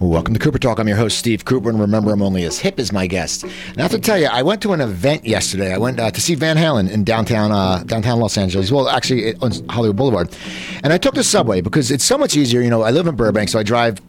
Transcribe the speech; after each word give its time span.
Welcome 0.00 0.34
to 0.34 0.40
Cooper 0.40 0.58
Talk. 0.58 0.80
I'm 0.80 0.88
your 0.88 0.96
host, 0.96 1.18
Steve 1.18 1.44
Cooper, 1.44 1.70
and 1.70 1.78
remember, 1.78 2.12
I'm 2.12 2.20
only 2.20 2.44
as 2.44 2.58
hip 2.58 2.80
as 2.80 2.92
my 2.92 3.06
guests. 3.06 3.44
Now, 3.76 3.86
to 3.86 3.98
tell 3.98 4.18
you, 4.18 4.26
I 4.26 4.42
went 4.42 4.60
to 4.62 4.72
an 4.72 4.80
event 4.80 5.24
yesterday. 5.24 5.72
I 5.72 5.78
went 5.78 6.00
uh, 6.00 6.10
to 6.10 6.20
see 6.20 6.34
Van 6.34 6.56
Halen 6.56 6.90
in 6.90 7.04
downtown 7.04 7.52
uh, 7.52 7.84
downtown 7.84 8.18
Los 8.18 8.36
Angeles. 8.36 8.72
Well, 8.72 8.88
actually, 8.88 9.36
on 9.36 9.52
Hollywood 9.68 9.96
Boulevard. 9.96 10.36
And 10.82 10.92
I 10.92 10.98
took 10.98 11.14
the 11.14 11.22
subway 11.22 11.60
because 11.60 11.92
it's 11.92 12.04
so 12.04 12.18
much 12.18 12.36
easier. 12.36 12.60
You 12.60 12.70
know, 12.70 12.82
I 12.82 12.90
live 12.90 13.06
in 13.06 13.14
Burbank, 13.14 13.48
so 13.48 13.58
I 13.58 13.62
drive 13.62 14.00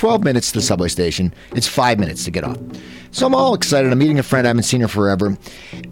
12 0.00 0.24
minutes 0.24 0.50
to 0.50 0.54
the 0.60 0.62
subway 0.62 0.88
station. 0.88 1.30
It's 1.54 1.66
five 1.66 1.98
minutes 1.98 2.24
to 2.24 2.30
get 2.30 2.42
off. 2.42 2.56
So 3.10 3.26
I'm 3.26 3.34
all 3.34 3.52
excited. 3.52 3.92
I'm 3.92 3.98
meeting 3.98 4.18
a 4.18 4.22
friend 4.22 4.46
I 4.46 4.48
haven't 4.48 4.62
seen 4.62 4.80
her 4.80 4.88
forever, 4.88 5.36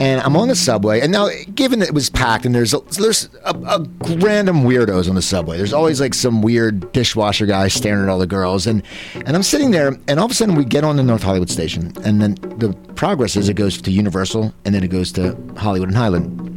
and 0.01 0.23
I'm 0.23 0.35
on 0.35 0.49
the 0.49 0.55
subway. 0.55 1.01
And 1.01 1.13
now, 1.13 1.29
given 1.55 1.81
that 1.81 1.89
it 1.89 1.95
was 1.95 2.09
packed, 2.09 2.47
and 2.47 2.55
there's 2.55 2.73
a, 2.73 2.81
there's 2.97 3.29
a, 3.45 3.51
a 3.51 3.87
random 4.17 4.63
weirdos 4.63 5.11
on 5.11 5.15
the 5.15 5.21
subway. 5.21 5.59
There's 5.59 5.75
always 5.75 6.01
like 6.01 6.15
some 6.15 6.41
weird 6.41 6.91
dishwasher 6.93 7.45
guy 7.45 7.69
staring 7.69 8.05
at 8.05 8.09
all 8.09 8.19
the 8.19 8.27
girls, 8.27 8.67
and 8.67 8.83
and 9.27 9.37
I'm 9.37 9.43
sitting 9.43 9.73
there, 9.73 9.89
and 10.09 10.19
all 10.19 10.25
of 10.25 10.31
a 10.31 10.35
sudden 10.35 10.55
we 10.55 10.65
get 10.65 10.85
on 10.85 10.97
the 10.97 11.03
North 11.03 11.23
Hollywood 11.23 11.51
station, 11.51 11.93
and 12.03 12.23
then 12.23 12.37
the 12.57 12.73
progress 12.95 13.37
is 13.37 13.51
it 13.51 13.55
goes 13.55 13.79
to 13.83 13.91
Universal, 13.91 14.55
and 14.65 14.75
then 14.75 14.83
it 14.83 14.89
goes 14.89 15.13
to 15.13 15.37
Hollywood 15.59 15.91
and 15.91 15.99
Highland. 15.99 16.49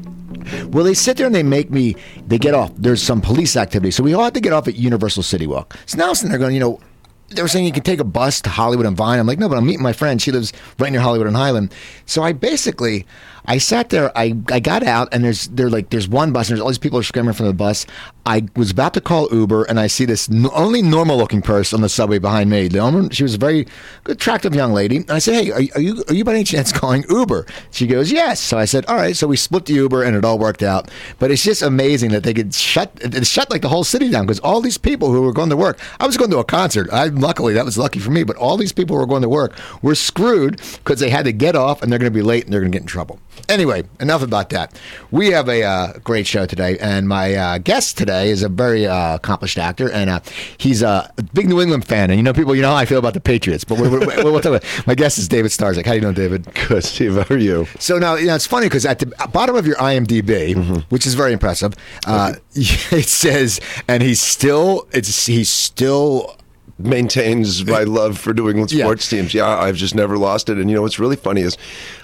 Well, 0.74 0.86
they 0.86 0.94
sit 0.94 1.18
there 1.18 1.26
and 1.26 1.36
they 1.36 1.44
make 1.44 1.70
me. 1.70 1.98
They 2.27 2.38
get 2.38 2.54
off. 2.54 2.72
There's 2.77 3.04
some 3.04 3.20
police 3.20 3.58
activity, 3.58 3.91
so 3.91 4.04
we 4.04 4.13
all 4.13 4.24
have 4.24 4.34
to 4.34 4.40
get 4.40 4.54
off 4.54 4.70
at 4.70 4.76
Universal 4.76 5.24
City 5.24 5.48
Walk. 5.48 5.77
So 5.86 5.98
now 5.98 6.08
I'm 6.08 6.16
sitting 6.16 6.30
there 6.30 6.40
going, 6.40 6.54
you 6.54 6.62
know, 6.62 6.80
they 7.31 7.41
were 7.41 7.48
saying 7.48 7.66
you 7.66 7.71
can 7.71 7.84
take 7.84 7.99
a 7.99 8.05
bus 8.05 8.41
to 8.41 8.49
Hollywood 8.49 8.85
and 8.85 8.95
Vine. 8.95 9.20
I'm 9.20 9.27
like, 9.27 9.40
no, 9.40 9.49
but 9.49 9.58
I'm 9.58 9.66
meeting 9.66 9.81
my 9.84 9.94
friend. 9.94 10.21
She 10.21 10.31
lives 10.31 10.53
right 10.80 10.91
near 10.91 11.02
Hollywood 11.02 11.27
and 11.27 11.35
Highland. 11.35 11.73
So 12.05 12.23
I 12.23 12.34
basically, 12.34 13.05
I 13.45 13.58
sat 13.58 13.90
there. 13.90 14.16
I, 14.18 14.36
I 14.50 14.59
got 14.59 14.84
out, 14.84 15.09
and 15.12 15.23
there's 15.23 15.48
there 15.48 15.70
like 15.70 15.90
there's 15.90 16.08
one 16.08 16.32
bus, 16.32 16.49
and 16.49 16.58
there's 16.58 16.62
all 16.62 16.70
these 16.70 16.77
people 16.77 16.99
are 16.99 17.04
screaming 17.04 17.34
from 17.34 17.48
the 17.48 17.54
bus. 17.54 17.86
I 18.26 18.45
was 18.55 18.70
about 18.70 18.94
to 18.94 19.02
call 19.02 19.27
Uber, 19.32 19.63
and 19.63 19.80
I 19.80 19.88
see 19.88 20.05
this 20.05 20.30
n- 20.30 20.48
only 20.54 20.82
normal 20.82 21.18
looking 21.18 21.41
person 21.41 21.77
on 21.77 21.82
the 21.82 21.90
subway 21.90 22.20
behind 22.20 22.49
me. 22.49 22.68
The 22.68 22.80
woman, 22.82 23.09
she 23.09 23.23
was 23.23 23.34
a 23.34 23.40
very 23.40 23.68
attractive 24.05 24.54
young 24.54 24.74
lady, 24.74 24.98
and 24.98 25.12
I 25.12 25.20
said, 25.20 25.43
"Hey, 25.43 25.51
are, 25.51 25.62
are 25.76 25.82
you 25.82 26.04
are 26.07 26.13
you 26.13 26.24
by 26.24 26.34
any 26.34 26.43
chance 26.43 26.71
calling 26.82 27.04
Uber?" 27.10 27.46
She 27.71 27.88
goes, 27.88 28.12
"Yes." 28.12 28.40
So 28.40 28.57
I 28.57 28.66
said, 28.66 28.85
"All 28.85 28.96
right." 28.96 29.16
So 29.16 29.27
we 29.27 29.38
split 29.38 29.66
the 29.66 29.73
Uber, 29.73 30.04
and 30.04 30.16
it 30.16 30.23
all 30.23 30.38
worked 30.38 30.63
out. 30.63 30.91
But 31.18 31.32
it's 31.32 31.44
just 31.44 31.62
amazing 31.62 32.12
that 32.12 32.23
they 32.23 32.34
could 32.34 32.54
shut 32.54 32.91
it 33.01 33.26
shut 33.26 33.49
like 33.49 33.62
the 33.62 33.70
whole 33.70 33.84
city 33.84 34.10
down 34.10 34.26
because 34.26 34.40
all 34.40 34.62
these 34.62 34.77
people 34.77 35.12
who 35.12 35.21
were 35.21 35.34
going 35.34 35.49
to 35.49 35.57
work. 35.57 35.79
I 35.99 36.05
was 36.05 36.18
going 36.18 36.32
to 36.32 36.38
a 36.38 36.44
concert. 36.44 36.90
I 36.91 37.05
luckily 37.05 37.54
that 37.54 37.66
was 37.66 37.77
lucky 37.77 37.99
for 37.99 38.12
me, 38.12 38.23
but 38.23 38.35
all 38.35 38.57
these 38.57 38.71
people 38.71 38.96
who 38.96 39.01
were 39.01 39.07
going 39.07 39.21
to 39.23 39.29
work 39.29 39.57
were 39.82 39.96
screwed 39.96 40.62
because 40.76 40.99
they 40.99 41.10
had 41.10 41.26
to 41.26 41.32
get 41.32 41.55
off, 41.55 41.82
and 41.82 41.91
they're 41.91 41.99
going 41.99 42.12
to 42.12 42.18
be 42.18 42.21
late, 42.21 42.44
and 42.44 42.54
they're 42.54 42.62
going 42.62 42.71
to 42.71 42.76
get 42.76 42.84
in 42.84 42.88
trouble. 42.88 43.20
Anyway, 43.49 43.84
enough 43.99 44.21
about 44.21 44.49
that. 44.51 44.79
We 45.12 45.32
have 45.32 45.49
a 45.49 45.63
uh, 45.63 45.93
great 46.04 46.26
show 46.26 46.46
today, 46.46 46.77
and 46.79 47.07
my 47.07 47.35
uh, 47.35 47.57
guest 47.57 47.98
today 47.98 48.29
is 48.29 48.43
a 48.43 48.49
very 48.49 48.88
uh, 48.88 49.15
accomplished 49.15 49.57
actor, 49.57 49.91
and 49.91 50.10
uh, 50.10 50.20
he's 50.57 50.82
a 50.82 51.12
big 51.34 51.49
New 51.49 51.60
England 51.62 51.85
fan. 51.85 52.10
And 52.10 52.18
you 52.18 52.23
know, 52.23 52.34
people, 52.34 52.55
you 52.55 52.62
know 52.62 52.70
how 52.70 52.76
I 52.77 52.85
feel 52.85 52.99
about 52.99 53.13
the 53.13 53.20
Patriots. 53.20 53.63
But 53.63 53.77
we're, 53.79 53.90
we're, 53.90 54.05
we're, 54.05 54.23
we'll 54.23 54.40
talk 54.40 54.55
about- 54.63 54.88
my 54.88 54.96
guest 54.96 55.18
is 55.18 55.27
David 55.27 55.51
Starzyk. 55.51 55.85
How 55.85 55.93
you 55.93 56.01
doing, 56.01 56.13
David? 56.13 56.48
Good, 56.68 56.84
Steve. 56.84 57.15
How 57.15 57.35
are 57.35 57.38
you? 57.38 57.68
So 57.79 57.98
now, 57.98 58.15
you 58.15 58.27
know, 58.27 58.35
it's 58.35 58.48
funny 58.48 58.68
because 58.68 58.85
at 58.85 58.99
the 58.99 59.07
bottom 59.32 59.55
of 59.55 59.66
your 59.68 59.76
IMDb, 59.77 60.84
which 60.90 61.05
is 61.05 61.13
very 61.16 61.34
impressive, 61.34 61.73
uh, 62.07 62.34
it 62.54 63.07
says, 63.07 63.60
and 63.88 64.01
he's 64.03 64.22
still, 64.22 64.88
it's 64.91 65.25
he's 65.25 65.50
still 65.50 66.38
Maintains 66.84 67.66
my 67.66 67.84
love 67.84 68.18
for 68.18 68.34
New 68.34 68.50
England 68.50 68.72
Yeah. 68.72 68.85
sports 68.85 69.09
teams. 69.09 69.34
Yeah, 69.34 69.47
I've 69.47 69.75
just 69.75 69.96
never 69.96 70.18
lost 70.18 70.50
it. 70.50 70.57
And 70.57 70.69
you 70.69 70.75
know 70.75 70.81
what's 70.81 71.00
really 71.00 71.16
funny 71.16 71.41
is 71.41 71.57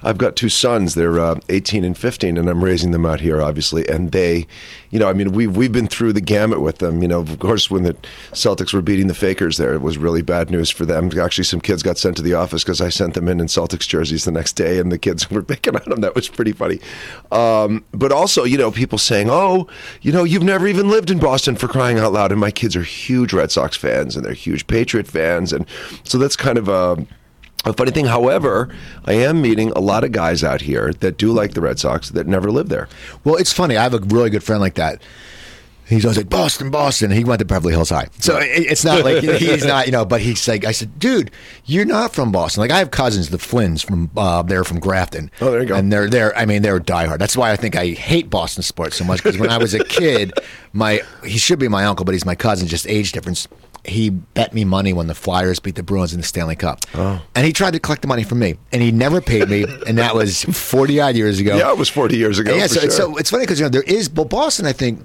I've 0.03 0.17
got 0.17 0.35
two 0.35 0.49
sons. 0.49 0.95
They're 0.95 1.19
uh, 1.19 1.39
18 1.49 1.83
and 1.83 1.97
15, 1.97 2.37
and 2.37 2.49
I'm 2.49 2.63
raising 2.63 2.91
them 2.91 3.05
out 3.05 3.19
here, 3.21 3.41
obviously. 3.41 3.87
And 3.87 4.11
they, 4.11 4.47
you 4.89 4.99
know, 4.99 5.09
I 5.09 5.13
mean, 5.13 5.31
we've 5.31 5.55
we've 5.55 5.71
been 5.71 5.87
through 5.87 6.13
the 6.13 6.21
gamut 6.21 6.61
with 6.61 6.77
them. 6.79 7.01
You 7.01 7.07
know, 7.07 7.19
of 7.21 7.39
course, 7.39 7.69
when 7.69 7.83
the 7.83 7.93
Celtics 8.33 8.73
were 8.73 8.81
beating 8.81 9.07
the 9.07 9.13
Fakers, 9.13 9.57
there 9.57 9.73
it 9.73 9.81
was 9.81 9.97
really 9.97 10.21
bad 10.21 10.49
news 10.49 10.69
for 10.69 10.85
them. 10.85 11.09
Actually, 11.19 11.43
some 11.45 11.61
kids 11.61 11.83
got 11.83 11.97
sent 11.97 12.15
to 12.17 12.21
the 12.23 12.33
office 12.33 12.63
because 12.63 12.81
I 12.81 12.89
sent 12.89 13.13
them 13.13 13.27
in 13.27 13.39
in 13.39 13.47
Celtics 13.47 13.87
jerseys 13.87 14.25
the 14.25 14.31
next 14.31 14.53
day, 14.53 14.79
and 14.79 14.91
the 14.91 14.97
kids 14.97 15.29
were 15.31 15.41
picking 15.43 15.75
on 15.75 15.89
them. 15.89 16.01
That 16.01 16.15
was 16.15 16.27
pretty 16.29 16.51
funny. 16.53 16.79
Um, 17.31 17.83
but 17.91 18.11
also, 18.11 18.43
you 18.43 18.57
know, 18.57 18.71
people 18.71 18.97
saying, 18.97 19.29
"Oh, 19.29 19.67
you 20.01 20.11
know, 20.11 20.23
you've 20.23 20.43
never 20.43 20.67
even 20.67 20.89
lived 20.89 21.09
in 21.09 21.19
Boston 21.19 21.55
for 21.55 21.67
crying 21.67 21.97
out 21.99 22.13
loud." 22.13 22.31
And 22.31 22.39
my 22.39 22.51
kids 22.51 22.75
are 22.75 22.83
huge 22.83 23.33
Red 23.33 23.51
Sox 23.51 23.75
fans, 23.75 24.15
and 24.15 24.25
they're 24.25 24.33
huge 24.33 24.66
Patriot 24.67 25.07
fans, 25.07 25.51
and 25.53 25.65
so 26.03 26.17
that's 26.17 26.35
kind 26.35 26.57
of 26.57 26.67
a. 26.67 27.05
A 27.65 27.73
funny 27.73 27.91
thing, 27.91 28.05
however, 28.05 28.73
I 29.05 29.13
am 29.13 29.41
meeting 29.41 29.71
a 29.71 29.79
lot 29.79 30.05
of 30.05 30.13
guys 30.13 30.41
out 30.41 30.61
here 30.61 30.93
that 30.99 31.17
do 31.17 31.33
like 31.33 31.53
the 31.53 31.59
Red 31.59 31.79
Sox 31.79 32.11
that 32.11 32.25
never 32.25 32.49
lived 32.49 32.69
there. 32.69 32.87
Well, 33.25 33.35
it's 33.35 33.51
funny. 33.51 33.75
I 33.75 33.83
have 33.83 33.93
a 33.95 33.97
really 33.99 34.29
good 34.29 34.43
friend 34.43 34.61
like 34.61 34.75
that. 34.75 35.01
He's 35.85 36.05
always 36.05 36.17
like 36.17 36.29
Boston, 36.29 36.69
Boston. 36.69 37.11
He 37.11 37.23
went 37.25 37.39
to 37.39 37.45
Beverly 37.45 37.73
Hills 37.73 37.89
High, 37.89 38.07
so 38.19 38.37
it- 38.37 38.45
it's 38.67 38.85
not 38.85 39.03
like 39.03 39.23
he's 39.39 39.65
not, 39.65 39.85
you 39.85 39.91
know. 39.91 40.05
But 40.05 40.21
he's 40.21 40.47
like, 40.47 40.65
I 40.65 40.71
said, 40.71 40.97
dude, 40.99 41.31
you're 41.65 41.83
not 41.85 42.13
from 42.13 42.31
Boston. 42.31 42.61
Like 42.61 42.71
I 42.71 42.77
have 42.77 42.91
cousins, 42.91 43.29
the 43.29 43.37
Flynns 43.37 43.85
from 43.85 44.11
uh, 44.15 44.43
they're 44.43 44.63
from 44.65 44.79
Grafton. 44.79 45.31
Oh, 45.41 45.51
there 45.51 45.61
you 45.61 45.65
go. 45.67 45.75
And 45.75 45.91
they're 45.91 46.09
they're. 46.09 46.37
I 46.37 46.45
mean, 46.45 46.61
they're 46.61 46.79
diehard. 46.79 47.19
That's 47.19 47.35
why 47.35 47.51
I 47.51 47.55
think 47.55 47.75
I 47.75 47.87
hate 47.87 48.29
Boston 48.29 48.63
sports 48.63 48.95
so 48.97 49.03
much 49.03 49.23
because 49.23 49.39
when 49.39 49.49
I 49.49 49.57
was 49.57 49.73
a 49.73 49.83
kid, 49.83 50.31
my 50.73 51.01
he 51.25 51.37
should 51.37 51.57
be 51.59 51.67
my 51.69 51.85
uncle, 51.85 52.05
but 52.05 52.13
he's 52.13 52.25
my 52.25 52.35
cousin, 52.35 52.67
just 52.67 52.85
age 52.87 53.13
difference. 53.13 53.47
He 53.87 54.09
bet 54.09 54.53
me 54.53 54.65
money 54.65 54.91
when 54.91 55.07
the 55.07 55.15
Flyers 55.15 55.59
beat 55.59 55.75
the 55.75 55.83
Bruins 55.83 56.13
in 56.13 56.19
the 56.19 56.25
Stanley 56.25 56.55
Cup, 56.57 56.81
oh. 56.93 57.21
and 57.35 57.45
he 57.45 57.53
tried 57.53 57.71
to 57.71 57.79
collect 57.79 58.01
the 58.01 58.07
money 58.07 58.23
from 58.23 58.39
me, 58.39 58.55
and 58.71 58.81
he 58.81 58.91
never 58.91 59.21
paid 59.21 59.49
me, 59.49 59.65
and 59.87 59.97
that 59.97 60.13
was 60.13 60.43
forty 60.43 60.99
odd 60.99 61.15
years 61.15 61.39
ago. 61.39 61.55
Yeah, 61.55 61.71
it 61.71 61.77
was 61.77 61.89
40 61.89 62.17
years 62.17 62.37
ago. 62.37 62.53
Yeah, 62.53 62.63
for 62.63 62.73
so, 62.73 62.79
sure. 62.81 62.89
so 62.91 63.17
it's 63.17 63.29
funny 63.29 63.43
because 63.43 63.59
you 63.59 63.65
know 63.65 63.69
there 63.69 63.83
is, 63.83 64.09
but 64.09 64.29
Boston, 64.29 64.65
I 64.65 64.73
think 64.73 64.99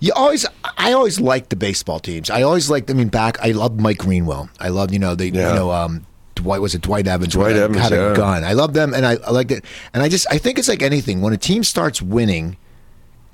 you 0.00 0.12
always, 0.14 0.44
I 0.76 0.92
always 0.92 1.20
liked 1.20 1.50
the 1.50 1.56
baseball 1.56 1.98
teams. 2.00 2.30
I 2.30 2.42
always 2.42 2.68
liked. 2.68 2.90
I 2.90 2.94
mean, 2.94 3.08
back, 3.08 3.38
I 3.40 3.52
loved 3.52 3.80
Mike 3.80 3.98
Greenwell. 3.98 4.50
I 4.60 4.68
loved, 4.68 4.92
you 4.92 4.98
know, 4.98 5.14
they, 5.14 5.28
Yeah. 5.28 5.50
you 5.50 5.54
know, 5.54 5.72
um, 5.72 6.06
Dwight 6.34 6.60
was 6.60 6.74
it 6.74 6.82
Dwight 6.82 7.06
Evans? 7.06 7.32
Dwight 7.32 7.56
Evans, 7.56 7.80
had 7.80 7.92
a 7.92 8.14
gun. 8.14 8.44
I 8.44 8.52
love 8.52 8.74
them, 8.74 8.92
and 8.92 9.06
I, 9.06 9.12
I 9.26 9.30
liked 9.30 9.50
it. 9.50 9.64
And 9.94 10.02
I 10.02 10.08
just, 10.08 10.26
I 10.30 10.38
think 10.38 10.58
it's 10.58 10.68
like 10.68 10.82
anything. 10.82 11.20
When 11.22 11.32
a 11.32 11.38
team 11.38 11.64
starts 11.64 12.02
winning, 12.02 12.56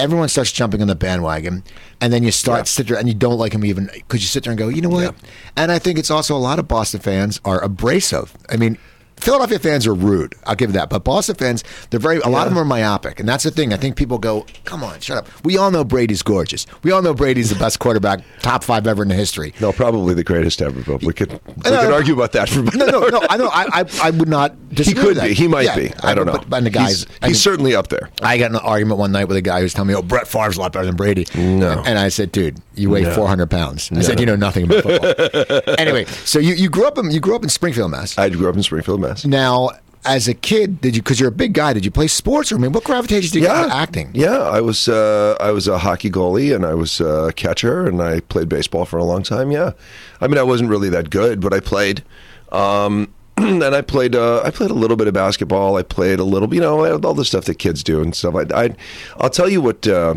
everyone 0.01 0.29
starts 0.29 0.51
jumping 0.53 0.83
on 0.83 0.89
the 0.89 0.95
bandwagon, 0.95 1.63
and 2.01 2.13
then 2.13 2.23
you 2.23 2.31
start 2.33 2.61
Yeah. 2.61 2.65
sit 2.65 2.89
there 2.89 2.97
and 2.99 3.07
you 3.09 3.15
don't 3.15 3.39
like 3.39 3.53
them 3.53 3.65
even 3.65 3.89
because 3.95 4.23
you 4.23 4.27
sit 4.29 4.43
there 4.45 4.51
and 4.51 4.59
go, 4.59 4.69
you 4.69 4.81
know 4.83 4.89
what? 4.89 5.03
Yeah. 5.03 5.29
And 5.57 5.71
I 5.71 5.79
think 5.79 5.99
it's 5.99 6.11
also 6.11 6.35
a 6.37 6.39
lot 6.39 6.59
of 6.59 6.67
Boston 6.67 7.01
fans 7.01 7.41
are 7.45 7.63
abrasive. 7.63 8.33
I 8.49 8.57
mean. 8.57 8.79
Philadelphia 9.21 9.59
fans 9.59 9.87
are 9.87 9.95
rude. 9.95 10.35
I'll 10.45 10.55
give 10.55 10.71
you 10.71 10.75
that. 10.75 10.91
But 10.91 11.05
Boston 11.05 11.37
fans, 11.37 11.65
they're 11.91 12.01
very. 12.01 12.19
A 12.21 12.29
lot 12.29 12.47
of 12.47 12.53
them 12.55 12.59
are 12.59 12.65
myopic, 12.65 13.21
and 13.21 13.29
that's 13.29 13.45
the 13.45 13.51
thing. 13.51 13.73
I 13.73 13.77
think 13.77 13.97
people 13.97 14.19
go, 14.19 14.47
"Come 14.65 14.83
on, 14.83 15.01
shut 15.01 15.19
up." 15.19 15.29
We 15.45 15.57
all 15.57 15.71
know 15.71 15.85
Brady's 15.85 16.23
gorgeous. 16.23 16.67
We 16.83 16.91
all 16.93 17.03
know 17.03 17.15
Brady's 17.15 17.51
the 17.51 17.57
best 17.59 17.79
quarterback, 17.79 18.21
top 18.41 18.65
five 18.65 18.87
ever 18.87 19.03
in 19.03 19.09
the 19.09 19.15
history. 19.15 19.53
no, 19.61 19.73
probably 19.73 20.15
the 20.15 20.25
greatest 20.25 20.61
ever. 20.63 20.81
But 20.83 21.03
we 21.03 21.13
could 21.13 21.33
we 21.33 21.39
No, 21.39 21.81
could 21.81 21.89
no, 21.89 21.95
argue 21.95 22.15
about 22.15 22.33
that 22.33 22.49
for 22.49 22.63
No, 22.63 22.87
no, 22.87 23.09
no. 23.09 23.21
I 23.29 23.37
know. 23.37 23.49
I, 23.49 23.81
I, 23.81 23.85
I 24.05 24.11
would 24.11 24.29
not. 24.29 24.55
He 24.71 24.95
could 24.95 25.21
be. 25.21 25.35
He 25.35 25.49
might 25.49 25.65
Yeah, 25.67 25.77
be. 25.77 25.93
I 26.03 26.15
don't 26.15 26.27
know. 26.27 26.33
But, 26.33 26.49
but 26.51 26.65
the 26.65 26.71
guys, 26.71 27.05
he's, 27.05 27.07
I 27.23 27.29
he's 27.29 27.41
certainly 27.43 27.75
up 27.75 27.89
there. 27.89 28.11
I 28.23 28.39
got 28.39 28.51
in 28.51 28.57
an 28.57 28.63
argument 28.63 28.99
one 28.99 29.13
night 29.13 29.27
with 29.27 29.37
a 29.37 29.43
guy 29.43 29.59
who 29.59 29.65
was 29.65 29.75
telling 29.75 29.89
me, 29.89 29.95
"Oh, 29.95 30.03
Brett 30.03 30.29
Favre's 30.29 30.57
a 30.57 30.61
lot 30.61 30.73
better 30.73 30.87
than 30.87 30.97
Brady." 30.97 31.27
No. 31.35 31.83
and 31.87 31.99
I 31.99 32.09
said, 32.09 32.31
"Dude, 32.33 32.61
you 32.75 32.89
weigh 32.91 33.03
No. 33.03 33.15
four 33.15 33.27
hundred 33.29 33.51
pounds." 33.51 33.91
I 33.93 34.01
said, 34.03 34.21
"You 34.21 34.27
know 34.27 34.37
nothing 34.37 34.65
about 34.65 34.83
football." 34.85 35.75
anyway, 35.79 36.05
so 36.25 36.39
you, 36.39 36.55
you 36.55 36.69
grew 36.71 36.87
up 36.87 36.99
in 36.99 37.11
you 37.11 37.21
grew 37.21 37.35
up 37.35 37.43
in 37.43 37.49
Springfield, 37.49 37.91
Mass. 37.91 38.17
I 38.17 38.29
grew 38.31 38.49
up 38.49 38.55
in 38.57 38.63
Springfield, 38.63 39.01
Mass. 39.01 39.10
Now, 39.25 39.71
as 40.05 40.29
a 40.29 40.35
kid, 40.35 40.81
did 40.81 40.97
you? 40.97 41.03
Because 41.03 41.21
you're 41.21 41.29
a 41.29 41.33
big 41.33 41.53
guy, 41.53 41.73
did 41.73 41.85
you 41.85 41.91
play 41.91 42.07
sports? 42.07 42.51
Or 42.51 42.57
I 42.57 42.59
mean, 42.59 42.73
what 42.73 42.85
gravitated 42.85 43.35
you 43.35 43.43
to 43.43 43.51
acting? 43.51 44.11
Yeah, 44.15 44.39
I 44.39 44.61
was 44.61 44.89
uh, 44.89 45.37
I 45.41 45.51
was 45.51 45.69
a 45.69 45.79
hockey 45.79 46.11
goalie 46.11 46.55
and 46.55 46.65
I 46.65 46.75
was 46.75 47.01
a 47.01 47.33
catcher 47.37 47.87
and 47.87 48.01
I 48.01 48.21
played 48.21 48.49
baseball 48.49 48.85
for 48.85 48.99
a 48.99 49.05
long 49.05 49.23
time. 49.23 49.51
Yeah, 49.51 49.73
I 50.21 50.29
mean 50.29 50.39
I 50.39 50.43
wasn't 50.43 50.71
really 50.71 50.89
that 50.91 51.11
good, 51.11 51.41
but 51.41 51.53
I 51.53 51.61
played. 51.61 52.03
Um, 52.51 53.13
and 53.37 53.63
I 53.63 53.83
played 53.83 54.15
uh, 54.15 54.43
I 54.43 54.51
played 54.51 54.71
a 54.71 54.75
little 54.75 54.97
bit 54.97 55.07
of 55.07 55.15
basketball. 55.15 55.77
I 55.77 55.83
played 55.83 56.19
a 56.19 56.25
little, 56.25 56.53
you 56.55 56.61
know, 56.61 56.99
all 57.01 57.15
the 57.15 57.25
stuff 57.25 57.45
that 57.45 57.59
kids 57.59 57.83
do 57.83 58.01
and 58.01 58.15
stuff. 58.15 58.35
I, 58.35 58.47
I 58.55 58.77
I'll 59.19 59.31
tell 59.31 59.49
you 59.49 59.61
what. 59.61 59.87
Uh, 59.87 60.17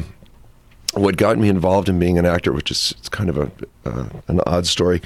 what 0.95 1.17
got 1.17 1.39
me 1.39 1.49
involved 1.49 1.89
in 1.89 1.97
being 1.97 2.19
an 2.19 2.25
actor, 2.27 2.53
which 2.53 2.69
is 2.69 2.93
it's 2.99 3.09
kind 3.09 3.27
of 3.27 3.37
a 3.37 3.51
uh, 3.85 4.07
an 4.27 4.41
odd 4.45 4.67
story. 4.67 5.01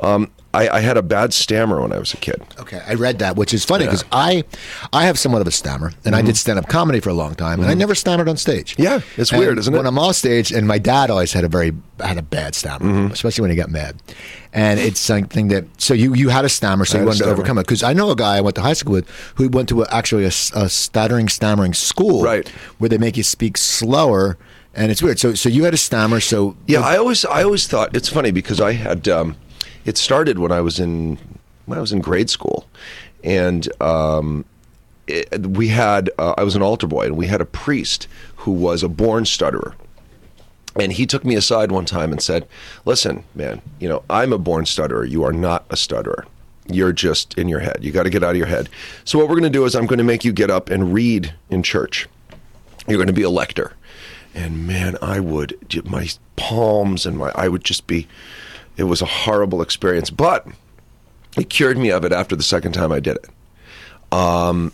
Um, 0.00 0.30
I, 0.54 0.68
I 0.68 0.80
had 0.80 0.96
a 0.98 1.02
bad 1.02 1.32
stammer 1.32 1.80
when 1.80 1.92
I 1.92 1.98
was 1.98 2.12
a 2.12 2.18
kid. 2.18 2.42
Okay, 2.58 2.82
I 2.86 2.94
read 2.94 3.20
that, 3.20 3.36
which 3.36 3.54
is 3.54 3.64
funny 3.64 3.86
because 3.86 4.04
I, 4.12 4.44
I 4.92 5.04
have 5.06 5.18
somewhat 5.18 5.40
of 5.40 5.46
a 5.46 5.50
stammer, 5.50 5.92
and 6.04 6.14
I 6.14 6.20
did 6.20 6.36
stand 6.36 6.58
up 6.58 6.68
comedy 6.68 7.00
for 7.00 7.08
a 7.08 7.14
long 7.14 7.34
time, 7.34 7.60
and 7.60 7.70
I 7.70 7.74
never 7.74 7.94
stammered 7.94 8.28
on 8.28 8.36
stage. 8.36 8.72
Mm-hmm. 8.74 8.82
Yeah, 8.82 9.00
it's 9.16 9.30
And 9.32 9.40
weird, 9.40 9.58
isn't 9.58 9.72
it? 9.72 9.76
When 9.76 9.86
I'm 9.86 9.98
off 9.98 10.16
stage, 10.16 10.52
and 10.52 10.68
my 10.68 10.78
dad 10.78 11.08
always 11.10 11.32
had 11.32 11.44
a 11.44 11.48
very 11.48 11.72
had 12.00 12.18
a 12.18 12.22
bad 12.22 12.54
stammer, 12.54 12.84
Mm-hmm. 12.84 13.12
especially 13.12 13.42
when 13.42 13.50
he 13.50 13.56
got 13.56 13.70
mad, 13.70 13.96
and 14.52 14.78
it's 14.78 15.00
something 15.00 15.48
that 15.48 15.64
so 15.80 15.94
you 15.94 16.12
you 16.14 16.28
had 16.28 16.44
a 16.44 16.48
stammer, 16.50 16.84
so 16.84 16.98
I 16.98 17.00
you 17.00 17.06
wanted 17.06 17.22
to 17.24 17.30
overcome 17.30 17.56
it 17.58 17.62
because 17.66 17.82
I 17.82 17.92
know 17.94 18.10
a 18.10 18.16
guy 18.16 18.36
I 18.36 18.40
went 18.42 18.56
to 18.56 18.62
high 18.62 18.74
school 18.74 18.92
with 18.92 19.08
who 19.36 19.48
went 19.48 19.68
to 19.70 19.82
a, 19.82 19.86
actually 19.90 20.24
a 20.24 20.30
stuttering 20.30 21.28
stammering 21.30 21.72
school, 21.74 22.24
Right. 22.24 22.46
where 22.78 22.88
they 22.90 22.98
make 22.98 23.16
you 23.16 23.22
speak 23.22 23.56
slower. 23.56 24.36
And 24.74 24.90
it's 24.90 25.02
weird. 25.02 25.18
So, 25.18 25.34
so 25.34 25.50
you 25.50 25.64
had 25.64 25.74
a 25.74 25.76
stammer. 25.76 26.18
So 26.18 26.56
Yeah, 26.66 26.80
I 26.80 26.96
always 26.96 27.26
I 27.26 27.42
always 27.42 27.66
thought 27.66 27.94
it's 27.94 28.08
funny 28.08 28.30
because 28.30 28.58
I 28.58 28.72
had 28.72 29.06
um, 29.06 29.36
it 29.84 29.96
started 29.96 30.38
when 30.38 30.52
I 30.52 30.60
was 30.60 30.78
in 30.78 31.18
when 31.66 31.78
I 31.78 31.80
was 31.80 31.92
in 31.92 32.00
grade 32.00 32.30
school, 32.30 32.66
and 33.22 33.68
um, 33.80 34.44
it, 35.06 35.46
we 35.46 35.68
had 35.68 36.10
uh, 36.18 36.34
I 36.36 36.44
was 36.44 36.56
an 36.56 36.62
altar 36.62 36.86
boy 36.86 37.06
and 37.06 37.16
we 37.16 37.26
had 37.26 37.40
a 37.40 37.46
priest 37.46 38.08
who 38.36 38.52
was 38.52 38.82
a 38.82 38.88
born 38.88 39.24
stutterer. 39.24 39.74
And 40.74 40.90
he 40.92 41.04
took 41.04 41.22
me 41.22 41.34
aside 41.34 41.70
one 41.70 41.84
time 41.84 42.12
and 42.12 42.22
said, 42.22 42.48
"Listen, 42.84 43.24
man, 43.34 43.60
you 43.78 43.88
know 43.88 44.02
I'm 44.08 44.32
a 44.32 44.38
born 44.38 44.64
stutterer. 44.66 45.04
You 45.04 45.24
are 45.24 45.32
not 45.32 45.64
a 45.70 45.76
stutterer. 45.76 46.26
You're 46.66 46.92
just 46.92 47.34
in 47.34 47.48
your 47.48 47.60
head. 47.60 47.78
You 47.80 47.90
got 47.90 48.04
to 48.04 48.10
get 48.10 48.22
out 48.22 48.30
of 48.30 48.36
your 48.36 48.46
head. 48.46 48.68
So 49.04 49.18
what 49.18 49.28
we're 49.28 49.34
going 49.34 49.52
to 49.52 49.58
do 49.58 49.64
is 49.64 49.74
I'm 49.74 49.86
going 49.86 49.98
to 49.98 50.04
make 50.04 50.24
you 50.24 50.32
get 50.32 50.50
up 50.50 50.70
and 50.70 50.94
read 50.94 51.34
in 51.50 51.62
church. 51.62 52.08
You're 52.86 52.98
going 52.98 53.08
to 53.08 53.12
be 53.12 53.22
a 53.22 53.30
lector." 53.30 53.74
And 54.34 54.66
man, 54.66 54.96
I 55.02 55.20
would 55.20 55.56
my 55.84 56.08
palms 56.36 57.04
and 57.04 57.18
my 57.18 57.32
I 57.34 57.48
would 57.48 57.64
just 57.64 57.86
be. 57.86 58.08
It 58.76 58.84
was 58.84 59.02
a 59.02 59.06
horrible 59.06 59.62
experience, 59.62 60.10
but 60.10 60.46
it 61.36 61.48
cured 61.50 61.78
me 61.78 61.90
of 61.90 62.04
it 62.04 62.12
after 62.12 62.36
the 62.36 62.42
second 62.42 62.72
time 62.72 62.92
I 62.92 63.00
did 63.00 63.16
it. 63.16 63.28
Um, 64.12 64.72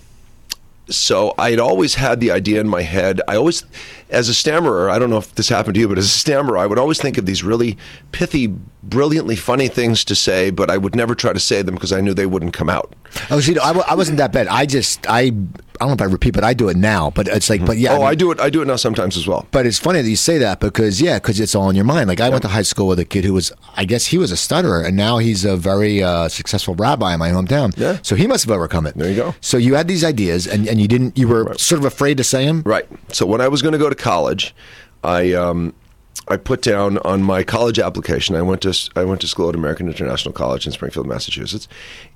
so 0.91 1.35
I 1.37 1.51
had 1.51 1.61
always 1.61 1.95
had 1.95 2.21
the 2.21 2.31
idea 2.31 2.61
in 2.61 2.69
my 2.69 2.83
head. 2.83 3.21
I 3.29 3.37
always, 3.37 3.65
as 4.11 4.29
a 4.29 4.35
stammerer, 4.35 4.89
I 4.89 4.99
don't 4.99 5.11
know 5.11 5.19
if 5.19 5.35
this 5.35 5.49
happened 5.49 5.75
to 5.75 5.81
you, 5.81 5.89
but 5.89 5.99
as 5.99 6.07
a 6.07 6.09
stammerer, 6.09 6.57
I 6.59 6.67
would 6.67 6.79
always 6.79 7.01
think 7.01 7.19
of 7.19 7.27
these 7.27 7.43
really 7.45 7.77
pithy, 8.13 8.47
brilliantly 8.83 9.37
funny 9.37 9.69
things 9.69 10.05
to 10.07 10.15
say, 10.15 10.51
but 10.51 10.71
I 10.71 10.79
would 10.79 10.97
never 10.97 11.15
try 11.15 11.33
to 11.33 11.41
say 11.41 11.63
them 11.63 11.75
because 11.75 11.93
I 11.93 12.01
knew 12.01 12.15
they 12.15 12.27
wouldn't 12.27 12.55
come 12.55 12.71
out. 12.71 12.95
Oh, 13.31 13.41
see, 13.41 13.59
I, 13.59 13.73
I 13.73 13.95
wasn't 13.95 14.19
that 14.19 14.33
bad. 14.33 14.49
I 14.49 14.65
just, 14.65 15.07
I 15.09 15.33
I 15.81 15.87
don't 15.87 15.89
know 15.89 16.05
if 16.05 16.09
I 16.09 16.13
repeat, 16.13 16.35
but 16.35 16.45
I 16.45 16.55
do 16.55 16.69
it 16.69 16.77
now. 16.77 17.11
But 17.11 17.29
it's 17.29 17.49
like, 17.49 17.65
but 17.65 17.79
yeah. 17.79 17.93
Oh, 17.93 17.97
I, 17.97 17.99
mean, 17.99 18.07
I 18.07 18.15
do 18.15 18.31
it. 18.31 18.41
I 18.41 18.51
do 18.51 18.63
it 18.63 18.67
now 18.67 18.77
sometimes 18.77 19.17
as 19.17 19.27
well. 19.27 19.47
But 19.51 19.67
it's 19.67 19.79
funny 19.79 20.03
that 20.03 20.09
you 20.09 20.17
say 20.17 20.39
that 20.39 20.61
because 20.61 21.01
yeah, 21.01 21.19
because 21.19 21.41
it's 21.41 21.55
all 21.55 21.71
in 21.71 21.77
your 21.77 21.85
mind. 21.85 22.09
Like 22.09 22.21
I 22.21 22.29
went 22.29 22.43
to 22.43 22.49
high 22.49 22.63
school 22.63 22.89
with 22.89 22.99
a 22.99 23.05
kid 23.05 23.25
who 23.25 23.35
was, 23.35 23.53
I 23.77 23.85
guess 23.85 24.07
he 24.07 24.19
was 24.19 24.33
a 24.33 24.37
stutterer, 24.37 24.83
and 24.83 24.97
now 24.97 25.19
he's 25.19 25.45
a 25.45 25.57
very 25.57 26.03
uh, 26.03 26.29
successful 26.29 26.75
rabbi 26.75 27.13
in 27.13 27.19
my 27.19 27.31
hometown. 27.31 27.77
Yeah. 27.77 27.99
So 28.03 28.17
he 28.17 28.27
must 28.27 28.45
have 28.45 28.55
overcome 28.55 28.87
it. 28.87 28.95
There 28.95 29.09
you 29.09 29.17
go. 29.17 29.35
So 29.41 29.57
you 29.57 29.75
had 29.75 29.89
these 29.89 30.05
ideas, 30.05 30.47
and, 30.47 30.69
and 30.69 30.81
you 30.81 30.89
didn't. 30.89 31.17
You 31.17 31.29
were 31.29 31.55
sort 31.55 31.79
of 31.81 31.85
afraid 31.85 32.17
to 32.19 32.25
say 32.25 32.47
them. 32.47 32.63
Right. 32.65 32.87
So 33.13 33.27
when 33.27 33.41
I 33.41 33.49
was 33.49 33.63
going 33.63 33.73
to 33.73 33.79
go 33.79 33.89
to 33.89 33.95
college, 33.95 34.55
I 35.05 35.33
um, 35.33 35.75
I 36.29 36.37
put 36.37 36.63
down 36.63 36.99
on 36.99 37.23
my 37.23 37.43
college 37.43 37.79
application. 37.79 38.35
I 38.37 38.43
went 38.43 38.63
to 38.63 38.91
I 38.95 39.05
went 39.05 39.21
to 39.23 39.29
school 39.29 39.49
at 39.49 39.55
American 39.55 39.89
International 39.89 40.33
College 40.33 40.67
in 40.67 40.73
Springfield, 40.73 41.07
Massachusetts, 41.07 41.69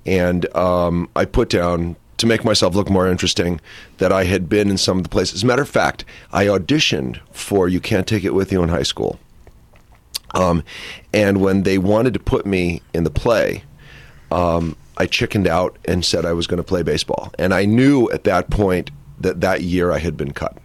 and 0.05 0.53
um, 0.55 1.09
I 1.15 1.25
put 1.25 1.49
down 1.49 1.95
to 2.17 2.27
make 2.27 2.43
myself 2.43 2.75
look 2.75 2.89
more 2.89 3.07
interesting 3.07 3.59
that 3.97 4.11
I 4.11 4.23
had 4.25 4.47
been 4.47 4.69
in 4.69 4.77
some 4.77 4.97
of 4.97 5.03
the 5.03 5.09
places. 5.09 5.35
As 5.35 5.43
a 5.43 5.45
matter 5.45 5.61
of 5.61 5.69
fact, 5.69 6.05
I 6.31 6.45
auditioned 6.45 7.19
for 7.31 7.67
You 7.67 7.79
Can't 7.79 8.07
Take 8.07 8.23
It 8.23 8.33
With 8.33 8.51
You 8.51 8.63
in 8.63 8.69
high 8.69 8.83
school. 8.83 9.19
Um, 10.33 10.63
and 11.13 11.41
when 11.41 11.63
they 11.63 11.77
wanted 11.77 12.13
to 12.15 12.19
put 12.19 12.45
me 12.45 12.81
in 12.93 13.03
the 13.03 13.11
play, 13.11 13.63
um, 14.31 14.75
I 14.97 15.05
chickened 15.05 15.47
out 15.47 15.77
and 15.85 16.03
said 16.03 16.25
I 16.25 16.33
was 16.33 16.47
going 16.47 16.57
to 16.57 16.63
play 16.63 16.83
baseball. 16.83 17.31
And 17.37 17.53
I 17.53 17.65
knew 17.65 18.09
at 18.11 18.23
that 18.23 18.49
point 18.49 18.91
that 19.19 19.41
that 19.41 19.61
year 19.61 19.91
I 19.91 19.99
had 19.99 20.17
been 20.17 20.31
cut. 20.31 20.57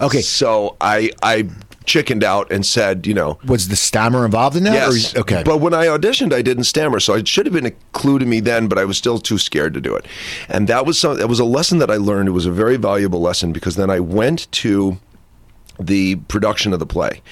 Okay. 0.00 0.22
So 0.22 0.76
I 0.80 1.10
I 1.22 1.48
chickened 1.88 2.22
out 2.22 2.52
and 2.52 2.64
said, 2.64 3.06
you 3.06 3.14
know, 3.14 3.38
Was 3.46 3.68
the 3.68 3.76
stammer 3.76 4.24
involved 4.24 4.56
in 4.56 4.62
that? 4.64 4.74
Yes. 4.74 5.16
Or, 5.16 5.20
okay. 5.20 5.42
But 5.44 5.58
when 5.58 5.74
I 5.74 5.86
auditioned, 5.86 6.32
I 6.32 6.42
didn't 6.42 6.64
stammer, 6.64 7.00
so 7.00 7.14
it 7.14 7.26
should 7.26 7.46
have 7.46 7.52
been 7.52 7.66
a 7.66 7.72
clue 7.92 8.18
to 8.20 8.26
me 8.26 8.38
then. 8.40 8.68
But 8.68 8.78
I 8.78 8.84
was 8.84 8.96
still 8.96 9.18
too 9.18 9.38
scared 9.38 9.74
to 9.74 9.80
do 9.80 9.96
it, 9.96 10.06
and 10.48 10.68
that 10.68 10.86
was 10.86 10.98
some, 10.98 11.16
that 11.16 11.28
was 11.28 11.40
a 11.40 11.44
lesson 11.44 11.78
that 11.78 11.90
I 11.90 11.96
learned. 11.96 12.28
It 12.28 12.32
was 12.32 12.46
a 12.46 12.52
very 12.52 12.76
valuable 12.76 13.20
lesson 13.20 13.52
because 13.52 13.76
then 13.76 13.90
I 13.90 13.98
went 13.98 14.50
to 14.52 14.98
the 15.80 16.16
production 16.16 16.72
of 16.72 16.78
the 16.78 16.86
play, 16.86 17.22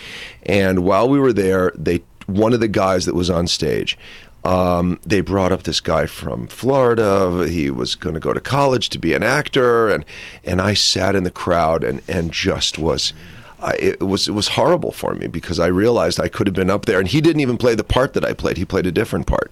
and 0.45 0.81
while 0.85 1.09
we 1.09 1.21
were 1.21 1.33
there, 1.33 1.73
they 1.77 2.03
one 2.27 2.53
of 2.53 2.61
the 2.61 2.69
guys 2.69 3.05
that 3.07 3.15
was 3.15 3.31
on 3.31 3.47
stage. 3.47 3.97
Um, 4.45 5.01
they 5.05 5.23
brought 5.23 5.51
up 5.51 5.65
this 5.65 5.81
guy 5.81 6.07
from 6.07 6.47
Florida. 6.47 7.49
He 7.49 7.69
was 7.69 7.97
going 7.97 8.15
to 8.15 8.21
go 8.21 8.33
to 8.33 8.41
college 8.41 8.91
to 8.91 8.99
be 8.99 9.13
an 9.13 9.23
actor, 9.23 9.89
and 9.89 10.05
and 10.45 10.61
I 10.61 10.75
sat 10.75 11.15
in 11.17 11.25
the 11.25 11.31
crowd 11.31 11.85
and 11.85 12.01
and 12.09 12.33
just 12.33 12.79
was 12.79 13.13
I, 13.61 13.73
it 13.75 14.01
was 14.03 14.29
it 14.29 14.33
was 14.33 14.49
horrible 14.49 14.93
for 14.93 15.15
me 15.15 15.27
because 15.29 15.59
I 15.59 15.67
realized 15.67 16.21
I 16.21 16.29
could 16.29 16.47
have 16.47 16.55
been 16.55 16.71
up 16.71 16.85
there, 16.85 16.99
and 16.99 17.09
he 17.09 17.21
didn't 17.21 17.41
even 17.41 17.57
play 17.57 17.75
the 17.75 17.85
part 17.85 18.13
that 18.13 18.25
I 18.25 18.33
played. 18.33 18.57
He 18.57 18.65
played 18.65 18.87
a 18.87 18.93
different 18.93 19.27
part. 19.27 19.51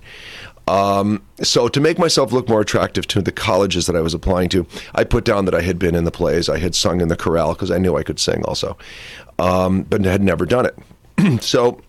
Um, 0.66 1.22
so 1.42 1.68
to 1.68 1.80
make 1.80 1.98
myself 1.98 2.32
look 2.32 2.48
more 2.48 2.60
attractive 2.60 3.06
to 3.08 3.20
the 3.20 3.32
colleges 3.32 3.86
that 3.86 3.96
I 3.96 4.00
was 4.00 4.14
applying 4.14 4.48
to, 4.50 4.66
I 4.94 5.04
put 5.04 5.24
down 5.24 5.44
that 5.44 5.54
I 5.54 5.60
had 5.60 5.78
been 5.78 5.94
in 5.94 6.04
the 6.04 6.10
plays, 6.10 6.48
I 6.48 6.58
had 6.58 6.74
sung 6.74 7.00
in 7.00 7.08
the 7.08 7.16
chorale 7.16 7.52
because 7.52 7.70
I 7.70 7.78
knew 7.78 7.96
I 7.96 8.02
could 8.02 8.18
sing 8.18 8.42
also, 8.44 8.76
um, 9.38 9.82
but 9.82 10.04
had 10.04 10.22
never 10.22 10.46
done 10.46 10.66
it. 10.66 11.42
so 11.42 11.80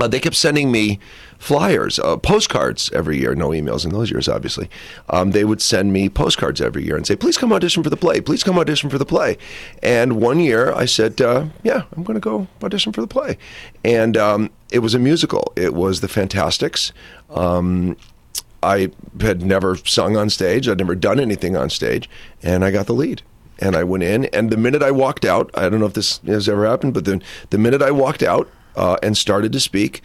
uh, 0.00 0.08
they 0.08 0.20
kept 0.20 0.36
sending 0.36 0.70
me 0.70 0.98
flyers, 1.40 1.98
uh, 1.98 2.16
postcards 2.18 2.90
every 2.92 3.18
year. 3.18 3.34
No 3.34 3.48
emails 3.48 3.84
in 3.84 3.90
those 3.90 4.10
years, 4.10 4.28
obviously. 4.28 4.70
Um, 5.08 5.32
they 5.32 5.44
would 5.44 5.60
send 5.60 5.92
me 5.92 6.08
postcards 6.08 6.60
every 6.60 6.84
year 6.84 6.96
and 6.96 7.06
say, 7.06 7.16
"Please 7.16 7.36
come 7.36 7.52
audition 7.52 7.82
for 7.82 7.90
the 7.90 7.96
play. 7.96 8.20
Please 8.20 8.44
come 8.44 8.58
audition 8.58 8.90
for 8.90 8.98
the 8.98 9.06
play." 9.06 9.38
And 9.82 10.20
one 10.20 10.38
year, 10.38 10.72
I 10.72 10.84
said, 10.84 11.20
uh, 11.20 11.46
"Yeah, 11.64 11.82
I'm 11.96 12.04
going 12.04 12.14
to 12.14 12.20
go 12.20 12.46
audition 12.62 12.92
for 12.92 13.00
the 13.00 13.08
play." 13.08 13.38
And 13.82 14.16
um, 14.16 14.50
it 14.70 14.80
was 14.80 14.94
a 14.94 14.98
musical. 14.98 15.52
It 15.56 15.74
was 15.74 16.00
The 16.00 16.08
Fantasticks. 16.08 16.92
Um, 17.30 17.96
I 18.62 18.90
had 19.20 19.42
never 19.42 19.76
sung 19.76 20.16
on 20.18 20.28
stage. 20.28 20.68
I'd 20.68 20.78
never 20.78 20.94
done 20.94 21.18
anything 21.18 21.56
on 21.56 21.70
stage, 21.70 22.08
and 22.42 22.64
I 22.64 22.70
got 22.70 22.86
the 22.86 22.94
lead 22.94 23.22
and 23.62 23.76
I 23.76 23.84
went 23.84 24.02
in. 24.02 24.24
And 24.26 24.50
the 24.50 24.56
minute 24.56 24.82
I 24.82 24.90
walked 24.90 25.24
out, 25.24 25.50
I 25.54 25.68
don't 25.68 25.80
know 25.80 25.86
if 25.86 25.92
this 25.92 26.18
has 26.26 26.48
ever 26.48 26.66
happened, 26.66 26.94
but 26.94 27.04
then 27.04 27.22
the 27.50 27.58
minute 27.58 27.82
I 27.82 27.90
walked 27.90 28.22
out 28.22 28.48
uh, 28.74 28.96
and 29.02 29.18
started 29.18 29.52
to 29.52 29.60
speak, 29.60 30.02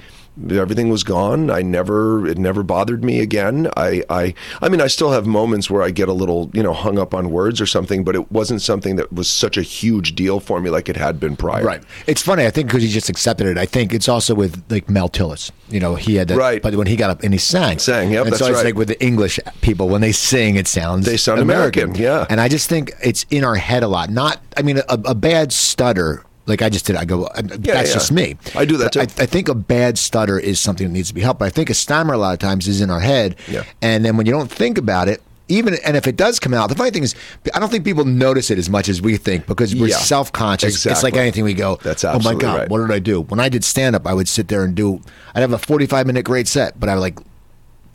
everything 0.49 0.89
was 0.89 1.03
gone. 1.03 1.49
I 1.49 1.61
never, 1.61 2.27
it 2.27 2.37
never 2.37 2.63
bothered 2.63 3.03
me 3.03 3.19
again. 3.19 3.69
I, 3.77 4.03
I, 4.09 4.33
I 4.61 4.69
mean, 4.69 4.81
I 4.81 4.87
still 4.87 5.11
have 5.11 5.25
moments 5.25 5.69
where 5.69 5.81
I 5.81 5.91
get 5.91 6.09
a 6.09 6.13
little, 6.13 6.49
you 6.53 6.63
know, 6.63 6.73
hung 6.73 6.99
up 6.99 7.13
on 7.13 7.29
words 7.31 7.61
or 7.61 7.65
something, 7.65 8.03
but 8.03 8.15
it 8.15 8.31
wasn't 8.31 8.61
something 8.61 8.95
that 8.97 9.11
was 9.13 9.29
such 9.29 9.57
a 9.57 9.61
huge 9.61 10.15
deal 10.15 10.39
for 10.39 10.59
me 10.59 10.69
like 10.69 10.89
it 10.89 10.97
had 10.97 11.19
been 11.19 11.35
prior. 11.35 11.63
Right. 11.63 11.83
It's 12.07 12.21
funny. 12.21 12.45
I 12.45 12.51
think 12.51 12.67
because 12.67 12.83
he 12.83 12.89
just 12.89 13.09
accepted 13.09 13.47
it. 13.47 13.57
I 13.57 13.65
think 13.65 13.93
it's 13.93 14.09
also 14.09 14.35
with 14.35 14.63
like 14.69 14.89
Mel 14.89 15.09
Tillis. 15.09 15.51
You 15.69 15.79
know, 15.79 15.95
he 15.95 16.15
had 16.15 16.27
that. 16.27 16.37
Right. 16.37 16.61
But 16.61 16.75
when 16.75 16.87
he 16.87 16.95
got 16.95 17.09
up 17.09 17.23
and 17.23 17.33
he 17.33 17.39
sang, 17.39 17.79
Sang, 17.79 18.11
yep, 18.11 18.25
And 18.25 18.33
that's 18.33 18.39
so 18.39 18.47
it's 18.47 18.57
right. 18.57 18.65
like 18.65 18.75
with 18.75 18.87
the 18.87 19.03
English 19.03 19.39
people 19.61 19.89
when 19.89 20.01
they 20.01 20.11
sing, 20.11 20.55
it 20.55 20.67
sounds 20.67 21.05
They 21.05 21.17
sound 21.17 21.39
American, 21.39 21.95
yeah. 21.95 22.25
And 22.29 22.39
I 22.39 22.47
just 22.47 22.69
think 22.69 22.91
it's 23.03 23.25
in 23.29 23.43
our 23.43 23.55
head 23.55 23.83
a 23.83 23.87
lot. 23.87 24.09
Not. 24.09 24.39
I 24.57 24.61
mean, 24.61 24.77
a, 24.77 24.83
a 24.89 25.15
bad 25.15 25.51
stutter. 25.51 26.23
Like 26.47 26.61
I 26.61 26.69
just 26.69 26.85
did, 26.85 26.95
I 26.95 27.05
go. 27.05 27.25
uh, 27.25 27.41
That's 27.43 27.65
yeah. 27.89 27.93
just 27.93 28.11
me. 28.11 28.37
I 28.55 28.65
do 28.65 28.77
that 28.77 28.93
too. 28.93 28.99
I, 28.99 29.03
I 29.03 29.25
think 29.25 29.49
a 29.49 29.55
bad 29.55 29.97
stutter 29.97 30.37
is 30.39 30.59
something 30.59 30.85
that 30.87 30.93
needs 30.93 31.07
to 31.09 31.13
be 31.15 31.21
helped. 31.21 31.39
But 31.39 31.45
I 31.45 31.49
think 31.49 31.69
a 31.69 31.73
stammer 31.73 32.13
a 32.13 32.17
lot 32.17 32.33
of 32.33 32.39
times 32.39 32.67
is 32.67 32.81
in 32.81 32.89
our 32.89 32.99
head. 32.99 33.35
Yeah. 33.47 33.63
And 33.81 34.05
then 34.05 34.15
when 34.17 34.25
you 34.25 34.31
don't 34.31 34.51
think 34.51 34.77
about 34.77 35.07
it, 35.07 35.21
even 35.47 35.75
and 35.85 35.95
if 35.95 36.07
it 36.07 36.17
does 36.17 36.39
come 36.39 36.53
out, 36.55 36.69
the 36.69 36.75
funny 36.75 36.89
thing 36.91 37.03
is, 37.03 37.13
I 37.53 37.59
don't 37.59 37.69
think 37.69 37.83
people 37.85 38.03
notice 38.05 38.49
it 38.49 38.57
as 38.57 38.67
much 38.69 38.89
as 38.89 39.01
we 39.01 39.15
think 39.17 39.45
because 39.45 39.75
we're 39.75 39.89
Yeah. 39.89 39.97
self 39.97 40.31
conscious. 40.31 40.85
It's 40.85 41.03
like 41.03 41.15
anything 41.15 41.43
we 41.43 41.53
go. 41.53 41.77
That's 41.83 42.03
oh 42.03 42.19
my 42.19 42.33
god, 42.33 42.57
right. 42.59 42.69
what 42.69 42.79
did 42.79 42.91
I 42.91 42.97
do? 42.99 43.21
When 43.21 43.39
I 43.39 43.49
did 43.49 43.63
stand 43.63 43.95
up, 43.95 44.07
I 44.07 44.13
would 44.13 44.27
sit 44.27 44.47
there 44.47 44.63
and 44.63 44.73
do. 44.75 45.01
I'd 45.35 45.41
have 45.41 45.53
a 45.53 45.57
forty-five 45.59 46.07
minute 46.07 46.25
great 46.25 46.47
set, 46.47 46.79
but 46.79 46.89
I 46.89 46.95
would 46.95 47.01
like 47.01 47.19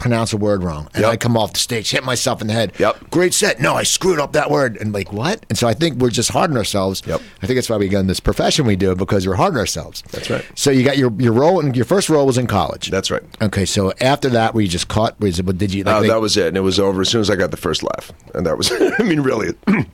pronounce 0.00 0.32
a 0.32 0.36
word 0.36 0.64
wrong, 0.64 0.88
and 0.94 1.02
Yep. 1.02 1.12
I 1.12 1.16
come 1.16 1.36
off 1.36 1.52
the 1.52 1.58
stage, 1.60 1.90
hit 1.90 2.02
myself 2.02 2.40
in 2.40 2.48
the 2.48 2.52
head. 2.54 2.72
Yep. 2.78 3.10
Great 3.10 3.32
set. 3.34 3.60
No, 3.60 3.74
I 3.74 3.84
screwed 3.84 4.18
up 4.18 4.32
that 4.32 4.50
word, 4.50 4.76
and 4.78 4.92
like 4.92 5.12
what? 5.12 5.46
And 5.48 5.56
so 5.56 5.68
I 5.68 5.74
think 5.74 5.98
we're 5.98 6.10
just 6.10 6.30
hard 6.30 6.50
on 6.50 6.56
ourselves. 6.56 7.02
Yep. 7.06 7.20
I 7.42 7.46
think 7.46 7.56
that's 7.56 7.70
why 7.70 7.76
we 7.76 7.88
got 7.88 8.00
in 8.00 8.06
this 8.08 8.18
profession 8.20 8.66
we 8.66 8.74
do 8.76 8.94
because 8.96 9.28
we're 9.28 9.34
hard 9.36 9.52
on 9.54 9.58
ourselves. 9.60 10.02
That's 10.10 10.28
right. 10.30 10.44
So 10.56 10.70
you 10.70 10.82
got 10.82 10.98
your 10.98 11.12
your 11.20 11.32
role, 11.32 11.60
and 11.60 11.76
your 11.76 11.84
first 11.84 12.08
role 12.08 12.26
was 12.26 12.38
in 12.38 12.46
college. 12.48 12.90
That's 12.90 13.10
right. 13.10 13.22
Okay, 13.42 13.64
so 13.66 13.92
after 14.00 14.28
that, 14.30 14.54
were 14.54 14.62
you 14.62 14.68
just 14.68 14.88
caught? 14.88 15.20
Was 15.20 15.38
it? 15.38 15.58
Did 15.58 15.72
you? 15.72 15.84
Like, 15.84 15.94
Uh, 15.94 16.00
they- 16.00 16.08
that 16.08 16.20
was 16.20 16.36
it, 16.36 16.48
and 16.48 16.56
it 16.56 16.60
was 16.62 16.80
over 16.80 17.02
as 17.02 17.08
soon 17.08 17.20
as 17.20 17.30
I 17.30 17.36
got 17.36 17.50
the 17.50 17.56
first 17.56 17.82
laugh, 17.82 18.10
and 18.34 18.44
that 18.46 18.56
was. 18.56 18.72
I 18.98 19.02
mean, 19.02 19.20
really. 19.20 19.54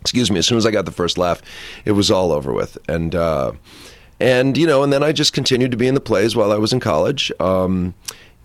excuse 0.00 0.30
me. 0.30 0.38
As 0.38 0.46
soon 0.46 0.58
as 0.58 0.66
I 0.66 0.70
got 0.70 0.84
the 0.84 0.90
first 0.92 1.16
laugh, 1.16 1.40
it 1.84 1.92
was 1.92 2.10
all 2.10 2.32
over 2.32 2.52
with, 2.52 2.76
and 2.88 3.14
uh, 3.14 3.52
and 4.20 4.56
you 4.56 4.66
know, 4.66 4.82
and 4.82 4.92
then 4.92 5.02
I 5.02 5.12
just 5.12 5.32
continued 5.32 5.70
to 5.70 5.76
be 5.76 5.86
in 5.86 5.94
the 5.94 6.00
plays 6.00 6.36
while 6.36 6.52
I 6.52 6.56
was 6.56 6.72
in 6.72 6.80
college. 6.80 7.32
Um, 7.40 7.94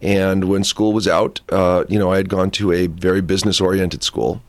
and 0.02 0.46
when 0.46 0.64
school 0.64 0.94
was 0.94 1.08
out, 1.08 1.42
uh, 1.50 1.84
you 1.90 2.00
know, 2.00 2.12
I 2.12 2.18
had 2.18 2.30
gone 2.30 2.52
to 2.52 2.72
a 2.72 2.88
very 2.88 3.22
business-oriented 3.22 4.04
school. 4.04 4.42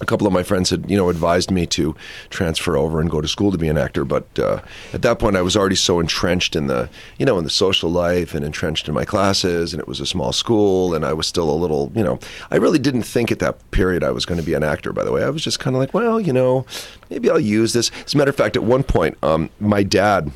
A 0.00 0.06
couple 0.06 0.26
of 0.26 0.32
my 0.32 0.42
friends 0.42 0.70
had, 0.70 0.90
you 0.90 0.96
know, 0.96 1.10
advised 1.10 1.50
me 1.50 1.66
to 1.66 1.94
transfer 2.30 2.74
over 2.74 3.02
and 3.02 3.10
go 3.10 3.20
to 3.20 3.28
school 3.28 3.52
to 3.52 3.58
be 3.58 3.68
an 3.68 3.76
actor, 3.76 4.02
but 4.02 4.26
uh, 4.38 4.62
at 4.94 5.02
that 5.02 5.18
point, 5.18 5.36
I 5.36 5.42
was 5.42 5.58
already 5.58 5.76
so 5.76 6.00
entrenched 6.00 6.56
in 6.56 6.68
the, 6.68 6.88
you 7.18 7.26
know, 7.26 7.36
in 7.36 7.44
the 7.44 7.50
social 7.50 7.90
life 7.90 8.34
and 8.34 8.42
entrenched 8.42 8.88
in 8.88 8.94
my 8.94 9.04
classes, 9.04 9.74
and 9.74 9.80
it 9.80 9.86
was 9.86 10.00
a 10.00 10.06
small 10.06 10.32
school, 10.32 10.94
and 10.94 11.04
I 11.04 11.12
was 11.12 11.26
still 11.26 11.50
a 11.50 11.52
little, 11.52 11.92
you 11.94 12.02
know, 12.02 12.18
I 12.50 12.56
really 12.56 12.78
didn't 12.78 13.02
think 13.02 13.30
at 13.30 13.40
that 13.40 13.70
period 13.72 14.02
I 14.02 14.10
was 14.10 14.24
going 14.24 14.40
to 14.40 14.46
be 14.46 14.54
an 14.54 14.62
actor. 14.62 14.94
By 14.94 15.04
the 15.04 15.12
way, 15.12 15.22
I 15.22 15.28
was 15.28 15.44
just 15.44 15.60
kind 15.60 15.76
of 15.76 15.80
like, 15.80 15.92
well, 15.92 16.18
you 16.18 16.32
know, 16.32 16.64
maybe 17.10 17.28
I'll 17.28 17.38
use 17.38 17.74
this. 17.74 17.90
As 18.06 18.14
a 18.14 18.16
matter 18.16 18.30
of 18.30 18.36
fact, 18.36 18.56
at 18.56 18.62
one 18.62 18.82
point, 18.82 19.18
um, 19.22 19.50
my 19.60 19.82
dad 19.82 20.32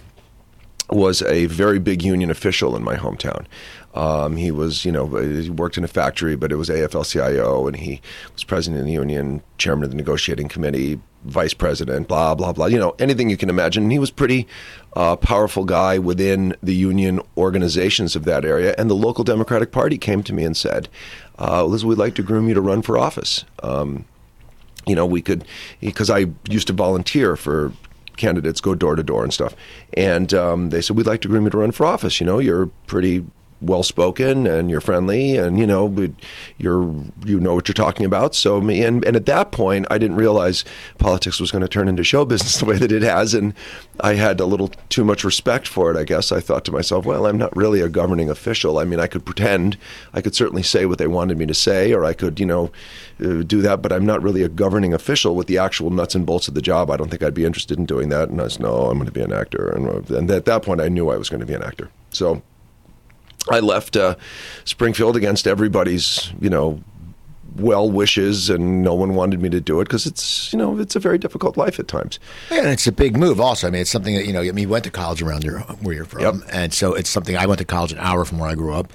was 0.90 1.22
a 1.22 1.46
very 1.46 1.78
big 1.78 2.02
union 2.02 2.30
official 2.30 2.76
in 2.76 2.82
my 2.82 2.96
hometown. 2.96 3.46
Um, 3.94 4.36
he 4.36 4.50
was, 4.50 4.84
you 4.84 4.90
know, 4.90 5.06
he 5.16 5.48
worked 5.50 5.78
in 5.78 5.84
a 5.84 5.88
factory, 5.88 6.34
but 6.34 6.50
it 6.50 6.56
was 6.56 6.68
AFL-CIO, 6.68 7.68
and 7.68 7.76
he 7.76 8.00
was 8.32 8.42
president 8.42 8.80
of 8.80 8.86
the 8.86 8.92
union, 8.92 9.40
chairman 9.56 9.84
of 9.84 9.90
the 9.90 9.96
negotiating 9.96 10.48
committee, 10.48 11.00
vice 11.24 11.54
president, 11.54 12.08
blah 12.08 12.34
blah 12.34 12.52
blah. 12.52 12.66
You 12.66 12.78
know, 12.78 12.94
anything 12.98 13.30
you 13.30 13.36
can 13.36 13.48
imagine. 13.48 13.84
And 13.84 13.92
he 13.92 14.00
was 14.00 14.10
pretty 14.10 14.48
uh, 14.94 15.16
powerful 15.16 15.64
guy 15.64 15.98
within 15.98 16.56
the 16.60 16.74
union 16.74 17.20
organizations 17.36 18.16
of 18.16 18.24
that 18.24 18.44
area. 18.44 18.74
And 18.76 18.90
the 18.90 18.94
local 18.94 19.22
Democratic 19.22 19.70
Party 19.70 19.96
came 19.96 20.24
to 20.24 20.32
me 20.32 20.44
and 20.44 20.56
said, 20.56 20.88
uh, 21.38 21.64
"Liz, 21.64 21.84
we'd 21.84 21.96
like 21.96 22.16
to 22.16 22.22
groom 22.22 22.48
you 22.48 22.54
to 22.54 22.60
run 22.60 22.82
for 22.82 22.98
office." 22.98 23.44
Um, 23.62 24.06
you 24.86 24.94
know, 24.94 25.06
we 25.06 25.22
could, 25.22 25.44
because 25.80 26.10
I 26.10 26.26
used 26.50 26.66
to 26.66 26.72
volunteer 26.72 27.36
for 27.36 27.72
candidates 28.16 28.60
go 28.60 28.74
door 28.74 28.96
to 28.96 29.02
door 29.02 29.22
and 29.22 29.32
stuff. 29.32 29.54
And 29.94 30.32
um, 30.34 30.70
they 30.70 30.80
said, 30.80 30.96
We'd 30.96 31.06
like 31.06 31.20
to 31.22 31.28
agree 31.28 31.50
to 31.50 31.58
run 31.58 31.72
for 31.72 31.86
office. 31.86 32.20
You 32.20 32.26
know, 32.26 32.38
you're 32.38 32.66
pretty 32.86 33.24
well 33.66 33.82
spoken 33.82 34.46
and 34.46 34.70
you're 34.70 34.80
friendly 34.80 35.36
and 35.36 35.58
you 35.58 35.66
know 35.66 36.12
you're 36.58 36.94
you 37.24 37.40
know 37.40 37.54
what 37.54 37.68
you're 37.68 37.74
talking 37.74 38.06
about. 38.06 38.34
So 38.34 38.60
me 38.60 38.82
and, 38.82 39.04
and 39.04 39.16
at 39.16 39.26
that 39.26 39.52
point 39.52 39.86
I 39.90 39.98
didn't 39.98 40.16
realize 40.16 40.64
politics 40.98 41.40
was 41.40 41.50
going 41.50 41.62
to 41.62 41.68
turn 41.68 41.88
into 41.88 42.04
show 42.04 42.24
business 42.24 42.58
the 42.60 42.64
way 42.64 42.76
that 42.78 42.92
it 42.92 43.02
has 43.02 43.34
and 43.34 43.54
I 44.00 44.14
had 44.14 44.40
a 44.40 44.46
little 44.46 44.68
too 44.88 45.04
much 45.04 45.24
respect 45.24 45.66
for 45.66 45.90
it 45.90 45.96
I 45.96 46.04
guess. 46.04 46.32
I 46.32 46.40
thought 46.40 46.64
to 46.66 46.72
myself 46.72 47.04
well 47.04 47.26
I'm 47.26 47.38
not 47.38 47.56
really 47.56 47.80
a 47.80 47.88
governing 47.88 48.30
official. 48.30 48.78
I 48.78 48.84
mean 48.84 49.00
I 49.00 49.06
could 49.06 49.24
pretend 49.24 49.76
I 50.12 50.20
could 50.20 50.34
certainly 50.34 50.62
say 50.62 50.86
what 50.86 50.98
they 50.98 51.06
wanted 51.06 51.38
me 51.38 51.46
to 51.46 51.54
say 51.54 51.92
or 51.92 52.04
I 52.04 52.12
could 52.12 52.38
you 52.40 52.46
know 52.46 52.70
uh, 53.20 53.42
do 53.42 53.62
that 53.62 53.82
but 53.82 53.92
I'm 53.92 54.06
not 54.06 54.22
really 54.22 54.42
a 54.42 54.48
governing 54.48 54.92
official 54.92 55.34
with 55.34 55.46
the 55.46 55.58
actual 55.58 55.90
nuts 55.90 56.14
and 56.14 56.26
bolts 56.26 56.48
of 56.48 56.54
the 56.54 56.62
job. 56.62 56.90
I 56.90 56.96
don't 56.96 57.10
think 57.10 57.22
I'd 57.22 57.34
be 57.34 57.44
interested 57.44 57.78
in 57.78 57.86
doing 57.86 58.08
that. 58.10 58.28
And 58.28 58.40
I 58.40 58.48
said 58.48 58.62
no 58.62 58.86
I'm 58.86 58.98
going 58.98 59.06
to 59.06 59.12
be 59.12 59.22
an 59.22 59.32
actor. 59.32 59.70
And, 59.70 60.10
and 60.10 60.30
at 60.30 60.44
that 60.44 60.62
point 60.62 60.80
I 60.80 60.88
knew 60.88 61.10
I 61.10 61.16
was 61.16 61.28
going 61.28 61.40
to 61.40 61.46
be 61.46 61.54
an 61.54 61.62
actor. 61.62 61.90
So 62.10 62.42
I 63.50 63.60
left 63.60 63.96
uh, 63.96 64.16
Springfield 64.64 65.16
against 65.16 65.46
everybody's, 65.46 66.32
you 66.40 66.48
know, 66.50 66.82
well 67.56 67.88
wishes, 67.90 68.50
and 68.50 68.82
no 68.82 68.94
one 68.94 69.14
wanted 69.14 69.40
me 69.40 69.48
to 69.50 69.60
do 69.60 69.80
it 69.80 69.84
because 69.84 70.06
it's, 70.06 70.52
you 70.52 70.58
know, 70.58 70.78
it's 70.80 70.96
a 70.96 71.00
very 71.00 71.18
difficult 71.18 71.56
life 71.56 71.78
at 71.78 71.86
times. 71.86 72.18
And 72.50 72.66
it's 72.66 72.86
a 72.86 72.92
big 72.92 73.16
move, 73.16 73.40
also. 73.40 73.68
I 73.68 73.70
mean, 73.70 73.82
it's 73.82 73.90
something 73.90 74.14
that 74.16 74.26
you 74.26 74.32
know. 74.32 74.40
I 74.40 74.50
mean, 74.50 74.62
you 74.62 74.68
went 74.68 74.84
to 74.84 74.90
college 74.90 75.22
around 75.22 75.44
your, 75.44 75.60
where 75.60 75.94
you're 75.94 76.04
from, 76.04 76.20
Yep. 76.22 76.34
and 76.52 76.72
so 76.74 76.94
it's 76.94 77.08
something. 77.10 77.36
I 77.36 77.46
went 77.46 77.58
to 77.58 77.64
college 77.64 77.92
an 77.92 77.98
hour 77.98 78.24
from 78.24 78.38
where 78.38 78.50
I 78.50 78.54
grew 78.54 78.74
up, 78.74 78.92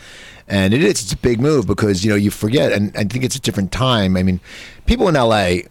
and 0.48 0.74
it 0.74 0.84
is. 0.84 1.02
It's 1.04 1.14
a 1.14 1.18
big 1.18 1.40
move 1.40 1.68
because 1.68 2.04
you 2.04 2.10
know 2.10 2.18
you 2.18 2.32
forget, 2.32 2.74
and 2.74 2.92
I 2.98 3.04
think 3.06 3.24
it's 3.24 3.36
a 3.38 3.42
different 3.42 3.72
time. 3.72 4.18
I 4.18 4.24
mean, 4.24 4.40
people 4.88 5.08
in 5.08 5.16
L.A. 5.16 5.64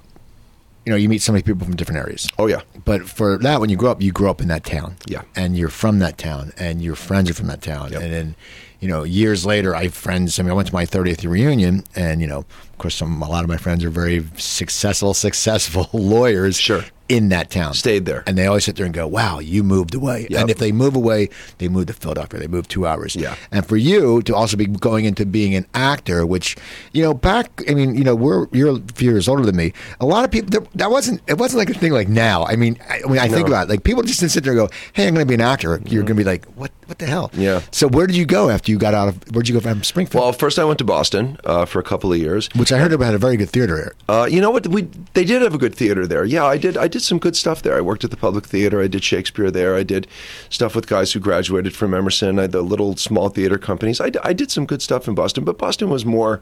You 0.87 0.93
know, 0.93 0.97
you 0.97 1.11
meet 1.11 1.21
so 1.21 1.33
many 1.33 1.43
people 1.43 1.67
from 1.67 1.77
different 1.77 1.99
areas. 1.99 2.27
Oh 2.39 2.47
yeah, 2.47 2.63
But 2.87 3.07
for 3.07 3.37
that, 3.39 3.61
when 3.61 3.69
you 3.69 3.77
grow 3.77 3.91
up, 3.91 4.01
you 4.01 4.11
grow 4.11 4.31
up 4.31 4.41
in 4.41 4.49
that 4.49 4.65
town. 4.65 4.97
Yeah. 5.07 5.21
And 5.37 5.55
you're 5.59 5.69
from 5.69 5.99
that 5.99 6.17
town, 6.17 6.55
and 6.57 6.81
your 6.81 6.95
friends 6.95 7.29
are 7.29 7.35
from 7.35 7.49
that 7.49 7.61
town. 7.61 7.93
Yep. 7.93 8.01
And 8.01 8.13
then, 8.15 8.35
you 8.81 8.89
know, 8.89 9.03
years 9.03 9.45
later, 9.45 9.75
I 9.75 9.85
have 9.85 9.95
friends. 9.95 10.39
I 10.39 10.43
mean, 10.43 10.51
I 10.51 10.55
went 10.55 10.69
to 10.69 10.75
my 10.75 10.87
30th 10.87 11.29
reunion, 11.29 11.85
and, 11.97 12.21
you 12.21 12.27
know, 12.27 12.39
of 12.39 12.79
course, 12.79 12.95
some, 12.95 13.21
a 13.23 13.29
lot 13.29 13.43
of 13.43 13.49
my 13.49 13.57
friends 13.57 13.85
are 13.85 13.91
very 13.91 14.25
successful, 14.37 15.15
successful 15.29 15.89
lawyers 15.93 16.57
Sure. 16.61 16.85
in 17.09 17.29
that 17.31 17.51
town. 17.51 17.75
Stayed 17.75 18.05
there. 18.07 18.23
And 18.25 18.39
they 18.39 18.47
always 18.47 18.65
sit 18.67 18.77
there 18.77 18.85
and 18.87 18.95
go, 18.95 19.09
wow, 19.09 19.41
you 19.41 19.65
moved 19.65 19.97
away. 19.97 20.29
Yep. 20.31 20.41
And 20.41 20.51
if 20.51 20.59
they 20.59 20.71
move 20.71 20.95
away, 20.95 21.29
they 21.59 21.67
move 21.67 21.87
to 21.87 21.93
Philadelphia. 21.93 22.39
They 22.39 22.47
move 22.47 22.69
two 22.69 22.87
hours. 22.87 23.17
Yeah. 23.17 23.35
And 23.51 23.67
for 23.67 23.77
you 23.77 24.23
to 24.23 24.35
also 24.37 24.57
be 24.57 24.67
going 24.67 25.07
into 25.07 25.27
being 25.27 25.57
an 25.57 25.67
actor, 25.75 26.25
which, 26.25 26.55
you 26.93 27.03
know, 27.03 27.15
back, 27.15 27.65
I 27.69 27.75
mean, 27.75 27.97
you 27.97 28.05
know, 28.05 28.15
we're, 28.15 28.47
you're 28.53 28.77
a 28.77 28.81
few 28.95 29.11
years 29.11 29.27
older 29.29 29.45
than 29.45 29.57
me. 29.57 29.73
A 30.01 30.07
lot 30.07 30.25
of 30.25 30.31
people, 30.31 30.51
there- 30.51 30.69
that 30.77 30.91
wasn't, 30.93 31.21
it 31.27 31.37
wasn't 31.39 31.59
like 31.59 31.71
a 31.71 31.75
thing 31.79 31.91
like 31.93 32.09
now. 32.09 32.45
I 32.45 32.55
mean, 32.55 32.79
I, 32.89 33.01
when 33.07 33.19
I 33.19 33.27
think 33.27 33.49
about 33.49 33.67
it, 33.67 33.71
like 33.71 33.83
people 33.83 34.05
just 34.05 34.21
didn't 34.21 34.31
sit 34.33 34.45
there 34.45 34.53
and 34.53 34.69
go, 34.69 34.75
hey, 34.93 35.09
I'm 35.09 35.15
going 35.15 35.27
to 35.27 35.29
be 35.29 35.35
an 35.35 35.41
actor. 35.41 35.81
You're 35.87 36.03
going 36.05 36.17
to 36.17 36.23
be 36.23 36.23
like, 36.25 36.45
what, 36.55 36.71
what 36.89 36.99
the 36.99 37.07
hell? 37.07 37.31
Yeah. 37.35 37.61
So 37.71 37.87
where 37.87 38.07
did 38.07 38.17
you 38.17 38.25
go 38.25 38.49
after 38.49 38.73
you 38.73 38.79
got 38.79 38.95
out 38.95 39.09
of, 39.09 39.35
where'd 39.35 39.47
you 39.47 39.55
go 39.55 39.61
from 39.61 39.83
Springfield? 39.85 40.23
Well, 40.23 40.33
first 40.33 40.59
I 40.59 40.65
went 40.65 40.79
to 40.79 40.85
Boston 40.85 41.37
uh, 41.45 41.67
for 41.67 41.81
a 41.81 41.83
couple 41.83 42.11
of 42.11 42.19
years. 42.19 42.49
which 42.57 42.73
I 42.73 42.79
heard 42.79 42.95
about 42.95 43.15
a 43.15 43.19
very 43.19 43.37
good 43.37 43.51
theater 43.51 43.77
here. 43.77 43.95
Uh, 44.09 44.27
you 44.29 44.41
know 44.41 44.51
what? 44.51 44.67
We 44.67 44.89
they 45.13 45.25
did 45.25 45.43
have 45.43 45.53
a 45.55 45.59
good 45.59 45.75
theater 45.75 46.07
there. 46.07 46.25
Yeah, 46.25 46.47
I 46.47 46.57
did. 46.57 46.79
I 46.79 46.89
did 46.89 47.03
some 47.03 47.19
good 47.19 47.37
stuff 47.37 47.63
there. 47.63 47.77
I 47.77 47.83
worked 47.83 48.05
at 48.05 48.11
the 48.11 48.17
Public 48.17 48.47
Theater. 48.47 48.81
I 48.81 48.87
did 48.87 49.05
Shakespeare 49.05 49.51
there. 49.51 49.77
I 49.77 49.83
did 49.83 50.07
stuff 50.49 50.75
with 50.75 50.87
guys 50.87 51.13
who 51.13 51.21
graduated 51.21 51.77
from 51.77 51.93
Emerson. 51.93 52.39
I 52.39 52.43
had 52.43 52.53
the 52.53 52.63
little 52.63 52.97
small 52.97 53.29
theater 53.29 53.59
companies. 53.59 54.01
I 54.01 54.09
did 54.33 54.51
some 54.51 54.65
good 54.65 54.81
stuff 54.81 55.07
in 55.09 55.15
Boston, 55.15 55.45
but 55.45 55.59
Boston 55.59 55.91
was 55.91 56.07
more. 56.07 56.41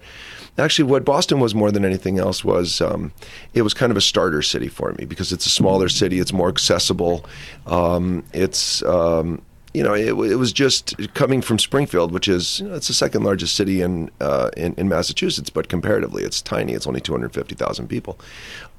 Actually, 0.58 0.88
what 0.90 1.04
Boston 1.04 1.40
was 1.40 1.54
more 1.54 1.70
than 1.70 1.84
anything 1.84 2.18
else 2.18 2.44
was 2.44 2.80
um, 2.80 3.12
it 3.52 3.62
was 3.62 3.74
kind 3.74 3.90
of 3.90 3.96
a 3.96 4.00
starter 4.00 4.42
city 4.42 4.68
for 4.68 4.92
me 4.92 5.04
because 5.04 5.32
it's 5.32 5.44
a 5.44 5.50
smaller 5.50 5.88
city. 5.88 6.18
It's 6.18 6.32
more 6.32 6.48
accessible. 6.48 7.26
Um, 7.66 8.24
it's 8.32 8.82
um, 8.84 9.42
you 9.76 9.82
know, 9.82 9.92
it, 9.92 10.08
it 10.08 10.36
was 10.36 10.54
just 10.54 10.96
coming 11.12 11.42
from 11.42 11.58
Springfield, 11.58 12.10
which 12.10 12.28
is 12.28 12.60
you 12.60 12.68
know, 12.68 12.74
it's 12.76 12.88
the 12.88 12.94
second 12.94 13.24
largest 13.24 13.54
city 13.54 13.82
in, 13.82 14.10
uh, 14.22 14.48
in 14.56 14.72
in 14.78 14.88
Massachusetts, 14.88 15.50
but 15.50 15.68
comparatively, 15.68 16.22
it's 16.22 16.40
tiny. 16.40 16.72
It's 16.72 16.86
only 16.86 17.02
two 17.02 17.12
hundred 17.12 17.34
fifty 17.34 17.54
thousand 17.54 17.88
people. 17.88 18.18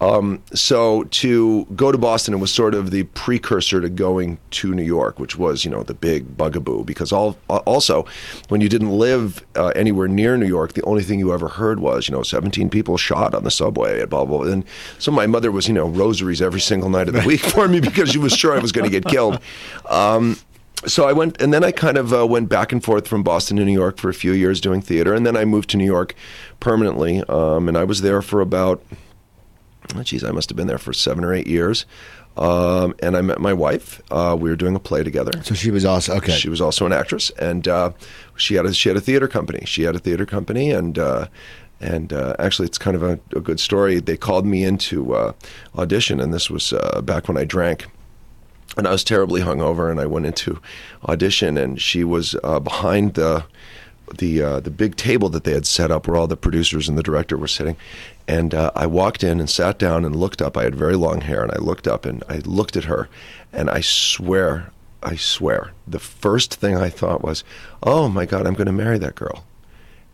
Um, 0.02 0.42
so 0.56 1.04
to 1.04 1.66
go 1.76 1.92
to 1.92 2.00
Boston, 2.00 2.34
it 2.34 2.38
was 2.38 2.52
sort 2.52 2.74
of 2.74 2.90
the 2.90 3.04
precursor 3.04 3.80
to 3.80 3.90
going 3.90 4.40
to 4.52 4.74
New 4.74 4.82
York, 4.82 5.20
which 5.20 5.38
was 5.38 5.64
you 5.64 5.70
know 5.70 5.84
the 5.84 5.94
big 5.94 6.36
bugaboo. 6.36 6.84
Because 6.84 7.12
all 7.12 7.38
also, 7.48 8.08
when 8.50 8.62
you 8.62 8.68
didn't 8.68 8.90
live 8.90 9.46
uh, 9.56 9.68
anywhere 9.76 10.08
near 10.08 10.36
New 10.36 10.48
York, 10.48 10.74
the 10.74 10.84
only 10.84 11.04
thing 11.04 11.20
you 11.20 11.32
ever 11.32 11.48
heard 11.48 11.80
was 11.80 12.08
you 12.08 12.16
know 12.16 12.24
seventeen 12.24 12.72
people 12.72 12.98
shot 12.98 13.36
on 13.36 13.44
the 13.44 13.52
subway 13.52 14.02
at 14.02 14.10
blah 14.10 14.26
blah. 14.26 14.40
blah. 14.40 14.52
And 14.52 14.66
so 14.98 15.12
my 15.12 15.28
mother 15.28 15.52
was 15.52 15.68
you 15.68 15.76
know 15.76 15.90
rosaries 15.90 16.42
every 16.42 16.62
single 16.62 16.90
night 16.90 17.08
of 17.08 17.14
the 17.14 17.22
week 17.22 17.42
for 17.42 17.68
me 17.68 17.82
because 17.82 18.10
she 18.10 18.18
was 18.18 18.34
sure 18.34 18.58
I 18.58 18.60
was 18.60 18.72
going 18.72 18.90
to 18.90 19.00
get 19.00 19.06
killed. 19.06 19.40
Um, 19.90 20.38
so 20.86 21.08
I 21.08 21.14
went, 21.14 21.42
and 21.42 21.54
then 21.54 21.64
I 21.64 21.72
kind 21.72 21.98
of 21.98 22.14
uh, 22.14 22.26
went 22.28 22.50
back 22.50 22.72
and 22.72 22.84
forth 22.84 23.08
from 23.08 23.24
Boston 23.24 23.58
to 23.58 23.66
New 23.66 23.74
York 23.74 23.98
for 23.98 24.10
a 24.10 24.14
few 24.14 24.32
years 24.34 24.62
doing 24.62 24.82
theater, 24.82 25.14
and 25.14 25.26
then 25.26 25.36
I 25.36 25.46
moved 25.46 25.70
to 25.72 25.78
New 25.78 25.86
York 25.86 26.14
permanently, 26.60 27.24
um, 27.24 27.68
and 27.68 27.78
I 27.78 27.84
was 27.84 28.02
there 28.02 28.22
for 28.22 28.42
about, 28.42 28.84
oh, 29.96 30.04
geez, 30.04 30.24
I 30.24 30.32
must 30.32 30.50
have 30.50 30.58
been 30.58 30.68
there 30.68 30.78
for 30.78 30.94
seven 30.94 31.24
or 31.24 31.34
eight 31.34 31.48
years. 31.48 31.86
Um, 32.38 32.94
and 33.00 33.18
I 33.18 33.22
met 33.22 33.40
my 33.40 33.52
wife. 33.52 34.00
Uh, 34.12 34.38
we 34.40 34.52
were 34.52 34.56
doing 34.56 34.76
a 34.76 34.80
play 34.80 35.04
together. 35.04 35.32
So 35.42 35.56
she 35.56 35.72
was 35.72 35.86
also, 35.86 36.16
okay. 36.18 36.34
She 36.34 36.50
was 36.50 36.62
also 36.62 36.86
an 36.86 36.94
actress, 36.94 37.32
and 37.32 37.68
uh, 37.68 37.94
she 38.36 38.54
had 38.54 38.68
a 38.68 38.74
she 38.76 38.90
had 38.90 38.96
a 38.96 39.02
theater 39.02 39.28
company. 39.28 39.64
She 39.66 39.84
had 39.84 39.96
a 39.96 40.00
theater 40.00 40.26
company, 40.26 40.70
and 40.70 41.00
uh, 41.00 41.30
and 41.80 42.14
uh, 42.14 42.36
actually, 42.38 42.68
it's 42.68 42.78
kind 42.78 42.96
of 42.96 43.02
a, 43.02 43.20
a 43.36 43.40
good 43.40 43.60
story. 43.60 44.00
They 44.00 44.18
called 44.18 44.46
me 44.46 44.64
into 44.64 45.16
uh, 45.16 45.34
audition, 45.76 46.20
and 46.20 46.32
this 46.32 46.48
was 46.48 46.74
uh, 46.74 47.02
back 47.02 47.28
when 47.28 47.38
I 47.38 47.44
drank. 47.44 47.88
And 48.78 48.88
I 48.88 48.92
was 48.92 49.04
terribly 49.04 49.42
hungover, 49.42 49.90
and 49.90 50.00
I 50.00 50.06
went 50.06 50.28
into 50.28 50.62
audition, 51.08 51.58
and 51.58 51.82
she 51.82 52.04
was 52.04 52.36
uh, 52.44 52.60
behind 52.60 53.16
the 53.16 53.46
the 54.20 54.42
uh, 54.42 54.60
the 54.60 54.70
big 54.70 54.96
table 54.96 55.30
that 55.30 55.44
they 55.44 55.52
had 55.54 55.66
set 55.66 55.92
up, 55.92 56.08
where 56.08 56.16
all 56.16 56.28
the 56.28 56.38
producers 56.38 56.88
and 56.88 56.98
the 56.98 57.04
director 57.04 57.38
were 57.38 57.48
sitting. 57.48 57.76
And 58.28 58.54
uh, 58.54 58.72
I 58.76 58.86
walked 58.86 59.24
in 59.24 59.40
and 59.40 59.50
sat 59.50 59.80
down 59.80 60.06
and 60.06 60.16
looked 60.16 60.42
up. 60.42 60.56
I 60.56 60.64
had 60.64 60.76
very 60.76 60.96
long 60.96 61.22
hair, 61.22 61.42
and 61.42 61.52
I 61.52 61.58
looked 61.58 61.88
up 61.88 62.06
and 62.06 62.24
I 62.30 62.38
looked 62.38 62.78
at 62.78 62.86
her, 62.86 63.10
and 63.52 63.70
I 63.70 63.82
swear, 63.82 64.72
I 65.02 65.16
swear, 65.16 65.72
the 65.88 66.00
first 66.00 66.54
thing 66.54 66.78
I 66.78 66.90
thought 66.90 67.24
was, 67.24 67.44
"Oh 67.82 68.08
my 68.08 68.26
God, 68.26 68.46
I'm 68.46 68.54
going 68.54 68.68
to 68.68 68.72
marry 68.72 69.00
that 69.00 69.16
girl." 69.16 69.44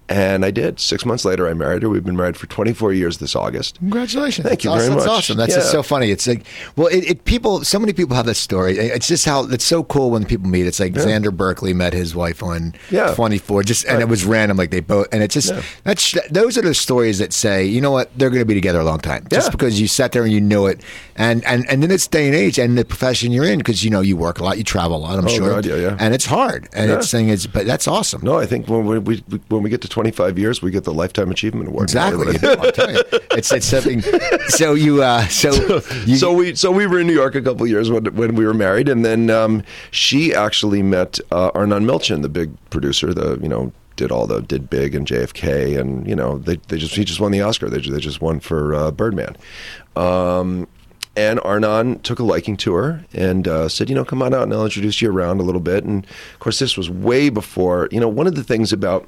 And 0.10 0.44
I 0.44 0.52
did. 0.52 0.80
Six 0.82 1.06
months 1.06 1.24
later, 1.24 1.48
I 1.48 1.54
married 1.54 1.82
her. 1.84 1.90
We've 1.90 2.04
been 2.04 2.18
married 2.18 2.36
for 2.36 2.46
24 2.48 2.92
years 2.94 3.20
this 3.20 3.36
August. 3.36 3.78
Congratulations! 3.80 4.46
Thank 4.48 4.64
you 4.64 4.70
That's 4.72 4.84
very 4.88 4.96
awesome. 4.96 4.96
much. 4.96 5.06
That's 5.06 5.18
awesome. 5.30 5.38
That's 5.38 5.52
Yeah. 5.54 5.60
just 5.60 5.72
so 5.72 5.82
funny. 5.82 6.12
It's 6.12 6.28
like, 6.28 6.46
well, 6.76 6.88
it, 6.88 7.06
it 7.10 7.26
people. 7.26 7.64
So 7.64 7.80
many 7.80 7.94
people 7.94 8.16
have 8.16 8.26
that 8.26 8.36
story. 8.36 8.78
It's 8.78 9.08
just 9.08 9.26
how 9.26 9.46
it's 9.46 9.64
so 9.64 9.84
cool 9.86 10.12
when 10.12 10.26
people 10.26 10.50
meet. 10.50 10.68
It's 10.68 10.80
like 10.80 10.94
Xander 10.94 11.36
Berkeley 11.36 11.74
met 11.74 11.94
his 11.94 12.14
wife 12.16 12.44
on 12.44 12.74
Yeah. 12.92 13.14
24, 13.16 13.64
just 13.64 13.86
and 13.86 14.02
it 14.02 14.10
was 14.10 14.26
random. 14.26 14.58
Like 14.58 14.72
they 14.72 14.82
both, 14.82 15.08
and 15.14 15.24
it's 15.24 15.34
just 15.34 15.52
Yeah. 15.52 15.62
that's 15.86 16.16
those 16.30 16.58
are 16.58 16.62
the 16.62 16.74
stories 16.74 17.20
that 17.20 17.32
say, 17.32 17.66
you 17.66 17.80
know 17.80 17.92
what, 17.92 18.12
they're 18.18 18.30
going 18.30 18.42
to 18.42 18.46
be 18.46 18.54
together 18.56 18.80
a 18.82 18.84
long 18.86 19.00
time. 19.00 19.26
Just 19.32 19.48
Yeah. 19.48 19.52
because 19.52 19.80
you 19.80 19.88
sat 19.88 20.12
there 20.12 20.24
and 20.24 20.34
you 20.34 20.42
know 20.42 20.66
it, 20.68 20.82
and 21.16 21.46
and 21.46 21.66
and 21.70 21.82
then 21.82 21.92
it's 21.92 22.08
day 22.08 22.28
and 22.28 22.36
age 22.36 22.60
and 22.60 22.78
the 22.78 22.84
profession 22.84 23.32
you're 23.32 23.46
in 23.46 23.60
because 23.60 23.84
you 23.86 23.90
know 23.90 24.02
you 24.02 24.18
work 24.18 24.40
a 24.40 24.44
lot, 24.44 24.58
you 24.58 24.64
travel 24.66 24.98
a 24.98 25.00
lot. 25.00 25.18
I'm 25.18 25.26
Oh, 25.26 25.30
sure, 25.30 25.50
God, 25.50 25.66
yeah, 25.66 25.76
yeah. 25.76 25.98
and 26.00 26.14
it's 26.14 26.26
hard. 26.26 26.68
And 26.74 26.90
Yeah. 26.90 26.98
it's 26.98 27.10
saying 27.10 27.30
it's, 27.30 27.48
but 27.48 27.66
that's 27.66 27.88
awesome. 27.88 28.22
No, 28.24 28.38
I 28.38 28.46
think 28.46 28.68
when 28.68 28.86
we, 28.86 29.00
we 29.00 29.24
when 29.48 29.64
we 29.64 29.70
get 29.70 29.80
to 29.82 29.88
25 30.04 30.38
years, 30.38 30.62
we 30.62 30.70
get 30.70 30.84
the 30.84 30.94
lifetime 30.94 31.32
achievement 31.32 31.70
award. 31.70 31.84
Exactly. 31.84 32.36
I'm 32.44 32.72
telling 32.74 32.96
you. 32.96 33.04
It's 33.32 33.54
it's 33.54 33.66
something. 33.66 34.02
So 34.50 34.74
you 34.74 35.02
uh 35.02 35.26
so 35.28 35.82
you, 36.06 36.18
so 36.18 36.34
we 36.34 36.56
so 36.56 36.72
we 36.72 36.88
were 36.88 37.00
in 37.00 37.08
New 37.08 37.14
York 37.14 37.36
a 37.36 37.42
couple 37.42 37.66
years 37.66 37.90
when 37.90 38.06
when 38.16 38.36
we 38.36 38.46
were 38.46 38.54
married, 38.54 38.90
and 38.90 39.06
then 39.06 39.30
um, 39.30 39.64
she 39.92 40.36
actually 40.36 40.84
met 40.84 41.20
uh, 41.32 41.52
Arnon 41.56 41.86
Milchan, 41.86 42.22
the 42.22 42.28
big 42.28 42.52
producer, 42.70 43.14
the 43.14 43.40
you 43.42 43.48
know 43.48 43.72
did 43.96 44.12
all 44.12 44.28
the 44.28 44.42
did 44.42 44.70
Big 44.70 44.94
and 44.94 45.08
JFK, 45.08 45.80
and 45.80 46.06
you 46.06 46.18
know 46.18 46.38
they 46.38 46.58
they 46.68 46.78
just 46.78 46.96
he 46.96 47.06
just 47.06 47.22
won 47.22 47.32
the 47.32 47.42
Oscar. 47.42 47.70
They 47.70 47.80
they 47.80 48.02
just 48.02 48.20
won 48.20 48.42
for 48.42 48.76
uh, 48.76 48.92
Birdman. 48.92 49.38
Um, 49.96 50.68
and 51.16 51.40
Arnon 51.42 52.00
took 52.00 52.20
a 52.20 52.24
liking 52.24 52.58
to 52.58 52.74
her 52.74 53.06
and 53.14 53.48
uh, 53.48 53.70
said, 53.70 53.88
you 53.88 53.94
know, 53.94 54.04
come 54.04 54.24
on 54.24 54.34
out 54.34 54.44
and 54.44 54.54
I'll 54.54 54.66
introduce 54.66 55.00
you 55.00 55.12
around 55.12 55.40
a 55.40 55.44
little 55.44 55.62
bit. 55.62 55.84
And 55.84 56.06
of 56.06 56.40
course, 56.40 56.58
this 56.58 56.76
was 56.76 56.90
way 56.90 57.30
before. 57.30 57.88
You 57.92 58.00
know, 58.00 58.10
one 58.10 58.26
of 58.26 58.34
the 58.34 58.44
things 58.44 58.74
about 58.74 59.08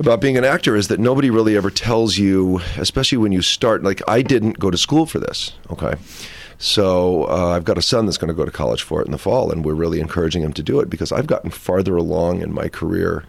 about 0.00 0.20
being 0.20 0.36
an 0.38 0.44
actor 0.44 0.74
is 0.74 0.88
that 0.88 0.98
nobody 0.98 1.30
really 1.30 1.56
ever 1.56 1.70
tells 1.70 2.16
you, 2.16 2.60
especially 2.78 3.18
when 3.18 3.32
you 3.32 3.42
start. 3.42 3.82
Like 3.82 4.02
I 4.08 4.22
didn't 4.22 4.58
go 4.58 4.70
to 4.70 4.78
school 4.78 5.06
for 5.06 5.18
this. 5.18 5.52
Okay. 5.70 5.94
So 6.58 7.24
uh, 7.24 7.54
I've 7.54 7.64
got 7.64 7.78
a 7.78 7.82
son 7.82 8.06
that's 8.06 8.18
going 8.18 8.28
to 8.28 8.34
go 8.34 8.44
to 8.44 8.50
college 8.50 8.82
for 8.82 9.00
it 9.00 9.06
in 9.06 9.12
the 9.12 9.18
fall, 9.18 9.50
and 9.50 9.64
we're 9.64 9.74
really 9.74 10.00
encouraging 10.00 10.42
him 10.42 10.52
to 10.54 10.62
do 10.62 10.80
it 10.80 10.90
because 10.90 11.12
I've 11.12 11.26
gotten 11.26 11.50
farther 11.50 11.96
along 11.96 12.42
in 12.42 12.52
my 12.52 12.68
career 12.68 13.24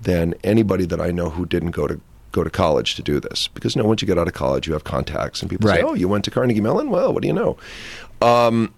than 0.00 0.34
anybody 0.44 0.84
that 0.86 1.00
I 1.00 1.10
know 1.10 1.30
who 1.30 1.46
didn't 1.46 1.72
go 1.72 1.86
to 1.86 2.00
go 2.32 2.44
to 2.44 2.50
college 2.50 2.94
to 2.94 3.02
do 3.02 3.18
this. 3.18 3.48
Because 3.48 3.74
you 3.74 3.82
know, 3.82 3.88
once 3.88 4.02
you 4.02 4.06
get 4.06 4.18
out 4.18 4.28
of 4.28 4.34
college, 4.34 4.66
you 4.66 4.72
have 4.72 4.84
contacts, 4.84 5.42
and 5.42 5.50
people 5.50 5.68
say, 5.68 5.82
"Oh, 5.82 5.94
you 5.94 6.08
went 6.08 6.24
to 6.24 6.30
Carnegie 6.30 6.60
Mellon? 6.60 6.90
Well, 6.90 7.12
what 7.12 7.22
do 7.22 7.28
you 7.28 7.34
know?" 7.34 7.56
Um, 8.22 8.72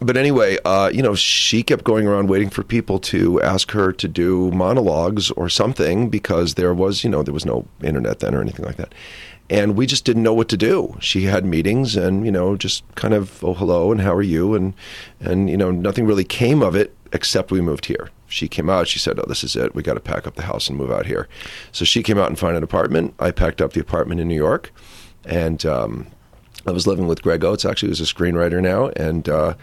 but 0.00 0.16
anyway, 0.16 0.58
uh, 0.64 0.90
you 0.92 1.02
know, 1.02 1.14
she 1.14 1.62
kept 1.62 1.84
going 1.84 2.06
around 2.06 2.28
waiting 2.28 2.50
for 2.50 2.62
people 2.62 2.98
to 3.00 3.40
ask 3.42 3.70
her 3.70 3.92
to 3.92 4.08
do 4.08 4.50
monologues 4.50 5.30
or 5.32 5.48
something 5.48 6.10
because 6.10 6.54
there 6.54 6.74
was, 6.74 7.02
you 7.02 7.10
know, 7.10 7.22
there 7.22 7.34
was 7.34 7.46
no 7.46 7.66
internet 7.82 8.20
then 8.20 8.34
or 8.34 8.42
anything 8.42 8.66
like 8.66 8.76
that. 8.76 8.94
And 9.48 9.76
we 9.76 9.86
just 9.86 10.04
didn't 10.04 10.24
know 10.24 10.34
what 10.34 10.48
to 10.48 10.56
do. 10.56 10.96
She 11.00 11.22
had 11.22 11.46
meetings 11.46 11.96
and, 11.96 12.26
you 12.26 12.32
know, 12.32 12.56
just 12.56 12.82
kind 12.96 13.14
of, 13.14 13.42
oh, 13.44 13.54
hello, 13.54 13.92
and 13.92 14.00
how 14.00 14.12
are 14.12 14.22
you? 14.22 14.54
And, 14.54 14.74
and 15.20 15.48
you 15.48 15.56
know, 15.56 15.70
nothing 15.70 16.04
really 16.04 16.24
came 16.24 16.62
of 16.62 16.74
it 16.74 16.94
except 17.12 17.50
we 17.50 17.60
moved 17.60 17.86
here. 17.86 18.10
She 18.26 18.48
came 18.48 18.68
out, 18.68 18.88
she 18.88 18.98
said, 18.98 19.20
oh, 19.20 19.24
this 19.26 19.44
is 19.44 19.54
it. 19.54 19.74
We 19.74 19.82
got 19.82 19.94
to 19.94 20.00
pack 20.00 20.26
up 20.26 20.34
the 20.34 20.42
house 20.42 20.68
and 20.68 20.76
move 20.76 20.90
out 20.90 21.06
here. 21.06 21.28
So 21.70 21.84
she 21.84 22.02
came 22.02 22.18
out 22.18 22.28
and 22.28 22.38
found 22.38 22.56
an 22.56 22.64
apartment. 22.64 23.14
I 23.20 23.30
packed 23.30 23.62
up 23.62 23.72
the 23.72 23.80
apartment 23.80 24.20
in 24.20 24.28
New 24.28 24.34
York. 24.34 24.72
And 25.24 25.64
um, 25.64 26.08
I 26.66 26.72
was 26.72 26.86
living 26.86 27.06
with 27.06 27.22
Greg 27.22 27.44
Oates, 27.44 27.64
actually, 27.64 27.90
who's 27.90 28.00
a 28.00 28.04
screenwriter 28.04 28.60
now. 28.60 28.88
And, 28.96 29.28
uh, 29.28 29.54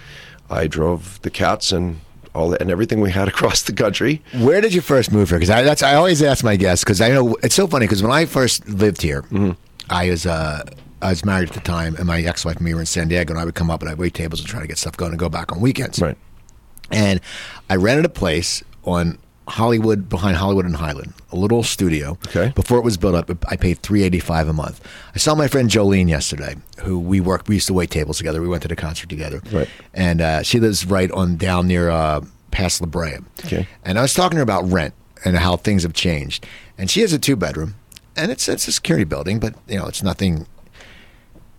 I 0.50 0.67
drove 0.67 1.22
the 1.22 1.29
cats 1.29 1.72
and 1.72 2.00
all 2.36 2.50
that, 2.50 2.62
and 2.62 2.72
everything 2.72 3.01
we 3.01 3.12
had 3.12 3.27
across 3.33 3.63
the 3.63 3.74
country. 3.74 4.22
Where 4.39 4.62
did 4.62 4.74
you 4.74 4.81
first 4.81 5.12
move 5.12 5.29
here? 5.29 5.39
Because 5.39 5.50
I, 5.50 5.63
that's 5.63 5.83
I 5.83 5.95
always 5.95 6.22
ask 6.22 6.43
my 6.43 6.55
guests 6.55 6.83
because 6.83 7.01
I 7.01 7.10
know 7.10 7.36
it's 7.43 7.55
so 7.55 7.67
funny 7.67 7.86
because 7.86 8.03
when 8.03 8.12
I 8.12 8.25
first 8.25 8.67
lived 8.67 9.01
here, 9.01 9.24
mm-hmm. 9.24 9.51
I 9.89 10.10
was 10.10 10.25
uh, 10.25 10.63
I 11.01 11.10
was 11.10 11.25
married 11.25 11.50
at 11.50 11.55
the 11.55 11.62
time, 11.62 11.95
and 11.95 12.05
my 12.05 12.22
ex 12.22 12.45
wife 12.45 12.57
and 12.57 12.65
me 12.65 12.74
were 12.74 12.81
in 12.81 12.86
San 12.86 13.07
Diego, 13.07 13.33
and 13.33 13.39
I 13.39 13.45
would 13.45 13.55
come 13.55 13.69
up 13.69 13.81
and 13.81 13.89
I'd 13.89 13.98
wait 13.98 14.13
tables 14.13 14.39
and 14.39 14.50
try 14.50 14.62
to 14.62 14.67
get 14.67 14.77
stuff 14.77 14.98
going 14.98 15.12
and 15.12 15.19
go 15.19 15.29
back 15.29 15.51
on 15.51 15.60
weekends. 15.60 16.01
Right. 16.01 16.17
And 16.91 17.19
I 17.69 17.75
rented 17.75 18.05
a 18.05 18.10
place 18.10 18.63
on 18.83 19.17
Hollywood 19.47 20.07
behind 20.07 20.38
Hollywood 20.38 20.65
and 20.65 20.75
Highland, 20.75 21.13
a 21.31 21.35
little 21.35 21.63
studio. 21.63 22.17
Okay. 22.27 22.51
Before 22.55 22.77
it 22.77 22.83
was 22.83 22.97
built 22.97 23.15
up, 23.15 23.29
I 23.50 23.55
paid 23.55 23.79
three 23.79 24.03
eighty 24.03 24.19
five 24.19 24.47
a 24.47 24.53
month. 24.53 24.79
I 25.13 25.17
saw 25.17 25.35
my 25.35 25.47
friend 25.47 25.69
Jolene 25.69 26.09
yesterday, 26.09 26.55
who 26.79 27.00
we 27.00 27.19
worked. 27.19 27.47
We 27.50 27.55
used 27.55 27.67
to 27.67 27.73
wait 27.73 27.89
tables 27.89 28.17
together. 28.17 28.41
We 28.41 28.47
went 28.47 28.62
to 28.63 28.69
the 28.69 28.75
concert 28.75 29.09
together. 29.09 29.41
Right. 29.51 29.69
And 29.93 30.21
uh, 30.21 30.43
she 30.43 30.59
lives 30.59 30.85
right 30.85 31.12
on 31.12 31.35
down 31.35 31.67
near 31.67 31.89
uh, 31.89 32.21
past 32.51 32.81
La 32.81 32.88
Brea. 32.88 33.17
Okay. 33.45 33.67
And 33.83 34.00
I 34.00 34.01
was 34.01 34.13
talking 34.13 34.35
to 34.35 34.38
her 34.38 34.43
about 34.43 34.69
rent 34.71 34.93
and 35.25 35.38
how 35.38 35.57
things 35.57 35.83
have 35.83 35.93
changed. 35.93 36.45
And 36.77 36.89
she 36.89 37.01
has 37.01 37.13
a 37.13 37.19
two 37.19 37.35
bedroom, 37.35 37.75
and 38.15 38.31
it's 38.31 38.47
it's 38.47 38.67
a 38.67 38.71
security 38.71 39.03
building, 39.03 39.39
but 39.39 39.55
you 39.67 39.77
know 39.77 39.88
it's 39.88 40.03
nothing 40.03 40.47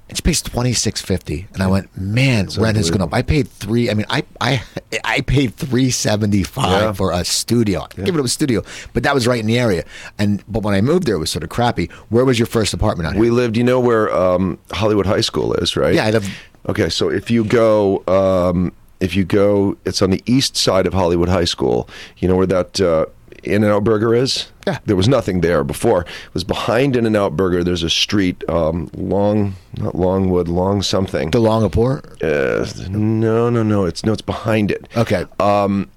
and 0.09 0.19
she 0.19 0.23
pays 0.23 0.43
twenty 0.43 0.73
six 0.73 1.01
fifty, 1.01 1.47
and 1.55 1.63
I 1.63 1.67
went, 1.67 1.97
man, 1.97 2.45
That's 2.45 2.59
rent 2.59 2.77
has 2.77 2.91
gone 2.91 3.03
up. 3.03 3.15
I 3.15 3.23
paid 3.23 3.49
three. 3.49 3.91
I 3.91 3.95
mean, 3.95 4.07
I 4.11 4.25
I 4.41 4.63
I 5.05 5.23
paid 5.23 5.55
three 5.55 5.91
seventy 5.91 6.43
five 6.43 6.83
yeah. 6.83 6.93
for 6.93 7.11
a 7.13 7.25
studio. 7.25 7.87
Yeah. 7.97 8.05
Give 8.05 8.17
it 8.17 8.25
a 8.25 8.29
studio, 8.29 8.63
but 8.93 9.03
that 9.03 9.15
was 9.15 9.27
right 9.27 9.41
in 9.41 9.47
the 9.47 9.59
area. 9.59 9.85
And 10.19 10.45
but 10.47 10.63
when 10.63 10.75
I 10.75 10.81
moved 10.81 11.07
there, 11.07 11.17
it 11.17 11.21
was 11.21 11.31
sort 11.31 11.43
of 11.43 11.49
crappy. 11.49 11.91
Where 12.11 12.25
was 12.25 12.39
your 12.39 12.47
first 12.47 12.75
apartment? 12.75 13.07
Out 13.09 13.13
here? 13.15 13.21
We 13.21 13.31
lived. 13.31 13.57
You 13.57 13.65
know 13.65 13.81
where 13.81 14.15
um, 14.15 14.59
Hollywood 14.73 15.07
High 15.07 15.23
School 15.23 15.55
is, 15.55 15.77
right? 15.77 15.95
Yeah, 15.95 16.07
I 16.07 16.11
live. 16.11 16.29
Okay, 16.69 16.89
so 16.89 17.11
if 17.11 17.31
you 17.31 17.45
go. 17.45 18.03
Um, 18.07 18.73
if 19.01 19.15
you 19.15 19.25
go, 19.25 19.77
it's 19.85 20.01
on 20.01 20.11
the 20.11 20.23
east 20.25 20.57
side 20.57 20.87
of 20.87 20.95
Hollywood 20.95 21.29
High 21.29 21.45
School. 21.45 21.89
You 22.19 22.29
know 22.29 22.37
where 22.37 22.47
that 22.47 22.81
uh, 22.81 23.07
in 23.47 23.63
and 23.65 23.73
Out 23.73 23.85
Burger 23.85 24.15
is? 24.15 24.49
Yeah. 24.67 24.79
There 24.87 24.97
was 24.97 25.09
nothing 25.09 25.41
there 25.41 25.63
before. 25.65 26.03
It 26.03 26.35
was 26.35 26.45
behind 26.45 26.97
In 26.97 27.07
and 27.07 27.17
Out 27.17 27.37
Burger. 27.37 27.63
There's 27.63 27.83
a 27.83 27.91
street, 27.91 28.43
um, 28.49 28.91
long, 28.97 29.55
not 29.77 29.95
Longwood, 29.95 30.49
long 30.49 30.83
something. 30.83 31.31
The 31.31 31.39
Longaport? 31.41 32.23
Uh, 32.23 32.89
no, 32.91 33.51
no, 33.51 33.63
no. 33.63 33.85
It's 33.85 34.05
no, 34.05 34.13
it's 34.13 34.23
behind 34.23 34.71
it. 34.71 34.89
Okay. 34.97 35.27
Um, 35.39 35.91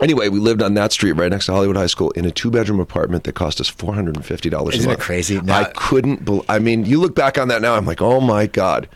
anyway, 0.00 0.28
we 0.28 0.38
lived 0.40 0.62
on 0.62 0.74
that 0.74 0.92
street 0.92 1.12
right 1.12 1.30
next 1.30 1.46
to 1.46 1.52
Hollywood 1.52 1.76
High 1.76 1.86
School 1.86 2.10
in 2.12 2.24
a 2.24 2.30
two 2.30 2.50
bedroom 2.50 2.80
apartment 2.80 3.24
that 3.24 3.34
cost 3.34 3.60
us 3.60 3.68
four 3.68 3.94
hundred 3.94 4.16
and 4.16 4.26
fifty 4.26 4.50
dollars. 4.50 4.74
Isn't 4.76 4.90
it 4.90 4.98
crazy? 5.00 5.40
I 5.48 5.64
couldn't. 5.76 6.24
Be- 6.24 6.42
I 6.48 6.58
mean, 6.58 6.84
you 6.84 7.00
look 7.00 7.14
back 7.14 7.38
on 7.38 7.48
that 7.48 7.62
now. 7.62 7.74
I'm 7.74 7.86
like, 7.86 8.02
oh 8.02 8.20
my 8.20 8.46
god. 8.46 8.88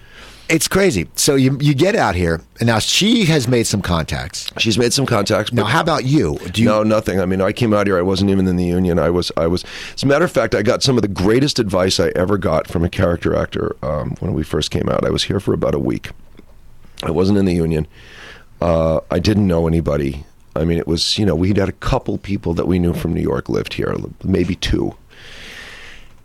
It's 0.49 0.69
crazy. 0.69 1.09
So 1.17 1.35
you 1.35 1.59
you 1.61 1.75
get 1.75 1.97
out 1.97 2.15
here, 2.15 2.41
and 2.61 2.69
now 2.69 2.79
she 2.79 3.25
has 3.25 3.49
made 3.49 3.67
some 3.67 3.83
contacts. 3.83 4.51
She's 4.59 4.79
made 4.79 4.93
some 4.93 5.05
contacts. 5.05 5.53
Now, 5.53 5.65
how 5.65 5.81
about 5.81 6.05
you? 6.05 6.39
Do 6.53 6.63
you? 6.63 6.69
No, 6.69 6.85
nothing. 6.85 7.21
I 7.21 7.27
mean, 7.27 7.41
I 7.41 7.51
came 7.53 7.75
out 7.75 7.89
here. 7.89 7.99
I 7.99 8.03
wasn't 8.03 8.31
even 8.31 8.47
in 8.47 8.55
the 8.57 8.65
union. 8.65 8.99
I 8.99 9.11
was. 9.11 9.33
I 9.37 9.49
was. 9.49 9.65
As 9.95 10.05
a 10.05 10.07
matter 10.07 10.25
of 10.25 10.31
fact, 10.31 10.55
I 10.55 10.63
got 10.63 10.85
some 10.85 10.97
of 10.97 11.03
the 11.03 11.09
greatest 11.09 11.59
advice 11.59 11.99
I 11.99 12.09
ever 12.15 12.39
got 12.39 12.69
from 12.69 12.85
a 12.85 12.89
character 12.89 13.35
actor 13.35 13.75
um, 13.83 14.15
when 14.21 14.35
we 14.35 14.45
first 14.45 14.71
came 14.71 14.89
out. 14.89 15.05
I 15.05 15.11
was 15.11 15.25
here 15.25 15.41
for 15.41 15.53
about 15.53 15.75
a 15.75 15.81
week. 15.81 16.11
I 17.03 17.11
wasn't 17.11 17.39
in 17.39 17.45
the 17.45 17.55
union. 17.55 17.89
Uh, 18.61 19.01
I 19.11 19.19
didn't 19.19 19.49
know 19.49 19.67
anybody. 19.67 20.25
I 20.55 20.65
mean, 20.65 20.79
it 20.79 20.87
was 20.87 21.19
you 21.19 21.27
know 21.27 21.35
we 21.35 21.49
had 21.49 21.69
a 21.69 21.73
couple 21.73 22.19
people 22.19 22.55
that 22.55 22.67
we 22.67 22.79
knew 22.79 22.95
from 22.95 23.13
New 23.15 23.21
York 23.21 23.49
lived 23.49 23.75
here, 23.75 23.97
maybe 24.23 24.55
two. 24.55 24.95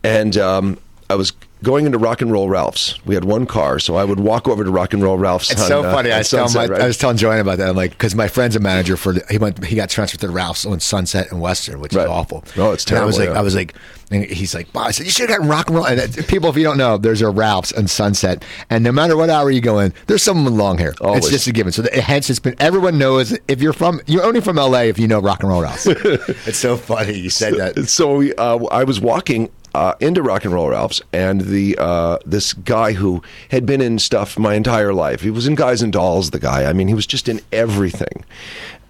And 0.04 0.36
um, 0.36 0.78
I 1.10 1.16
was 1.16 1.32
going 1.62 1.86
into 1.86 1.98
Rock 1.98 2.22
and 2.22 2.30
Roll 2.30 2.48
Ralph's. 2.48 3.04
We 3.04 3.14
had 3.14 3.24
one 3.24 3.46
car, 3.46 3.78
so 3.78 3.96
I 3.96 4.04
would 4.04 4.20
walk 4.20 4.48
over 4.48 4.64
to 4.64 4.70
Rock 4.70 4.92
and 4.92 5.02
Roll 5.02 5.18
Ralph's. 5.18 5.50
It's 5.50 5.62
on, 5.62 5.68
so 5.68 5.82
funny. 5.82 6.10
Uh, 6.10 6.16
I, 6.16 6.18
was 6.18 6.28
Sunset, 6.28 6.68
my, 6.68 6.74
right? 6.74 6.82
I 6.82 6.86
was 6.86 6.96
telling 6.96 7.16
Joanne 7.16 7.40
about 7.40 7.58
that. 7.58 7.68
I'm 7.68 7.76
like, 7.76 7.92
because 7.92 8.14
my 8.14 8.28
friend's 8.28 8.56
a 8.56 8.60
manager 8.60 8.96
for. 8.96 9.14
He 9.30 9.38
went. 9.38 9.64
He 9.64 9.76
got 9.76 9.90
transferred 9.90 10.20
to 10.20 10.30
Ralph's 10.30 10.66
on 10.66 10.80
Sunset 10.80 11.30
and 11.30 11.40
Western, 11.40 11.80
which 11.80 11.94
right. 11.94 12.04
is 12.04 12.08
awful. 12.08 12.44
Oh, 12.56 12.72
it's 12.72 12.84
terrible. 12.84 13.02
And 13.02 13.02
I 13.02 13.06
was 13.06 13.18
like, 13.18 13.28
yeah. 13.28 13.38
I 13.38 13.42
was 13.42 13.54
like, 13.54 13.74
and 14.10 14.24
he's 14.24 14.54
like, 14.54 14.68
I 14.74 14.90
said 14.90 15.06
you 15.06 15.12
should 15.12 15.30
have 15.30 15.38
gotten 15.38 15.50
Rock 15.50 15.68
and 15.68 15.76
Roll. 15.76 15.86
And 15.86 16.28
people, 16.28 16.50
if 16.50 16.56
you 16.56 16.64
don't 16.64 16.78
know, 16.78 16.98
there's 16.98 17.22
a 17.22 17.30
Ralph's 17.30 17.72
and 17.72 17.88
Sunset, 17.88 18.44
and 18.68 18.84
no 18.84 18.92
matter 18.92 19.16
what 19.16 19.30
hour 19.30 19.50
you 19.50 19.60
go 19.60 19.78
in, 19.78 19.94
there's 20.06 20.22
someone 20.22 20.44
with 20.44 20.54
long 20.54 20.78
hair. 20.78 20.94
Always. 21.00 21.24
It's 21.24 21.32
just 21.32 21.46
a 21.46 21.52
given. 21.52 21.72
So 21.72 21.82
the, 21.82 22.00
hence, 22.00 22.28
it's 22.28 22.38
been 22.38 22.54
everyone 22.58 22.98
knows 22.98 23.36
if 23.48 23.62
you're 23.62 23.72
from 23.72 24.00
you're 24.06 24.24
only 24.24 24.40
from 24.40 24.56
LA 24.56 24.82
if 24.82 24.98
you 24.98 25.08
know 25.08 25.20
Rock 25.20 25.40
and 25.40 25.50
Roll 25.50 25.62
Ralph's. 25.62 25.86
it's 25.86 26.58
so 26.58 26.76
funny 26.76 27.14
you 27.14 27.30
said 27.30 27.54
that. 27.54 27.88
So 27.88 28.16
we, 28.16 28.34
uh, 28.34 28.58
I 28.66 28.84
was 28.84 29.00
walking 29.00 29.50
uh, 29.74 29.94
into 30.00 30.22
Rock 30.22 30.44
and 30.44 30.52
Roll 30.52 30.68
Ralph's, 30.68 31.00
and 31.12 31.42
the 31.42 31.76
uh, 31.78 32.18
this 32.24 32.52
guy 32.52 32.92
who 32.92 33.22
had 33.50 33.66
been 33.66 33.80
in 33.80 33.98
stuff 33.98 34.38
my 34.38 34.54
entire 34.54 34.92
life. 34.92 35.22
He 35.22 35.30
was 35.30 35.46
in 35.46 35.54
Guys 35.54 35.82
and 35.82 35.92
Dolls. 35.92 36.30
The 36.30 36.40
guy. 36.40 36.64
I 36.68 36.72
mean, 36.72 36.88
he 36.88 36.94
was 36.94 37.06
just 37.06 37.28
in 37.28 37.40
everything, 37.52 38.24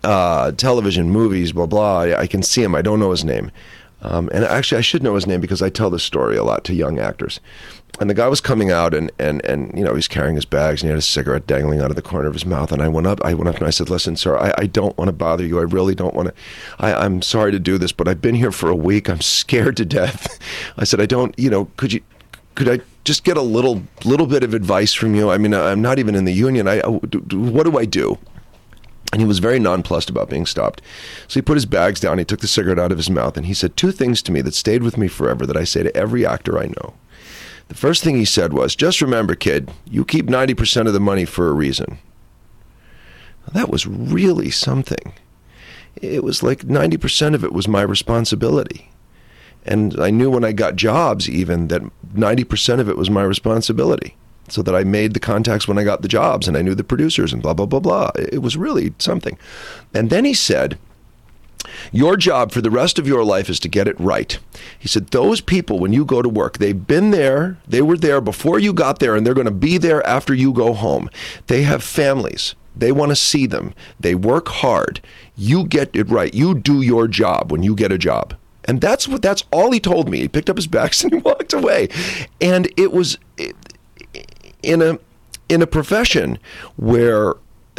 uh, 0.05 0.53
television, 0.53 1.11
movies, 1.11 1.53
blah 1.53 1.67
blah. 1.67 2.01
I, 2.01 2.21
I, 2.21 2.27
can 2.27 2.43
see 2.43 2.63
him. 2.63 2.75
I 2.75 2.83
don't 2.83 3.01
know 3.01 3.11
his 3.11 3.25
name, 3.25 3.51
um, 4.03 4.29
and 4.33 4.45
actually, 4.45 4.79
I 4.79 4.83
should 4.83 5.03
know 5.03 5.15
his 5.15 5.27
name 5.27 5.41
because 5.41 5.63
I 5.63 5.71
tell 5.71 5.89
this 5.89 6.03
story 6.03 6.37
a 6.37 6.43
lot 6.43 6.65
to 6.65 6.75
young 6.75 6.99
actors. 6.99 7.41
And 8.01 8.11
the 8.11 8.15
guy 8.15 8.27
was 8.27 8.41
coming 8.41 8.71
out 8.71 8.95
and, 8.95 9.13
and, 9.19 9.45
and 9.45 9.71
you 9.77 9.85
know 9.85 9.95
he's 9.95 10.09
carrying 10.09 10.35
his 10.35 10.47
bags 10.47 10.83
and 10.83 10.89
he 10.89 10.91
had 10.91 10.99
a 10.99 11.03
cigarette 11.03 11.47
dangling 11.47 11.81
out 11.81 11.91
of 11.91 11.97
the 11.97 12.03
corner 12.03 12.27
of 12.27 12.33
his 12.33 12.47
mouth. 12.47 12.73
And 12.73 12.81
I 12.83 12.89
went 12.89 13.07
up 13.07 13.21
I 13.23 13.35
went 13.35 13.49
up 13.49 13.57
and 13.57 13.67
I 13.67 13.71
said 13.71 13.91
listen 13.91 14.17
sir 14.17 14.37
I, 14.37 14.53
I 14.57 14.67
don't 14.67 14.97
want 14.97 15.09
to 15.09 15.13
bother 15.13 15.45
you. 15.45 15.59
I 15.59 15.63
really 15.63 15.95
don't 15.95 16.15
want 16.15 16.29
to 16.29 16.35
I'm 16.79 17.21
sorry 17.21 17.53
to 17.53 17.59
do 17.59 17.77
this 17.77 17.93
but 17.93 18.09
I've 18.09 18.23
been 18.23 18.35
here 18.35 18.51
for 18.51 18.71
a 18.71 18.75
week. 18.75 19.11
I'm 19.11 19.21
scared 19.21 19.77
to 19.77 19.85
death. 19.85 20.39
I 20.79 20.85
said 20.85 21.03
I 21.03 21.07
don't 21.07 21.39
you 21.39 21.51
know 21.51 21.67
could 21.77 21.93
you 21.93 22.01
could 22.55 22.69
I 22.69 22.81
just 23.05 23.25
get 23.25 23.37
a 23.37 23.43
little 23.43 23.83
little 24.05 24.27
bit 24.27 24.43
of 24.43 24.55
advice 24.55 24.95
from 24.95 25.15
you? 25.15 25.31
I 25.31 25.37
mean 25.37 25.53
I'm 25.53 25.83
not 25.83 25.99
even 25.99 26.15
in 26.15 26.25
the 26.25 26.33
union. 26.33 26.69
I, 26.69 26.81
I 26.81 26.89
what 26.89 27.65
do 27.65 27.79
I 27.79 27.85
do 27.85 28.19
and 29.13 29.21
he 29.21 29.27
was 29.27 29.39
very 29.39 29.59
nonplussed 29.59 30.09
about 30.09 30.31
being 30.31 30.47
stopped. 30.47 30.81
So 31.29 31.35
he 31.35 31.43
put 31.43 31.57
his 31.57 31.67
bags 31.67 32.01
down, 32.01 32.19
he 32.19 32.25
took 32.25 32.41
the 32.41 32.49
cigarette 32.49 32.79
out 32.79 32.91
of 32.91 32.99
his 32.99 33.11
mouth, 33.11 33.37
and 33.37 33.45
he 33.45 33.55
said 33.55 33.77
two 33.77 33.93
things 33.93 34.23
to 34.23 34.33
me 34.33 34.41
that 34.41 34.55
stayed 34.55 34.83
with 34.83 34.97
me 34.97 35.07
forever 35.07 35.47
that 35.47 35.57
I 35.57 35.65
say 35.65 35.83
to 35.83 35.97
every 35.97 36.27
actor 36.27 36.59
I 36.59 36.67
know. 36.67 36.95
The 37.69 37.75
first 37.75 38.03
thing 38.03 38.17
he 38.17 38.25
said 38.25 38.53
was, 38.53 38.75
Just 38.75 39.03
remember, 39.03 39.35
kid, 39.35 39.71
you 39.85 40.05
keep 40.05 40.27
90% 40.27 40.87
of 40.87 40.95
the 40.95 41.01
money 41.01 41.25
for 41.25 41.49
a 41.49 41.53
reason. 41.53 41.99
That 43.53 43.69
was 43.69 43.87
really 43.87 44.51
something. 44.51 45.15
It 45.97 46.25
was 46.25 46.43
like 46.43 46.61
90% 46.61 47.35
of 47.35 47.45
it 47.45 47.53
was 47.53 47.69
my 47.69 47.83
responsibility. 47.83 48.91
And 49.65 50.01
I 50.01 50.11
knew 50.11 50.31
when 50.31 50.45
I 50.45 50.53
got 50.53 50.77
jobs, 50.77 51.29
even, 51.29 51.69
that 51.69 51.83
90% 52.15 52.81
of 52.81 52.89
it 52.89 52.97
was 52.97 53.11
my 53.11 53.23
responsibility. 53.23 54.17
So 54.53 54.61
that 54.61 54.75
I 54.75 54.85
made 54.85 55.15
the 55.15 55.21
contacts 55.21 55.67
when 55.67 55.79
I 55.79 55.83
got 55.83 56.03
the 56.03 56.09
jobs 56.09 56.47
and 56.47 56.59
I 56.59 56.63
knew 56.63 56.75
the 56.75 56.85
producers 56.85 57.33
and 57.33 57.41
blah, 57.41 57.55
blah, 57.55 57.65
blah, 57.65 57.81
blah. 57.81 58.11
It 58.17 58.43
was 58.43 58.55
really 58.55 58.93
something. 58.99 59.39
And 59.95 60.11
then 60.11 60.27
he 60.27 60.35
said, 60.35 60.79
your 61.91 62.17
job 62.19 62.53
for 62.53 62.61
the 62.61 62.71
rest 62.71 62.99
of 62.99 63.07
your 63.07 63.25
life 63.25 63.49
is 63.49 63.59
to 63.61 63.69
get 63.69 63.89
it 63.89 63.99
right. 63.99 64.39
He 64.79 64.89
said, 64.89 65.09
Those 65.09 65.41
people, 65.41 65.79
when 65.79 65.93
you 65.93 66.05
go 66.05 66.21
to 66.21 66.29
work, 66.29 66.59
they've 66.59 66.87
been 66.87 67.13
there, 67.13 67.59
they 67.67 67.81
were 67.81 67.97
there 67.97 68.21
before 68.21 68.59
you 68.59 68.73
got 68.73 68.99
there, 68.99 69.15
and 69.15 69.27
they're 69.27 69.33
going 69.33 69.47
to 69.47 69.51
be 69.51 69.79
there 69.79 70.07
after 70.07 70.35
you 70.35 70.53
go 70.53 70.75
home. 70.75 71.09
They 71.47 71.63
have 71.63 71.83
families. 71.83 72.55
They 72.75 72.93
want 72.93 73.11
to 73.11 73.17
see 73.17 73.47
them. 73.47 73.75
They 74.01 74.15
work 74.15 74.49
hard. 74.49 75.01
You 75.37 75.65
get 75.65 75.95
it 75.95 76.11
right. 76.11 76.33
You 76.33 76.55
do 76.55 76.83
your 76.83 77.07
job 77.07 77.53
when 77.53 77.63
you 77.63 77.75
get 77.75 77.93
a 77.93 77.99
job. 77.99 78.35
And 78.65 78.81
that's 78.81 79.09
what 79.09 79.23
that's 79.23 79.45
all 79.53 79.73
he 79.73 79.81
told 79.81 80.09
me. 80.09 80.21
He 80.21 80.29
picked 80.29 80.49
up 80.49 80.57
his 80.57 80.67
bags 80.69 81.03
and 81.05 81.13
he 81.13 81.19
walked 81.19 81.53
away. 81.53 81.89
And 82.41 82.73
it 82.77 82.93
was 82.93 83.19
in 84.63 84.83
a 84.83 84.99
in 85.49 85.63
a 85.63 85.67
profession 85.67 86.39
where 86.77 87.35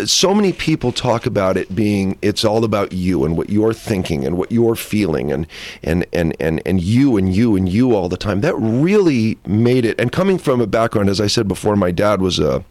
so 0.05 0.33
many 0.33 0.51
people 0.51 0.91
talk 0.91 1.25
about 1.25 1.55
it 1.55 1.75
being 1.75 2.17
it's 2.21 2.43
all 2.43 2.63
about 2.63 2.91
you 2.93 3.23
and 3.25 3.37
what 3.37 3.49
you're 3.49 3.73
thinking 3.73 4.25
and 4.25 4.37
what 4.37 4.51
you're 4.51 4.75
feeling 4.75 5.31
and 5.31 5.45
and 5.83 6.05
and 6.11 6.35
and, 6.39 6.61
and 6.65 6.81
you 6.81 7.15
and 7.15 7.35
you 7.35 7.55
and 7.55 7.69
you 7.69 7.95
all 7.95 8.09
the 8.09 8.17
time. 8.17 8.41
That 8.41 8.55
really 8.55 9.37
made 9.45 9.85
it 9.85 9.99
and 9.99 10.11
coming 10.11 10.37
from 10.39 10.61
a 10.61 10.67
background 10.67 11.09
as 11.09 11.21
i 11.21 11.27
said 11.27 11.47
before 11.47 11.75
my 11.75 11.91
dad 11.91 12.21
was 12.21 12.39
a 12.39 12.63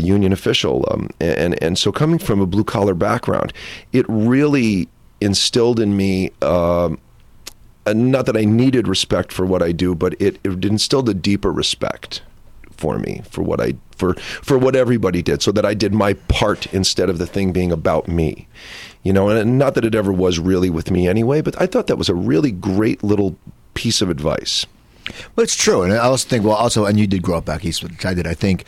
union 0.00 0.32
official 0.32 0.86
um, 0.90 1.08
and 1.20 1.60
and 1.62 1.78
so 1.78 1.90
coming 1.90 2.18
from 2.18 2.40
a 2.40 2.46
blue 2.46 2.64
collar 2.64 2.94
background 2.94 3.52
it 3.92 4.04
really 4.08 4.88
instilled 5.20 5.80
in 5.80 5.96
me 5.96 6.30
uh, 6.42 6.94
not 7.86 8.26
that 8.26 8.36
I 8.36 8.44
needed 8.44 8.86
respect 8.86 9.32
for 9.32 9.46
what 9.46 9.62
I 9.62 9.72
do, 9.72 9.94
but 9.94 10.14
it, 10.20 10.38
it 10.44 10.64
instilled 10.64 11.08
a 11.08 11.14
deeper 11.14 11.50
respect 11.50 12.22
for 12.80 12.98
me 12.98 13.22
for 13.30 13.42
what 13.42 13.60
I 13.60 13.74
for 13.96 14.14
for 14.42 14.58
what 14.58 14.74
everybody 14.74 15.22
did, 15.22 15.42
so 15.42 15.52
that 15.52 15.66
I 15.66 15.74
did 15.74 15.92
my 15.92 16.14
part 16.14 16.72
instead 16.72 17.10
of 17.10 17.18
the 17.18 17.26
thing 17.26 17.52
being 17.52 17.70
about 17.70 18.08
me. 18.08 18.48
You 19.02 19.12
know, 19.12 19.28
and 19.28 19.58
not 19.58 19.74
that 19.74 19.84
it 19.84 19.94
ever 19.94 20.12
was 20.12 20.38
really 20.38 20.70
with 20.70 20.90
me 20.90 21.06
anyway, 21.06 21.42
but 21.42 21.60
I 21.60 21.66
thought 21.66 21.86
that 21.86 21.96
was 21.96 22.08
a 22.08 22.14
really 22.14 22.50
great 22.50 23.02
little 23.02 23.36
piece 23.74 24.02
of 24.02 24.10
advice. 24.10 24.66
Well, 25.34 25.44
it's 25.44 25.56
true, 25.56 25.82
and 25.82 25.92
I 25.92 25.98
also 25.98 26.28
think 26.28 26.44
well, 26.44 26.56
also, 26.56 26.86
and 26.86 26.98
you 26.98 27.06
did 27.06 27.22
grow 27.22 27.38
up 27.38 27.44
back 27.44 27.64
east, 27.64 27.82
which 27.82 28.04
I 28.04 28.14
did. 28.14 28.26
I 28.26 28.34
think 28.34 28.64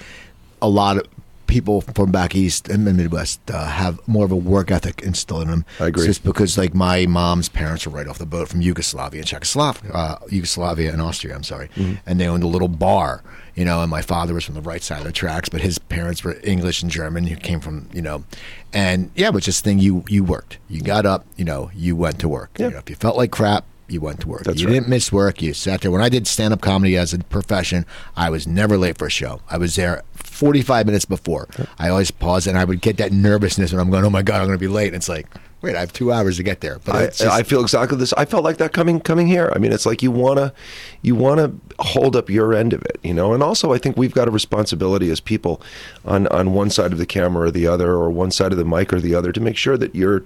a 0.60 0.68
lot 0.68 0.96
of 0.98 1.06
people 1.52 1.82
from 1.82 2.10
back 2.10 2.34
east 2.34 2.68
and 2.68 2.86
the 2.86 2.94
Midwest 2.94 3.38
uh, 3.50 3.66
have 3.66 4.00
more 4.08 4.24
of 4.24 4.32
a 4.32 4.36
work 4.36 4.70
ethic 4.70 5.02
instilled 5.02 5.42
in 5.42 5.50
them. 5.50 5.64
I 5.78 5.88
agree. 5.88 6.06
Just 6.06 6.24
because, 6.24 6.56
like, 6.56 6.74
my 6.74 7.04
mom's 7.06 7.50
parents 7.50 7.86
were 7.86 7.92
right 7.92 8.08
off 8.08 8.16
the 8.18 8.24
boat 8.26 8.48
from 8.48 8.62
Yugoslavia 8.62 9.20
and 9.20 9.28
Czechoslovakia, 9.28 9.90
uh, 9.92 10.16
Yugoslavia 10.30 10.90
and 10.92 11.02
Austria. 11.02 11.34
I'm 11.34 11.42
sorry, 11.44 11.68
Mm-hmm. 11.76 11.94
and 12.06 12.18
they 12.18 12.26
owned 12.26 12.42
a 12.42 12.46
little 12.46 12.68
bar. 12.68 13.22
You 13.54 13.66
know, 13.66 13.82
and 13.82 13.90
my 13.90 14.00
father 14.00 14.32
was 14.32 14.44
from 14.46 14.54
the 14.54 14.62
right 14.62 14.82
side 14.82 15.00
of 15.00 15.04
the 15.04 15.12
tracks, 15.12 15.50
but 15.50 15.60
his 15.60 15.78
parents 15.78 16.24
were 16.24 16.38
English 16.42 16.82
and 16.82 16.90
German. 16.90 17.26
He 17.26 17.36
came 17.36 17.60
from, 17.60 17.86
you 17.92 18.00
know, 18.00 18.24
and 18.72 19.10
yeah, 19.14 19.30
but 19.30 19.42
just 19.42 19.62
thing 19.62 19.78
you 19.78 20.04
you 20.08 20.24
worked. 20.24 20.56
You 20.70 20.80
got 20.80 21.04
up, 21.04 21.26
you 21.36 21.44
know, 21.44 21.70
you 21.74 21.94
went 21.94 22.18
to 22.20 22.28
work. 22.30 22.50
Yeah. 22.56 22.68
You 22.68 22.72
know, 22.72 22.78
if 22.78 22.88
you 22.88 22.96
felt 22.96 23.18
like 23.18 23.30
crap, 23.30 23.66
you 23.88 24.00
went 24.00 24.20
to 24.20 24.28
work. 24.28 24.44
That's 24.44 24.58
you 24.58 24.68
right. 24.68 24.72
didn't 24.74 24.88
miss 24.88 25.12
work. 25.12 25.42
You 25.42 25.52
sat 25.52 25.82
there. 25.82 25.90
When 25.90 26.00
I 26.00 26.08
did 26.08 26.26
stand 26.26 26.54
up 26.54 26.62
comedy 26.62 26.96
as 26.96 27.12
a 27.12 27.18
profession, 27.18 27.84
I 28.16 28.30
was 28.30 28.46
never 28.46 28.78
late 28.78 28.96
for 28.96 29.06
a 29.06 29.10
show. 29.10 29.42
I 29.50 29.58
was 29.58 29.76
there 29.76 30.02
45 30.42 30.86
minutes 30.86 31.04
before. 31.04 31.46
I 31.78 31.88
always 31.88 32.10
pause 32.10 32.48
and 32.48 32.58
I 32.58 32.64
would 32.64 32.80
get 32.80 32.96
that 32.96 33.12
nervousness 33.12 33.70
when 33.70 33.80
I'm 33.80 33.90
going, 33.90 34.04
oh 34.04 34.10
my 34.10 34.22
God, 34.22 34.40
I'm 34.40 34.48
going 34.48 34.58
to 34.58 34.60
be 34.60 34.66
late. 34.66 34.88
And 34.88 34.96
it's 34.96 35.08
like, 35.08 35.28
wait, 35.60 35.76
I 35.76 35.80
have 35.80 35.92
two 35.92 36.10
hours 36.10 36.38
to 36.38 36.42
get 36.42 36.62
there. 36.62 36.80
But 36.84 36.96
I, 36.96 37.06
just, 37.06 37.22
I 37.22 37.44
feel 37.44 37.62
exactly 37.62 37.96
this. 37.96 38.12
I 38.14 38.24
felt 38.24 38.42
like 38.42 38.56
that 38.56 38.72
coming 38.72 39.00
coming 39.00 39.28
here. 39.28 39.52
I 39.54 39.60
mean, 39.60 39.70
it's 39.70 39.86
like 39.86 40.02
you 40.02 40.10
wanna 40.10 40.52
you 41.00 41.14
wanna 41.14 41.52
hold 41.78 42.16
up 42.16 42.28
your 42.28 42.52
end 42.52 42.72
of 42.72 42.82
it, 42.82 42.98
you 43.04 43.14
know. 43.14 43.32
And 43.32 43.40
also, 43.40 43.72
I 43.72 43.78
think 43.78 43.96
we've 43.96 44.12
got 44.12 44.26
a 44.26 44.32
responsibility 44.32 45.10
as 45.10 45.20
people 45.20 45.62
on 46.04 46.26
on 46.26 46.52
one 46.52 46.70
side 46.70 46.90
of 46.90 46.98
the 46.98 47.06
camera 47.06 47.46
or 47.46 47.50
the 47.52 47.68
other, 47.68 47.92
or 47.92 48.10
one 48.10 48.32
side 48.32 48.50
of 48.50 48.58
the 48.58 48.64
mic 48.64 48.92
or 48.92 49.00
the 49.00 49.14
other, 49.14 49.30
to 49.30 49.40
make 49.40 49.56
sure 49.56 49.76
that 49.76 49.94
you're, 49.94 50.24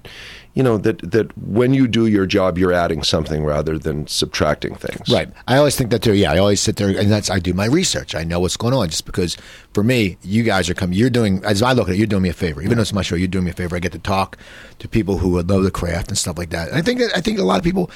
you 0.57 0.63
know, 0.63 0.79
that 0.79 1.11
that 1.11 1.37
when 1.37 1.75
you 1.75 1.87
do 1.87 2.07
your 2.07 2.25
job, 2.25 2.57
you're 2.57 2.73
adding 2.73 3.03
something 3.03 3.45
rather 3.45 3.77
than 3.77 4.07
subtracting 4.07 4.73
things. 4.73 5.07
Right. 5.07 5.31
I 5.47 5.55
always 5.57 5.75
think 5.75 5.91
that 5.91 6.01
too. 6.01 6.15
Yeah, 6.15 6.31
I 6.31 6.39
always 6.39 6.59
sit 6.59 6.77
there 6.77 6.89
and 6.89 7.11
that's 7.11 7.29
I 7.29 7.37
do 7.37 7.53
my 7.53 7.67
research. 7.67 8.15
I 8.15 8.23
know 8.23 8.39
what's 8.39 8.57
going 8.57 8.73
on 8.73 8.89
just 8.89 9.05
because 9.05 9.37
for 9.75 9.83
me, 9.83 10.17
you 10.23 10.41
guys 10.41 10.67
are 10.67 10.73
coming. 10.73 10.97
You're 10.97 11.11
doing 11.11 11.45
as 11.45 11.61
I 11.61 11.73
look 11.73 11.89
at 11.89 11.93
it, 11.93 11.99
you're 11.99 12.07
doing 12.07 12.23
me 12.23 12.29
a 12.29 12.33
favor. 12.33 12.63
Even 12.63 12.77
though 12.77 12.81
it's 12.81 12.91
my 12.91 13.03
show, 13.03 13.15
you're 13.15 13.27
doing 13.27 13.45
me 13.45 13.51
a 13.51 13.53
favor. 13.53 13.75
I 13.75 13.79
get 13.79 13.91
to 13.91 13.99
talk 13.99 14.35
to 14.79 14.87
people 14.87 15.19
who 15.19 15.39
love 15.43 15.61
the 15.61 15.69
craft 15.69 16.07
and 16.07 16.17
stuff 16.17 16.39
like 16.39 16.49
that. 16.49 16.69
And 16.69 16.77
I 16.79 16.81
think 16.81 17.01
that 17.01 17.15
I 17.15 17.21
think 17.21 17.37
a 17.37 17.43
lot 17.43 17.59
of 17.59 17.63
people. 17.63 17.91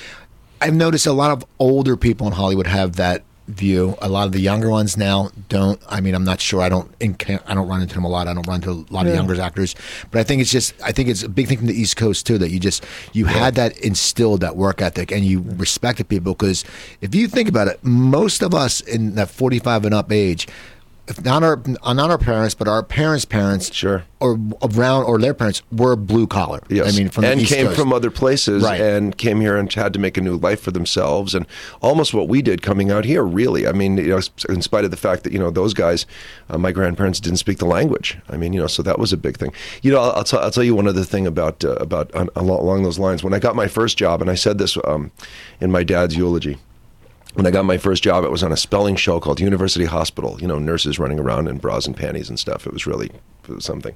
I've 0.63 0.75
noticed 0.75 1.07
a 1.07 1.11
lot 1.11 1.31
of 1.31 1.43
older 1.57 1.97
people 1.97 2.27
in 2.27 2.33
Hollywood 2.33 2.67
have 2.67 2.97
that 2.97 3.23
view. 3.51 3.95
A 4.01 4.09
lot 4.09 4.25
of 4.25 4.31
the 4.31 4.39
younger 4.39 4.69
ones 4.69 4.97
now 4.97 5.29
don't. 5.49 5.81
I 5.87 6.01
mean, 6.01 6.15
I'm 6.15 6.23
not 6.23 6.41
sure. 6.41 6.61
I 6.61 6.69
don't. 6.69 6.91
I 7.01 7.53
don't 7.53 7.67
run 7.67 7.81
into 7.81 7.95
them 7.95 8.03
a 8.03 8.09
lot. 8.09 8.27
I 8.27 8.33
don't 8.33 8.47
run 8.47 8.57
into 8.57 8.71
a 8.71 8.93
lot 8.93 9.07
of 9.07 9.13
younger 9.13 9.39
actors. 9.39 9.75
But 10.09 10.19
I 10.19 10.23
think 10.23 10.41
it's 10.41 10.51
just. 10.51 10.73
I 10.83 10.91
think 10.91 11.09
it's 11.09 11.23
a 11.23 11.29
big 11.29 11.47
thing 11.47 11.57
from 11.57 11.67
the 11.67 11.79
East 11.79 11.97
Coast 11.97 12.25
too 12.25 12.37
that 12.37 12.49
you 12.49 12.59
just 12.59 12.85
you 13.13 13.25
had 13.25 13.55
that 13.55 13.77
instilled 13.79 14.41
that 14.41 14.55
work 14.55 14.81
ethic 14.81 15.11
and 15.11 15.23
you 15.25 15.43
respected 15.57 16.09
people 16.09 16.33
because 16.33 16.63
if 17.01 17.13
you 17.13 17.27
think 17.27 17.49
about 17.49 17.67
it, 17.67 17.83
most 17.83 18.41
of 18.41 18.53
us 18.53 18.81
in 18.81 19.15
that 19.15 19.29
45 19.29 19.85
and 19.85 19.93
up 19.93 20.11
age. 20.11 20.47
Not 21.23 21.43
our 21.43 21.61
not 21.93 22.09
our 22.09 22.17
parents, 22.17 22.53
but 22.55 22.67
our 22.67 22.83
parents' 22.83 23.25
parents, 23.25 23.73
Sure. 23.73 24.03
or 24.19 24.39
around 24.61 25.03
or 25.05 25.17
their 25.19 25.33
parents 25.33 25.61
were 25.71 25.95
blue 25.95 26.27
collar. 26.27 26.59
Yes. 26.69 26.93
I 26.93 26.97
mean, 26.97 27.09
from 27.09 27.23
the 27.23 27.29
and 27.31 27.41
East 27.41 27.51
came 27.53 27.67
Coast. 27.67 27.79
from 27.79 27.91
other 27.91 28.11
places 28.11 28.63
Right. 28.63 28.79
and 28.79 29.17
came 29.17 29.41
here 29.41 29.57
and 29.57 29.71
had 29.73 29.93
to 29.93 29.99
make 29.99 30.17
a 30.17 30.21
new 30.21 30.35
life 30.37 30.61
for 30.61 30.71
themselves 30.71 31.33
and 31.35 31.45
almost 31.81 32.13
what 32.13 32.27
we 32.27 32.41
did 32.41 32.61
coming 32.61 32.91
out 32.91 33.05
here 33.05 33.23
really 33.23 33.67
i 33.67 33.71
mean 33.71 33.97
you 33.97 34.07
know 34.09 34.19
in 34.49 34.61
spite 34.61 34.85
of 34.85 34.91
the 34.91 34.97
fact 34.97 35.23
that 35.23 35.33
you 35.33 35.39
know 35.39 35.49
those 35.49 35.73
guys 35.73 36.05
uh, 36.49 36.57
my 36.57 36.71
grandparents 36.71 37.19
didn't 37.19 37.37
speak 37.39 37.57
the 37.57 37.65
language 37.65 38.17
i 38.29 38.37
mean 38.37 38.53
you 38.53 38.59
know 38.61 38.67
so 38.67 38.83
that 38.83 38.99
was 38.99 39.11
a 39.13 39.17
big 39.17 39.37
thing 39.37 39.51
you 39.81 39.91
know 39.91 39.99
i'll, 39.99 40.11
I'll, 40.11 40.23
tell, 40.23 40.39
I'll 40.41 40.51
tell 40.51 40.63
you 40.63 40.75
one 40.75 40.87
other 40.87 41.03
thing 41.03 41.25
about 41.25 41.63
uh, 41.63 41.75
about 41.75 42.13
uh, 42.15 42.25
along 42.35 42.83
those 42.83 42.99
lines 42.99 43.23
when 43.23 43.33
i 43.33 43.39
got 43.39 43.55
my 43.55 43.67
first 43.67 43.97
job 43.97 44.21
and 44.21 44.29
i 44.29 44.35
said 44.35 44.57
this 44.57 44.77
um, 44.85 45.11
in 45.59 45.71
my 45.71 45.83
dad's 45.83 46.15
eulogy 46.15 46.57
when 47.33 47.45
I 47.45 47.51
got 47.51 47.65
my 47.65 47.77
first 47.77 48.03
job, 48.03 48.23
it 48.23 48.31
was 48.31 48.43
on 48.43 48.51
a 48.51 48.57
spelling 48.57 48.95
show 48.95 49.19
called 49.19 49.39
University 49.39 49.85
Hospital. 49.85 50.37
You 50.41 50.47
know, 50.47 50.59
nurses 50.59 50.99
running 50.99 51.19
around 51.19 51.47
in 51.47 51.57
bras 51.57 51.85
and 51.85 51.95
panties 51.95 52.29
and 52.29 52.39
stuff. 52.39 52.65
It 52.67 52.73
was 52.73 52.85
really 52.85 53.11
it 53.47 53.49
was 53.49 53.65
something. 53.65 53.95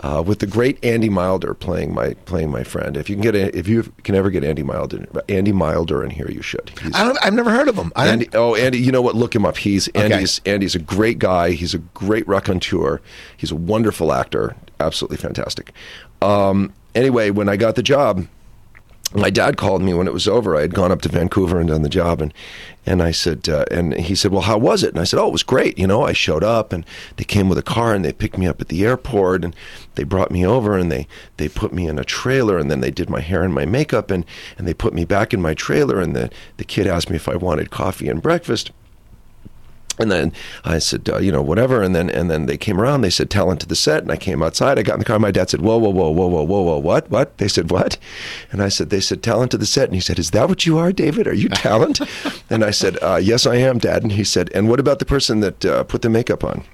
Uh, 0.00 0.20
with 0.20 0.40
the 0.40 0.48
great 0.48 0.84
Andy 0.84 1.08
Milder 1.08 1.54
playing 1.54 1.94
my 1.94 2.14
playing 2.24 2.50
my 2.50 2.64
friend. 2.64 2.96
If 2.96 3.08
you 3.08 3.14
can 3.14 3.22
get 3.22 3.36
a, 3.36 3.56
if 3.56 3.68
you 3.68 3.84
can 4.02 4.16
ever 4.16 4.30
get 4.30 4.42
Andy 4.42 4.64
Milder 4.64 5.06
Andy 5.28 5.52
Milder 5.52 6.02
in 6.02 6.10
here, 6.10 6.28
you 6.28 6.42
should. 6.42 6.72
He's, 6.82 6.92
I 6.94 7.04
don't, 7.04 7.16
I've 7.24 7.34
never 7.34 7.50
heard 7.50 7.68
of 7.68 7.76
him. 7.76 7.92
Andy, 7.94 8.28
oh, 8.34 8.56
Andy, 8.56 8.78
you 8.78 8.90
know 8.90 9.02
what? 9.02 9.14
Look 9.14 9.32
him 9.32 9.46
up. 9.46 9.56
He's 9.58 9.88
Okay. 9.90 10.12
Andy's 10.12 10.40
Andy's 10.44 10.74
a 10.74 10.80
great 10.80 11.20
guy. 11.20 11.52
He's 11.52 11.72
a 11.72 11.78
great 11.78 12.26
raconteur. 12.26 13.00
He's 13.36 13.52
a 13.52 13.56
wonderful 13.56 14.12
actor. 14.12 14.56
Absolutely 14.80 15.18
fantastic. 15.18 15.72
Um, 16.20 16.72
anyway, 16.96 17.30
when 17.30 17.48
I 17.48 17.56
got 17.56 17.76
the 17.76 17.82
job, 17.82 18.26
my 19.14 19.30
dad 19.30 19.56
called 19.56 19.82
me 19.82 19.94
when 19.94 20.06
it 20.06 20.12
was 20.12 20.28
over. 20.28 20.56
I 20.56 20.62
had 20.62 20.74
gone 20.74 20.92
up 20.92 21.02
to 21.02 21.08
Vancouver 21.08 21.58
and 21.60 21.68
done 21.68 21.82
the 21.82 21.88
job, 21.88 22.20
and 22.20 22.32
and 22.84 23.02
I 23.02 23.12
said, 23.12 23.48
uh, 23.48 23.64
and 23.70 23.94
he 23.94 24.14
said, 24.14 24.32
well, 24.32 24.42
how 24.42 24.58
was 24.58 24.82
it? 24.82 24.90
And 24.90 24.98
I 24.98 25.04
said, 25.04 25.20
oh, 25.20 25.28
it 25.28 25.32
was 25.32 25.44
great. 25.44 25.78
You 25.78 25.86
know, 25.86 26.02
I 26.02 26.12
showed 26.12 26.42
up, 26.42 26.72
and 26.72 26.84
they 27.16 27.24
came 27.24 27.48
with 27.48 27.58
a 27.58 27.62
car, 27.62 27.94
and 27.94 28.04
they 28.04 28.12
picked 28.12 28.36
me 28.36 28.46
up 28.46 28.60
at 28.60 28.68
the 28.68 28.84
airport, 28.84 29.44
and 29.44 29.54
they 29.94 30.04
brought 30.04 30.30
me 30.30 30.44
over, 30.44 30.76
and 30.76 30.90
they 30.90 31.06
they 31.36 31.48
put 31.48 31.72
me 31.72 31.86
in 31.86 31.98
a 31.98 32.04
trailer, 32.04 32.58
and 32.58 32.70
then 32.70 32.80
they 32.80 32.90
did 32.90 33.08
my 33.08 33.20
hair 33.20 33.42
and 33.42 33.54
my 33.54 33.66
makeup, 33.66 34.10
and 34.10 34.24
and 34.58 34.66
they 34.66 34.74
put 34.74 34.94
me 34.94 35.04
back 35.04 35.32
in 35.32 35.40
my 35.40 35.54
trailer, 35.54 36.00
and 36.00 36.16
the 36.16 36.30
the 36.56 36.64
kid 36.64 36.86
asked 36.86 37.10
me 37.10 37.16
if 37.16 37.28
I 37.28 37.36
wanted 37.36 37.70
coffee 37.70 38.08
and 38.08 38.22
breakfast. 38.22 38.72
And 39.98 40.10
then 40.10 40.32
I 40.64 40.78
said, 40.78 41.08
uh, 41.08 41.18
you 41.18 41.32
know, 41.32 41.42
whatever. 41.42 41.82
And 41.82 41.94
then 41.94 42.10
and 42.10 42.30
then 42.30 42.46
they 42.46 42.56
came 42.56 42.80
around. 42.80 43.02
They 43.02 43.10
said, 43.10 43.30
talent 43.30 43.60
to 43.60 43.66
the 43.66 43.76
set. 43.76 44.02
And 44.02 44.12
I 44.12 44.16
came 44.16 44.42
outside. 44.42 44.78
I 44.78 44.82
got 44.82 44.94
in 44.94 44.98
the 45.00 45.04
car. 45.04 45.18
My 45.18 45.30
dad 45.30 45.50
said, 45.50 45.60
whoa, 45.60 45.78
whoa, 45.78 45.90
whoa, 45.90 46.10
whoa, 46.10 46.26
whoa, 46.26 46.44
whoa, 46.44 46.62
whoa, 46.62 46.78
what, 46.78 47.10
what? 47.10 47.38
They 47.38 47.48
said, 47.48 47.70
what? 47.70 47.98
And 48.50 48.62
I 48.62 48.68
said, 48.68 48.90
they 48.90 49.00
said, 49.00 49.22
talent 49.22 49.50
to 49.52 49.58
the 49.58 49.66
set. 49.66 49.86
And 49.86 49.94
he 49.94 50.00
said, 50.00 50.18
is 50.18 50.30
that 50.32 50.48
what 50.48 50.66
you 50.66 50.78
are, 50.78 50.92
David? 50.92 51.26
Are 51.26 51.34
you 51.34 51.48
talent? 51.50 52.00
and 52.50 52.64
I 52.64 52.70
said, 52.70 52.98
uh, 53.02 53.20
yes, 53.22 53.46
I 53.46 53.56
am, 53.56 53.78
Dad. 53.78 54.02
And 54.02 54.12
he 54.12 54.24
said, 54.24 54.50
and 54.54 54.68
what 54.68 54.80
about 54.80 54.98
the 54.98 55.04
person 55.04 55.40
that 55.40 55.64
uh, 55.64 55.84
put 55.84 56.02
the 56.02 56.10
makeup 56.10 56.44
on? 56.44 56.64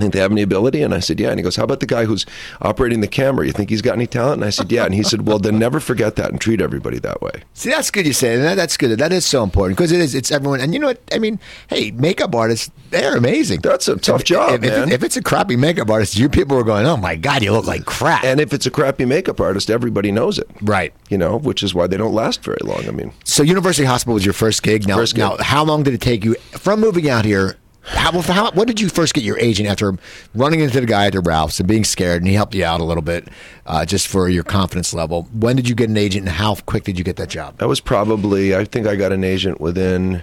Think 0.00 0.12
they 0.12 0.20
have 0.20 0.32
any 0.32 0.42
ability? 0.42 0.82
And 0.82 0.94
I 0.94 1.00
said, 1.00 1.18
yeah. 1.20 1.30
And 1.30 1.38
he 1.38 1.42
goes, 1.42 1.56
how 1.56 1.64
about 1.64 1.80
the 1.80 1.86
guy 1.86 2.04
who's 2.04 2.26
operating 2.62 3.00
the 3.00 3.08
camera? 3.08 3.46
You 3.46 3.52
think 3.52 3.70
he's 3.70 3.82
got 3.82 3.94
any 3.94 4.06
talent? 4.06 4.34
And 4.34 4.44
I 4.44 4.50
said, 4.50 4.70
yeah. 4.72 4.84
And 4.84 4.94
he 4.94 5.02
said, 5.02 5.26
well, 5.26 5.38
then 5.38 5.58
never 5.58 5.80
forget 5.80 6.16
that 6.16 6.30
and 6.30 6.40
treat 6.40 6.60
everybody 6.60 6.98
that 7.00 7.20
way. 7.20 7.42
See, 7.54 7.70
that's 7.70 7.90
good 7.90 8.06
you 8.06 8.12
say 8.12 8.36
that. 8.36 8.54
That's 8.54 8.76
good. 8.76 8.98
That 8.98 9.12
is 9.12 9.24
so 9.26 9.42
important 9.42 9.76
because 9.76 9.92
it 9.92 10.00
is. 10.00 10.14
It's 10.14 10.30
everyone. 10.30 10.60
And 10.60 10.72
you 10.74 10.80
know 10.80 10.86
what? 10.88 11.00
I 11.12 11.18
mean, 11.18 11.38
hey, 11.68 11.90
makeup 11.92 12.34
artists, 12.34 12.70
they're 12.90 13.16
amazing. 13.16 13.60
That's 13.60 13.88
a 13.88 13.96
tough 13.96 14.20
If- 14.20 14.26
job, 14.26 14.50
if, 14.64 14.64
if, 14.64 14.70
man. 14.78 14.90
if 14.92 15.02
it's 15.02 15.16
a 15.16 15.22
crappy 15.22 15.56
makeup 15.56 15.90
artist, 15.90 16.16
you 16.16 16.28
people 16.28 16.56
are 16.58 16.62
going, 16.64 16.86
oh 16.86 16.96
my 16.96 17.16
God, 17.16 17.42
you 17.42 17.52
look 17.52 17.66
like 17.66 17.84
crap. 17.84 18.24
And 18.24 18.40
if 18.40 18.52
it's 18.52 18.66
a 18.66 18.70
crappy 18.70 19.04
makeup 19.04 19.40
artist, 19.40 19.70
everybody 19.70 20.10
knows 20.12 20.38
it. 20.38 20.48
right. 20.62 20.92
You 21.10 21.16
know, 21.18 21.38
which 21.38 21.62
is 21.62 21.74
why 21.74 21.86
they 21.86 21.96
don't 21.96 22.14
last 22.14 22.42
very 22.42 22.58
long. 22.62 22.86
I 22.86 22.90
mean, 22.90 23.12
So 23.24 23.42
University 23.42 23.86
Hospital 23.86 24.14
was 24.14 24.24
your 24.26 24.34
first 24.34 24.62
gig. 24.62 24.86
Now, 24.86 24.96
First 24.96 25.14
gig. 25.14 25.20
now, 25.20 25.36
how 25.40 25.64
long 25.64 25.82
did 25.82 25.94
it 25.94 26.00
take 26.00 26.24
you 26.24 26.34
from 26.52 26.80
moving 26.80 27.08
out 27.08 27.24
here? 27.24 27.56
How, 27.82 28.20
how, 28.20 28.50
what 28.52 28.68
did 28.68 28.80
you 28.80 28.88
first 28.88 29.14
get 29.14 29.24
your 29.24 29.38
agent 29.38 29.68
after 29.68 29.96
running 30.34 30.60
into 30.60 30.80
the 30.80 30.86
guy 30.86 31.06
at 31.06 31.14
the 31.14 31.20
Ralphs 31.20 31.58
and 31.58 31.68
being 31.68 31.84
scared, 31.84 32.20
and 32.22 32.28
he 32.28 32.34
helped 32.34 32.54
you 32.54 32.64
out 32.64 32.80
a 32.80 32.84
little 32.84 33.02
bit, 33.02 33.28
uh, 33.66 33.84
just 33.84 34.08
for 34.08 34.28
your 34.28 34.44
confidence 34.44 34.92
level? 34.92 35.28
When 35.32 35.56
did 35.56 35.68
you 35.68 35.74
get 35.74 35.88
an 35.88 35.96
agent, 35.96 36.26
and 36.26 36.36
how 36.36 36.56
quick 36.56 36.84
did 36.84 36.98
you 36.98 37.04
get 37.04 37.16
that 37.16 37.28
job? 37.30 37.58
That 37.58 37.68
was 37.68 37.80
probably. 37.80 38.54
I 38.54 38.64
think 38.64 38.86
I 38.86 38.96
got 38.96 39.12
an 39.12 39.24
agent 39.24 39.60
within. 39.60 40.22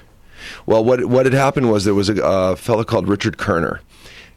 Well, 0.66 0.84
what 0.84 1.06
what 1.06 1.26
had 1.26 1.34
happened 1.34 1.72
was 1.72 1.86
there 1.86 1.96
was 1.96 2.10
a 2.10 2.24
uh, 2.24 2.56
fellow 2.56 2.84
called 2.84 3.08
Richard 3.08 3.38
Kerner, 3.38 3.82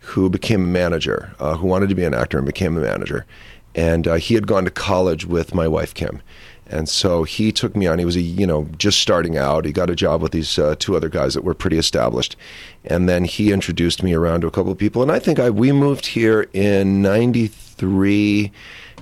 who 0.01 0.31
became 0.31 0.65
a 0.65 0.67
manager, 0.67 1.35
uh, 1.39 1.57
who 1.57 1.67
wanted 1.67 1.91
to 1.91 1.95
be 1.95 2.05
an 2.05 2.15
actor 2.15 2.39
and 2.39 2.47
became 2.47 2.77
a 2.79 2.81
manager, 2.81 3.27
and 3.75 4.09
uh, 4.09 4.15
he 4.15 4.35
had 4.35 4.47
gone 4.47 4.65
to 4.65 4.71
college 4.71 5.27
with 5.27 5.55
my 5.55 5.69
wife 5.69 5.93
Kim, 5.93 6.23
and 6.69 6.89
so 6.89 7.25
he 7.25 7.53
took 7.53 7.77
me 7.77 7.87
on. 7.87 7.99
He 7.99 8.05
was 8.05 8.17
a 8.17 8.21
you 8.21 8.47
know 8.47 8.69
just 8.79 9.01
starting 9.01 9.37
out. 9.37 9.65
He 9.65 9.73
got 9.73 9.91
a 9.91 9.97
job 9.97 10.23
with 10.23 10.33
these 10.33 10.59
uh, 10.59 10.77
two 10.79 10.97
other 10.97 11.09
guys 11.09 11.35
that 11.35 11.45
were 11.45 11.55
pretty 11.55 11.79
established, 11.79 12.37
and 12.85 13.09
then 13.09 13.25
he 13.25 13.53
introduced 13.53 14.03
me 14.03 14.15
around 14.15 14.43
to 14.43 14.47
a 14.47 14.51
couple 14.51 14.73
of 14.73 14.79
people. 14.79 15.03
And 15.03 15.11
I 15.11 15.19
think 15.19 15.39
I 15.39 15.51
we 15.51 15.73
moved 15.73 16.07
here 16.07 16.49
in 16.53 17.03
'93 17.03 18.53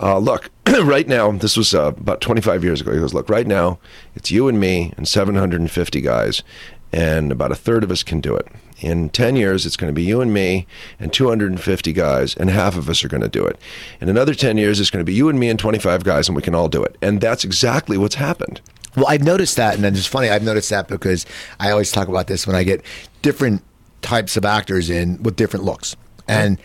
uh, 0.00 0.18
look, 0.18 0.50
right 0.66 1.06
now, 1.06 1.30
this 1.30 1.56
was 1.56 1.74
uh, 1.74 1.86
about 1.86 2.20
25 2.20 2.64
years 2.64 2.80
ago. 2.80 2.92
He 2.92 2.98
goes, 2.98 3.14
look, 3.14 3.28
right 3.28 3.46
now, 3.46 3.78
it's 4.16 4.30
you 4.30 4.48
and 4.48 4.58
me 4.58 4.92
and 4.96 5.06
750 5.06 6.00
guys, 6.00 6.42
and 6.92 7.30
about 7.30 7.52
a 7.52 7.54
third 7.54 7.84
of 7.84 7.92
us 7.92 8.02
can 8.02 8.20
do 8.20 8.34
it. 8.34 8.48
In 8.80 9.10
10 9.10 9.36
years, 9.36 9.64
it's 9.64 9.76
going 9.76 9.90
to 9.90 9.94
be 9.94 10.02
you 10.02 10.20
and 10.20 10.34
me 10.34 10.66
and 10.98 11.12
250 11.12 11.92
guys, 11.92 12.34
and 12.34 12.50
half 12.50 12.76
of 12.76 12.88
us 12.88 13.04
are 13.04 13.08
going 13.08 13.22
to 13.22 13.28
do 13.28 13.46
it. 13.46 13.56
In 14.00 14.08
another 14.08 14.34
10 14.34 14.58
years, 14.58 14.80
it's 14.80 14.90
going 14.90 15.04
to 15.04 15.08
be 15.08 15.14
you 15.14 15.28
and 15.28 15.38
me 15.38 15.48
and 15.48 15.58
25 15.58 16.02
guys, 16.02 16.28
and 16.28 16.34
we 16.34 16.42
can 16.42 16.54
all 16.54 16.68
do 16.68 16.82
it. 16.82 16.96
And 17.00 17.20
that's 17.20 17.44
exactly 17.44 17.96
what's 17.96 18.16
happened. 18.16 18.60
Well, 18.96 19.06
I've 19.08 19.22
noticed 19.22 19.56
that, 19.56 19.76
and 19.76 19.84
it's 19.84 20.06
funny. 20.06 20.28
I've 20.30 20.42
noticed 20.42 20.70
that 20.70 20.88
because 20.88 21.26
I 21.60 21.70
always 21.70 21.92
talk 21.92 22.08
about 22.08 22.26
this 22.26 22.44
when 22.44 22.56
I 22.56 22.64
get 22.64 22.82
different 23.22 23.62
types 24.02 24.36
of 24.36 24.44
actors 24.44 24.90
in 24.90 25.22
with 25.22 25.36
different 25.36 25.64
looks, 25.64 25.96
and 26.28 26.58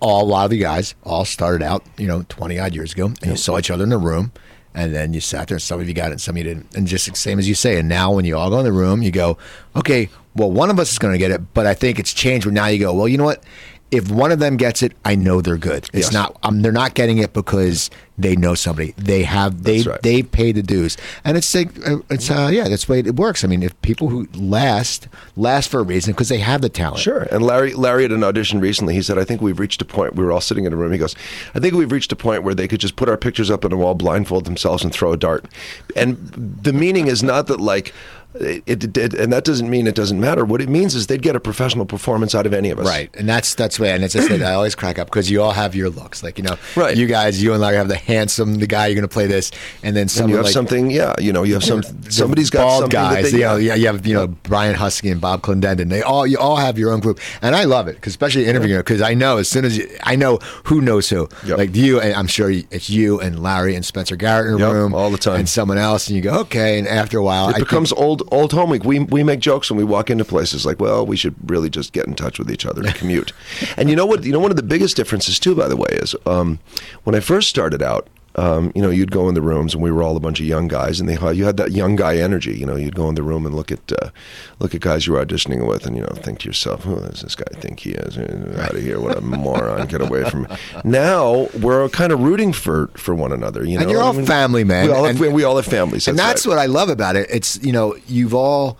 all, 0.00 0.24
a 0.24 0.26
lot 0.26 0.44
of 0.44 0.50
the 0.50 0.58
guys 0.58 0.94
all 1.04 1.24
started 1.24 1.62
out, 1.62 1.84
you 1.96 2.06
know, 2.06 2.24
twenty 2.28 2.58
odd 2.58 2.74
years 2.74 2.92
ago, 2.92 3.06
and 3.06 3.26
you 3.26 3.36
saw 3.36 3.58
each 3.58 3.70
other 3.70 3.84
in 3.84 3.90
the 3.90 3.98
room, 3.98 4.32
and 4.74 4.94
then 4.94 5.12
you 5.14 5.20
sat 5.20 5.48
there. 5.48 5.56
and 5.56 5.62
Some 5.62 5.80
of 5.80 5.88
you 5.88 5.94
got 5.94 6.08
it, 6.08 6.12
and 6.12 6.20
some 6.20 6.34
of 6.34 6.38
you 6.38 6.44
didn't, 6.44 6.74
and 6.76 6.86
just 6.86 7.08
the 7.10 7.16
same 7.16 7.38
as 7.38 7.48
you 7.48 7.54
say. 7.54 7.78
And 7.78 7.88
now, 7.88 8.12
when 8.12 8.24
you 8.24 8.36
all 8.36 8.50
go 8.50 8.58
in 8.58 8.64
the 8.64 8.72
room, 8.72 9.02
you 9.02 9.10
go, 9.10 9.36
okay, 9.76 10.08
well, 10.34 10.50
one 10.50 10.70
of 10.70 10.78
us 10.78 10.92
is 10.92 10.98
going 10.98 11.12
to 11.12 11.18
get 11.18 11.30
it, 11.30 11.54
but 11.54 11.66
I 11.66 11.74
think 11.74 11.98
it's 11.98 12.12
changed. 12.12 12.46
Where 12.46 12.52
now 12.52 12.66
you 12.66 12.78
go, 12.78 12.94
well, 12.94 13.08
you 13.08 13.18
know 13.18 13.24
what? 13.24 13.42
If 13.90 14.08
one 14.08 14.30
of 14.30 14.38
them 14.38 14.56
gets 14.56 14.82
it, 14.84 14.92
I 15.04 15.16
know 15.16 15.40
they're 15.40 15.56
good. 15.56 15.84
It's 15.92 16.06
Yes. 16.06 16.12
not. 16.12 16.38
Um, 16.44 16.62
they're 16.62 16.70
not 16.70 16.94
getting 16.94 17.18
it 17.18 17.32
because 17.32 17.90
they 18.22 18.36
know 18.36 18.54
somebody. 18.54 18.92
They 18.96 19.22
have. 19.22 19.62
They 19.64 19.82
right. 19.82 20.00
they 20.02 20.22
pay 20.22 20.52
the 20.52 20.62
dues, 20.62 20.96
and 21.24 21.36
it's 21.36 21.54
like 21.54 21.68
uh, 21.86 21.98
it's 22.10 22.30
uh, 22.30 22.50
yeah, 22.52 22.68
that's 22.68 22.84
the 22.86 22.92
way 22.92 22.98
it 23.00 23.16
works. 23.16 23.44
I 23.44 23.46
mean, 23.48 23.62
if 23.62 23.80
people 23.82 24.08
who 24.08 24.28
last 24.34 25.08
last 25.36 25.68
for 25.70 25.80
a 25.80 25.82
reason 25.82 26.12
because 26.12 26.28
they 26.28 26.38
have 26.38 26.60
the 26.62 26.68
talent. 26.68 27.00
Sure. 27.00 27.22
And 27.30 27.42
Larry, 27.42 27.74
Larry 27.74 28.04
at 28.04 28.12
an 28.12 28.22
audition 28.24 28.60
recently, 28.60 28.94
he 28.94 29.02
said, 29.02 29.18
"I 29.18 29.24
think 29.24 29.40
we've 29.40 29.58
reached 29.58 29.80
a 29.82 29.84
point." 29.84 30.14
We 30.14 30.24
were 30.24 30.32
all 30.32 30.40
sitting 30.40 30.64
in 30.64 30.72
a 30.72 30.76
room. 30.76 30.92
He 30.92 30.98
goes, 30.98 31.14
"I 31.54 31.60
think 31.60 31.74
we've 31.74 31.92
reached 31.92 32.12
a 32.12 32.16
point 32.16 32.42
where 32.42 32.54
they 32.54 32.68
could 32.68 32.80
just 32.80 32.96
put 32.96 33.08
our 33.08 33.16
pictures 33.16 33.50
up 33.50 33.64
on 33.64 33.72
a 33.72 33.76
wall, 33.76 33.94
blindfold 33.94 34.44
themselves, 34.44 34.82
and 34.84 34.92
throw 34.92 35.12
a 35.12 35.16
dart." 35.16 35.44
And 35.96 36.16
the 36.62 36.72
meaning 36.72 37.06
is 37.06 37.22
not 37.22 37.46
that 37.48 37.60
like. 37.60 37.92
It, 38.32 38.62
it, 38.84 38.96
it- 38.96 39.14
and 39.14 39.32
that 39.32 39.42
doesn't 39.42 39.68
mean 39.68 39.88
it 39.88 39.96
doesn't 39.96 40.20
matter. 40.20 40.44
What 40.44 40.60
it 40.62 40.68
means 40.68 40.94
is 40.94 41.08
they'd 41.08 41.20
get 41.20 41.34
a 41.34 41.40
professional 41.40 41.84
performance 41.84 42.32
out 42.32 42.46
of 42.46 42.54
any 42.54 42.70
of 42.70 42.78
us. 42.78 42.86
Right, 42.86 43.10
and 43.18 43.28
that's 43.28 43.56
that's 43.56 43.80
way, 43.80 43.90
and 43.90 44.04
it's 44.04 44.14
just 44.14 44.28
that 44.28 44.40
I 44.40 44.52
always 44.52 44.76
crack 44.76 45.00
up 45.00 45.08
because 45.08 45.28
you 45.28 45.42
all 45.42 45.50
have 45.50 45.74
your 45.74 45.90
looks, 45.90 46.22
like 46.22 46.38
you 46.38 46.44
know, 46.44 46.56
Right. 46.76 46.96
You 46.96 47.08
guys, 47.08 47.42
you 47.42 47.52
and 47.54 47.60
Larry 47.60 47.76
have 47.76 47.88
the 47.88 47.96
handsome, 48.14 48.56
the 48.56 48.66
guy 48.66 48.86
you're 48.86 48.94
going 48.94 49.08
to 49.08 49.12
play 49.12 49.26
this, 49.26 49.50
and 49.82 49.94
then 49.96 50.08
some 50.08 50.24
And 50.24 50.30
you 50.30 50.36
have 50.36 50.44
like, 50.46 50.52
something, 50.52 50.90
yeah. 50.90 51.14
You 51.18 51.32
know, 51.32 51.42
you 51.44 51.54
have 51.54 51.64
some. 51.72 51.82
Somebody's 52.10 52.50
got 52.50 52.62
bald 52.64 52.80
something 52.82 53.00
guys. 53.00 53.24
that 53.24 53.30
they, 53.32 53.38
you 53.38 53.44
know, 53.44 53.56
yeah, 53.56 53.74
you 53.74 53.86
have 53.86 54.06
you 54.06 54.14
know 54.14 54.26
Brian 54.26 54.74
Huskey 54.74 55.10
and 55.12 55.20
Bob 55.20 55.42
Clendenin. 55.42 55.88
They 55.88 56.02
all 56.02 56.26
you 56.26 56.38
all 56.38 56.56
have 56.56 56.78
your 56.78 56.90
own 56.92 57.00
group, 57.00 57.18
and 57.42 57.54
I 57.54 57.64
love 57.64 57.88
it, 57.88 58.00
'cause 58.00 58.12
especially 58.12 58.46
interviewing 58.46 58.80
because 58.80 59.02
I 59.02 59.14
know 59.14 59.38
as 59.38 59.48
soon 59.48 59.64
as 59.64 59.78
you, 59.78 59.88
I 60.02 60.16
know 60.16 60.38
who 60.64 60.80
knows 60.80 61.08
who. 61.08 61.28
Yep. 61.46 61.58
Like 61.58 61.76
you, 61.76 62.00
and 62.00 62.14
I'm 62.14 62.26
sure 62.26 62.50
it's 62.50 62.90
you 62.90 63.20
and 63.20 63.42
Larry 63.42 63.74
and 63.76 63.84
Spencer 63.84 64.16
Garrett 64.16 64.48
in 64.48 64.54
a 64.54 64.58
Yep, 64.66 64.72
room 64.72 64.94
all 64.94 65.10
the 65.10 65.18
time. 65.18 65.40
and 65.40 65.48
someone 65.48 65.78
else, 65.78 66.08
and 66.08 66.16
you 66.16 66.22
go 66.22 66.34
okay, 66.40 66.78
and 66.78 66.86
after 66.88 67.18
a 67.18 67.22
while, 67.22 67.46
It 67.46 67.50
I 67.50 67.52
think- 67.54 67.68
becomes 67.68 67.92
old 67.92 68.22
old 68.32 68.52
home 68.52 68.70
week. 68.70 68.84
We 68.84 68.98
we 69.00 69.22
make 69.22 69.40
jokes 69.40 69.70
when 69.70 69.78
we 69.78 69.84
walk 69.84 70.10
into 70.10 70.24
places 70.24 70.66
like, 70.66 70.80
well, 70.80 71.04
we 71.06 71.16
should 71.16 71.34
really 71.50 71.70
just 71.70 71.92
get 71.92 72.06
in 72.06 72.14
touch 72.14 72.38
with 72.38 72.50
each 72.50 72.66
other 72.66 72.82
and 72.82 72.94
commute. 73.00 73.32
and 73.76 73.88
you 73.90 73.96
know 73.96 74.06
what? 74.06 74.24
You 74.24 74.32
know 74.32 74.40
one 74.40 74.50
of 74.50 74.56
the 74.56 74.62
biggest 74.74 74.96
differences 74.96 75.38
too, 75.38 75.54
by 75.54 75.68
the 75.68 75.76
way, 75.76 75.88
is 75.92 76.14
um, 76.26 76.58
when 77.04 77.14
I 77.14 77.20
first 77.20 77.48
started 77.48 77.82
out. 77.82 77.99
Um, 78.36 78.70
you 78.76 78.80
know, 78.82 78.90
you'd 78.90 79.10
go 79.10 79.28
in 79.28 79.34
the 79.34 79.42
rooms, 79.42 79.74
and 79.74 79.82
we 79.82 79.90
were 79.90 80.04
all 80.04 80.16
a 80.16 80.20
bunch 80.20 80.38
of 80.38 80.46
young 80.46 80.68
guys, 80.68 81.00
and 81.00 81.08
they 81.08 81.14
you 81.34 81.44
had 81.44 81.56
that 81.56 81.72
young 81.72 81.96
guy 81.96 82.16
energy. 82.18 82.56
You 82.56 82.64
know, 82.64 82.76
you'd 82.76 82.94
go 82.94 83.08
in 83.08 83.16
the 83.16 83.24
room 83.24 83.44
and 83.44 83.56
look 83.56 83.72
at 83.72 83.92
uh, 84.00 84.10
look 84.60 84.72
at 84.72 84.80
guys 84.80 85.06
you 85.06 85.14
were 85.14 85.24
auditioning 85.26 85.66
with, 85.66 85.84
and 85.84 85.96
you 85.96 86.02
know, 86.02 86.12
think 86.14 86.38
to 86.40 86.46
yourself, 86.48 86.84
"Who 86.84 86.94
does 87.00 87.22
this 87.22 87.34
guy 87.34 87.44
think 87.60 87.80
he 87.80 87.90
is? 87.90 88.16
Out 88.58 88.74
of 88.76 88.80
here! 88.82 89.00
What 89.00 89.16
a 89.18 89.20
moron! 89.44 89.88
Get 89.88 90.00
away 90.00 90.28
from 90.30 90.42
me!" 90.42 90.48
Now 90.84 91.48
we're 91.60 91.88
kind 91.88 92.12
of 92.12 92.20
rooting 92.20 92.52
for 92.52 92.86
for 92.94 93.16
one 93.16 93.32
another. 93.32 93.64
You 93.64 93.76
know, 93.78 93.82
And 93.82 93.90
you're 93.90 94.00
all 94.02 94.14
I 94.14 94.18
mean, 94.18 94.26
family, 94.26 94.62
man. 94.62 94.86
We 94.86 94.92
all 94.92 95.04
have, 95.06 95.20
And- 95.20 95.34
we 95.34 95.42
all 95.42 95.56
have 95.56 95.66
families, 95.66 96.06
and 96.06 96.16
that's 96.18 96.46
right. 96.46 96.52
what 96.52 96.58
I 96.60 96.66
love 96.66 96.88
about 96.88 97.16
it. 97.16 97.26
It's 97.30 97.60
you 97.64 97.72
know 97.72 97.96
you've 98.06 98.34
all 98.34 98.78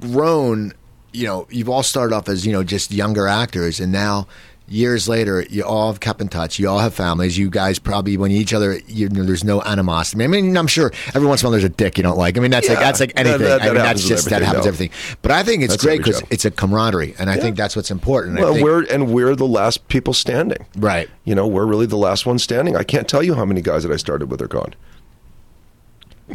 grown. 0.00 0.72
You 1.12 1.26
know 1.26 1.46
you've 1.50 1.68
all 1.68 1.82
started 1.82 2.14
off 2.14 2.28
as 2.28 2.46
you 2.46 2.52
know 2.52 2.62
just 2.62 2.92
younger 2.92 3.26
actors, 3.26 3.80
and 3.80 3.92
now 3.92 4.26
years 4.68 5.08
later 5.08 5.44
you 5.50 5.62
all 5.64 5.88
have 5.90 6.00
kept 6.00 6.20
in 6.20 6.28
touch. 6.28 6.58
You 6.58 6.68
all 6.68 6.78
have 6.78 6.94
families. 6.94 7.36
You 7.36 7.50
guys 7.50 7.78
probably 7.78 8.16
when 8.16 8.30
you 8.30 8.38
each 8.40 8.54
other, 8.54 8.78
you 8.86 9.08
know, 9.08 9.22
there's 9.24 9.44
no 9.44 9.60
animosity. 9.62 10.24
I 10.24 10.26
mean, 10.28 10.56
I'm 10.56 10.66
sure 10.66 10.92
every 11.14 11.26
once 11.28 11.42
in 11.42 11.46
a 11.46 11.48
while 11.48 11.52
there's 11.52 11.64
a 11.64 11.68
dick 11.68 11.96
you 11.98 12.02
don't 12.02 12.16
like. 12.16 12.36
I 12.36 12.40
mean, 12.40 12.50
that's 12.50 12.68
like 12.68 12.78
that's 12.78 13.00
like 13.00 13.14
That- 13.14 13.26
anything. 13.26 13.46
that- 13.48 13.62
I 13.62 13.66
mean, 13.66 13.74
that's 13.74 14.06
just 14.06 14.30
that 14.30 14.42
happens 14.42 14.64
no. 14.64 14.68
everything. 14.68 14.90
But 15.22 15.30
I 15.32 15.42
think 15.42 15.62
it's 15.62 15.74
That's 15.74 15.84
great 15.84 15.98
because 15.98 16.22
it's 16.30 16.44
a 16.44 16.50
camaraderie, 16.50 17.14
and 17.18 17.28
I 17.28 17.36
think 17.36 17.56
that's 17.56 17.76
what's 17.76 17.90
important. 17.90 18.38
I 18.38 18.42
Well, 18.42 18.54
think, 18.54 18.64
we're 18.64 18.84
and 18.84 19.12
we're 19.12 19.36
the 19.36 19.46
last 19.46 19.88
people 19.88 20.12
standing. 20.14 20.64
right. 20.76 21.08
You 21.24 21.34
know, 21.34 21.46
we're 21.46 21.66
really 21.66 21.86
the 21.86 21.96
last 21.96 22.26
ones 22.26 22.42
standing. 22.42 22.76
I 22.76 22.82
can't 22.82 23.06
tell 23.08 23.22
you 23.22 23.34
how 23.34 23.44
many 23.44 23.60
guys 23.60 23.82
that 23.84 23.92
I 23.92 23.96
started 23.96 24.30
with 24.30 24.40
are 24.42 24.48
gone. 24.48 24.74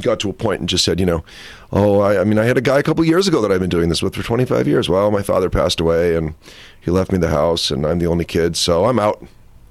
Got 0.01 0.19
to 0.19 0.29
a 0.29 0.33
point 0.33 0.59
and 0.59 0.69
just 0.69 0.85
said, 0.85 0.99
you 0.99 1.05
know, 1.07 1.23
oh, 1.71 2.01
I, 2.01 2.21
I 2.21 2.23
mean, 2.23 2.37
I 2.37 2.43
had 2.45 2.55
a 2.57 2.61
guy 2.61 2.77
a 2.77 2.83
couple 2.83 3.03
years 3.03 3.27
ago 3.27 3.41
that 3.41 3.51
I've 3.51 3.59
been 3.59 3.69
doing 3.69 3.89
this 3.89 4.03
with 4.03 4.15
for 4.15 4.21
25 4.21 4.67
years. 4.67 4.87
Well, 4.89 5.09
my 5.09 5.23
father 5.23 5.49
passed 5.49 5.79
away 5.79 6.15
and 6.15 6.35
he 6.87 6.91
left 6.91 7.11
me 7.11 7.17
the 7.17 7.27
house, 7.27 7.69
and 7.69 7.85
I'm 7.85 7.99
the 7.99 8.05
only 8.05 8.23
kid, 8.23 8.55
so 8.55 8.85
I'm 8.85 8.97
out. 8.97 9.21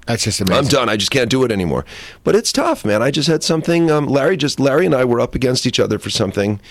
That's 0.05 0.23
just 0.23 0.39
amazing. 0.39 0.65
I'm 0.65 0.69
done. 0.69 0.87
I 0.87 0.97
just 0.97 1.09
can't 1.09 1.31
do 1.31 1.43
it 1.43 1.51
anymore. 1.51 1.83
But 2.23 2.35
it's 2.35 2.53
tough, 2.53 2.85
man. 2.85 3.01
I 3.01 3.09
just 3.09 3.27
had 3.27 3.43
something. 3.43 3.89
Um, 3.89 4.05
Larry 4.05 4.37
just 4.37 4.59
Larry 4.59 4.85
and 4.85 4.93
I 4.93 5.03
were 5.03 5.19
up 5.19 5.33
against 5.33 5.65
each 5.65 5.79
other 5.79 5.97
for 5.97 6.11
something 6.11 6.61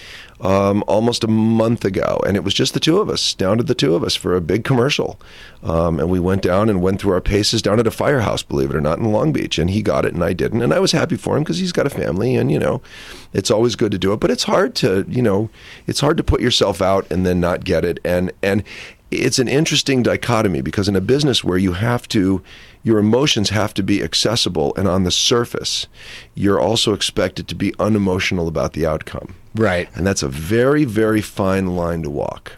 um, 0.40 0.85
almost 0.87 1.24
a 1.24 1.28
month 1.28 1.85
ago, 1.85 2.20
and 2.26 2.37
it 2.37 2.44
was 2.44 2.54
just 2.54 2.74
the 2.74 2.80
two 2.80 2.98
of 2.98 3.11
us, 3.11 3.35
down 3.35 3.59
to 3.59 3.64
the 3.64 3.74
two 3.74 3.94
of 3.94 4.04
us 4.04 4.14
for 4.14 4.37
a 4.37 4.40
big 4.40 4.64
commercial. 4.64 5.18
Um, 5.62 5.98
and 5.98 6.09
we 6.09 6.20
went 6.20 6.42
down 6.42 6.70
and 6.70 6.80
went 6.80 7.00
through 7.00 7.12
our 7.12 7.20
paces 7.20 7.61
down 7.61 7.80
at 7.80 7.87
a 7.87 7.90
firehouse, 7.90 8.42
believe 8.42 8.70
it 8.70 8.76
or 8.76 8.80
not, 8.80 8.98
in 8.98 9.12
Long 9.12 9.32
Beach. 9.32 9.59
And 9.59 9.68
he 9.68 9.82
got 9.82 10.04
it, 10.04 10.14
and 10.14 10.22
I 10.22 10.32
didn't. 10.32 10.62
And 10.62 10.72
I 10.72 10.78
was 10.78 10.92
happy 10.92 11.16
for 11.16 11.37
him 11.37 11.42
because 11.42 11.59
he's 11.59 11.72
got 11.72 11.87
a 11.87 11.90
family, 11.90 12.37
and 12.37 12.52
you 12.52 12.59
know, 12.59 12.80
it's 13.32 13.50
always 13.50 13.76
good 13.76 13.92
to 13.92 13.98
do 13.98 14.12
it. 14.12 14.20
But 14.20 14.30
it's 14.30 14.44
hard 14.44 14.74
to, 14.76 15.04
you 15.09 15.22
know, 15.22 15.50
it's 15.87 16.00
hard 16.00 16.16
to 16.16 16.24
put 16.24 16.40
yourself 16.40 16.80
out 16.80 17.11
and 17.11 17.26
then 17.26 17.40
not 17.40 17.64
get 17.64 17.85
it. 17.85 17.98
And 18.04 18.32
and 18.42 18.62
it's 19.10 19.38
an 19.38 19.46
interesting 19.48 20.02
dichotomy 20.02 20.60
because 20.62 20.88
in 20.88 20.96
a 20.96 21.00
business 21.00 21.44
where 21.44 21.58
you 21.58 21.72
have 21.72 22.08
to 22.08 22.42
your 22.82 22.98
emotions 22.98 23.50
have 23.50 23.72
to 23.74 23.82
be 23.82 24.02
accessible 24.02 24.74
and 24.76 24.88
on 24.88 25.04
the 25.04 25.10
surface 25.10 25.86
you're 26.34 26.60
also 26.60 26.92
expected 26.92 27.46
to 27.48 27.54
be 27.54 27.72
unemotional 27.78 28.48
about 28.48 28.72
the 28.72 28.84
outcome 28.86 29.34
Right. 29.54 29.88
and 29.94 30.06
that's 30.06 30.22
a 30.22 30.28
very 30.28 30.84
very 30.84 31.20
fine 31.20 31.66
line 31.76 32.02
to 32.02 32.10
walk 32.10 32.52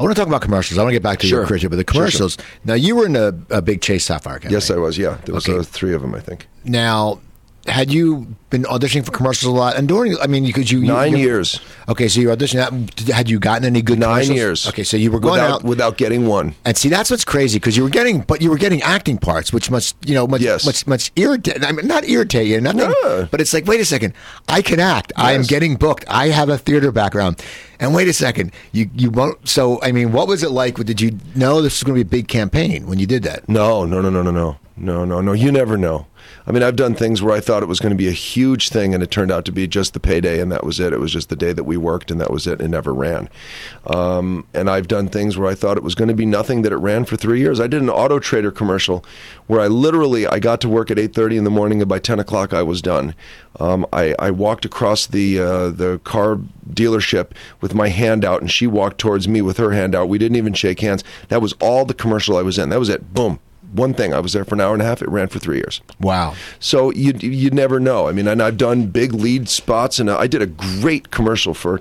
I 0.00 0.02
want 0.02 0.16
to 0.16 0.20
talk 0.20 0.26
about 0.28 0.40
commercials. 0.42 0.78
I 0.78 0.82
want 0.82 0.90
to 0.90 0.94
get 0.94 1.02
back 1.02 1.18
to 1.20 1.26
your 1.28 1.40
Sure. 1.46 1.58
career, 1.58 1.68
but 1.68 1.76
the 1.76 1.82
Sure, 1.82 1.84
sure. 1.84 1.92
commercials. 2.00 2.38
Now 2.64 2.74
you 2.74 2.96
were 2.96 3.04
in 3.06 3.14
a, 3.16 3.34
a 3.50 3.60
big 3.62 3.80
Chase 3.82 4.06
Sapphire 4.06 4.38
campaign. 4.38 4.52
yes 4.52 4.70
i 4.70 4.76
was 4.76 4.96
yeah 4.98 5.18
there 5.24 5.34
was 5.34 5.48
Okay. 5.48 5.58
uh, 5.58 5.62
three 5.62 5.92
of 5.94 6.00
them 6.02 6.14
i 6.14 6.20
think 6.20 6.48
Now, 6.64 7.20
had 7.68 7.92
you 7.92 8.34
been 8.50 8.62
auditioning 8.64 9.04
for 9.04 9.12
commercials 9.12 9.52
a 9.52 9.54
lot? 9.56 9.76
And 9.76 9.86
during, 9.86 10.16
I 10.20 10.26
mean, 10.26 10.44
because 10.44 10.70
you, 10.72 10.80
you 10.80 10.86
nine 10.86 11.12
you- 11.12 11.18
years 11.18 11.60
Okay, 11.88 12.08
so 12.08 12.20
you 12.20 12.28
auditioned. 12.28 13.08
Had 13.08 13.28
you 13.28 13.38
gotten 13.38 13.64
any 13.64 13.82
good 13.82 13.98
nine 13.98 14.30
years 14.32 14.66
Okay, 14.66 14.84
so 14.84 14.96
you 14.96 15.10
were 15.10 15.20
going 15.20 15.34
without, 15.40 15.50
out 15.60 15.64
without 15.64 15.96
getting 15.96 16.26
one 16.26 16.54
and 16.64 16.76
see 16.76 16.88
that's 16.88 17.10
what's 17.10 17.24
crazy 17.24 17.58
because 17.58 17.76
you 17.76 17.82
were 17.82 17.90
getting, 17.90 18.20
but 18.20 18.40
you 18.42 18.50
were 18.50 18.58
getting 18.58 18.82
acting 18.82 19.18
parts, 19.18 19.52
which 19.52 19.70
must 19.70 19.96
you 20.06 20.14
know 20.14 20.26
much 20.26 20.40
Yes. 20.40 20.64
much 20.66 20.86
much 20.86 21.12
irritate. 21.16 21.64
I 21.64 21.72
mean, 21.72 21.86
not 21.86 22.04
irritate 22.08 22.46
you, 22.48 22.60
nothing. 22.60 22.90
No. 23.02 23.28
But 23.30 23.40
it's 23.40 23.52
like, 23.52 23.66
wait 23.66 23.80
a 23.80 23.84
second, 23.84 24.14
I 24.48 24.62
can 24.62 24.80
act. 24.80 25.12
I 25.16 25.32
am 25.32 25.42
getting 25.42 25.76
booked. 25.76 26.04
I 26.08 26.28
have 26.28 26.48
a 26.48 26.58
theater 26.58 26.90
background. 26.92 27.42
And 27.80 27.94
wait 27.94 28.08
a 28.08 28.12
second, 28.12 28.52
you 28.72 28.90
you 28.94 29.10
won't. 29.10 29.46
So 29.48 29.80
I 29.82 29.92
mean, 29.92 30.12
what 30.12 30.26
was 30.26 30.42
it 30.42 30.50
like? 30.50 30.74
Did 30.76 31.00
you 31.00 31.18
know 31.34 31.62
this 31.62 31.78
was 31.78 31.84
going 31.84 31.98
to 31.98 32.04
be 32.04 32.08
a 32.08 32.10
big 32.10 32.26
campaign 32.28 32.86
when 32.86 32.98
you 32.98 33.06
did 33.06 33.22
that? 33.24 33.48
no 33.48 33.84
no 33.84 34.00
no 34.00 34.10
no 34.10 34.22
no 34.22 34.30
no 34.32 34.56
no, 34.78 35.04
no, 35.04 35.20
no. 35.20 35.32
You 35.32 35.52
never 35.52 35.76
know. 35.76 36.06
I 36.46 36.52
mean, 36.52 36.62
I've 36.62 36.76
done 36.76 36.94
things 36.94 37.20
where 37.20 37.34
I 37.34 37.40
thought 37.40 37.62
it 37.62 37.68
was 37.68 37.80
going 37.80 37.90
to 37.90 37.96
be 37.96 38.08
a 38.08 38.12
huge 38.12 38.70
thing, 38.70 38.94
and 38.94 39.02
it 39.02 39.10
turned 39.10 39.30
out 39.30 39.44
to 39.46 39.52
be 39.52 39.66
just 39.66 39.92
the 39.92 40.00
payday, 40.00 40.40
and 40.40 40.50
that 40.50 40.64
was 40.64 40.80
it. 40.80 40.92
It 40.92 41.00
was 41.00 41.12
just 41.12 41.28
the 41.28 41.36
day 41.36 41.52
that 41.52 41.64
we 41.64 41.76
worked, 41.76 42.10
and 42.10 42.20
that 42.20 42.30
was 42.30 42.46
it. 42.46 42.60
It 42.60 42.68
never 42.68 42.94
ran. 42.94 43.28
Um, 43.86 44.46
and 44.54 44.70
I've 44.70 44.88
done 44.88 45.08
things 45.08 45.36
where 45.36 45.50
I 45.50 45.54
thought 45.54 45.76
it 45.76 45.82
was 45.82 45.94
going 45.94 46.08
to 46.08 46.14
be 46.14 46.26
nothing 46.26 46.62
that 46.62 46.72
it 46.72 46.76
ran 46.76 47.04
for 47.04 47.16
three 47.16 47.40
years. 47.40 47.60
I 47.60 47.66
did 47.66 47.82
an 47.82 47.90
Auto 47.90 48.18
Trader 48.18 48.50
commercial 48.50 49.04
where 49.46 49.60
I 49.60 49.66
literally 49.66 50.26
I 50.26 50.38
got 50.38 50.60
to 50.62 50.68
work 50.68 50.90
at 50.90 50.98
eight 50.98 51.14
thirty 51.14 51.36
in 51.36 51.44
the 51.44 51.50
morning, 51.50 51.80
and 51.80 51.88
by 51.88 51.98
ten 51.98 52.18
o'clock 52.18 52.52
I 52.52 52.62
was 52.62 52.80
done. 52.80 53.14
Um, 53.60 53.86
I, 53.92 54.14
I 54.18 54.30
walked 54.30 54.64
across 54.64 55.06
the 55.06 55.40
uh, 55.40 55.70
the 55.70 56.00
car 56.04 56.38
dealership 56.70 57.32
with 57.60 57.74
my 57.74 57.88
hand 57.88 58.24
out, 58.24 58.40
and 58.40 58.50
she 58.50 58.66
walked 58.66 58.98
towards 58.98 59.26
me 59.28 59.42
with 59.42 59.56
her 59.56 59.72
hand 59.72 59.94
out. 59.94 60.08
We 60.08 60.18
didn't 60.18 60.36
even 60.36 60.52
shake 60.52 60.80
hands. 60.80 61.04
That 61.28 61.42
was 61.42 61.54
all 61.54 61.84
the 61.84 61.94
commercial 61.94 62.36
I 62.36 62.42
was 62.42 62.58
in. 62.58 62.68
That 62.68 62.78
was 62.78 62.88
it. 62.88 63.12
Boom 63.12 63.40
one 63.72 63.94
thing. 63.94 64.14
I 64.14 64.20
was 64.20 64.32
there 64.32 64.44
for 64.44 64.54
an 64.54 64.60
hour 64.60 64.72
and 64.72 64.82
a 64.82 64.84
half. 64.84 65.02
It 65.02 65.08
ran 65.08 65.28
for 65.28 65.38
three 65.38 65.56
years. 65.56 65.80
Wow. 66.00 66.34
So 66.58 66.90
you 66.92 67.12
you 67.20 67.50
never 67.50 67.80
know. 67.80 68.08
I 68.08 68.12
mean, 68.12 68.26
and 68.26 68.42
I've 68.42 68.56
done 68.56 68.86
big 68.86 69.12
lead 69.12 69.48
spots, 69.48 69.98
and 69.98 70.10
I 70.10 70.26
did 70.26 70.42
a 70.42 70.46
great 70.46 71.10
commercial 71.10 71.54
for. 71.54 71.80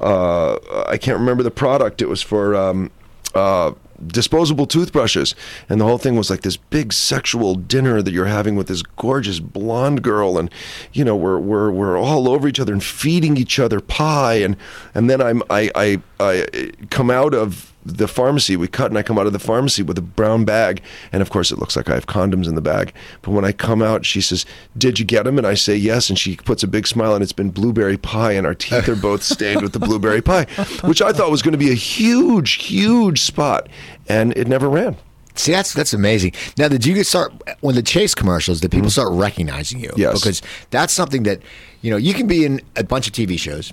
Uh, 0.00 0.58
I 0.86 0.96
can't 0.96 1.18
remember 1.18 1.42
the 1.42 1.50
product. 1.50 2.02
It 2.02 2.08
was 2.08 2.22
for. 2.22 2.54
Um, 2.54 2.90
uh, 3.34 3.72
disposable 4.06 4.66
toothbrushes 4.66 5.34
and 5.68 5.80
the 5.80 5.84
whole 5.84 5.98
thing 5.98 6.16
was 6.16 6.30
like 6.30 6.42
this 6.42 6.56
big 6.56 6.92
sexual 6.92 7.54
dinner 7.56 8.00
that 8.00 8.12
you're 8.12 8.26
having 8.26 8.54
with 8.54 8.68
this 8.68 8.82
gorgeous 8.82 9.40
blonde 9.40 10.02
girl 10.02 10.38
and 10.38 10.52
you 10.92 11.04
know 11.04 11.16
we're 11.16 11.38
we're 11.38 11.70
we're 11.70 11.98
all 11.98 12.28
over 12.28 12.46
each 12.46 12.60
other 12.60 12.72
and 12.72 12.84
feeding 12.84 13.36
each 13.36 13.58
other 13.58 13.80
pie 13.80 14.34
and 14.34 14.56
and 14.94 15.10
then 15.10 15.20
I'm 15.20 15.42
I 15.50 15.70
I, 15.74 16.02
I 16.20 16.72
come 16.90 17.10
out 17.10 17.34
of 17.34 17.72
the 17.84 18.08
pharmacy. 18.08 18.56
We 18.56 18.68
cut 18.68 18.90
and 18.90 18.98
I 18.98 19.02
come 19.02 19.18
out 19.18 19.26
of 19.26 19.32
the 19.32 19.38
pharmacy 19.38 19.82
with 19.82 19.98
a 19.98 20.02
brown 20.02 20.44
bag. 20.44 20.82
And 21.12 21.22
of 21.22 21.30
course, 21.30 21.50
it 21.50 21.58
looks 21.58 21.76
like 21.76 21.88
I 21.88 21.94
have 21.94 22.06
condoms 22.06 22.46
in 22.46 22.54
the 22.54 22.60
bag. 22.60 22.92
But 23.22 23.30
when 23.30 23.44
I 23.44 23.52
come 23.52 23.82
out, 23.82 24.04
she 24.04 24.20
says, 24.20 24.44
Did 24.76 24.98
you 24.98 25.04
get 25.04 25.24
them? 25.24 25.38
And 25.38 25.46
I 25.46 25.54
say, 25.54 25.76
Yes. 25.76 26.08
And 26.08 26.18
she 26.18 26.36
puts 26.36 26.62
a 26.62 26.66
big 26.68 26.86
smile 26.86 27.14
and 27.14 27.22
it's 27.22 27.32
been 27.32 27.50
blueberry 27.50 27.96
pie. 27.96 28.32
And 28.32 28.46
our 28.46 28.54
teeth 28.54 28.88
are 28.88 28.96
both 28.96 29.22
stained 29.22 29.62
with 29.62 29.72
the 29.72 29.78
blueberry 29.78 30.22
pie, 30.22 30.44
which 30.84 31.00
I 31.02 31.12
thought 31.12 31.30
was 31.30 31.42
going 31.42 31.52
to 31.52 31.58
be 31.58 31.70
a 31.70 31.74
huge, 31.74 32.54
huge 32.54 33.22
spot. 33.22 33.68
And 34.08 34.36
it 34.36 34.48
never 34.48 34.68
ran. 34.68 34.96
See, 35.38 35.52
that's 35.52 35.72
that's 35.72 35.92
amazing. 35.92 36.32
Now, 36.56 36.66
did 36.66 36.84
you 36.84 36.94
get 36.94 37.06
start 37.06 37.32
when 37.60 37.76
the 37.76 37.82
Chase 37.82 38.12
commercials? 38.12 38.60
Did 38.60 38.72
people 38.72 38.88
mm-hmm. 38.88 39.00
start 39.00 39.12
recognizing 39.12 39.78
you? 39.78 39.92
Yes, 39.96 40.20
because 40.20 40.42
that's 40.70 40.92
something 40.92 41.22
that 41.22 41.40
you 41.80 41.92
know 41.92 41.96
you 41.96 42.12
can 42.12 42.26
be 42.26 42.44
in 42.44 42.60
a 42.74 42.82
bunch 42.82 43.06
of 43.06 43.12
TV 43.12 43.38
shows, 43.38 43.72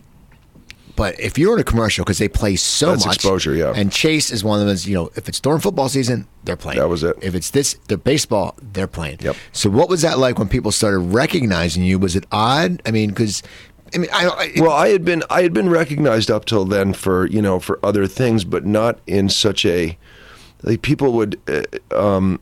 but 0.96 1.20
if 1.20 1.38
you're 1.38 1.54
in 1.54 1.60
a 1.60 1.64
commercial, 1.64 2.06
because 2.06 2.18
they 2.18 2.28
play 2.28 2.56
so 2.56 2.92
That's 2.92 3.06
much 3.06 3.16
exposure, 3.16 3.54
yeah. 3.54 3.74
And 3.76 3.92
Chase 3.92 4.32
is 4.32 4.44
one 4.44 4.62
of 4.62 4.68
those. 4.68 4.88
You 4.88 4.96
know, 4.96 5.12
if 5.16 5.28
it's 5.28 5.40
during 5.40 5.60
football 5.60 5.90
season, 5.90 6.28
they're 6.44 6.56
playing. 6.56 6.80
That 6.80 6.88
was 6.88 7.04
it. 7.04 7.18
If 7.22 7.36
it's 7.36 7.52
this, 7.52 7.76
the 7.88 7.98
baseball, 7.98 8.56
they're 8.62 8.88
playing. 8.88 9.20
Yep. 9.22 9.36
So, 9.52 9.70
what 9.70 9.90
was 9.90 10.02
that 10.02 10.20
like 10.20 10.40
when 10.40 10.48
people 10.48 10.72
started 10.72 11.00
recognizing 11.00 11.84
you? 11.84 12.00
Was 12.00 12.16
it 12.16 12.26
odd? 12.32 12.82
I 12.86 12.92
mean, 12.92 13.10
because. 13.10 13.44
I 13.94 14.00
mean, 14.00 14.10
I, 14.12 14.28
I, 14.28 14.52
well, 14.58 14.72
I 14.72 14.90
had 14.90 15.06
been 15.06 15.24
I 15.30 15.44
had 15.44 15.54
been 15.54 15.70
recognized 15.70 16.32
up 16.32 16.46
till 16.46 16.66
then 16.66 16.94
for 16.94 17.28
you 17.28 17.42
know 17.42 17.60
for 17.60 17.80
other 17.84 18.08
things, 18.08 18.44
but 18.44 18.66
not 18.66 19.00
in 19.06 19.30
such 19.30 19.64
a 19.66 19.98
like 20.64 20.82
people 20.82 21.14
would 21.14 21.40
uh, 21.48 21.62
um, 21.96 22.40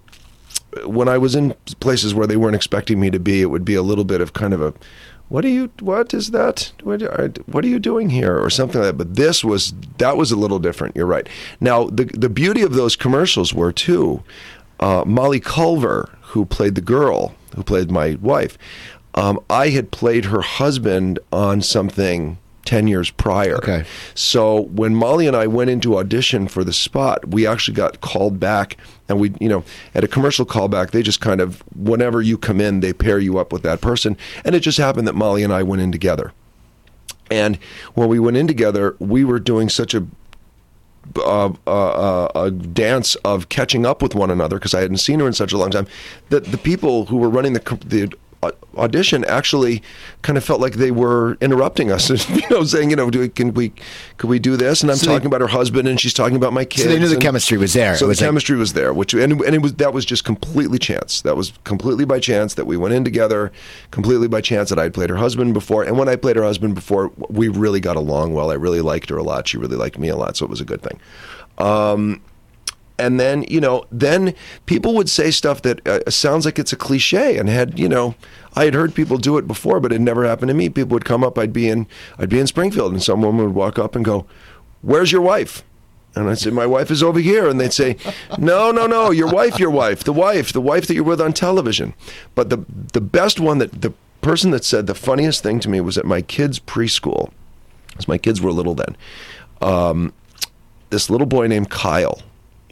when 0.85 1.07
I 1.07 1.17
was 1.17 1.35
in 1.35 1.53
places 1.79 2.13
where 2.13 2.27
they 2.27 2.37
weren't 2.37 2.55
expecting 2.55 2.99
me 2.99 3.09
to 3.11 3.19
be, 3.19 3.41
it 3.41 3.47
would 3.47 3.65
be 3.65 3.75
a 3.75 3.83
little 3.83 4.05
bit 4.05 4.21
of 4.21 4.33
kind 4.33 4.53
of 4.53 4.61
a 4.61 4.73
what 5.29 5.45
are 5.45 5.49
you 5.49 5.71
what 5.79 6.13
is 6.13 6.31
that 6.31 6.71
what 6.83 7.01
are, 7.01 7.29
what 7.45 7.63
are 7.63 7.67
you 7.67 7.79
doing 7.79 8.09
here 8.09 8.37
or 8.37 8.49
something 8.49 8.81
like 8.81 8.91
that? 8.91 8.97
But 8.97 9.15
this 9.15 9.43
was 9.43 9.73
that 9.97 10.17
was 10.17 10.31
a 10.31 10.35
little 10.35 10.59
different 10.59 10.95
you're 10.95 11.05
right. 11.05 11.27
Now 11.59 11.85
the 11.85 12.05
the 12.05 12.29
beauty 12.29 12.61
of 12.61 12.73
those 12.73 12.95
commercials 12.95 13.53
were 13.53 13.71
too 13.71 14.23
uh, 14.79 15.03
Molly 15.05 15.39
Culver 15.39 16.09
who 16.21 16.45
played 16.45 16.75
the 16.75 16.81
girl 16.81 17.35
who 17.55 17.63
played 17.63 17.91
my 17.91 18.17
wife 18.21 18.57
um, 19.15 19.39
I 19.49 19.69
had 19.69 19.91
played 19.91 20.25
her 20.25 20.41
husband 20.41 21.19
on 21.31 21.61
something 21.61 22.37
10 22.65 22.87
years 22.87 23.09
prior. 23.11 23.57
Okay. 23.57 23.85
So 24.15 24.61
when 24.61 24.95
Molly 24.95 25.27
and 25.27 25.35
I 25.35 25.47
went 25.47 25.69
into 25.69 25.97
audition 25.97 26.47
for 26.47 26.63
the 26.63 26.73
spot, 26.73 27.27
we 27.29 27.45
actually 27.45 27.75
got 27.75 28.01
called 28.01 28.39
back 28.39 28.77
and 29.09 29.19
we, 29.19 29.33
you 29.39 29.49
know, 29.49 29.63
at 29.93 30.03
a 30.03 30.07
commercial 30.07 30.45
callback, 30.45 30.91
they 30.91 31.01
just 31.01 31.19
kind 31.19 31.41
of, 31.41 31.61
whenever 31.75 32.21
you 32.21 32.37
come 32.37 32.61
in, 32.61 32.79
they 32.79 32.93
pair 32.93 33.19
you 33.19 33.37
up 33.37 33.51
with 33.51 33.63
that 33.63 33.81
person. 33.81 34.17
And 34.45 34.55
it 34.55 34.61
just 34.61 34.77
happened 34.77 35.07
that 35.07 35.15
Molly 35.15 35.43
and 35.43 35.51
I 35.51 35.61
went 35.63 35.81
in 35.81 35.91
together. 35.91 36.31
And 37.29 37.57
when 37.95 38.07
we 38.07 38.19
went 38.19 38.37
in 38.37 38.47
together, 38.47 38.95
we 38.99 39.23
were 39.23 39.39
doing 39.39 39.69
such 39.69 39.93
a 39.93 40.05
uh, 41.17 41.51
uh, 41.67 42.31
a 42.33 42.49
dance 42.49 43.15
of 43.25 43.49
catching 43.49 43.85
up 43.85 44.01
with 44.01 44.15
one 44.15 44.31
another 44.31 44.57
because 44.57 44.73
I 44.73 44.81
hadn't 44.81 44.97
seen 44.97 45.19
her 45.19 45.27
in 45.27 45.33
such 45.33 45.51
a 45.51 45.57
long 45.57 45.69
time. 45.69 45.85
That 46.29 46.45
the 46.45 46.57
people 46.57 47.07
who 47.07 47.17
were 47.17 47.29
running 47.29 47.53
the 47.53 47.77
the 47.85 48.13
audition 48.77 49.23
actually 49.25 49.81
kind 50.21 50.37
of 50.37 50.43
felt 50.43 50.59
like 50.59 50.73
they 50.73 50.91
were 50.91 51.37
interrupting 51.41 51.91
us, 51.91 52.09
you 52.29 52.47
know, 52.49 52.63
saying, 52.63 52.89
you 52.89 52.95
know, 52.95 53.09
do 53.09 53.19
we, 53.19 53.29
can 53.29 53.53
we, 53.53 53.73
could 54.17 54.29
we 54.29 54.39
do 54.39 54.57
this? 54.57 54.81
And 54.81 54.91
I'm 54.91 54.97
so 54.97 55.07
talking 55.07 55.29
they, 55.29 55.35
about 55.35 55.41
her 55.41 55.47
husband, 55.47 55.87
and 55.87 55.99
she's 55.99 56.13
talking 56.13 56.35
about 56.35 56.53
my 56.53 56.65
kids. 56.65 56.83
So 56.83 56.89
they 56.89 56.99
knew 56.99 57.07
the 57.07 57.17
chemistry 57.17 57.57
was 57.57 57.73
there. 57.73 57.95
So 57.95 58.07
was 58.07 58.17
the 58.17 58.23
like, 58.23 58.29
chemistry 58.29 58.57
was 58.57 58.73
there, 58.73 58.93
which 58.93 59.13
and, 59.13 59.33
and 59.41 59.55
it 59.55 59.61
was 59.61 59.73
that 59.75 59.93
was 59.93 60.05
just 60.05 60.23
completely 60.23 60.79
chance. 60.79 61.21
That 61.21 61.35
was 61.35 61.53
completely 61.63 62.05
by 62.05 62.19
chance 62.19 62.55
that 62.55 62.65
we 62.65 62.77
went 62.77 62.93
in 62.93 63.03
together, 63.03 63.51
completely 63.91 64.27
by 64.27 64.41
chance 64.41 64.69
that 64.69 64.79
I 64.79 64.83
had 64.83 64.93
played 64.93 65.09
her 65.09 65.17
husband 65.17 65.53
before, 65.53 65.83
and 65.83 65.97
when 65.97 66.09
I 66.09 66.15
played 66.15 66.35
her 66.35 66.43
husband 66.43 66.75
before, 66.75 67.11
we 67.29 67.47
really 67.47 67.79
got 67.79 67.95
along 67.95 68.33
well. 68.33 68.51
I 68.51 68.55
really 68.55 68.81
liked 68.81 69.09
her 69.09 69.17
a 69.17 69.23
lot. 69.23 69.47
She 69.47 69.57
really 69.57 69.77
liked 69.77 69.97
me 69.97 70.09
a 70.09 70.15
lot, 70.15 70.37
so 70.37 70.45
it 70.45 70.49
was 70.49 70.61
a 70.61 70.65
good 70.65 70.81
thing. 70.81 70.99
Um, 71.57 72.21
and 73.03 73.19
then 73.19 73.43
you 73.49 73.59
know 73.59 73.85
then 73.91 74.33
people 74.65 74.93
would 74.95 75.09
say 75.09 75.29
stuff 75.29 75.61
that 75.61 75.85
uh, 75.87 76.09
sounds 76.09 76.45
like 76.45 76.57
it's 76.57 76.71
a 76.71 76.77
cliche 76.77 77.37
and 77.37 77.49
had 77.49 77.77
you 77.77 77.89
know 77.89 78.15
i 78.55 78.63
had 78.63 78.73
heard 78.73 78.95
people 78.95 79.17
do 79.17 79.37
it 79.37 79.45
before 79.45 79.79
but 79.79 79.91
it 79.91 79.99
never 79.99 80.25
happened 80.25 80.47
to 80.47 80.53
me 80.53 80.69
people 80.69 80.93
would 80.93 81.05
come 81.05 81.23
up 81.23 81.37
i'd 81.37 81.53
be 81.53 81.67
in 81.67 81.85
i'd 82.17 82.29
be 82.29 82.39
in 82.39 82.47
springfield 82.47 82.93
and 82.93 83.03
some 83.03 83.21
woman 83.21 83.45
would 83.45 83.55
walk 83.55 83.77
up 83.77 83.95
and 83.95 84.05
go 84.05 84.25
where's 84.81 85.11
your 85.11 85.21
wife 85.21 85.63
and 86.15 86.29
I'd 86.29 86.37
say, 86.37 86.51
My 86.51 86.67
wife 86.67 86.91
is 86.91 87.01
over 87.01 87.19
here. 87.19 87.49
And 87.49 87.59
they'd 87.59 87.73
say, 87.73 87.97
No, 88.37 88.71
no, 88.71 88.85
no, 88.85 89.09
your 89.09 89.31
wife, 89.31 89.57
your 89.57 89.71
wife, 89.71 90.03
the 90.03 90.13
wife, 90.13 90.53
the 90.53 90.61
wife 90.61 90.85
that 90.85 90.93
you're 90.93 91.03
with 91.03 91.19
on 91.19 91.33
television. 91.33 91.95
But 92.35 92.51
the, 92.51 92.63
the 92.93 93.01
best 93.01 93.39
one 93.39 93.57
that 93.57 93.81
the 93.81 93.93
person 94.21 94.51
that 94.51 94.63
said 94.63 94.85
the 94.85 94.93
funniest 94.93 95.41
thing 95.41 95.59
to 95.61 95.69
me 95.69 95.81
was 95.81 95.97
at 95.97 96.05
my 96.05 96.21
kids' 96.21 96.59
preschool, 96.59 97.31
because 97.87 98.07
my 98.07 98.19
kids 98.19 98.41
were 98.41 98.51
little 98.51 98.75
then. 98.75 98.95
Um, 99.59 100.13
this 100.91 101.09
little 101.09 101.25
boy 101.25 101.47
named 101.47 101.71
Kyle 101.71 102.21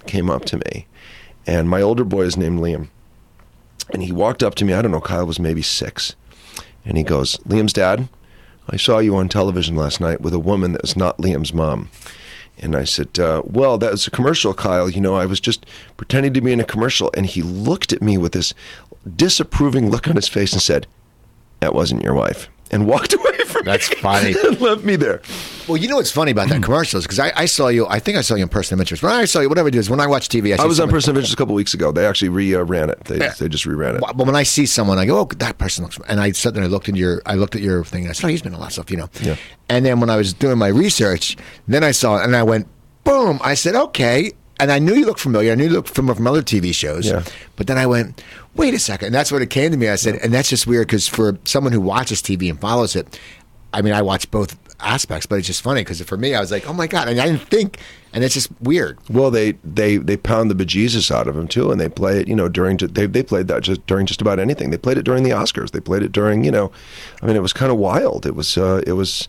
came 0.05 0.29
up 0.29 0.45
to 0.45 0.57
me, 0.57 0.87
and 1.45 1.69
my 1.69 1.81
older 1.81 2.03
boy 2.03 2.21
is 2.21 2.37
named 2.37 2.59
Liam. 2.59 2.89
And 3.91 4.03
he 4.03 4.11
walked 4.11 4.43
up 4.43 4.55
to 4.55 4.65
me. 4.65 4.73
I 4.73 4.81
don't 4.81 4.91
know, 4.91 5.01
Kyle 5.01 5.25
was 5.25 5.39
maybe 5.39 5.61
six. 5.61 6.15
And 6.85 6.97
he 6.97 7.03
goes, 7.03 7.37
Liam's 7.37 7.73
dad, 7.73 8.07
I 8.69 8.77
saw 8.77 8.99
you 8.99 9.15
on 9.15 9.27
television 9.27 9.75
last 9.75 9.99
night 9.99 10.21
with 10.21 10.33
a 10.33 10.39
woman 10.39 10.71
that 10.73 10.81
was 10.81 10.95
not 10.95 11.17
Liam's 11.17 11.53
mom. 11.53 11.89
And 12.59 12.75
I 12.75 12.83
said, 12.83 13.19
uh, 13.19 13.41
Well, 13.45 13.77
that 13.79 13.91
was 13.91 14.07
a 14.07 14.11
commercial, 14.11 14.53
Kyle. 14.53 14.89
You 14.89 15.01
know, 15.01 15.15
I 15.15 15.25
was 15.25 15.39
just 15.39 15.65
pretending 15.97 16.33
to 16.33 16.41
be 16.41 16.53
in 16.53 16.59
a 16.59 16.65
commercial. 16.65 17.11
And 17.15 17.25
he 17.25 17.41
looked 17.41 17.91
at 17.91 18.01
me 18.01 18.17
with 18.17 18.33
this 18.33 18.53
disapproving 19.15 19.89
look 19.89 20.07
on 20.07 20.15
his 20.15 20.27
face 20.27 20.53
and 20.53 20.61
said, 20.61 20.85
That 21.59 21.73
wasn't 21.73 22.03
your 22.03 22.13
wife. 22.13 22.49
And 22.71 22.87
walked 22.87 23.13
away 23.19 23.37
from 23.45 23.65
That's 23.65 23.89
me. 23.89 23.97
funny. 23.97 24.35
and 24.45 24.59
left 24.59 24.83
me 24.83 24.95
there. 24.95 25.21
Well, 25.67 25.77
you 25.77 25.87
know 25.87 25.97
what's 25.97 26.11
funny 26.11 26.31
about 26.31 26.49
that 26.49 26.57
hmm. 26.57 26.63
commercial 26.63 26.97
is 26.97 27.05
because 27.05 27.19
I, 27.19 27.31
I, 27.35 27.45
saw 27.45 27.67
you. 27.67 27.85
I 27.87 27.99
think 27.99 28.17
I 28.17 28.21
saw 28.21 28.35
you 28.35 28.43
in 28.43 28.49
Person 28.49 28.75
of 28.75 28.79
Interest. 28.79 29.03
When 29.03 29.11
I 29.11 29.25
saw 29.25 29.39
you, 29.41 29.49
whatever 29.49 29.67
it 29.67 29.75
is, 29.75 29.89
when 29.89 29.99
I 29.99 30.07
watch 30.07 30.29
TV, 30.29 30.57
I, 30.57 30.63
I 30.63 30.65
was 30.65 30.79
on 30.79 30.89
Person 30.89 31.11
of 31.11 31.17
Interest 31.17 31.33
a 31.33 31.37
couple 31.37 31.53
weeks 31.53 31.73
ago. 31.73 31.91
They 31.91 32.05
actually 32.05 32.29
re-ran 32.29 32.89
it. 32.89 33.03
They, 33.05 33.19
yeah. 33.19 33.33
they 33.37 33.47
just 33.47 33.65
reran 33.65 33.95
it. 33.95 34.01
But 34.01 34.17
when 34.17 34.35
I 34.35 34.43
see 34.43 34.65
someone, 34.65 34.97
I 34.97 35.05
go, 35.05 35.19
"Oh, 35.19 35.25
that 35.37 35.57
person 35.57 35.83
looks." 35.83 35.99
And 36.07 36.19
I 36.19 36.31
sat 36.31 36.53
there, 36.53 36.63
and 36.63 36.69
I 36.69 36.73
looked 36.73 36.89
at 36.89 36.95
your, 36.95 37.21
I 37.25 37.35
looked 37.35 37.55
at 37.55 37.61
your 37.61 37.83
thing, 37.83 38.03
and 38.03 38.09
I 38.09 38.13
said, 38.13 38.25
"Oh, 38.25 38.29
he's 38.29 38.41
been 38.41 38.53
in 38.53 38.57
a 38.57 38.59
lot 38.59 38.67
of 38.67 38.73
stuff," 38.73 38.89
you 38.89 38.97
know. 38.97 39.09
Yeah. 39.21 39.35
And 39.69 39.85
then 39.85 39.99
when 39.99 40.09
I 40.09 40.15
was 40.15 40.33
doing 40.33 40.57
my 40.57 40.67
research, 40.67 41.37
then 41.67 41.83
I 41.83 41.91
saw 41.91 42.17
it, 42.17 42.23
and 42.23 42.35
I 42.35 42.43
went, 42.43 42.67
"Boom!" 43.03 43.39
I 43.43 43.53
said, 43.53 43.75
"Okay." 43.75 44.31
And 44.59 44.71
I 44.71 44.77
knew 44.77 44.93
you 44.93 45.07
looked 45.07 45.19
familiar. 45.19 45.53
I 45.53 45.55
knew 45.55 45.63
you 45.63 45.71
looked 45.71 45.89
familiar 45.89 46.15
from 46.15 46.27
other 46.27 46.43
TV 46.43 46.71
shows. 46.71 47.07
Yeah. 47.07 47.23
But 47.55 47.65
then 47.65 47.79
I 47.79 47.87
went, 47.87 48.23
wait 48.55 48.73
a 48.73 48.79
second. 48.79 49.07
And 49.07 49.15
that's 49.15 49.31
when 49.31 49.41
it 49.41 49.49
came 49.49 49.71
to 49.71 49.77
me. 49.77 49.89
I 49.89 49.95
said, 49.95 50.15
and 50.15 50.33
that's 50.33 50.49
just 50.49 50.67
weird 50.67 50.87
because 50.87 51.07
for 51.07 51.37
someone 51.45 51.73
who 51.73 51.81
watches 51.81 52.21
TV 52.21 52.49
and 52.49 52.59
follows 52.59 52.95
it, 52.95 53.19
I 53.73 53.81
mean, 53.81 53.93
I 53.93 54.01
watch 54.01 54.29
both 54.31 54.57
aspects, 54.81 55.25
but 55.25 55.37
it's 55.37 55.47
just 55.47 55.61
funny 55.61 55.81
because 55.81 56.01
for 56.01 56.17
me, 56.17 56.35
I 56.35 56.39
was 56.39 56.51
like, 56.51 56.67
oh 56.67 56.73
my 56.73 56.87
god, 56.87 57.07
and 57.07 57.19
I 57.19 57.27
didn't 57.27 57.47
think, 57.47 57.79
and 58.13 58.23
it's 58.23 58.33
just 58.33 58.49
weird. 58.61 58.97
Well, 59.09 59.31
they 59.31 59.53
they 59.63 59.97
they 59.97 60.17
pound 60.17 60.51
the 60.51 60.55
bejesus 60.55 61.11
out 61.11 61.27
of 61.27 61.37
him 61.37 61.47
too, 61.47 61.71
and 61.71 61.79
they 61.79 61.87
play 61.87 62.19
it, 62.19 62.27
you 62.27 62.35
know, 62.35 62.49
during 62.49 62.77
they 62.77 63.05
they 63.05 63.23
played 63.23 63.47
that 63.47 63.63
just 63.63 63.85
during 63.87 64.05
just 64.05 64.21
about 64.21 64.39
anything. 64.39 64.71
They 64.71 64.77
played 64.77 64.97
it 64.97 65.03
during 65.03 65.23
the 65.23 65.29
Oscars. 65.29 65.71
They 65.71 65.79
played 65.79 66.03
it 66.03 66.11
during, 66.11 66.43
you 66.43 66.51
know, 66.51 66.71
I 67.21 67.27
mean, 67.27 67.35
it 67.35 67.41
was 67.41 67.53
kind 67.53 67.71
of 67.71 67.77
wild. 67.77 68.25
It 68.25 68.35
was 68.35 68.57
uh, 68.57 68.81
it 68.85 68.93
was. 68.93 69.27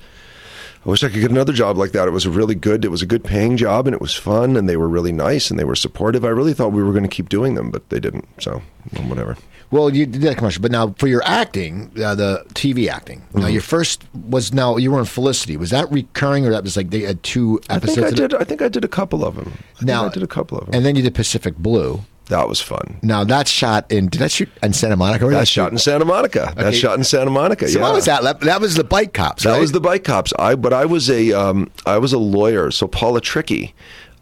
I 0.85 0.88
wish 0.88 1.05
I 1.05 1.09
could 1.09 1.21
get 1.21 1.31
another 1.31 1.53
job 1.53 1.79
like 1.79 1.92
that. 1.92 2.09
It 2.09 2.11
was 2.11 2.27
a 2.27 2.31
really 2.31 2.57
good, 2.57 2.85
it 2.85 2.88
was 2.88 3.03
a 3.03 3.07
good 3.07 3.23
paying 3.23 3.57
job, 3.57 3.87
and 3.87 3.95
it 3.95 4.01
was 4.01 4.14
fun, 4.14 4.57
and 4.57 4.68
they 4.68 4.77
were 4.77 4.88
really 4.88 5.12
nice, 5.12 5.49
and 5.49 5.59
they 5.59 5.64
were 5.64 5.77
supportive. 5.77 6.25
I 6.25 6.29
really 6.29 6.55
thought 6.55 6.73
we 6.73 6.83
were 6.83 6.90
going 6.90 7.05
to 7.05 7.09
keep 7.09 7.29
doing 7.29 7.55
them, 7.55 7.71
but 7.71 7.88
they 7.88 8.01
didn't. 8.01 8.27
So 8.40 8.62
whatever. 9.07 9.37
Well, 9.71 9.95
you 9.95 10.05
did 10.05 10.21
that 10.23 10.37
commercial, 10.37 10.61
but 10.61 10.71
now 10.71 10.95
for 10.99 11.07
your 11.07 11.23
acting, 11.25 11.92
uh, 11.97 12.14
the 12.14 12.45
TV 12.55 12.88
acting. 12.88 13.21
Mm-hmm. 13.21 13.40
Now 13.40 13.47
your 13.47 13.62
first 13.62 14.05
was 14.12 14.53
now 14.53 14.77
you 14.77 14.90
were 14.90 14.99
in 14.99 15.07
Felicity. 15.07 15.56
Was 15.56 15.71
that 15.71 15.90
recurring, 15.90 16.46
or 16.46 16.50
that 16.50 16.63
was 16.63 16.77
like 16.77 16.90
they 16.90 17.00
had 17.00 17.23
two 17.23 17.61
episodes? 17.71 17.98
I 17.98 18.02
think 18.02 18.13
I 18.13 18.17
did. 18.17 18.35
I 18.35 18.44
think 18.44 18.63
I 18.63 18.69
did 18.69 18.85
a 18.85 18.88
couple 18.88 19.25
of 19.25 19.37
them. 19.37 19.52
I 19.81 19.85
now 19.85 20.06
I 20.06 20.09
did 20.11 20.23
a 20.23 20.27
couple 20.27 20.59
of 20.59 20.67
them, 20.67 20.75
and 20.75 20.85
then 20.85 20.94
you 20.94 21.02
did 21.02 21.15
Pacific 21.15 21.56
Blue. 21.56 22.04
That 22.27 22.48
was 22.48 22.60
fun. 22.60 22.98
Now 23.02 23.25
that 23.25 23.48
shot 23.48 23.90
in. 23.92 24.06
Did 24.08 24.20
that 24.20 24.31
shoot 24.31 24.48
in 24.62 24.73
Santa 24.73 24.96
Monica? 24.96 25.25
That's 25.27 25.35
that 25.40 25.48
shoot? 25.48 25.52
shot 25.60 25.73
in 25.73 25.79
Santa 25.79 26.04
Monica. 26.04 26.52
That's 26.56 26.68
Okay. 26.68 26.77
shot 26.79 26.96
in 26.96 27.04
Santa 27.04 27.31
Monica. 27.31 27.68
So 27.68 27.79
yeah. 27.79 27.85
what 27.85 27.94
was 27.94 28.04
that? 28.06 28.23
That- 28.23 28.40
That 28.40 28.60
was 28.60 28.75
the 28.77 28.85
bike 28.85 29.12
cops. 29.12 29.42
That 29.42 29.52
right? 29.52 29.60
was 29.60 29.73
the 29.73 29.81
bike 29.81 30.04
cops. 30.04 30.33
I 30.38 30.54
but 30.54 30.73
I 30.73 30.85
was 30.87 31.10
a 31.10 31.33
um, 31.33 31.70
I 31.85 31.98
was 31.98 32.12
a 32.12 32.18
lawyer. 32.18 32.70
So 32.70 32.87
Paula 32.87 33.20
Trickey, 33.20 33.75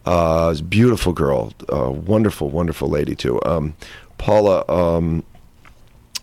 uh, 0.06 0.54
beautiful 0.68 1.12
girl, 1.12 1.52
uh, 1.72 1.90
wonderful, 1.90 2.48
wonderful 2.50 2.88
lady 2.88 3.14
too. 3.14 3.40
Um, 3.44 3.74
Paula 4.18 4.64
um, 4.68 5.22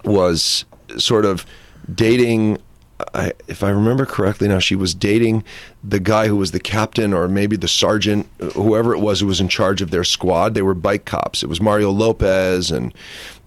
was 0.03 0.65
sort 0.97 1.25
of 1.25 1.45
dating. 1.93 2.57
I, 3.13 3.33
if 3.47 3.63
I 3.63 3.69
remember 3.69 4.05
correctly, 4.05 4.47
now 4.47 4.59
she 4.59 4.75
was 4.75 4.95
dating 4.95 5.43
the 5.83 5.99
guy 5.99 6.27
who 6.27 6.35
was 6.35 6.51
the 6.51 6.59
captain 6.59 7.13
or 7.13 7.27
maybe 7.27 7.55
the 7.55 7.67
sergeant, 7.67 8.27
whoever 8.53 8.93
it 8.93 8.99
was 8.99 9.19
who 9.19 9.27
was 9.27 9.39
in 9.39 9.47
charge 9.47 9.81
of 9.81 9.91
their 9.91 10.03
squad. 10.03 10.55
They 10.55 10.63
were 10.63 10.73
bike 10.73 11.05
cops. 11.05 11.43
It 11.43 11.47
was 11.47 11.61
Mario 11.61 11.91
Lopez 11.91 12.71
and 12.71 12.93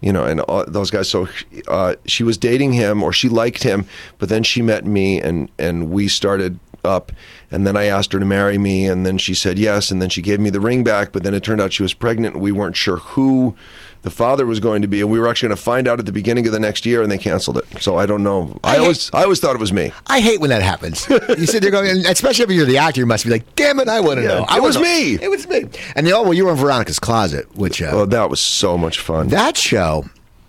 you 0.01 0.13
know 0.13 0.25
and 0.25 0.41
those 0.73 0.91
guys. 0.91 1.09
So 1.09 1.29
uh, 1.67 1.97
she 2.07 2.23
was 2.23 2.39
dating 2.39 2.75
him 2.75 3.03
or 3.03 3.13
she 3.13 3.29
liked 3.29 3.63
him, 3.65 3.87
but 4.19 4.29
then 4.29 4.43
she 4.45 4.63
met 4.63 4.85
me 4.85 5.21
and 5.21 5.51
and 5.59 5.91
we 5.91 6.07
started 6.07 6.59
up 6.85 7.13
and 7.51 7.67
then 7.67 7.77
I 7.77 7.85
asked 7.85 8.13
her 8.13 8.19
to 8.19 8.25
marry 8.25 8.57
me 8.57 8.87
and 8.87 9.05
then 9.05 9.19
she 9.19 9.35
said 9.35 9.59
yes 9.59 9.91
and 9.91 10.01
then 10.01 10.09
she 10.09 10.23
gave 10.23 10.41
me 10.41 10.49
the 10.49 10.61
ring 10.61 10.83
back 10.83 11.13
but 11.13 11.23
then 11.23 11.35
it 11.35 11.45
turned 11.45 11.61
out 11.61 11.75
she 11.75 11.83
was 11.83 11.93
pregnant 11.93 12.37
and 12.37 12.43
we 12.43 12.53
weren't 12.53 12.77
sure 12.77 12.97
who 12.97 13.55
the 14.03 14.11
father 14.11 14.47
was 14.47 14.61
going 14.61 14.81
to 14.83 14.89
be 14.89 15.01
and 15.01 15.11
we 15.11 15.19
were 15.21 15.29
actually 15.29 15.49
going 15.49 15.57
to 15.57 15.63
find 15.63 15.87
out 15.87 15.99
at 15.99 16.07
the 16.07 16.13
beginning 16.13 16.47
of 16.47 16.53
the 16.53 16.61
next 16.61 16.87
year 16.87 17.03
and 17.03 17.13
they 17.13 17.19
canceled 17.19 17.59
it 17.59 17.67
so 17.83 17.97
I 17.99 18.07
don't 18.07 18.23
know 18.23 18.59
I, 18.65 18.69
I 18.69 18.73
hate- 18.73 18.81
always 18.81 19.11
I 19.13 19.23
always 19.25 19.41
thought 19.41 19.55
it 19.55 19.61
was 19.61 19.73
me 19.73 19.93
I 20.07 20.21
hate 20.21 20.41
when 20.41 20.51
that 20.51 20.63
happens. 20.63 21.07
you 21.09 21.47
sit 21.47 21.63
there 21.63 21.71
going, 21.71 21.89
and 21.91 22.07
especially 22.07 22.45
if 22.45 22.51
you're 22.51 22.65
the 22.67 22.79
actor, 22.79 23.01
you 23.01 23.07
must 23.07 23.25
be 23.25 23.31
like, 23.31 23.55
"Damn 23.57 23.79
it, 23.81 23.89
I 23.89 24.01
want 24.01 24.17
to 24.19 24.23
Yeah, 24.23 24.29
know." 24.29 24.47
I 24.49 24.57
it 24.57 24.63
was 24.63 24.77
know." 24.77 24.83
me. 24.83 25.15
It 25.15 25.29
was 25.31 25.47
me. 25.49 25.67
And 25.95 26.07
the 26.07 26.13
oh, 26.13 26.23
well, 26.23 26.35
you 26.35 26.47
were 26.47 26.53
in 26.53 26.57
Veronica's 26.57 26.99
Closet, 26.99 27.55
which 27.57 27.81
uh, 27.83 27.91
oh 27.93 28.07
that 28.07 28.31
was 28.31 28.41
so 28.41 28.77
much 28.79 28.99
fun 28.99 29.29
that 29.29 29.57
show. 29.57 30.05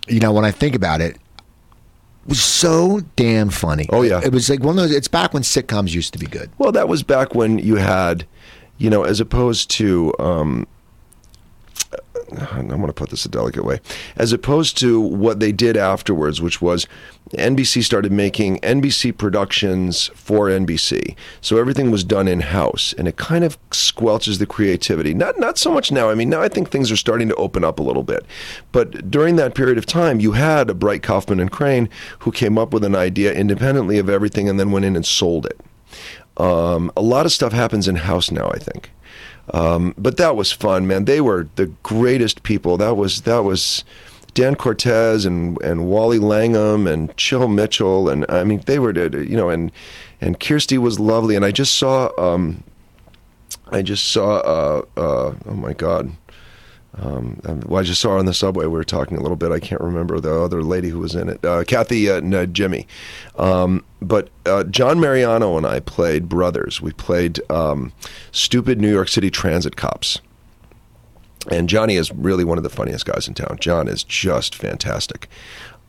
You 0.08 0.18
know, 0.20 0.32
when 0.32 0.44
I 0.44 0.50
think 0.50 0.74
about 0.74 1.00
it, 1.00 1.16
was 2.26 2.40
so 2.40 3.00
damn 3.16 3.50
funny. 3.50 3.86
Oh, 3.90 4.02
yeah. 4.02 4.20
it 4.24 4.32
was 4.32 4.48
like 4.48 4.60
one 4.60 4.70
of 4.78 4.82
those. 4.84 4.92
It's 4.92 5.08
back 5.08 5.32
when 5.34 5.42
sitcoms 5.42 5.92
used 5.94 6.12
to 6.14 6.18
be 6.18 6.26
good. 6.26 6.50
Well, 6.58 6.72
that 6.72 6.88
was 6.88 7.02
back 7.02 7.34
when 7.34 7.58
you 7.58 7.76
had, 7.76 8.26
you 8.78 8.90
know, 8.90 9.04
as 9.04 9.20
opposed 9.20 9.70
to, 9.72 10.12
um, 10.18 10.66
I'm 12.38 12.68
going 12.68 12.86
to 12.86 12.92
put 12.92 13.10
this 13.10 13.24
a 13.24 13.28
delicate 13.28 13.64
way, 13.64 13.80
as 14.16 14.32
opposed 14.32 14.78
to 14.78 15.00
what 15.00 15.40
they 15.40 15.52
did 15.52 15.76
afterwards, 15.76 16.40
which 16.40 16.62
was 16.62 16.86
NBC 17.32 17.82
started 17.82 18.12
making 18.12 18.58
NBC 18.60 19.16
productions 19.16 20.08
for 20.14 20.48
NBC. 20.48 21.14
So 21.40 21.58
everything 21.58 21.90
was 21.90 22.04
done 22.04 22.28
in 22.28 22.40
house, 22.40 22.94
and 22.96 23.06
it 23.06 23.16
kind 23.16 23.44
of 23.44 23.58
squelches 23.70 24.38
the 24.38 24.46
creativity. 24.46 25.14
Not 25.14 25.38
not 25.38 25.58
so 25.58 25.70
much 25.70 25.92
now. 25.92 26.10
I 26.10 26.14
mean, 26.14 26.30
now 26.30 26.40
I 26.40 26.48
think 26.48 26.70
things 26.70 26.90
are 26.90 26.96
starting 26.96 27.28
to 27.28 27.34
open 27.36 27.64
up 27.64 27.78
a 27.78 27.82
little 27.82 28.02
bit, 28.02 28.24
but 28.70 29.10
during 29.10 29.36
that 29.36 29.54
period 29.54 29.78
of 29.78 29.86
time, 29.86 30.20
you 30.20 30.32
had 30.32 30.70
a 30.70 30.74
Bright 30.74 31.02
Kauffman 31.02 31.40
and 31.40 31.50
Crane 31.50 31.88
who 32.20 32.32
came 32.32 32.58
up 32.58 32.72
with 32.72 32.84
an 32.84 32.94
idea 32.94 33.32
independently 33.32 33.98
of 33.98 34.08
everything, 34.08 34.48
and 34.48 34.58
then 34.58 34.70
went 34.70 34.84
in 34.84 34.96
and 34.96 35.06
sold 35.06 35.46
it. 35.46 35.60
Um, 36.38 36.90
a 36.96 37.02
lot 37.02 37.26
of 37.26 37.32
stuff 37.32 37.52
happens 37.52 37.88
in 37.88 37.96
house 37.96 38.30
now, 38.30 38.50
I 38.50 38.58
think. 38.58 38.90
Um, 39.50 39.94
but 39.98 40.16
that 40.18 40.36
was 40.36 40.52
fun, 40.52 40.86
man. 40.86 41.04
They 41.04 41.20
were 41.20 41.48
the 41.56 41.66
greatest 41.82 42.42
people. 42.42 42.76
That 42.76 42.96
was 42.96 43.22
that 43.22 43.44
was 43.44 43.84
Dan 44.34 44.54
Cortese 44.54 45.26
and 45.26 45.60
and 45.62 45.86
Wally 45.86 46.18
Langham 46.18 46.86
and 46.86 47.14
Chill 47.16 47.48
Mitchell, 47.48 48.08
and 48.08 48.24
I 48.28 48.44
mean 48.44 48.62
they 48.66 48.78
were 48.78 48.92
you 48.92 49.36
know 49.36 49.48
and 49.48 49.72
and 50.20 50.38
Kirstie 50.38 50.78
was 50.78 51.00
lovely. 51.00 51.34
And 51.36 51.44
I 51.44 51.50
just 51.50 51.76
saw 51.76 52.10
um, 52.18 52.62
I 53.70 53.82
just 53.82 54.10
saw 54.10 54.36
uh, 54.38 54.82
uh, 54.96 55.34
oh 55.46 55.54
my 55.54 55.72
god. 55.72 56.12
Um, 56.98 57.40
well, 57.66 57.80
I 57.80 57.84
just 57.84 58.00
saw 58.00 58.10
her 58.10 58.18
on 58.18 58.26
the 58.26 58.34
subway. 58.34 58.66
We 58.66 58.72
were 58.72 58.84
talking 58.84 59.16
a 59.16 59.22
little 59.22 59.36
bit. 59.36 59.50
I 59.50 59.60
can't 59.60 59.80
remember 59.80 60.20
the 60.20 60.34
other 60.34 60.62
lady 60.62 60.90
who 60.90 60.98
was 60.98 61.14
in 61.14 61.28
it. 61.28 61.44
Uh, 61.44 61.64
Kathy 61.64 62.10
uh, 62.10 62.20
Najimy. 62.20 62.86
Um, 63.36 63.84
but 64.02 64.28
uh, 64.44 64.64
John 64.64 65.00
Mariano 65.00 65.56
and 65.56 65.66
I 65.66 65.80
played 65.80 66.28
brothers. 66.28 66.82
We 66.82 66.92
played 66.92 67.40
um, 67.50 67.92
stupid 68.30 68.80
New 68.80 68.92
York 68.92 69.08
City 69.08 69.30
transit 69.30 69.76
cops. 69.76 70.20
And 71.50 71.68
Johnny 71.68 71.96
is 71.96 72.12
really 72.12 72.44
one 72.44 72.58
of 72.58 72.64
the 72.64 72.70
funniest 72.70 73.06
guys 73.06 73.26
in 73.26 73.34
town. 73.34 73.56
John 73.60 73.88
is 73.88 74.04
just 74.04 74.54
fantastic. 74.54 75.28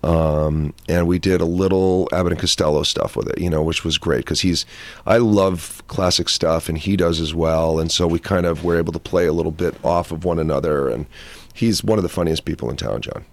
Um, 0.03 0.73
and 0.89 1.07
we 1.07 1.17
did 1.17 1.39
a 1.39 1.45
little 1.45 2.09
Abbott 2.11 2.33
and 2.33 2.41
Costello 2.41 2.83
stuff 2.83 3.15
with 3.15 3.29
it, 3.29 3.37
you 3.39 3.49
know, 3.49 3.63
which 3.63 3.85
was 3.85 3.97
great 3.97 4.17
because 4.25 4.41
he's, 4.41 4.65
I 5.05 5.17
love 5.17 5.81
classic 5.87 6.27
stuff 6.27 6.67
and 6.67 6.77
he 6.77 6.97
does 6.97 7.21
as 7.21 7.33
well. 7.33 7.79
And 7.79 7.89
so 7.89 8.05
we 8.05 8.19
kind 8.19 8.45
of 8.45 8.65
were 8.65 8.77
able 8.77 8.91
to 8.91 8.99
play 8.99 9.27
a 9.27 9.33
little 9.33 9.51
bit 9.53 9.75
off 9.83 10.11
of 10.11 10.25
one 10.25 10.39
another. 10.39 10.89
And 10.89 11.05
he's 11.53 11.83
one 11.85 11.97
of 11.97 12.03
the 12.03 12.09
funniest 12.09 12.43
people 12.43 12.69
in 12.69 12.75
town, 12.75 13.01
John. 13.01 13.23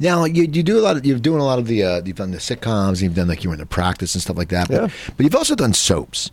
Now 0.00 0.24
you, 0.24 0.42
you 0.50 0.64
do 0.64 0.76
a 0.76 0.82
lot 0.82 0.96
of 0.96 1.06
you're 1.06 1.20
doing 1.20 1.40
a 1.40 1.44
lot 1.44 1.60
of 1.60 1.66
the 1.68 1.84
uh, 1.84 2.02
you've 2.04 2.16
done 2.16 2.32
the 2.32 2.38
sitcoms, 2.38 3.00
you've 3.00 3.14
done 3.14 3.28
like 3.28 3.44
you 3.44 3.50
were 3.50 3.54
in 3.54 3.60
the 3.60 3.66
practice 3.66 4.14
and 4.16 4.22
stuff 4.22 4.36
like 4.36 4.48
that. 4.48 4.66
But, 4.68 4.74
Yeah. 4.74 4.88
but 5.16 5.22
you've 5.24 5.36
also 5.36 5.54
done 5.54 5.72
soaps. 5.72 6.32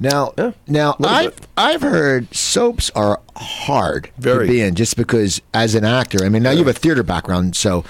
Now, 0.00 0.32
Yeah, 0.38 0.52
now 0.66 0.96
I've 1.04 1.36
bit. 1.36 1.46
I've 1.58 1.82
heard 1.82 2.34
soaps 2.34 2.90
are 2.94 3.20
hard 3.36 4.10
Very. 4.16 4.46
to 4.46 4.52
be 4.52 4.60
in 4.62 4.74
just 4.74 4.96
because 4.96 5.42
as 5.52 5.74
an 5.74 5.84
actor. 5.84 6.24
I 6.24 6.30
mean, 6.30 6.42
now 6.42 6.50
you 6.52 6.58
have 6.58 6.68
a 6.68 6.72
theater 6.72 7.02
background, 7.02 7.54
so. 7.56 7.84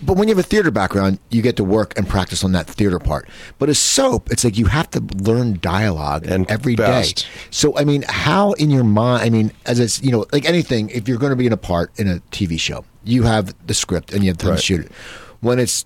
But 0.00 0.16
when 0.16 0.28
you 0.28 0.34
have 0.36 0.44
a 0.44 0.46
theater 0.48 0.70
background, 0.70 1.18
you 1.30 1.42
get 1.42 1.56
to 1.56 1.64
work 1.64 1.96
and 1.98 2.08
practice 2.08 2.44
on 2.44 2.52
that 2.52 2.66
theater 2.66 2.98
part. 3.00 3.28
But 3.58 3.68
a 3.68 3.74
soap, 3.74 4.30
it's 4.30 4.44
like 4.44 4.56
you 4.56 4.66
have 4.66 4.88
to 4.92 5.00
learn 5.16 5.58
dialogue 5.60 6.24
And 6.26 6.48
every 6.50 6.76
day. 6.76 6.84
fast. 6.84 7.26
So 7.50 7.76
I 7.76 7.84
mean, 7.84 8.04
how 8.08 8.52
in 8.52 8.70
your 8.70 8.84
mind? 8.84 9.22
I 9.24 9.30
mean, 9.30 9.50
as 9.66 9.80
it's 9.80 10.00
you 10.02 10.12
know, 10.12 10.24
like 10.32 10.44
anything, 10.44 10.88
if 10.90 11.08
you're 11.08 11.18
going 11.18 11.30
to 11.30 11.36
be 11.36 11.46
in 11.46 11.52
a 11.52 11.56
part 11.56 11.90
in 11.98 12.08
a 12.08 12.20
TV 12.30 12.60
show, 12.60 12.84
you 13.04 13.24
have 13.24 13.54
the 13.66 13.74
script 13.74 14.12
and 14.12 14.22
you 14.22 14.30
have 14.30 14.38
time 14.38 14.50
Right. 14.50 14.56
to 14.58 14.62
shoot 14.62 14.80
it. 14.86 14.92
When 15.40 15.58
it's 15.58 15.84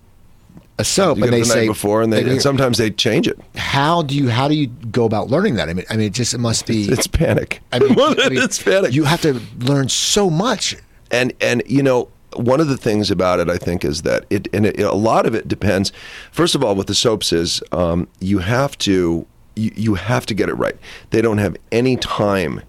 a 0.79 0.83
soap, 0.83 1.17
You 1.19 1.25
and 1.25 1.33
they 1.33 1.39
the 1.39 1.45
say 1.45 1.67
before, 1.67 2.01
and, 2.01 2.11
they, 2.11 2.23
and 2.27 2.41
sometimes 2.41 2.77
they 2.79 2.89
change 2.91 3.27
it. 3.27 3.39
how 3.55 4.01
do 4.01 4.15
you 4.15 4.29
how 4.29 4.47
do 4.47 4.55
you 4.55 4.67
go 4.67 5.05
about 5.05 5.29
learning 5.29 5.55
that? 5.55 5.69
I 5.69 5.73
mean, 5.73 5.85
I 5.89 5.97
mean, 5.97 6.07
it 6.07 6.13
just 6.13 6.33
it 6.33 6.39
must 6.39 6.65
be. 6.67 6.85
It's 6.85 7.07
panic. 7.07 7.61
I 7.71 7.79
mean, 7.79 7.91
I 7.99 8.29
mean, 8.29 8.41
it's 8.43 8.61
panic. 8.61 8.93
You 8.93 9.03
have 9.05 9.21
to 9.21 9.39
learn 9.59 9.89
so 9.89 10.29
much. 10.29 10.75
and 11.11 11.33
and 11.41 11.61
you 11.67 11.81
know 11.83 12.09
one 12.35 12.59
of 12.59 12.67
the 12.67 12.77
things 12.77 13.11
about 13.11 13.39
it 13.39 13.49
i 13.49 13.57
think 13.57 13.83
is 13.85 14.01
that 14.03 14.25
it 14.29 14.47
and 14.53 14.65
it, 14.65 14.79
a 14.79 14.93
lot 14.93 15.25
of 15.25 15.35
it 15.35 15.47
depends. 15.47 15.91
First 16.31 16.55
of 16.55 16.63
all 16.63 16.75
with 16.75 16.87
the 16.87 16.95
soaps 16.95 17.31
is 17.33 17.61
um, 17.71 18.07
you 18.19 18.39
have 18.39 18.77
to 18.79 19.25
you, 19.55 19.71
you 19.75 19.93
have 19.95 20.25
to 20.27 20.33
get 20.33 20.49
it 20.49 20.55
right. 20.55 20.75
They 21.11 21.21
don't 21.21 21.37
have 21.37 21.55
any 21.71 21.95
time 21.97 22.61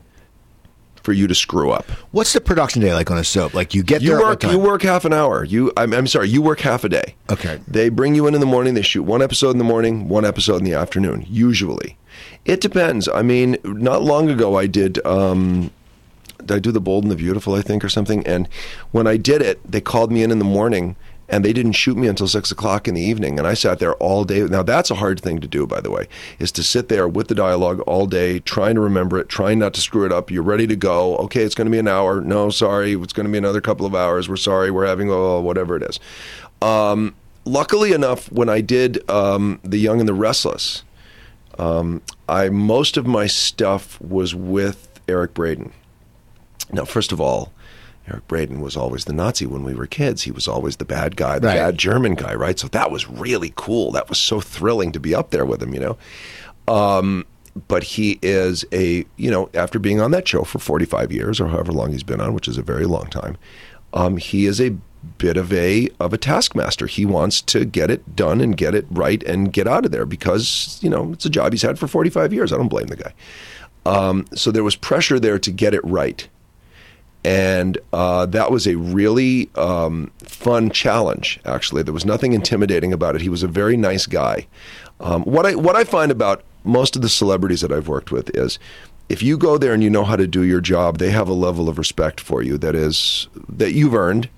for 1.03 1.13
you 1.13 1.27
to 1.27 1.35
screw 1.35 1.71
up. 1.71 1.91
What's 2.13 2.33
the 2.33 2.41
production 2.41 2.81
day 2.81 2.95
like 2.95 3.11
on 3.11 3.19
a 3.19 3.25
soap? 3.25 3.55
Like 3.55 3.75
you 3.75 3.83
get 3.83 4.03
you 4.03 4.11
there 4.11 4.21
work 4.21 4.43
you 4.43 4.59
work 4.59 4.83
half 4.83 5.05
an 5.05 5.13
hour. 5.13 5.45
You 5.45 5.73
I'm, 5.77 5.93
I'm 5.93 6.07
sorry 6.07 6.29
you 6.29 6.41
work 6.43 6.61
half 6.61 6.85
a 6.85 6.89
day. 6.89 7.15
Okay. 7.31 7.61
they 7.69 7.89
bring 7.89 8.15
you 8.15 8.27
in 8.27 8.35
in 8.35 8.41
the 8.41 8.47
morning 8.47 8.75
they 8.75 8.83
shoot 8.83 9.03
one 9.03 9.23
episode 9.23 9.51
in 9.51 9.59
the 9.59 9.65
morning 9.65 10.09
one 10.09 10.25
episode 10.25 10.57
in 10.57 10.65
the 10.65 10.75
afternoon 10.75 11.25
usually. 11.29 11.99
It 12.45 12.61
depends. 12.61 13.09
I 13.09 13.23
mean 13.23 13.57
not 13.65 14.03
long 14.03 14.31
ago 14.31 14.57
i 14.57 14.67
did 14.67 15.05
um 15.07 15.71
did 16.47 16.55
I 16.55 16.59
do 16.59 16.73
the 16.73 16.81
Bold 16.81 17.05
and 17.05 17.11
the 17.11 17.17
Beautiful, 17.17 17.55
I 17.55 17.63
think, 17.63 17.85
or 17.85 17.89
something? 17.89 18.27
And 18.27 18.49
when 18.93 19.07
I 19.07 19.17
did 19.17 19.43
it, 19.43 19.61
they 19.71 19.81
called 19.81 20.13
me 20.13 20.23
in 20.23 20.31
in 20.31 20.39
the 20.39 20.45
morning, 20.45 20.97
and 21.29 21.45
they 21.45 21.53
didn't 21.53 21.73
shoot 21.73 21.97
me 21.97 22.07
until 22.07 22.29
six 22.29 22.51
o'clock 22.51 22.87
in 22.87 22.95
the 22.95 23.01
evening, 23.01 23.39
and 23.39 23.49
I 23.49 23.55
sat 23.55 23.79
there 23.79 23.95
all 23.95 24.25
day. 24.25 24.43
Now 24.43 24.63
that's 24.63 24.91
a 24.91 24.97
hard 24.97 25.21
thing 25.21 25.41
to 25.41 25.49
do, 25.49 25.67
by 25.67 25.81
the 25.81 25.91
way, 25.91 26.07
is 26.39 26.53
to 26.53 26.63
sit 26.63 26.89
there 26.89 27.09
with 27.09 27.29
the 27.29 27.35
dialogue 27.35 27.81
all 27.81 28.07
day, 28.07 28.41
trying 28.41 28.75
to 28.75 28.81
remember 28.81 29.19
it, 29.19 29.29
trying 29.29 29.59
not 29.59 29.75
to 29.75 29.81
screw 29.81 30.05
it 30.05 30.13
up. 30.13 30.31
You're 30.31 30.43
ready 30.43 30.67
to 30.67 30.77
go. 30.77 31.17
Okay, 31.19 31.43
it's 31.43 31.55
going 31.55 31.67
to 31.67 31.71
be 31.71 31.79
an 31.79 31.89
hour. 31.89 32.21
No, 32.21 32.51
sorry, 32.51 32.93
it's 32.95 33.13
going 33.13 33.27
to 33.27 33.33
be 33.33 33.39
another 33.39 33.61
couple 33.61 33.87
of 33.87 33.95
hours. 33.95 34.29
We're 34.29 34.37
sorry, 34.37 34.71
we're 34.71 34.87
having 34.87 35.11
oh, 35.11 35.41
whatever 35.41 35.77
it 35.77 35.83
is. 35.83 35.99
Um, 36.61 37.15
luckily 37.45 37.93
enough, 37.93 38.31
when 38.31 38.49
I 38.49 38.61
did 38.61 39.09
um, 39.11 39.61
The 39.65 39.79
Young 39.79 40.01
and 40.01 40.09
the 40.09 40.15
Restless, 40.15 40.83
um, 41.59 42.03
I 42.29 42.49
most 42.51 42.97
of 42.97 43.07
my 43.07 43.27
stuff 43.27 44.01
was 44.01 44.35
with 44.35 45.01
Eric 45.09 45.35
Braeden. 45.35 45.73
Now, 46.75 46.85
first 46.85 47.13
of 47.13 47.21
all, 47.21 47.53
Eric 48.09 48.29
Braeden 48.29 48.61
was 48.61 48.77
always 48.77 49.05
the 49.07 49.13
Nazi 49.15 49.47
when 49.47 49.65
we 49.65 49.75
were 49.75 49.87
kids. 49.87 50.23
He 50.23 50.31
was 50.31 50.47
always 50.47 50.77
the 50.77 50.85
bad 50.85 51.17
guy, 51.17 51.39
the 51.39 51.47
Right. 51.47 51.57
bad 51.57 51.79
German 51.79 52.15
guy, 52.15 52.35
right? 52.35 52.59
So 52.59 52.69
that 52.69 52.91
was 52.91 53.09
really 53.09 53.53
cool. 53.57 53.93
That 53.93 54.09
was 54.11 54.19
so 54.19 54.41
thrilling 54.41 54.93
to 54.93 55.01
be 55.01 55.15
up 55.15 55.31
there 55.31 55.47
with 55.47 55.63
him, 55.63 55.73
you 55.73 55.81
know. 55.81 55.97
Um, 56.73 57.25
but 57.69 57.83
he 57.85 58.19
is 58.21 58.65
a, 58.73 59.07
you 59.17 59.31
know, 59.31 59.49
after 59.55 59.79
being 59.79 60.01
on 60.01 60.11
that 60.11 60.27
show 60.29 60.43
for 60.43 60.59
45 60.59 61.13
years 61.13 61.41
or 61.41 61.49
however 61.49 61.73
long 61.73 61.93
he's 61.93 62.03
been 62.03 62.21
on, 62.21 62.35
which 62.35 62.49
is 62.49 62.59
a 62.59 62.63
very 62.63 62.85
long 62.85 63.07
time, 63.07 63.37
um, 63.95 64.17
he 64.17 64.45
is 64.47 64.61
a 64.61 64.77
bit 65.19 65.37
of 65.37 65.53
a 65.53 65.89
of 66.01 66.13
a 66.13 66.19
taskmaster. 66.19 66.87
He 66.87 67.07
wants 67.07 67.41
to 67.43 67.65
get 67.65 67.91
it 67.91 68.17
done 68.17 68.41
and 68.41 68.57
get 68.57 68.75
it 68.75 68.87
right 68.91 69.23
and 69.23 69.53
get 69.53 69.69
out 69.69 69.85
of 69.85 69.93
there 69.93 70.07
because 70.07 70.79
you 70.83 70.89
know 70.91 71.13
it's 71.13 71.27
a 71.27 71.31
job 71.31 71.53
he's 71.53 71.63
had 71.63 71.79
for 71.79 71.87
45 71.87 72.33
years. 72.33 72.53
I 72.53 72.57
don't 72.57 72.69
blame 72.69 72.87
the 72.89 72.97
guy. 72.97 73.13
Um, 73.87 74.25
so 74.35 74.51
there 74.51 74.65
was 74.65 74.77
pressure 74.77 75.21
there 75.21 75.39
to 75.39 75.51
get 75.51 75.75
it 75.75 75.85
right 75.85 76.27
and 77.25 77.79
uh, 77.93 78.27
that 78.27 78.51
was 78.51 78.67
a 78.67 78.77
really 78.77 79.49
um, 79.55 80.13
fun 80.19 80.71
challenge. 80.71 81.41
Actually, 81.45 81.83
there 81.83 81.95
was 81.95 82.05
nothing 82.05 82.35
intimidating 82.35 82.93
about 82.93 83.17
it. 83.17 83.23
He 83.23 83.31
was 83.31 83.43
a 83.43 83.49
very 83.49 83.77
nice 83.77 84.07
guy. 84.07 84.47
Um, 85.01 85.23
what 85.23 85.47
I 85.47 85.55
what 85.55 85.75
I 85.75 85.85
find 85.85 86.13
about 86.13 86.45
most 86.65 86.97
of 86.97 87.03
the 87.03 87.09
celebrities 87.09 87.63
that 87.63 87.73
I've 87.73 87.89
worked 87.89 88.13
with 88.13 88.35
is, 88.37 88.59
if 89.09 89.23
you 89.23 89.39
go 89.39 89.59
there 89.59 89.73
and 89.73 89.83
you 89.83 89.91
know 89.91 90.05
how 90.05 90.17
to 90.17 90.27
do 90.27 90.43
your 90.43 90.61
job, 90.61 90.99
they 90.99 91.11
have 91.11 91.29
a 91.29 91.33
level 91.33 91.69
of 91.69 91.79
respect 91.79 92.21
for 92.21 92.43
you 92.43 92.59
that 92.59 92.75
is 92.75 93.29
that 93.49 93.73
you've 93.73 93.95
earned, 93.95 94.29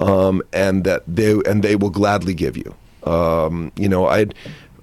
um, 0.00 0.42
and 0.52 0.84
that 0.84 1.04
they 1.06 1.32
and 1.46 1.62
they 1.62 1.76
will 1.76 1.90
gladly 1.90 2.34
give 2.34 2.56
you. 2.56 2.74
Um, 3.04 3.70
you 3.76 3.88
know, 3.88 4.06
I. 4.06 4.26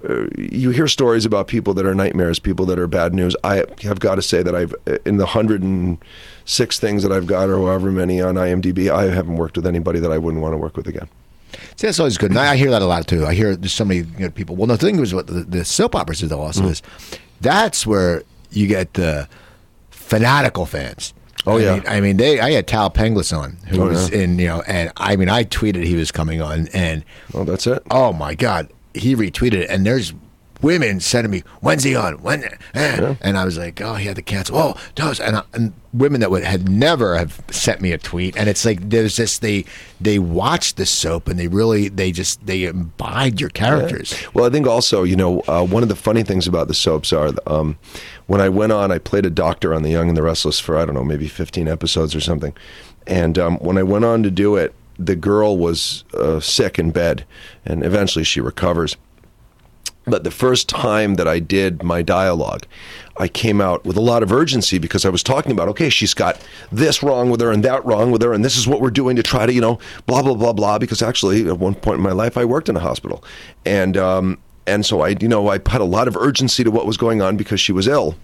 Uh, 0.08 0.26
you 0.36 0.70
hear 0.70 0.88
stories 0.88 1.24
about 1.24 1.46
people 1.46 1.74
that 1.74 1.86
are 1.86 1.94
nightmares, 1.94 2.38
people 2.38 2.66
that 2.66 2.78
are 2.78 2.86
bad 2.86 3.14
news. 3.14 3.36
I 3.44 3.64
have 3.82 4.00
got 4.00 4.16
to 4.16 4.22
say 4.22 4.42
that 4.42 4.54
I've 4.54 4.74
in 5.06 5.16
the 5.18 5.26
hundred 5.26 5.62
and 5.62 5.98
six 6.44 6.78
things 6.80 7.02
that 7.04 7.12
I've 7.12 7.26
got, 7.26 7.48
or 7.48 7.58
however 7.58 7.92
many 7.92 8.20
on 8.20 8.34
IMDb, 8.34 8.90
I 8.90 9.04
haven't 9.14 9.36
worked 9.36 9.56
with 9.56 9.66
anybody 9.66 10.00
that 10.00 10.10
I 10.10 10.18
wouldn't 10.18 10.42
want 10.42 10.54
to 10.54 10.58
work 10.58 10.76
with 10.76 10.88
again. 10.88 11.08
See, 11.76 11.86
that's 11.86 12.00
always 12.00 12.18
good. 12.18 12.30
And 12.30 12.38
I 12.40 12.56
hear 12.56 12.70
that 12.70 12.82
a 12.82 12.86
lot 12.86 13.06
too. 13.06 13.26
I 13.26 13.34
hear 13.34 13.54
there's 13.54 13.72
so 13.74 13.84
many 13.84 14.00
you 14.00 14.20
know, 14.20 14.30
people. 14.30 14.56
Well, 14.56 14.66
the 14.66 14.78
thing 14.78 14.98
is, 14.98 15.14
what 15.14 15.26
the, 15.28 15.44
the 15.44 15.64
soap 15.64 15.94
operas 15.94 16.22
is 16.22 16.30
though 16.30 16.40
also 16.40 16.62
Mm. 16.62 16.70
is 16.70 16.82
that's 17.40 17.86
where 17.86 18.22
you 18.50 18.66
get 18.66 18.94
the 18.94 19.28
fanatical 19.90 20.66
fans. 20.66 21.14
Oh, 21.46 21.58
I 21.58 21.60
yeah. 21.60 21.74
mean, 21.74 21.84
I 21.88 22.00
mean, 22.00 22.16
they. 22.18 22.40
I 22.40 22.52
had 22.52 22.66
Thaao 22.68 22.94
Penghlis 22.94 23.36
on, 23.36 23.58
who 23.68 23.82
Oh, 23.82 23.88
was 23.88 24.10
yeah. 24.10 24.18
in, 24.20 24.38
you 24.38 24.46
know, 24.46 24.62
and 24.62 24.92
I 24.96 25.16
mean, 25.16 25.28
I 25.28 25.44
tweeted 25.44 25.84
he 25.84 25.96
was 25.96 26.12
coming 26.12 26.40
on, 26.40 26.68
and 26.72 27.04
Well, 27.32 27.44
that's 27.44 27.66
it. 27.66 27.82
oh 27.90 28.12
my 28.12 28.34
god, 28.34 28.68
he 28.94 29.14
retweeted 29.16 29.54
it, 29.54 29.70
and 29.70 29.84
there's 29.86 30.12
women 30.60 31.00
sending 31.00 31.30
me, 31.30 31.42
"When's 31.60 31.82
he 31.82 31.96
on? 31.96 32.14
When?" 32.22 32.44
eh?" 32.74 33.14
And 33.20 33.36
I 33.36 33.44
was 33.44 33.58
like, 33.58 33.80
"Oh, 33.80 33.94
he 33.94 34.06
had 34.06 34.16
to 34.16 34.22
cancel." 34.22 34.56
Oh, 34.56 34.74
does 34.94 35.18
and, 35.18 35.36
I- 35.36 35.42
and 35.54 35.72
women 35.92 36.20
that 36.20 36.30
would 36.30 36.44
had 36.44 36.68
never 36.68 37.16
have 37.18 37.40
sent 37.50 37.80
me 37.80 37.90
a 37.92 37.98
tweet, 37.98 38.36
and 38.36 38.48
it's 38.48 38.64
like 38.64 38.88
there's 38.88 39.16
this 39.16 39.38
they 39.38 39.64
they 40.00 40.18
watch 40.20 40.74
the 40.76 40.86
soap 40.86 41.26
and 41.28 41.38
they 41.38 41.48
really 41.48 41.88
they 41.88 42.12
just 42.12 42.46
they 42.46 42.64
imbibe 42.64 43.40
your 43.40 43.50
characters. 43.50 44.14
Well, 44.34 44.44
I 44.44 44.50
think 44.50 44.66
also, 44.68 45.02
you 45.02 45.16
know, 45.16 45.40
uh, 45.48 45.64
one 45.66 45.82
of 45.82 45.88
the 45.88 45.96
funny 45.96 46.22
things 46.22 46.46
about 46.46 46.68
the 46.68 46.74
soaps 46.74 47.12
are 47.12 47.30
um, 47.46 47.76
when 48.26 48.40
I 48.40 48.48
went 48.48 48.70
on, 48.72 48.92
I 48.92 48.98
played 48.98 49.26
a 49.26 49.30
doctor 49.30 49.74
on 49.74 49.82
The 49.82 49.90
Young 49.90 50.08
and 50.08 50.16
the 50.16 50.22
Restless 50.22 50.60
for, 50.60 50.78
I 50.78 50.84
don't 50.84 50.94
know, 50.94 51.04
maybe 51.04 51.26
15 51.28 51.66
episodes 51.68 52.14
or 52.14 52.20
something. 52.20 52.54
And 53.06 53.36
um, 53.36 53.56
when 53.58 53.76
I 53.78 53.82
went 53.82 54.04
on 54.04 54.22
to 54.22 54.30
do 54.30 54.54
it, 54.56 54.72
the 55.06 55.16
girl 55.16 55.56
was 55.56 56.04
uh, 56.14 56.40
sick 56.40 56.78
in 56.78 56.90
bed, 56.90 57.24
and 57.64 57.84
eventually 57.84 58.24
she 58.24 58.40
recovers. 58.40 58.96
But 60.04 60.24
the 60.24 60.32
first 60.32 60.68
time 60.68 61.14
that 61.14 61.28
I 61.28 61.38
did 61.38 61.82
my 61.82 62.02
dialogue, 62.02 62.66
I 63.18 63.28
came 63.28 63.60
out 63.60 63.84
with 63.84 63.96
a 63.96 64.00
lot 64.00 64.24
of 64.24 64.32
urgency 64.32 64.78
because 64.78 65.04
I 65.04 65.10
was 65.10 65.22
talking 65.22 65.52
about, 65.52 65.68
okay, 65.68 65.90
she's 65.90 66.12
got 66.12 66.44
this 66.72 67.04
wrong 67.04 67.30
with 67.30 67.40
her 67.40 67.52
and 67.52 67.64
that 67.64 67.84
wrong 67.84 68.10
with 68.10 68.20
her, 68.22 68.32
and 68.32 68.44
this 68.44 68.56
is 68.56 68.66
what 68.66 68.80
we're 68.80 68.90
doing 68.90 69.14
to 69.16 69.22
try 69.22 69.46
to, 69.46 69.52
you 69.52 69.60
know, 69.60 69.78
blah 70.06 70.22
blah 70.22 70.34
blah 70.34 70.52
blah. 70.52 70.78
Because 70.78 71.02
actually, 71.02 71.46
at 71.46 71.58
one 71.58 71.74
point 71.74 71.98
in 71.98 72.02
my 72.02 72.12
life, 72.12 72.36
I 72.36 72.44
worked 72.44 72.68
in 72.68 72.76
a 72.76 72.80
hospital, 72.80 73.22
and 73.64 73.96
um, 73.96 74.38
and 74.66 74.84
so 74.84 75.02
I, 75.02 75.14
you 75.20 75.28
know, 75.28 75.48
I 75.48 75.58
put 75.58 75.80
a 75.80 75.84
lot 75.84 76.08
of 76.08 76.16
urgency 76.16 76.64
to 76.64 76.70
what 76.70 76.86
was 76.86 76.96
going 76.96 77.22
on 77.22 77.36
because 77.36 77.60
she 77.60 77.72
was 77.72 77.86
ill. 77.86 78.16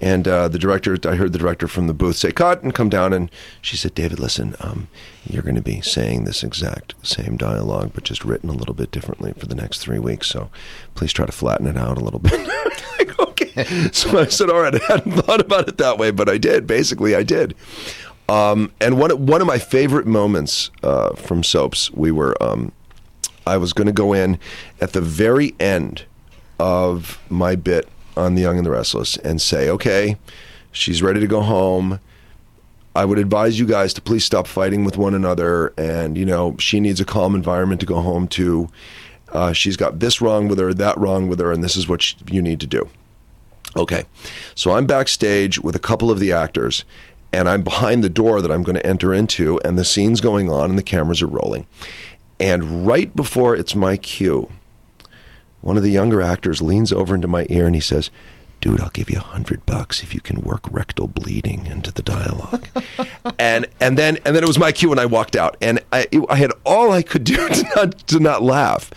And 0.00 0.26
uh, 0.26 0.48
the 0.48 0.58
director, 0.58 0.96
I 1.04 1.16
heard 1.16 1.32
the 1.32 1.38
director 1.38 1.68
from 1.68 1.86
the 1.86 1.94
booth 1.94 2.16
say, 2.16 2.32
cut, 2.32 2.62
and 2.62 2.74
come 2.74 2.88
down. 2.88 3.12
And 3.12 3.30
she 3.60 3.76
said, 3.76 3.94
David, 3.94 4.18
listen, 4.18 4.56
um, 4.60 4.88
you're 5.28 5.42
going 5.42 5.56
to 5.56 5.62
be 5.62 5.82
saying 5.82 6.24
this 6.24 6.42
exact 6.42 6.94
same 7.02 7.36
dialogue, 7.36 7.92
but 7.94 8.04
just 8.04 8.24
written 8.24 8.48
a 8.48 8.54
little 8.54 8.74
bit 8.74 8.90
differently 8.90 9.34
for 9.34 9.46
the 9.46 9.54
next 9.54 9.78
three 9.78 9.98
weeks. 9.98 10.28
So 10.28 10.50
please 10.94 11.12
try 11.12 11.26
to 11.26 11.32
flatten 11.32 11.66
it 11.66 11.76
out 11.76 11.98
a 11.98 12.00
little 12.00 12.18
bit. 12.18 12.32
I 12.48 13.06
okay. 13.18 13.90
So 13.92 14.18
I 14.18 14.26
said, 14.26 14.48
all 14.48 14.60
right, 14.60 14.74
I 14.74 14.84
hadn't 14.92 15.12
thought 15.12 15.40
about 15.40 15.68
it 15.68 15.76
that 15.78 15.98
way, 15.98 16.10
but 16.10 16.28
I 16.28 16.38
did. 16.38 16.66
Basically, 16.66 17.14
I 17.14 17.22
did. 17.22 17.54
Um, 18.28 18.72
and 18.80 18.98
one, 18.98 19.26
one 19.26 19.40
of 19.40 19.46
my 19.46 19.58
favorite 19.58 20.06
moments 20.06 20.70
uh, 20.82 21.14
from 21.14 21.42
soaps, 21.42 21.90
we 21.90 22.10
were, 22.10 22.40
um, 22.42 22.72
I 23.46 23.56
was 23.56 23.72
going 23.72 23.86
to 23.86 23.92
go 23.92 24.12
in 24.12 24.38
at 24.80 24.92
the 24.92 25.00
very 25.00 25.54
end 25.58 26.04
of 26.58 27.20
my 27.28 27.56
bit 27.56 27.88
on 28.16 28.34
The 28.34 28.42
Young 28.42 28.56
and 28.56 28.66
the 28.66 28.70
Restless 28.70 29.16
and 29.18 29.40
say, 29.40 29.68
okay, 29.68 30.16
she's 30.72 31.02
ready 31.02 31.20
to 31.20 31.26
go 31.26 31.40
home. 31.42 32.00
I 32.94 33.04
would 33.04 33.18
advise 33.18 33.58
you 33.58 33.66
guys 33.66 33.94
to 33.94 34.00
please 34.00 34.24
stop 34.24 34.46
fighting 34.46 34.84
with 34.84 34.96
one 34.96 35.14
another. 35.14 35.72
And, 35.78 36.18
you 36.18 36.24
know, 36.24 36.56
she 36.58 36.80
needs 36.80 37.00
a 37.00 37.04
calm 37.04 37.34
environment 37.34 37.80
to 37.80 37.86
go 37.86 38.00
home 38.00 38.26
to. 38.28 38.68
Uh, 39.32 39.52
she's 39.52 39.76
got 39.76 40.00
this 40.00 40.20
wrong 40.20 40.48
with 40.48 40.58
her, 40.58 40.74
that 40.74 40.98
wrong 40.98 41.28
with 41.28 41.38
her, 41.38 41.52
and 41.52 41.62
this 41.62 41.76
is 41.76 41.88
what 41.88 42.02
sh- 42.02 42.14
you 42.30 42.42
need 42.42 42.58
to 42.60 42.66
do. 42.66 42.88
Okay. 43.76 44.04
So 44.56 44.72
I'm 44.72 44.86
backstage 44.86 45.60
with 45.60 45.76
a 45.76 45.80
couple 45.80 46.10
of 46.10 46.18
the 46.18 46.32
actors, 46.32 46.84
and 47.32 47.48
I'm 47.48 47.62
behind 47.62 48.02
the 48.02 48.08
door 48.08 48.42
that 48.42 48.50
I'm 48.50 48.64
going 48.64 48.74
to 48.74 48.86
enter 48.86 49.14
into, 49.14 49.60
and 49.60 49.78
the 49.78 49.84
scene's 49.84 50.20
going 50.20 50.50
on, 50.50 50.70
and 50.70 50.78
the 50.78 50.82
cameras 50.82 51.22
are 51.22 51.28
rolling. 51.28 51.66
And 52.40 52.86
right 52.86 53.14
before 53.14 53.54
it's 53.54 53.76
my 53.76 53.96
cue, 53.96 54.50
one 55.60 55.76
of 55.76 55.82
the 55.82 55.90
younger 55.90 56.22
actors 56.22 56.62
leans 56.62 56.92
over 56.92 57.14
into 57.14 57.28
my 57.28 57.46
ear 57.50 57.66
and 57.66 57.74
he 57.74 57.80
says, 57.80 58.10
Dude, 58.60 58.80
I'll 58.82 58.90
give 58.90 59.08
you 59.08 59.16
a 59.16 59.22
hundred 59.22 59.64
bucks 59.64 60.02
if 60.02 60.12
you 60.12 60.20
can 60.20 60.42
work 60.42 60.60
rectal 60.70 61.08
bleeding 61.08 61.64
into 61.64 61.90
the 61.90 62.02
dialogue. 62.02 62.68
and 63.38 63.66
and 63.80 63.96
then 63.96 64.18
and 64.26 64.36
then 64.36 64.42
it 64.42 64.46
was 64.46 64.58
my 64.58 64.70
cue 64.70 64.90
and 64.90 65.00
I 65.00 65.06
walked 65.06 65.34
out 65.34 65.56
and 65.62 65.80
I 65.92 66.06
I 66.28 66.36
had 66.36 66.52
all 66.66 66.92
I 66.92 67.02
could 67.02 67.24
do 67.24 67.36
to 67.48 67.66
not 67.74 67.98
to 68.08 68.20
not 68.20 68.42
laugh. 68.42 68.90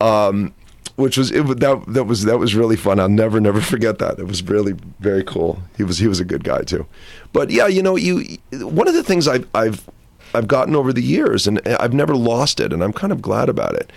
Um, 0.00 0.54
which 0.96 1.16
was 1.16 1.30
it, 1.30 1.46
that 1.60 1.84
that 1.88 2.04
was 2.04 2.24
that 2.24 2.38
was 2.38 2.54
really 2.54 2.76
fun. 2.76 3.00
I'll 3.00 3.08
never 3.08 3.40
never 3.40 3.60
forget 3.60 3.98
that. 3.98 4.18
It 4.18 4.26
was 4.26 4.42
really 4.42 4.72
very 5.00 5.24
cool. 5.24 5.62
He 5.76 5.84
was 5.84 5.98
he 5.98 6.06
was 6.06 6.20
a 6.20 6.24
good 6.24 6.44
guy 6.44 6.62
too. 6.62 6.86
But 7.32 7.50
yeah, 7.50 7.66
you 7.66 7.82
know, 7.82 7.96
you 7.96 8.38
one 8.52 8.88
of 8.88 8.94
the 8.94 9.02
things 9.02 9.28
I've 9.28 9.46
I've 9.54 9.88
I've 10.34 10.48
gotten 10.48 10.74
over 10.74 10.92
the 10.92 11.02
years, 11.02 11.46
and 11.46 11.60
I've 11.66 11.92
never 11.92 12.14
lost 12.14 12.60
it, 12.60 12.72
and 12.72 12.82
I'm 12.82 12.92
kind 12.92 13.12
of 13.12 13.20
glad 13.20 13.48
about 13.48 13.74
it. 13.74 13.90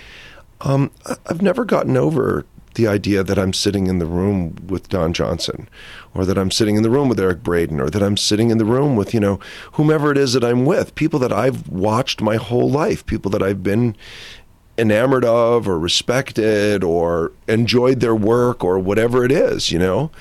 Um, 0.61 0.91
I've 1.27 1.41
never 1.41 1.65
gotten 1.65 1.97
over 1.97 2.45
the 2.75 2.87
idea 2.87 3.23
that 3.23 3.39
I'm 3.39 3.53
sitting 3.53 3.87
in 3.87 3.99
the 3.99 4.05
room 4.05 4.55
with 4.67 4.89
Don 4.89 5.13
Johnson, 5.13 5.69
or 6.13 6.25
that 6.25 6.37
I'm 6.37 6.51
sitting 6.51 6.75
in 6.75 6.83
the 6.83 6.89
room 6.89 7.09
with 7.09 7.19
Eric 7.19 7.41
Braeden, 7.41 7.79
or 7.79 7.89
that 7.89 8.03
I'm 8.03 8.17
sitting 8.17 8.49
in 8.49 8.57
the 8.57 8.65
room 8.65 8.95
with 8.95 9.13
you 9.13 9.19
know 9.19 9.39
whomever 9.73 10.11
it 10.11 10.17
is 10.17 10.33
that 10.33 10.43
I'm 10.43 10.65
with, 10.65 10.95
people 10.95 11.19
that 11.19 11.33
I've 11.33 11.67
watched 11.69 12.21
my 12.21 12.35
whole 12.35 12.69
life, 12.69 13.05
people 13.05 13.31
that 13.31 13.41
I've 13.41 13.63
been 13.63 13.95
enamored 14.77 15.23
of 15.25 15.67
or 15.67 15.79
respected 15.79 16.83
or 16.83 17.31
enjoyed 17.47 18.01
their 18.01 18.15
work 18.15 18.63
or 18.63 18.77
whatever 18.77 19.23
it 19.23 19.31
is, 19.31 19.71
you 19.71 19.79
know. 19.79 20.11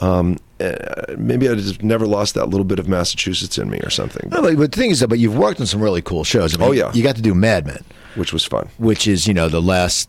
Um, 0.00 0.38
uh, 0.60 1.14
maybe 1.16 1.48
I 1.48 1.54
just 1.54 1.82
never 1.82 2.06
lost 2.06 2.34
that 2.34 2.46
little 2.46 2.64
bit 2.64 2.78
of 2.78 2.88
Massachusetts 2.88 3.58
in 3.58 3.70
me 3.70 3.78
or 3.80 3.90
something, 3.90 4.28
No, 4.30 4.42
but, 4.42 4.56
but 4.56 4.72
the 4.72 4.78
thing 4.80 4.90
is, 4.90 5.00
though, 5.00 5.06
but 5.06 5.18
you've 5.18 5.36
worked 5.36 5.60
on 5.60 5.66
some 5.66 5.80
really 5.80 6.02
cool 6.02 6.24
shows. 6.24 6.54
I 6.54 6.58
mean, 6.58 6.68
Oh, 6.68 6.72
yeah. 6.72 6.92
you 6.92 7.02
got 7.02 7.16
to 7.16 7.22
do 7.22 7.34
Mad 7.34 7.66
Men, 7.66 7.84
which 8.16 8.32
was 8.32 8.44
fun. 8.44 8.68
which 8.78 9.06
is 9.06 9.26
you 9.26 9.34
know 9.34 9.48
the 9.48 9.62
last 9.62 10.08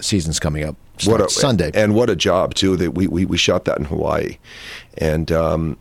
season's 0.00 0.38
coming 0.40 0.64
up 0.64 0.76
what 1.04 1.20
a, 1.20 1.28
Sunday. 1.28 1.70
and 1.74 1.94
what 1.94 2.08
a 2.10 2.16
job 2.16 2.54
too 2.54 2.76
that 2.76 2.92
we, 2.92 3.06
we, 3.06 3.24
we 3.24 3.36
shot 3.36 3.64
that 3.64 3.78
in 3.78 3.84
Hawaii 3.86 4.36
and 4.98 5.30
um, 5.32 5.76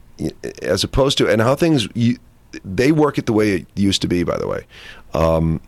as 0.62 0.84
opposed 0.84 1.18
to 1.20 1.28
and 1.30 1.42
how 1.42 1.56
things 1.56 1.88
you, 1.94 2.18
they 2.66 2.92
work 2.92 3.18
it 3.18 3.26
the 3.26 3.34
way 3.34 3.52
it 3.52 3.68
used 3.76 4.02
to 4.02 4.08
be 4.08 4.24
by 4.24 4.38
the 4.38 4.48
way 4.48 4.66
um, 5.14 5.62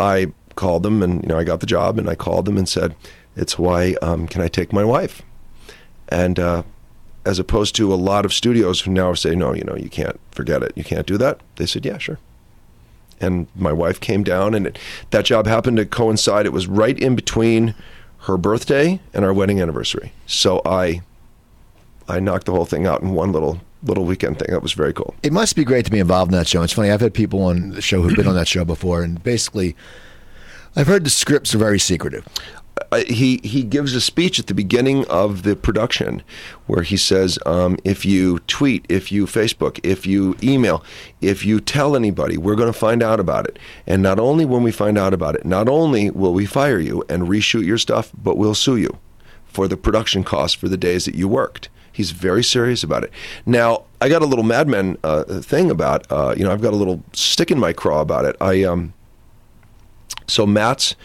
I 0.00 0.32
called 0.56 0.82
them 0.82 1.02
and 1.02 1.22
you 1.22 1.28
know 1.28 1.38
I 1.38 1.44
got 1.44 1.60
the 1.60 1.66
job 1.66 1.98
and 1.98 2.08
I 2.10 2.14
called 2.14 2.44
them 2.44 2.56
and 2.58 2.68
said 2.68 2.94
it's 3.36 3.54
Hawaii 3.54 3.94
um, 4.02 4.26
can 4.28 4.42
I 4.42 4.48
take 4.48 4.72
my 4.72 4.84
wife 4.84 5.22
and 6.08 6.38
uh, 6.38 6.62
as 7.24 7.38
opposed 7.38 7.74
to 7.76 7.92
a 7.92 7.96
lot 7.96 8.24
of 8.24 8.32
studios 8.32 8.80
who 8.80 8.90
now 8.90 9.14
say 9.14 9.34
no 9.34 9.54
you 9.54 9.64
know 9.64 9.76
you 9.76 9.88
can't 9.88 10.18
forget 10.30 10.62
it 10.62 10.72
you 10.76 10.84
can't 10.84 11.06
do 11.06 11.16
that 11.16 11.40
they 11.56 11.66
said 11.66 11.84
yeah 11.84 11.98
sure 11.98 12.18
and 13.20 13.46
my 13.54 13.72
wife 13.72 14.00
came 14.00 14.24
down 14.24 14.54
and 14.54 14.66
it, 14.66 14.78
that 15.10 15.24
job 15.24 15.46
happened 15.46 15.76
to 15.76 15.86
coincide 15.86 16.46
it 16.46 16.52
was 16.52 16.66
right 16.66 16.98
in 16.98 17.14
between 17.14 17.74
her 18.20 18.36
birthday 18.36 19.00
and 19.14 19.24
our 19.24 19.32
wedding 19.32 19.60
anniversary 19.60 20.12
so 20.26 20.60
i 20.64 21.00
i 22.08 22.18
knocked 22.18 22.46
the 22.46 22.52
whole 22.52 22.64
thing 22.64 22.86
out 22.86 23.02
in 23.02 23.10
one 23.10 23.32
little 23.32 23.60
little 23.84 24.04
weekend 24.04 24.38
thing 24.38 24.48
that 24.50 24.62
was 24.62 24.72
very 24.72 24.92
cool 24.92 25.14
it 25.22 25.32
must 25.32 25.56
be 25.56 25.64
great 25.64 25.84
to 25.84 25.90
be 25.90 25.98
involved 25.98 26.32
in 26.32 26.38
that 26.38 26.46
show. 26.46 26.62
It's 26.62 26.72
funny. 26.72 26.90
I've 26.90 27.00
had 27.00 27.14
people 27.14 27.42
on 27.44 27.70
the 27.70 27.82
show 27.82 28.02
who've 28.02 28.16
been 28.16 28.28
on 28.28 28.34
that 28.34 28.48
show 28.48 28.64
before, 28.64 29.02
and 29.02 29.22
basically, 29.22 29.76
I've 30.76 30.86
heard 30.86 31.04
the 31.04 31.10
scripts 31.10 31.54
are 31.54 31.58
very 31.58 31.78
secretive. 31.78 32.26
Uh, 32.90 33.04
he 33.06 33.40
he 33.44 33.62
gives 33.62 33.94
a 33.94 34.00
speech 34.00 34.38
at 34.38 34.46
the 34.46 34.54
beginning 34.54 35.06
of 35.08 35.42
the 35.42 35.54
production 35.54 36.22
where 36.66 36.82
he 36.82 36.96
says, 36.96 37.38
um, 37.46 37.76
"If 37.84 38.04
you 38.04 38.40
tweet, 38.40 38.84
if 38.88 39.12
you 39.12 39.26
Facebook, 39.26 39.78
if 39.82 40.06
you 40.06 40.36
email, 40.42 40.82
if 41.20 41.44
you 41.44 41.60
tell 41.60 41.94
anybody, 41.94 42.36
we're 42.36 42.56
going 42.56 42.72
to 42.72 42.78
find 42.78 43.02
out 43.02 43.20
about 43.20 43.46
it. 43.46 43.58
And 43.86 44.02
not 44.02 44.18
only 44.18 44.44
when 44.44 44.62
we 44.62 44.72
find 44.72 44.98
out 44.98 45.14
about 45.14 45.34
it, 45.34 45.44
not 45.44 45.68
only 45.68 46.10
will 46.10 46.34
we 46.34 46.46
fire 46.46 46.78
you 46.78 47.04
and 47.08 47.28
reshoot 47.28 47.64
your 47.64 47.78
stuff, 47.78 48.10
but 48.20 48.36
we'll 48.36 48.54
sue 48.54 48.76
you 48.76 48.98
for 49.44 49.68
the 49.68 49.76
production 49.76 50.24
costs 50.24 50.56
for 50.56 50.68
the 50.68 50.76
days 50.76 51.04
that 51.04 51.14
you 51.14 51.28
worked." 51.28 51.68
He's 51.92 52.10
very 52.10 52.42
serious 52.42 52.82
about 52.82 53.04
it. 53.04 53.12
Now, 53.44 53.84
I 54.00 54.08
got 54.08 54.22
a 54.22 54.26
little 54.26 54.44
Mad 54.44 54.66
Men 54.66 54.96
uh, 55.04 55.24
thing 55.42 55.70
about, 55.70 56.10
uh, 56.10 56.34
you 56.36 56.42
know, 56.42 56.50
I've 56.50 56.62
got 56.62 56.72
a 56.72 56.76
little 56.76 57.02
stick 57.12 57.50
in 57.50 57.58
my 57.58 57.74
craw 57.74 58.00
about 58.00 58.24
it. 58.24 58.34
I 58.40 58.64
um, 58.64 58.94
so 60.26 60.46
Matt's 60.46 60.96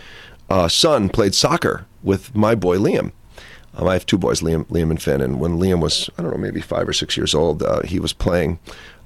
uh, 0.50 0.68
son 0.68 1.10
played 1.10 1.36
soccer 1.36 1.86
with 2.04 2.36
my 2.36 2.56
boy 2.56 2.78
Liam. 2.78 3.12
Um, 3.76 3.88
I 3.88 3.94
have 3.94 4.06
two 4.06 4.18
boys, 4.18 4.42
Liam, 4.42 4.66
Liam 4.66 4.90
and 4.90 5.02
Finn. 5.02 5.22
And 5.22 5.40
when 5.40 5.60
Liam 5.60 5.82
was, 5.82 6.10
I 6.18 6.24
don't 6.24 6.32
know, 6.32 6.38
maybe 6.38 6.62
five 6.62 6.88
or 6.88 6.94
six 6.94 7.16
years 7.16 7.36
old, 7.36 7.62
uh, 7.62 7.82
he 7.84 8.00
was 8.00 8.12
playing 8.12 8.60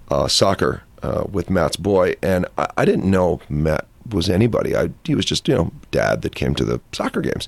uh, 0.10 0.28
soccer 0.28 0.84
uh, 1.04 1.26
with 1.30 1.50
Matt's 1.50 1.78
boy, 1.78 2.16
and 2.22 2.46
I, 2.58 2.68
I 2.78 2.86
didn't 2.86 3.10
know 3.10 3.42
Matt 3.50 3.88
was 4.10 4.30
anybody. 4.30 4.76
I, 4.76 4.89
he 5.04 5.16
was 5.16 5.26
just, 5.26 5.48
you 5.48 5.56
know, 5.56 5.72
dad 5.92 6.22
that 6.22 6.36
came 6.36 6.56
to 6.56 6.66
the 6.66 6.82
soccer 6.92 7.22
games. 7.22 7.48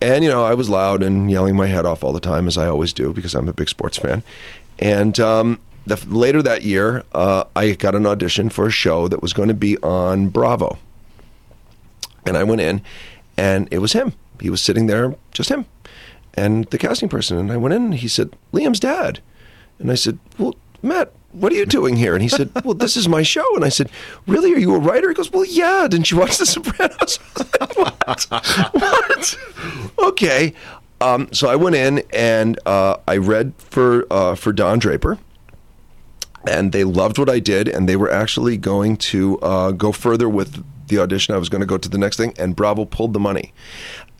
And 0.00 0.22
you 0.22 0.30
know, 0.30 0.44
I 0.44 0.54
was 0.54 0.68
loud 0.68 1.02
and 1.02 1.30
yelling 1.30 1.56
my 1.56 1.66
head 1.66 1.86
off 1.86 2.04
all 2.04 2.12
the 2.12 2.20
time, 2.20 2.46
as 2.46 2.58
I 2.58 2.66
always 2.66 2.92
do, 2.92 3.12
because 3.12 3.34
I'm 3.34 3.48
a 3.48 3.52
big 3.52 3.68
sports 3.68 3.96
fan. 3.96 4.22
And 4.78 5.18
um, 5.20 5.60
the, 5.86 5.96
later 6.08 6.42
that 6.42 6.62
year, 6.62 7.04
uh, 7.12 7.44
I 7.56 7.72
got 7.72 7.94
an 7.94 8.06
audition 8.06 8.50
for 8.50 8.66
a 8.66 8.70
show 8.70 9.08
that 9.08 9.22
was 9.22 9.32
going 9.32 9.48
to 9.48 9.54
be 9.54 9.78
on 9.78 10.28
Bravo. 10.28 10.78
And 12.26 12.36
I 12.36 12.44
went 12.44 12.60
in, 12.60 12.82
and 13.36 13.68
it 13.70 13.78
was 13.78 13.92
him. 13.92 14.12
He 14.40 14.50
was 14.50 14.62
sitting 14.62 14.86
there, 14.86 15.14
just 15.32 15.50
him, 15.50 15.66
and 16.34 16.64
the 16.66 16.78
casting 16.78 17.08
person. 17.08 17.38
And 17.38 17.52
I 17.52 17.56
went 17.56 17.74
in, 17.74 17.84
and 17.84 17.94
he 17.94 18.08
said, 18.08 18.34
"Liam's 18.52 18.80
dad." 18.80 19.20
And 19.78 19.90
I 19.90 19.94
said, 19.94 20.18
"Well, 20.38 20.54
Matt, 20.82 21.12
what 21.32 21.52
are 21.52 21.56
you 21.56 21.66
doing 21.66 21.96
here?" 21.96 22.14
And 22.14 22.22
he 22.22 22.28
said, 22.28 22.50
"Well, 22.64 22.74
this 22.74 22.96
is 22.96 23.08
my 23.08 23.22
show." 23.22 23.44
And 23.54 23.64
I 23.64 23.68
said, 23.68 23.90
"Really? 24.26 24.52
Are 24.54 24.58
you 24.58 24.74
a 24.74 24.78
writer?" 24.78 25.08
He 25.08 25.14
goes, 25.14 25.32
"Well, 25.32 25.44
yeah. 25.44 25.86
Didn't 25.88 26.10
you 26.10 26.18
watch 26.18 26.38
The 26.38 26.46
Sopranos?" 26.46 27.16
what? 27.76 28.26
what? 28.72 29.38
Okay. 29.98 30.54
Um, 31.00 31.28
so 31.32 31.48
I 31.48 31.56
went 31.56 31.76
in 31.76 32.02
and 32.12 32.58
uh, 32.66 32.96
I 33.06 33.16
read 33.18 33.52
for 33.58 34.06
uh, 34.10 34.34
for 34.36 34.52
Don 34.52 34.78
Draper, 34.78 35.18
and 36.46 36.72
they 36.72 36.84
loved 36.84 37.18
what 37.18 37.28
I 37.30 37.38
did, 37.38 37.68
and 37.68 37.88
they 37.88 37.96
were 37.96 38.10
actually 38.10 38.56
going 38.56 38.96
to 38.98 39.38
uh, 39.40 39.70
go 39.72 39.92
further 39.92 40.28
with 40.28 40.64
the 40.88 40.98
audition. 40.98 41.34
I 41.34 41.38
was 41.38 41.48
going 41.48 41.60
to 41.60 41.66
go 41.66 41.78
to 41.78 41.88
the 41.88 41.98
next 41.98 42.16
thing, 42.16 42.34
and 42.38 42.54
Bravo 42.54 42.84
pulled 42.84 43.12
the 43.12 43.20
money. 43.20 43.52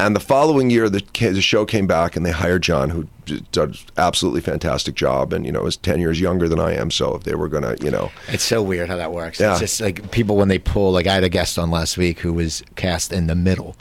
And 0.00 0.16
the 0.16 0.20
following 0.20 0.70
year, 0.70 0.88
the, 0.88 1.04
the 1.20 1.40
show 1.40 1.64
came 1.64 1.86
back, 1.86 2.16
and 2.16 2.26
they 2.26 2.32
hired 2.32 2.62
John, 2.62 2.90
who 2.90 3.06
did 3.26 3.56
an 3.56 3.74
absolutely 3.96 4.40
fantastic 4.40 4.94
job, 4.96 5.32
and 5.32 5.46
you 5.46 5.52
know 5.52 5.66
is 5.66 5.76
ten 5.76 6.00
years 6.00 6.20
younger 6.20 6.48
than 6.48 6.58
I 6.58 6.72
am. 6.74 6.90
So 6.90 7.14
if 7.14 7.22
they 7.22 7.34
were 7.34 7.48
going 7.48 7.62
to, 7.62 7.82
you 7.84 7.90
know, 7.90 8.10
It's 8.28 8.42
so 8.42 8.62
weird 8.62 8.88
how 8.88 8.96
that 8.96 9.12
works. 9.12 9.38
Yeah. 9.38 9.52
It's 9.52 9.60
just 9.60 9.80
like 9.80 10.10
people 10.10 10.36
when 10.36 10.48
they 10.48 10.58
pull. 10.58 10.90
Like 10.92 11.06
I 11.06 11.14
had 11.14 11.24
a 11.24 11.28
guest 11.28 11.58
on 11.58 11.70
last 11.70 11.96
week 11.96 12.20
who 12.20 12.32
was 12.32 12.62
cast 12.74 13.12
in 13.12 13.28
the 13.28 13.36
middle, 13.36 13.76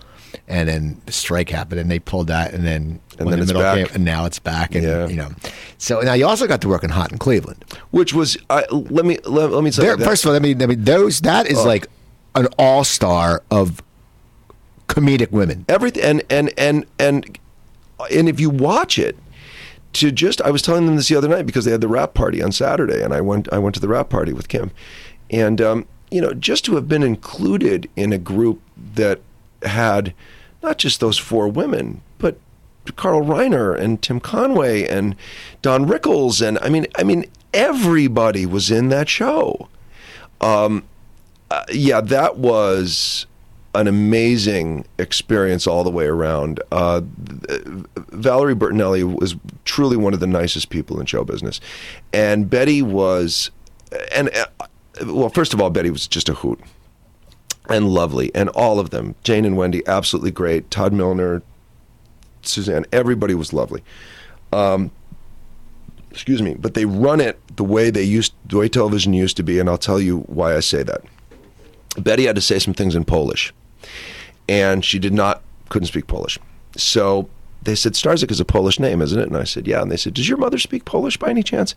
and 0.48 0.68
then 0.70 1.02
the 1.06 1.12
strike 1.12 1.50
happened, 1.50 1.80
and 1.80 1.90
they 1.92 2.00
pulled 2.00 2.28
that, 2.28 2.54
and 2.54 2.66
then 2.66 3.00
And 3.20 3.28
then 3.30 3.38
the 3.40 3.44
it's 3.44 3.48
middle 3.48 3.62
back. 3.62 3.78
came, 3.88 3.96
and 3.96 4.04
now 4.06 4.26
it's 4.26 4.40
back, 4.40 4.74
and 4.76 4.84
Yeah. 4.84 5.08
you 5.08 5.16
know. 5.16 5.30
So 5.78 6.02
now 6.02 6.14
you 6.14 6.26
also 6.28 6.48
got 6.48 6.62
to 6.62 6.68
work 6.68 6.84
in 6.84 6.90
Hot 6.90 7.12
in 7.12 7.18
Cleveland. 7.18 7.64
which 7.92 8.14
was 8.14 8.38
I 8.50 8.66
let 8.72 9.06
me 9.06 9.18
let, 9.26 9.52
let 9.52 9.64
me 9.64 9.72
say 9.72 9.84
There, 9.84 9.96
that- 9.98 10.06
first 10.06 10.24
of 10.26 10.30
all, 10.30 10.36
I 10.36 10.40
mean, 10.40 10.62
I 10.62 10.66
mean, 10.66 10.84
those 10.84 11.22
that 11.22 11.48
is 11.48 11.60
Oh. 11.60 11.66
like 11.66 11.88
an 12.36 12.48
all 12.58 12.84
star 12.84 13.44
of 13.52 13.82
comedic 14.88 15.32
women. 15.32 15.66
everything 15.70 16.04
and 16.04 16.24
and 16.30 16.52
and 16.58 16.86
and 17.00 17.38
and 18.12 18.30
if 18.30 18.40
you 18.40 18.50
watch 18.50 19.00
it 19.00 19.16
to 19.94 20.12
just 20.12 20.42
I 20.42 20.50
was 20.52 20.62
telling 20.62 20.86
them 20.86 20.96
this 20.96 21.08
the 21.08 21.16
other 21.16 21.28
night 21.28 21.46
because 21.46 21.66
they 21.66 21.72
had 21.72 21.82
the 21.82 21.88
wrap 21.88 22.14
party 22.14 22.42
on 22.42 22.52
Saturday 22.52 23.02
and 23.04 23.14
I 23.14 23.22
went 23.22 23.48
I 23.54 23.60
went 23.60 23.76
to 23.76 23.82
the 23.82 23.88
wrap 23.88 24.10
party 24.10 24.34
with 24.34 24.48
Kim 24.50 24.72
and 25.30 25.62
um, 25.62 25.86
you 26.12 26.20
know 26.22 26.34
just 26.34 26.66
to 26.66 26.76
have 26.76 26.88
been 26.88 27.04
included 27.04 27.90
in 27.96 28.12
a 28.12 28.18
group 28.18 28.60
that 28.96 29.22
had 29.66 30.14
not 30.62 30.78
just 30.78 31.00
those 31.00 31.18
four 31.18 31.48
women 31.48 32.02
but 32.18 32.38
Carl 32.96 33.22
Reiner 33.22 33.78
and 33.78 34.02
Tim 34.02 34.20
Conway 34.20 34.88
and 34.88 35.16
Don 35.62 35.86
Rickles 35.86 36.46
and 36.46 36.58
I 36.62 36.70
mean 36.70 36.88
I 36.96 37.04
mean 37.04 37.26
everybody 37.54 38.46
was 38.46 38.72
in 38.72 38.90
that 38.90 39.08
show. 39.08 39.70
Um, 40.42 40.84
uh, 41.52 41.64
yeah, 41.72 42.02
that 42.02 42.38
was 42.38 43.26
an 43.76 43.88
amazing 43.88 44.86
experience 45.00 45.66
all 45.66 45.84
the 45.84 45.90
way 45.90 46.06
around. 46.06 46.62
Uh, 46.72 47.02
Valerie 47.04 48.56
Bertinelli 48.56 49.04
was 49.04 49.36
truly 49.66 49.98
one 49.98 50.14
of 50.14 50.20
the 50.20 50.28
nicest 50.28 50.70
people 50.70 51.00
in 51.00 51.06
show 51.06 51.24
business, 51.24 51.60
and 52.12 52.50
Betty 52.50 52.82
was, 52.82 53.52
and 54.12 54.30
uh, 54.36 54.46
well, 55.06 55.30
first 55.30 55.54
of 55.54 55.62
all, 55.62 55.70
Betty 55.70 55.90
was 55.90 56.08
just 56.08 56.30
a 56.30 56.34
hoot 56.34 56.60
and 57.70 57.90
lovely, 57.90 58.34
and 58.36 58.50
all 58.50 58.80
of 58.80 58.90
them, 58.90 59.16
Jane 59.24 59.46
and 59.46 59.58
Wendy, 59.58 59.86
absolutely 59.88 60.32
great. 60.32 60.70
Todd 60.70 60.94
Milliner, 60.94 61.42
Suzanne, 62.42 62.86
everybody 62.92 63.36
was 63.36 63.54
lovely. 63.54 63.84
Um, 64.52 64.92
excuse 66.12 66.42
me, 66.42 66.56
but 66.56 66.74
they 66.74 66.86
run 66.86 67.22
it 67.22 67.40
the 67.56 67.64
way 67.64 67.90
they 67.90 68.04
used, 68.04 68.34
the 68.46 68.58
way 68.58 68.70
television 68.70 69.14
used 69.14 69.38
to 69.38 69.44
be, 69.44 69.60
and 69.60 69.70
I'll 69.70 69.78
tell 69.78 70.00
you 70.00 70.20
why 70.22 70.56
I 70.56 70.60
say 70.60 70.84
that. 70.84 71.02
Betty 71.98 72.26
had 72.26 72.36
to 72.36 72.42
say 72.42 72.60
some 72.60 72.74
things 72.74 72.96
in 72.96 73.06
Polish, 73.06 73.54
and 74.50 74.84
she 74.84 75.00
did 75.00 75.14
not 75.14 75.42
couldn't 75.70 75.88
speak 75.88 76.08
Polish. 76.08 76.38
So 76.76 77.30
they 77.64 77.76
said 77.76 77.94
Starzyk 77.94 78.32
is 78.32 78.40
a 78.40 78.46
Polish 78.46 78.80
name, 78.80 79.02
isn't 79.02 79.20
it? 79.20 79.28
And 79.28 79.38
I 79.38 79.44
said, 79.44 79.68
yeah. 79.68 79.82
And 79.82 79.92
they 79.92 79.98
said, 79.98 80.14
does 80.14 80.28
your 80.28 80.38
mother 80.38 80.58
speak 80.58 80.86
Polish 80.86 81.18
by 81.18 81.30
any 81.30 81.44
chance? 81.44 81.76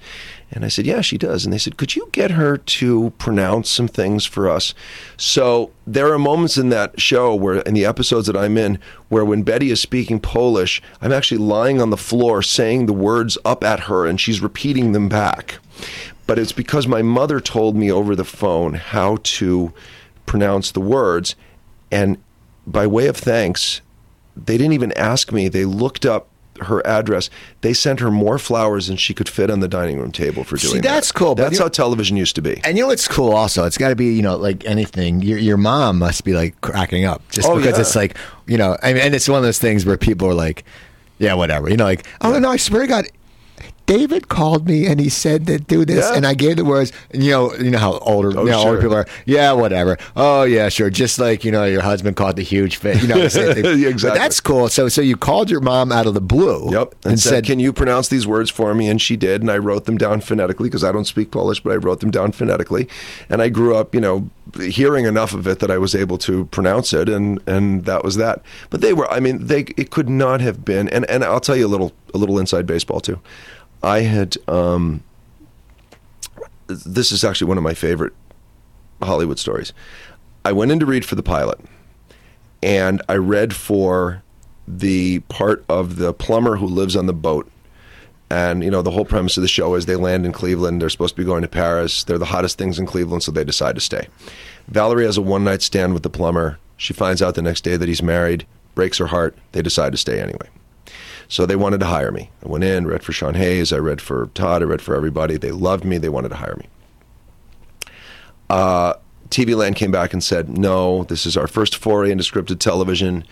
And 0.50 0.64
I 0.64 0.68
said, 0.68 0.86
yeah, 0.86 1.00
she 1.00 1.18
does. 1.18 1.44
And 1.44 1.52
they 1.52 1.58
said, 1.58 1.76
could 1.76 1.94
you 1.94 2.08
get 2.12 2.32
her 2.32 2.56
to 2.56 3.10
pronounce 3.18 3.70
some 3.70 3.88
things 3.88 4.24
for 4.24 4.48
us? 4.48 4.74
So 5.16 5.70
there 5.86 6.12
are 6.12 6.18
moments 6.18 6.56
in 6.56 6.68
that 6.70 7.00
show 7.00 7.34
where, 7.34 7.60
in 7.60 7.74
the 7.74 7.84
episodes 7.84 8.26
that 8.26 8.36
I'm 8.36 8.58
in, 8.58 8.78
where 9.08 9.24
when 9.24 9.42
Betty 9.42 9.70
is 9.70 9.80
speaking 9.80 10.20
Polish, 10.20 10.82
I'm 11.00 11.12
actually 11.12 11.38
lying 11.38 11.80
on 11.80 11.90
the 11.90 11.96
floor 11.96 12.42
saying 12.42 12.86
the 12.86 12.92
words 12.92 13.38
up 13.44 13.62
at 13.62 13.80
her, 13.80 14.06
and 14.06 14.20
she's 14.20 14.40
repeating 14.40 14.92
them 14.92 15.08
back. 15.08 15.58
But 16.26 16.38
it's 16.38 16.52
because 16.52 16.88
my 16.88 17.02
mother 17.02 17.38
told 17.38 17.76
me 17.76 17.90
over 17.90 18.16
the 18.16 18.24
phone 18.24 18.74
how 18.74 19.18
to 19.22 19.72
pronounce 20.24 20.72
the 20.72 20.80
words. 20.80 21.36
And 21.92 22.18
by 22.66 22.86
way 22.86 23.06
of 23.06 23.16
thanks, 23.16 23.80
they 24.36 24.56
didn't 24.58 24.72
even 24.74 24.92
ask 24.92 25.32
me. 25.32 25.48
They 25.48 25.64
looked 25.64 26.04
up 26.06 26.28
her 26.62 26.84
address. 26.86 27.28
They 27.60 27.74
sent 27.74 28.00
her 28.00 28.10
more 28.10 28.38
flowers 28.38 28.86
than 28.86 28.96
she 28.96 29.12
could 29.12 29.28
fit 29.28 29.50
on 29.50 29.60
the 29.60 29.68
dining 29.68 29.98
room 29.98 30.10
table 30.10 30.42
for 30.42 30.56
doing 30.56 30.72
See, 30.72 30.78
that. 30.80 30.88
that's 30.88 31.12
cool, 31.12 31.34
That's 31.34 31.58
how 31.58 31.68
television 31.68 32.16
used 32.16 32.34
to 32.36 32.40
be. 32.42 32.60
And 32.64 32.78
you 32.78 32.84
know 32.84 32.88
what's 32.88 33.06
cool? 33.06 33.32
Also, 33.32 33.64
it's 33.64 33.76
got 33.76 33.90
to 33.90 33.96
be 33.96 34.14
you 34.14 34.22
know 34.22 34.36
like 34.36 34.64
anything. 34.64 35.20
Your 35.20 35.38
your 35.38 35.56
mom 35.58 35.98
must 35.98 36.24
be 36.24 36.32
like 36.32 36.58
cracking 36.62 37.04
up 37.04 37.22
just 37.30 37.46
Oh, 37.46 37.56
because 37.56 37.74
yeah. 37.74 37.80
it's 37.82 37.94
like 37.96 38.16
you 38.46 38.56
know. 38.56 38.76
I 38.82 38.94
mean, 38.94 39.02
and 39.02 39.14
it's 39.14 39.28
one 39.28 39.36
of 39.38 39.44
those 39.44 39.58
things 39.58 39.84
where 39.84 39.98
people 39.98 40.28
are 40.28 40.34
like, 40.34 40.64
yeah, 41.18 41.34
whatever. 41.34 41.68
You 41.68 41.76
know, 41.76 41.84
like 41.84 42.06
oh 42.22 42.38
no, 42.38 42.50
I 42.50 42.56
swear 42.56 42.82
to 42.82 42.88
God. 42.88 43.06
David 43.86 44.28
called 44.28 44.66
me 44.66 44.86
and 44.86 44.98
he 45.00 45.08
said 45.08 45.46
that 45.46 45.66
do 45.68 45.84
this, 45.84 46.04
Yeah. 46.04 46.16
and 46.16 46.26
I 46.26 46.34
gave 46.34 46.56
the 46.56 46.64
words. 46.64 46.92
You 47.14 47.30
know, 47.30 47.54
you 47.54 47.70
know 47.70 47.78
how 47.78 47.98
older, 47.98 48.36
Oh, 48.36 48.44
you 48.44 48.50
know, 48.50 48.58
older 48.58 48.80
people 48.80 48.96
are. 48.96 49.06
Yeah, 49.24 49.52
whatever. 49.52 49.96
Oh 50.16 50.42
yeah, 50.42 50.68
sure. 50.68 50.90
Just 50.90 51.18
like 51.18 51.44
you 51.44 51.52
know, 51.52 51.64
your 51.64 51.82
husband 51.82 52.16
caught 52.16 52.34
the 52.36 52.42
huge 52.42 52.76
fish. 52.76 53.00
You 53.02 53.08
know, 53.08 53.20
the 53.20 53.30
same 53.30 53.54
thing. 53.62 53.64
Yeah, 53.78 53.88
exactly. 53.88 54.18
But 54.18 54.22
that's 54.24 54.40
cool. 54.40 54.68
So, 54.68 54.88
so 54.88 55.00
you 55.00 55.16
called 55.16 55.50
your 55.50 55.60
mom 55.60 55.92
out 55.92 56.06
of 56.06 56.14
the 56.14 56.20
blue. 56.20 56.70
Yep. 56.72 56.94
And, 57.04 57.20
said, 57.20 57.44
"Can 57.44 57.60
you 57.60 57.72
pronounce 57.72 58.08
these 58.08 58.26
words 58.26 58.50
for 58.50 58.74
me?" 58.74 58.88
And 58.88 59.00
she 59.00 59.16
did, 59.16 59.40
and 59.40 59.50
I 59.50 59.58
wrote 59.58 59.84
them 59.84 59.96
down 59.96 60.20
phonetically 60.20 60.68
because 60.68 60.82
I 60.84 60.90
don't 60.92 61.06
speak 61.06 61.30
Polish, 61.30 61.60
but 61.60 61.72
I 61.72 61.76
wrote 61.76 62.00
them 62.00 62.10
down 62.10 62.32
phonetically. 62.32 62.88
And 63.30 63.40
I 63.40 63.48
grew 63.48 63.76
up, 63.76 63.94
you 63.94 64.00
know, 64.00 64.28
hearing 64.60 65.04
enough 65.06 65.32
of 65.32 65.46
it 65.46 65.60
that 65.60 65.70
I 65.70 65.78
was 65.78 65.94
able 65.94 66.18
to 66.18 66.46
pronounce 66.46 66.92
it, 66.92 67.08
and 67.08 67.40
and 67.46 67.84
that 67.84 68.02
was 68.04 68.16
that. 68.16 68.42
But 68.70 68.80
they 68.80 68.92
were, 68.92 69.08
I 69.12 69.20
mean, 69.20 69.46
they 69.46 69.60
it 69.76 69.90
could 69.90 70.08
not 70.08 70.40
have 70.40 70.64
been. 70.64 70.88
And 70.88 71.08
and 71.08 71.22
I'll 71.24 71.40
tell 71.40 71.56
you 71.56 71.66
a 71.66 71.68
little 71.68 71.92
a 72.14 72.18
little 72.18 72.38
inside 72.38 72.66
baseball 72.66 73.00
too. 73.00 73.20
I 73.86 74.00
had 74.00 74.36
um, 74.48 75.04
this 76.66 77.12
is 77.12 77.22
actually 77.22 77.46
one 77.46 77.56
of 77.56 77.62
my 77.62 77.72
favorite 77.72 78.12
Hollywood 79.00 79.38
stories. 79.38 79.72
I 80.44 80.50
went 80.50 80.72
in 80.72 80.80
to 80.80 80.86
read 80.86 81.04
for 81.04 81.14
the 81.14 81.22
pilot, 81.22 81.60
and 82.64 83.00
I 83.08 83.14
read 83.14 83.54
for 83.54 84.24
the 84.66 85.20
part 85.28 85.64
of 85.68 85.96
the 85.96 86.12
plumber 86.12 86.56
who 86.56 86.66
lives 86.66 86.96
on 86.96 87.06
the 87.06 87.12
boat. 87.12 87.48
And 88.28 88.64
you 88.64 88.72
know 88.72 88.82
the 88.82 88.90
whole 88.90 89.04
premise 89.04 89.36
of 89.36 89.42
the 89.42 89.48
show 89.48 89.76
is 89.76 89.86
they 89.86 89.94
land 89.94 90.26
in 90.26 90.32
Cleveland. 90.32 90.82
They're 90.82 90.90
supposed 90.90 91.14
to 91.14 91.22
be 91.22 91.24
going 91.24 91.42
to 91.42 91.48
Paris. 91.48 92.02
They're 92.02 92.18
the 92.18 92.24
hottest 92.24 92.58
things 92.58 92.80
in 92.80 92.86
Cleveland, 92.86 93.22
so 93.22 93.30
they 93.30 93.44
decide 93.44 93.76
to 93.76 93.80
stay. 93.80 94.08
Valerie 94.66 95.06
has 95.06 95.16
a 95.16 95.22
one 95.22 95.44
night 95.44 95.62
stand 95.62 95.94
with 95.94 96.02
the 96.02 96.10
plumber. 96.10 96.58
She 96.76 96.92
finds 96.92 97.22
out 97.22 97.36
the 97.36 97.42
next 97.42 97.60
day 97.60 97.76
that 97.76 97.88
he's 97.88 98.02
married. 98.02 98.46
Breaks 98.74 98.98
her 98.98 99.06
heart. 99.06 99.38
They 99.52 99.62
decide 99.62 99.92
to 99.92 99.96
stay 99.96 100.20
anyway. 100.20 100.48
So 101.28 101.46
they 101.46 101.56
wanted 101.56 101.80
to 101.80 101.86
hire 101.86 102.12
me. 102.12 102.30
I 102.44 102.48
went 102.48 102.64
in, 102.64 102.86
read 102.86 103.02
for 103.02 103.12
Sean 103.12 103.34
Hayes, 103.34 103.72
I 103.72 103.78
read 103.78 104.00
for 104.00 104.26
Todd, 104.34 104.62
I 104.62 104.66
read 104.66 104.82
for 104.82 104.94
everybody. 104.94 105.36
They 105.36 105.50
loved 105.50 105.84
me. 105.84 105.98
They 105.98 106.08
wanted 106.08 106.28
to 106.30 106.36
hire 106.36 106.56
me. 106.56 106.66
Uh, 108.48 108.94
TV 109.28 109.56
Land 109.56 109.76
came 109.76 109.90
back 109.90 110.12
and 110.12 110.22
said, 110.22 110.56
"No, 110.56 111.04
this 111.04 111.26
is 111.26 111.36
our 111.36 111.48
first 111.48 111.76
foray 111.76 112.10
into 112.10 112.24
scripted 112.24 112.58
television. 112.60 113.24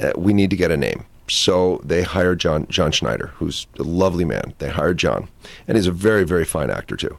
Uh, 0.00 0.12
we 0.16 0.32
need 0.32 0.50
to 0.50 0.56
get 0.56 0.70
a 0.70 0.76
name." 0.76 1.04
So 1.28 1.80
they 1.84 2.02
hired 2.02 2.40
John 2.40 2.66
John 2.68 2.92
Schneider, 2.92 3.28
who's 3.36 3.66
a 3.78 3.82
lovely 3.82 4.24
man. 4.24 4.54
They 4.58 4.68
hired 4.68 4.98
John, 4.98 5.28
and 5.68 5.76
he's 5.76 5.86
a 5.86 5.92
very 5.92 6.24
very 6.24 6.44
fine 6.44 6.70
actor 6.70 6.96
too. 6.96 7.16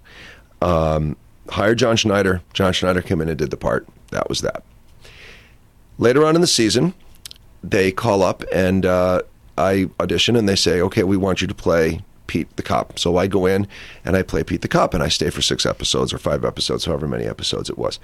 Um, 0.62 1.16
hired 1.50 1.80
John 1.80 1.96
Schneider. 1.96 2.42
John 2.54 2.74
Schneider 2.74 3.02
came 3.02 3.22
in 3.22 3.30
and 3.30 3.38
did 3.38 3.52
the 3.52 3.58
part. 3.58 3.88
That 4.12 4.30
was 4.30 4.42
that. 4.42 4.64
Later 5.98 6.26
on 6.26 6.36
in 6.36 6.42
the 6.42 6.48
season, 6.48 6.94
they 7.64 7.92
call 7.92 8.24
up 8.24 8.44
and 8.54 8.86
uh, 8.86 9.22
I 9.58 9.90
audition 10.00 10.36
and 10.36 10.48
they 10.48 10.56
say, 10.56 10.82
okay, 10.82 11.04
we 11.04 11.18
want 11.18 11.42
you 11.42 11.48
to 11.48 11.56
play 11.56 12.02
Pete 12.28 12.54
the 12.58 12.64
cop. 12.64 13.00
So 13.00 13.18
I 13.18 13.28
go 13.28 13.46
in 13.46 13.68
and 14.06 14.16
I 14.16 14.22
play 14.24 14.44
Pete 14.44 14.62
the 14.62 14.68
cop 14.68 14.94
and 14.94 15.02
I 15.02 15.08
stay 15.08 15.30
for 15.30 15.42
six 15.42 15.66
episodes 15.66 16.14
or 16.14 16.18
five 16.18 16.46
episodes, 16.46 16.86
however 16.86 17.08
many 17.08 17.26
episodes 17.26 17.70
it 17.70 17.78
was. 17.78 18.00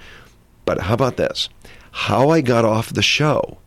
But 0.64 0.82
how 0.82 0.94
about 0.94 1.16
this? 1.16 1.48
How 1.92 2.30
I 2.30 2.40
got 2.40 2.64
off 2.64 2.92
the 2.92 3.02
show 3.02 3.58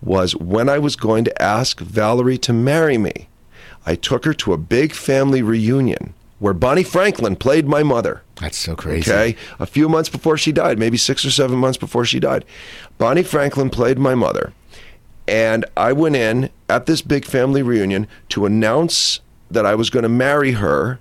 was 0.00 0.34
when 0.36 0.68
I 0.68 0.78
was 0.78 0.96
going 0.96 1.24
to 1.24 1.42
ask 1.42 1.80
Valerie 1.80 2.38
to 2.38 2.52
marry 2.52 2.98
me. 2.98 3.28
I 3.86 3.94
took 3.94 4.24
her 4.24 4.34
to 4.34 4.52
a 4.52 4.58
big 4.58 4.92
family 4.92 5.42
reunion 5.42 6.14
where 6.38 6.54
Bonnie 6.54 6.84
Franklin 6.84 7.36
played 7.36 7.66
my 7.66 7.82
mother. 7.82 8.22
That's 8.36 8.56
so 8.56 8.76
crazy. 8.76 9.10
Okay. 9.10 9.36
A 9.58 9.66
few 9.66 9.88
months 9.88 10.08
before 10.08 10.38
she 10.38 10.52
died, 10.52 10.78
maybe 10.78 10.96
six 10.96 11.24
or 11.24 11.30
seven 11.30 11.58
months 11.58 11.78
before 11.78 12.04
she 12.04 12.20
died, 12.20 12.44
Bonnie 12.96 13.24
Franklin 13.24 13.70
played 13.70 13.98
my 13.98 14.14
mother. 14.14 14.52
And 15.28 15.66
I 15.76 15.92
went 15.92 16.16
in 16.16 16.48
at 16.70 16.86
this 16.86 17.02
big 17.02 17.26
family 17.26 17.62
reunion 17.62 18.08
to 18.30 18.46
announce 18.46 19.20
that 19.50 19.66
I 19.66 19.74
was 19.74 19.90
going 19.90 20.04
to 20.04 20.08
marry 20.08 20.52
her. 20.52 20.98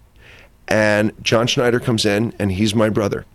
And 0.67 1.13
John 1.23 1.47
Schneider 1.47 1.79
comes 1.79 2.05
in, 2.05 2.33
and 2.37 2.51
he's 2.51 2.75
my 2.75 2.89
brother. 2.89 3.25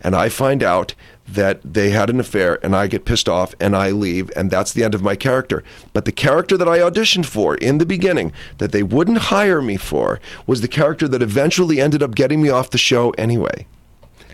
And 0.00 0.16
I 0.16 0.28
find 0.28 0.60
out 0.62 0.94
that 1.28 1.60
they 1.62 1.90
had 1.90 2.10
an 2.10 2.18
affair, 2.18 2.58
and 2.64 2.74
I 2.74 2.88
get 2.88 3.04
pissed 3.04 3.28
off, 3.28 3.54
and 3.60 3.76
I 3.76 3.90
leave, 3.90 4.30
and 4.34 4.50
that's 4.50 4.72
the 4.72 4.82
end 4.82 4.94
of 4.94 5.02
my 5.02 5.14
character. 5.14 5.62
But 5.92 6.04
the 6.04 6.12
character 6.12 6.56
that 6.56 6.68
I 6.68 6.78
auditioned 6.78 7.26
for 7.26 7.54
in 7.56 7.78
the 7.78 7.86
beginning, 7.86 8.32
that 8.58 8.72
they 8.72 8.82
wouldn't 8.82 9.18
hire 9.18 9.62
me 9.62 9.76
for, 9.76 10.20
was 10.48 10.62
the 10.62 10.68
character 10.68 11.06
that 11.06 11.22
eventually 11.22 11.80
ended 11.80 12.02
up 12.02 12.16
getting 12.16 12.42
me 12.42 12.48
off 12.48 12.70
the 12.70 12.78
show 12.78 13.10
anyway. 13.10 13.66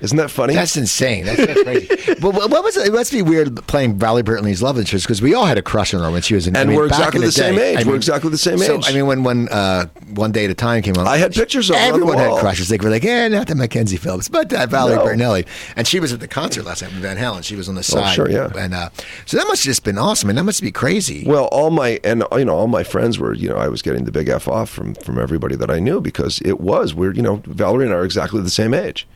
Isn't 0.05 0.19
that 0.19 0.31
funny? 0.31 0.53
That's 0.53 0.77
insane. 0.77 1.25
That's, 1.25 1.47
that's 1.47 1.63
crazy. 1.63 2.15
but 2.21 2.35
what 2.35 2.63
was 2.63 2.77
it? 2.77 2.89
It 2.89 2.93
must 2.93 3.11
be 3.11 3.23
weird 3.23 3.57
playing 3.67 3.99
Valerie 3.99 4.23
Bertinelli's 4.23 4.63
love 4.63 4.79
interest 4.79 5.07
because 5.07 5.23
we 5.23 5.33
all 5.33 5.47
had 5.47 5.57
a 5.57 5.63
crush 5.63 5.95
on 5.95 6.03
her 6.03 6.11
when 6.11 6.21
she 6.21 6.35
was 6.35 6.47
in. 6.47 6.55
and 6.55 6.69
I 6.69 6.71
mean, 6.71 6.77
we're 6.77 6.91
back 6.91 7.15
exactly 7.15 7.19
in 7.19 7.21
the, 7.23 7.27
the, 7.29 7.33
same 7.33 7.55
day, 7.57 7.73
age. 7.73 7.87
I 7.87 7.89
we're 7.89 7.97
exactly 7.97 8.31
the 8.31 8.37
same 8.37 8.59
so, 8.59 8.77
age. 8.77 8.85
I 8.87 8.93
mean, 8.93 9.07
when 9.07 9.25
when 9.25 9.49
uh, 9.49 9.87
one 10.13 10.31
day 10.31 10.45
at 10.45 10.51
a 10.51 10.55
time 10.55 10.83
came 10.83 10.99
on, 10.99 11.07
I 11.07 11.17
had 11.17 11.33
pictures 11.33 11.71
of 11.71 11.77
her 11.77 11.83
on 11.83 11.89
the 11.89 11.95
everyone 11.95 12.19
had 12.19 12.39
crushes. 12.39 12.69
They 12.69 12.77
were 12.77 12.91
like, 12.91 13.03
"Yeah, 13.03 13.29
not 13.29 13.47
the 13.47 13.55
Mackenzie 13.55 13.97
Phillips, 13.97 14.29
but 14.29 14.51
that 14.51 14.69
Valerie 14.69 14.97
No. 14.97 15.05
Bertinelli." 15.05 15.47
And 15.75 15.87
she 15.87 16.01
was 16.01 16.13
at 16.13 16.21
the 16.21 16.29
concert 16.29 16.67
last 16.67 16.83
night 16.83 16.93
with 16.93 17.01
Van 17.01 17.17
Halen. 17.17 17.43
She 17.43 17.57
was 17.57 17.71
on 17.71 17.75
the 17.75 17.83
side. 17.83 18.13
Oh, 18.13 18.25
sure, 18.25 18.31
yeah. 18.31 18.53
And 18.59 18.75
uh, 18.75 18.91
so 19.25 19.39
that 19.39 19.47
must 19.49 19.63
have 19.63 19.71
just 19.71 19.85
been 19.85 19.97
awesome, 19.97 20.29
and 20.29 20.37
that 20.37 20.45
must 20.45 20.61
be 20.61 20.71
crazy. 20.71 21.25
Well, 21.27 21.47
all 21.47 21.71
my 21.71 21.99
and 22.05 22.25
you 22.37 22.45
know 22.45 22.55
all 22.55 22.67
my 22.67 22.85
friends 22.85 23.19
were 23.19 23.33
you 23.33 23.49
know 23.49 23.57
I 23.57 23.69
was 23.69 23.81
getting 23.81 24.05
the 24.05 24.13
big 24.13 24.29
f 24.29 24.49
off 24.49 24.69
from 24.69 24.95
from 24.97 25.19
everybody 25.19 25.57
that 25.57 25.71
I 25.71 25.79
knew 25.79 26.03
because 26.03 26.41
it 26.45 26.61
was 26.61 26.95
we're 26.95 27.15
you 27.15 27.23
know 27.23 27.41
Valerie 27.47 27.87
and 27.87 27.95
I 27.95 27.99
are 27.99 28.05
exactly 28.05 28.43
the 28.43 28.51
same 28.51 28.75
age, 28.75 29.07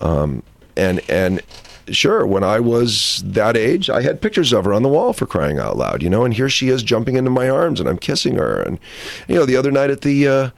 um, 0.00 0.42
and 0.76 1.00
and 1.08 1.40
sure 1.88 2.26
when 2.26 2.42
I 2.42 2.58
was 2.58 3.22
that 3.24 3.56
age 3.56 3.88
I 3.88 4.02
had 4.02 4.20
pictures 4.20 4.52
of 4.52 4.64
her 4.64 4.74
on 4.74 4.82
the 4.82 4.88
wall 4.88 5.12
for 5.12 5.26
crying 5.26 5.58
out 5.58 5.76
loud 5.76 6.02
you 6.02 6.10
know 6.10 6.24
and 6.24 6.34
here 6.34 6.48
she 6.48 6.68
is 6.68 6.82
jumping 6.82 7.16
into 7.16 7.30
my 7.30 7.48
arms 7.48 7.78
and 7.78 7.88
I'm 7.88 7.98
kissing 7.98 8.36
her 8.36 8.60
and 8.60 8.78
you 9.28 9.36
know 9.36 9.46
the 9.46 9.56
other 9.56 9.70
night 9.70 9.90
at 9.90 10.00
the. 10.02 10.28
Uh, 10.28 10.50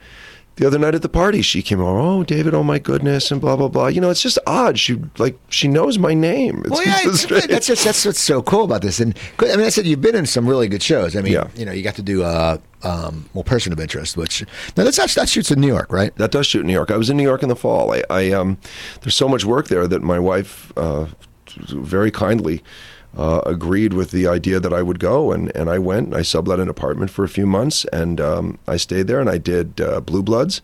the 0.59 0.67
other 0.67 0.77
night 0.77 0.93
at 0.93 1.01
the 1.01 1.09
party, 1.09 1.41
she 1.41 1.61
came 1.61 1.79
over. 1.79 1.97
Oh, 1.97 2.23
David! 2.23 2.53
Oh 2.53 2.63
my 2.63 2.79
goodness! 2.79 3.31
And 3.31 3.39
blah 3.39 3.55
blah 3.55 3.69
blah. 3.69 3.87
You 3.87 4.01
know, 4.01 4.09
it's 4.09 4.21
just 4.21 4.37
odd. 4.45 4.77
She 4.77 5.01
like 5.17 5.39
she 5.47 5.69
knows 5.69 5.97
my 5.97 6.13
name. 6.13 6.59
It's 6.65 6.69
Well, 6.71 6.85
yeah, 6.85 7.01
just 7.03 7.31
it's, 7.31 7.47
that's 7.47 7.67
just 7.67 7.85
that's 7.85 8.05
what's 8.05 8.19
so 8.19 8.41
cool 8.43 8.65
about 8.65 8.81
this. 8.81 8.99
And 8.99 9.17
I 9.39 9.55
mean, 9.55 9.65
I 9.65 9.69
said 9.69 9.87
you've 9.87 10.01
been 10.01 10.15
in 10.17 10.25
some 10.25 10.47
really 10.47 10.67
good 10.67 10.83
shows. 10.83 11.15
I 11.15 11.21
mean, 11.21 11.31
Yeah. 11.31 11.47
you 11.55 11.65
know, 11.65 11.71
you 11.71 11.81
got 11.81 11.95
to 11.95 12.01
do 12.01 12.23
uh, 12.23 12.57
um, 12.83 13.29
well, 13.33 13.45
Person 13.45 13.71
of 13.71 13.79
Interest, 13.79 14.17
which 14.17 14.41
now 14.75 14.83
that's 14.83 14.97
that, 14.97 15.09
that 15.11 15.29
shoots 15.29 15.49
in 15.49 15.61
New 15.61 15.67
York, 15.67 15.91
right? 15.93 16.13
That 16.17 16.31
does 16.31 16.45
shoot 16.45 16.61
in 16.61 16.67
New 16.67 16.73
York. 16.73 16.91
I 16.91 16.97
was 16.97 17.09
in 17.09 17.15
New 17.15 17.23
York 17.23 17.41
in 17.41 17.47
the 17.47 17.55
fall. 17.55 17.93
I, 17.93 18.03
I 18.09 18.31
um, 18.31 18.57
there's 19.01 19.15
so 19.15 19.29
much 19.29 19.45
work 19.45 19.69
there 19.69 19.87
that 19.87 20.01
my 20.03 20.19
wife 20.19 20.73
uh, 20.75 21.05
very 21.69 22.11
kindly 22.11 22.61
uh, 23.17 23.41
agreed 23.45 23.93
with 23.93 24.11
the 24.11 24.27
idea 24.27 24.59
that 24.59 24.73
I 24.73 24.81
would 24.81 24.99
go, 24.99 25.31
and, 25.31 25.55
and 25.55 25.69
I 25.69 25.79
went. 25.79 26.13
I 26.13 26.21
sublet 26.21 26.59
an 26.59 26.69
apartment 26.69 27.11
for 27.11 27.23
a 27.23 27.29
few 27.29 27.45
months, 27.45 27.85
and 27.91 28.21
um, 28.21 28.59
I 28.67 28.77
stayed 28.77 29.07
there, 29.07 29.19
and 29.19 29.29
I 29.29 29.37
did 29.37 29.81
uh, 29.81 29.99
Blue 30.01 30.23
Bloods 30.23 30.61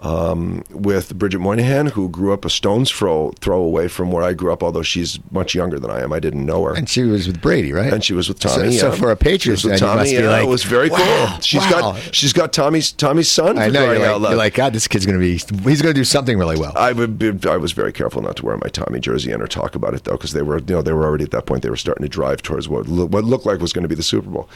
um, 0.00 0.62
with 0.70 1.18
Bridget 1.18 1.38
Moynahan, 1.40 1.90
who 1.90 2.08
grew 2.10 2.32
up 2.32 2.44
a 2.44 2.50
stone's 2.50 2.90
throw 2.90 3.32
throw 3.40 3.60
away 3.62 3.88
from 3.88 4.12
where 4.12 4.22
I 4.22 4.34
grew 4.34 4.52
up. 4.52 4.62
Although 4.62 4.82
she's 4.82 5.18
much 5.30 5.54
younger 5.54 5.78
than 5.78 5.90
I 5.90 6.02
am, 6.02 6.12
I 6.12 6.20
didn't 6.20 6.44
know 6.44 6.64
her. 6.64 6.74
And 6.74 6.88
she 6.88 7.02
was 7.02 7.26
with 7.26 7.40
Brady, 7.40 7.72
right? 7.72 7.92
And 7.92 8.04
she 8.04 8.12
was 8.12 8.28
with 8.28 8.40
So- 8.42 8.50
Tommy. 8.50 8.72
so 8.72 8.90
yeah. 8.90 8.94
for 8.94 9.10
a 9.10 9.16
Patriots 9.16 9.62
She 9.62 9.68
was 9.68 9.72
with 9.72 9.80
fan, 9.80 9.88
you 9.88 9.94
Tommy, 9.94 10.00
must 10.00 10.10
be 10.10 10.22
yeah, 10.22 10.30
like, 10.30 10.42
it 10.44 10.48
was 10.48 10.64
very 10.64 10.90
"Wow, 10.90 11.26
cool. 11.30 11.40
She's 11.40 11.62
wow." 11.62 11.70
got 11.70 12.14
she's 12.14 12.32
got 12.34 12.52
Tommy's 12.52 12.92
Tommy's 12.92 13.30
son. 13.30 13.58
I 13.58 13.68
know 13.68 13.84
you're 13.90 13.98
like, 14.18 14.28
you're 14.28 14.36
like, 14.36 14.54
God, 14.54 14.74
this 14.74 14.86
kid's 14.86 15.06
going 15.06 15.18
to 15.18 15.24
be, 15.24 15.32
he's 15.68 15.80
going 15.80 15.94
to 15.94 15.98
do 16.00 16.04
something 16.04 16.38
really 16.38 16.58
well. 16.58 16.72
I 16.76 16.92
would 16.92 17.18
be, 17.18 17.32
I 17.48 17.56
was 17.56 17.72
very 17.72 17.92
careful 17.92 18.20
not 18.20 18.36
to 18.36 18.44
wear 18.44 18.56
my 18.58 18.68
Tommy 18.68 19.00
jersey 19.00 19.32
and 19.32 19.42
or 19.42 19.46
talk 19.46 19.74
about 19.74 19.94
it 19.94 20.04
though 20.04 20.12
because 20.12 20.32
they 20.32 20.42
were 20.42 20.58
you 20.58 20.64
know 20.74 20.82
they 20.82 20.92
were 20.92 21.04
already 21.04 21.24
at 21.24 21.30
that 21.30 21.46
point 21.46 21.62
they 21.62 21.70
were 21.70 21.76
starting 21.76 22.02
to 22.02 22.08
drive 22.08 22.42
towards 22.42 22.68
what 22.68 22.86
what 22.86 23.24
looked 23.24 23.46
like 23.46 23.60
was 23.60 23.72
going 23.72 23.82
to 23.84 23.88
be 23.88 23.94
the 23.94 24.02
Super 24.02 24.28
Bowl. 24.28 24.48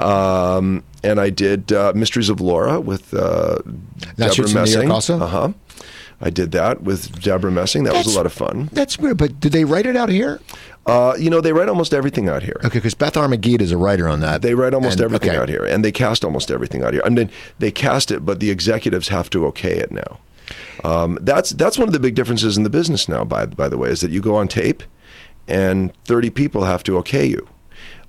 Um, 0.00 0.82
and 1.04 1.20
I 1.20 1.30
did 1.30 1.72
uh, 1.72 1.92
Mysteries 1.94 2.28
of 2.28 2.40
Laura 2.40 2.80
with 2.80 3.14
uh, 3.14 3.58
Debra 4.16 4.32
shoots 4.34 4.52
in 4.52 4.64
New 4.64 4.70
York 4.70 4.83
Messing. 4.88 5.22
Uh 5.22 5.26
huh. 5.26 5.52
I 6.20 6.30
did 6.30 6.52
that 6.52 6.82
with 6.82 7.20
Debra 7.20 7.50
Messing. 7.50 7.84
That 7.84 7.92
was 7.94 8.06
a 8.12 8.16
lot 8.16 8.24
of 8.24 8.32
fun. 8.32 8.70
That's 8.72 8.98
weird, 8.98 9.18
but 9.18 9.40
did 9.40 9.52
they 9.52 9.64
write 9.64 9.84
it 9.84 9.96
out 9.96 10.08
here? 10.08 10.40
Uh, 10.86 11.14
you 11.18 11.28
know 11.28 11.40
they 11.40 11.52
write 11.52 11.68
almost 11.68 11.92
everything 11.92 12.28
out 12.28 12.42
here. 12.42 12.56
Okay, 12.64 12.78
because 12.78 12.94
Beth 12.94 13.14
Armogida 13.14 13.62
is 13.62 13.72
a 13.72 13.76
writer 13.76 14.08
on 14.08 14.20
that. 14.20 14.40
They 14.42 14.54
write 14.54 14.74
almost 14.74 14.94
And- 14.94 15.04
everything 15.06 15.30
okay. 15.30 15.38
out 15.38 15.48
here, 15.48 15.64
and 15.64 15.84
they 15.84 15.92
cast 15.92 16.24
almost 16.24 16.50
everything 16.50 16.82
out 16.82 16.92
here. 16.92 17.02
I 17.04 17.08
mean, 17.08 17.30
they 17.58 17.70
cast 17.70 18.10
it, 18.10 18.24
but 18.24 18.38
the 18.40 18.50
executives 18.50 19.08
have 19.08 19.28
to 19.30 19.46
okay 19.46 19.76
it 19.78 19.90
now. 19.90 20.18
Um, 20.84 21.18
that's 21.22 21.50
that's 21.50 21.78
one 21.78 21.88
of 21.88 21.92
the 21.94 22.00
big 22.00 22.14
differences 22.14 22.56
in 22.56 22.62
the 22.64 22.70
business 22.70 23.08
now. 23.08 23.24
By 23.24 23.46
by 23.46 23.68
the 23.68 23.78
way, 23.78 23.88
is 23.90 24.00
that 24.02 24.10
you 24.10 24.20
go 24.20 24.36
on 24.36 24.46
tape, 24.46 24.82
and 25.48 25.92
thirty 26.04 26.30
people 26.30 26.64
have 26.64 26.82
to 26.84 26.96
okay 26.98 27.26
you. 27.26 27.48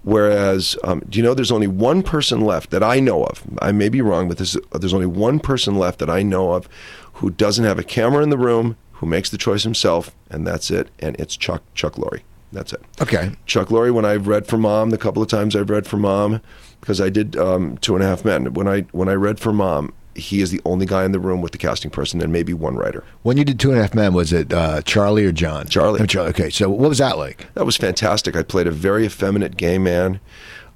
Whereas, 0.05 0.77
um, 0.83 1.01
do 1.09 1.17
you 1.17 1.23
know 1.23 1.33
there's 1.33 1.51
only 1.51 1.65
one 1.65 2.03
person 2.03 2.41
left 2.41 2.69
that 2.69 2.83
I 2.83 2.99
know 2.99 3.25
of? 3.25 3.41
I 3.59 3.71
may 3.71 3.89
be 3.89 4.01
wrong, 4.01 4.27
but 4.27 4.37
there's, 4.37 4.55
there's 4.71 4.93
only 4.93 5.07
one 5.07 5.39
person 5.39 5.79
left 5.79 5.97
that 5.97 6.11
I 6.11 6.21
know 6.21 6.53
of 6.53 6.69
who 7.13 7.31
doesn't 7.31 7.65
have 7.65 7.79
a 7.79 7.83
camera 7.83 8.21
in 8.21 8.29
the 8.29 8.37
room, 8.37 8.77
who 8.93 9.07
makes 9.07 9.31
the 9.31 9.37
choice 9.39 9.63
himself, 9.63 10.15
and 10.29 10.45
that's 10.45 10.69
it. 10.69 10.89
And 10.99 11.15
it's 11.19 11.35
Chuck 11.35 11.63
Chuck 11.73 11.93
Lorre. 11.95 12.21
That's 12.53 12.71
it. 12.71 12.83
Okay. 13.01 13.31
Chuck 13.47 13.69
Lorre, 13.69 13.91
when 13.91 14.05
I've 14.05 14.27
read 14.27 14.45
for 14.45 14.57
Mom, 14.57 14.91
the 14.91 14.97
couple 14.99 15.23
of 15.23 15.27
times 15.27 15.55
I've 15.55 15.71
read 15.71 15.87
for 15.87 15.97
Mom, 15.97 16.39
because 16.81 17.01
I 17.01 17.09
did 17.09 17.35
um, 17.35 17.79
Two 17.79 17.95
and 17.95 18.03
a 18.03 18.07
Half 18.07 18.23
Men. 18.23 18.53
When 18.53 18.67
I 18.67 18.81
when 18.91 19.09
I 19.09 19.13
read 19.13 19.39
for 19.39 19.51
Mom, 19.51 19.91
he 20.15 20.41
is 20.41 20.49
the 20.49 20.61
only 20.65 20.85
guy 20.85 21.03
in 21.03 21.11
the 21.11 21.19
room 21.19 21.41
with 21.41 21.51
the 21.51 21.57
casting 21.57 21.91
person 21.91 22.21
and 22.21 22.31
maybe 22.31 22.53
one 22.53 22.75
writer. 22.75 23.03
When 23.23 23.37
you 23.37 23.43
did 23.43 23.59
Two 23.59 23.71
and 23.71 23.79
a 23.79 23.81
Half 23.81 23.93
Men, 23.93 24.13
was 24.13 24.31
it 24.31 24.53
uh, 24.53 24.81
Charlie 24.81 25.25
or 25.25 25.31
John? 25.31 25.67
Charlie. 25.67 25.99
Oh, 26.01 26.05
Charlie. 26.05 26.29
Okay, 26.29 26.49
so 26.49 26.69
what 26.69 26.89
was 26.89 26.99
that 26.99 27.17
like? 27.17 27.53
That 27.53 27.65
was 27.65 27.75
fantastic. 27.77 28.35
I 28.35 28.43
played 28.43 28.67
a 28.67 28.71
very 28.71 29.05
effeminate 29.05 29.57
gay 29.57 29.77
man. 29.77 30.19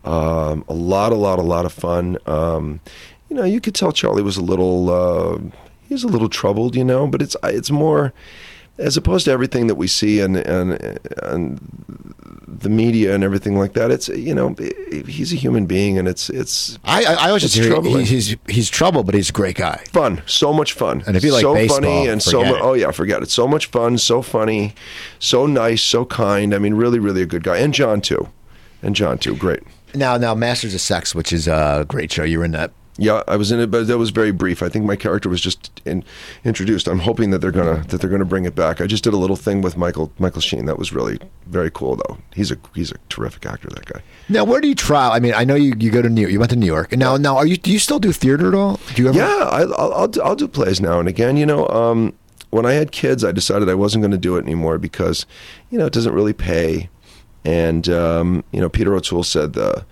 Um, 0.03 0.63
a 0.67 0.73
lot, 0.73 1.11
a 1.11 1.15
lot, 1.15 1.39
a 1.39 1.43
lot 1.43 1.65
of 1.65 1.73
fun. 1.73 2.17
Um, 2.25 2.79
you 3.29 3.35
know, 3.35 3.43
you 3.43 3.61
could 3.61 3.75
tell 3.75 3.91
Charlie 3.91 4.23
was 4.23 4.37
a 4.37 4.41
little, 4.41 4.89
uh, 4.89 5.39
he 5.87 5.93
was 5.93 6.03
a 6.03 6.07
little 6.07 6.29
troubled, 6.29 6.75
you 6.75 6.83
know, 6.83 7.07
but 7.07 7.21
it's 7.21 7.35
it's 7.43 7.71
more, 7.71 8.13
as 8.79 8.97
opposed 8.97 9.25
to 9.25 9.31
everything 9.31 9.67
that 9.67 9.75
we 9.75 9.87
see 9.87 10.19
and 10.19 10.37
and 10.37 10.99
and 11.21 11.59
the 12.47 12.69
media 12.69 13.13
and 13.13 13.23
everything 13.23 13.57
like 13.57 13.73
that. 13.73 13.91
It's 13.91 14.09
you 14.09 14.33
know, 14.33 14.55
he's 15.07 15.31
a 15.31 15.35
human 15.35 15.65
being, 15.65 15.97
and 15.97 16.07
it's 16.07 16.29
it's 16.29 16.79
I 16.83 17.03
I, 17.05 17.31
was 17.31 17.41
just 17.41 17.55
he, 17.55 18.03
he's 18.03 18.35
he's 18.47 18.69
trouble, 18.69 19.03
but 19.03 19.15
he's 19.15 19.29
a 19.29 19.33
great 19.33 19.55
guy. 19.55 19.83
fun, 19.91 20.21
so 20.25 20.51
much 20.53 20.73
fun, 20.73 21.03
And 21.05 21.15
if 21.15 21.23
you 21.23 21.31
like 21.31 21.41
so 21.41 21.53
baseball, 21.53 21.81
funny 21.81 22.07
and 22.07 22.21
so 22.21 22.43
mu- 22.43 22.57
oh 22.59 22.73
yeah, 22.73 22.91
forget 22.91 23.21
it. 23.21 23.29
So 23.29 23.47
much 23.47 23.67
fun, 23.67 23.97
so 23.97 24.21
funny, 24.21 24.73
so 25.19 25.45
nice, 25.45 25.81
so 25.81 26.05
kind. 26.05 26.53
I 26.53 26.59
mean, 26.59 26.73
really, 26.73 26.99
really 26.99 27.21
a 27.21 27.27
good 27.27 27.43
guy, 27.43 27.57
and 27.57 27.73
John 27.73 28.01
too, 28.01 28.29
and 28.81 28.95
John 28.95 29.17
too, 29.17 29.35
great. 29.35 29.63
Now, 29.95 30.17
now, 30.17 30.35
Masters 30.35 30.75
of 30.75 30.81
Sex, 30.81 31.15
which 31.15 31.33
is 31.33 31.47
a 31.47 31.85
great 31.87 32.11
show. 32.11 32.23
You 32.23 32.39
were 32.39 32.45
in 32.45 32.51
that. 32.51 32.71
Yeah, 33.01 33.23
I 33.29 33.37
was 33.37 33.51
in 33.51 33.61
it, 33.61 33.71
but 33.71 33.87
that 33.87 33.97
was 33.97 34.09
very 34.09 34.31
brief. 34.31 34.61
I 34.61 34.67
think 34.67 34.83
my 34.83 34.97
character 34.97 35.29
was 35.29 35.39
just 35.39 35.81
in, 35.85 36.03
introduced. 36.43 36.87
I'm 36.87 36.99
hoping 36.99 37.29
that 37.29 37.39
they're 37.39 37.51
gonna 37.51 37.85
that 37.87 38.01
they're 38.01 38.09
gonna 38.09 38.25
bring 38.25 38.43
it 38.43 38.55
back. 38.55 38.81
I 38.81 38.87
just 38.87 39.05
did 39.05 39.13
a 39.13 39.17
little 39.17 39.37
thing 39.37 39.61
with 39.61 39.77
Michael 39.77 40.11
Michael 40.19 40.41
Sheen. 40.41 40.65
That 40.65 40.77
was 40.77 40.91
really 40.91 41.17
very 41.47 41.71
cool, 41.71 41.95
though. 41.95 42.17
He's 42.33 42.51
a 42.51 42.57
he's 42.75 42.91
a 42.91 42.97
terrific 43.07 43.45
actor. 43.45 43.69
That 43.69 43.85
guy. 43.85 44.01
Now, 44.27 44.43
where 44.43 44.59
do 44.59 44.67
you 44.67 44.75
trial? 44.75 45.11
I 45.13 45.19
mean, 45.19 45.33
I 45.33 45.45
know 45.45 45.55
you, 45.55 45.73
you 45.79 45.91
go 45.91 46.01
to 46.01 46.09
New 46.09 46.21
York. 46.21 46.33
You 46.33 46.39
went 46.39 46.51
to 46.51 46.57
New 46.57 46.65
York. 46.65 46.91
Now, 46.91 47.15
now, 47.15 47.37
are 47.37 47.45
you 47.45 47.55
do 47.55 47.71
you 47.71 47.79
still 47.79 47.99
do 47.99 48.11
theater 48.11 48.49
at 48.49 48.53
all? 48.53 48.79
Do 48.95 49.03
you 49.03 49.09
ever? 49.09 49.17
Yeah, 49.17 49.47
I, 49.49 49.61
I'll 49.61 49.93
I'll 49.93 50.07
do, 50.09 50.21
I'll 50.21 50.35
do 50.35 50.47
plays 50.49 50.81
now 50.81 50.99
and 50.99 51.07
again. 51.07 51.37
You 51.37 51.45
know, 51.45 51.67
um, 51.69 52.13
when 52.49 52.65
I 52.65 52.73
had 52.73 52.91
kids, 52.91 53.23
I 53.23 53.31
decided 53.31 53.69
I 53.69 53.75
wasn't 53.75 54.01
going 54.01 54.11
to 54.11 54.17
do 54.17 54.35
it 54.35 54.43
anymore 54.43 54.77
because, 54.77 55.25
you 55.69 55.77
know, 55.77 55.85
it 55.85 55.93
doesn't 55.93 56.13
really 56.13 56.33
pay. 56.33 56.89
And 57.45 57.87
um, 57.87 58.43
you 58.51 58.59
know, 58.59 58.69
Peter 58.69 58.93
O'Toole 58.93 59.23
said 59.23 59.53
the 59.53 59.85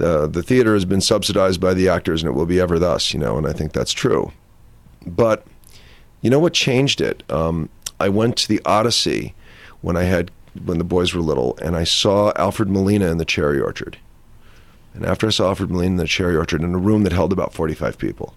the 0.00 0.26
the 0.26 0.42
theater 0.42 0.74
has 0.74 0.84
been 0.84 1.00
subsidized 1.00 1.60
by 1.60 1.74
the 1.74 1.88
actors, 1.88 2.22
and 2.22 2.30
it 2.30 2.34
will 2.34 2.46
be 2.46 2.60
ever 2.60 2.78
thus. 2.78 3.12
You 3.12 3.20
know, 3.20 3.38
and 3.38 3.46
I 3.46 3.52
think 3.52 3.72
that's 3.72 3.92
true. 3.92 4.32
But 5.06 5.46
you 6.20 6.30
know 6.30 6.38
what 6.38 6.52
changed 6.52 7.00
it? 7.00 7.22
Um, 7.30 7.68
I 7.98 8.08
went 8.08 8.36
to 8.38 8.48
the 8.48 8.60
Odyssey 8.64 9.34
when 9.80 9.96
I 9.96 10.04
had 10.04 10.30
when 10.64 10.78
the 10.78 10.84
boys 10.84 11.14
were 11.14 11.20
little, 11.20 11.56
and 11.62 11.76
I 11.76 11.84
saw 11.84 12.32
Alfred 12.36 12.68
Molina 12.68 13.10
in 13.10 13.18
the 13.18 13.24
Cherry 13.24 13.60
Orchard. 13.60 13.98
And 14.94 15.04
after 15.04 15.28
I 15.28 15.30
saw 15.30 15.48
Alfred 15.48 15.70
Molina 15.70 15.92
in 15.92 15.96
the 15.98 16.06
Cherry 16.06 16.36
Orchard 16.36 16.62
in 16.62 16.74
a 16.74 16.78
room 16.78 17.04
that 17.04 17.12
held 17.12 17.32
about 17.32 17.52
45 17.54 17.96
people, 17.96 18.34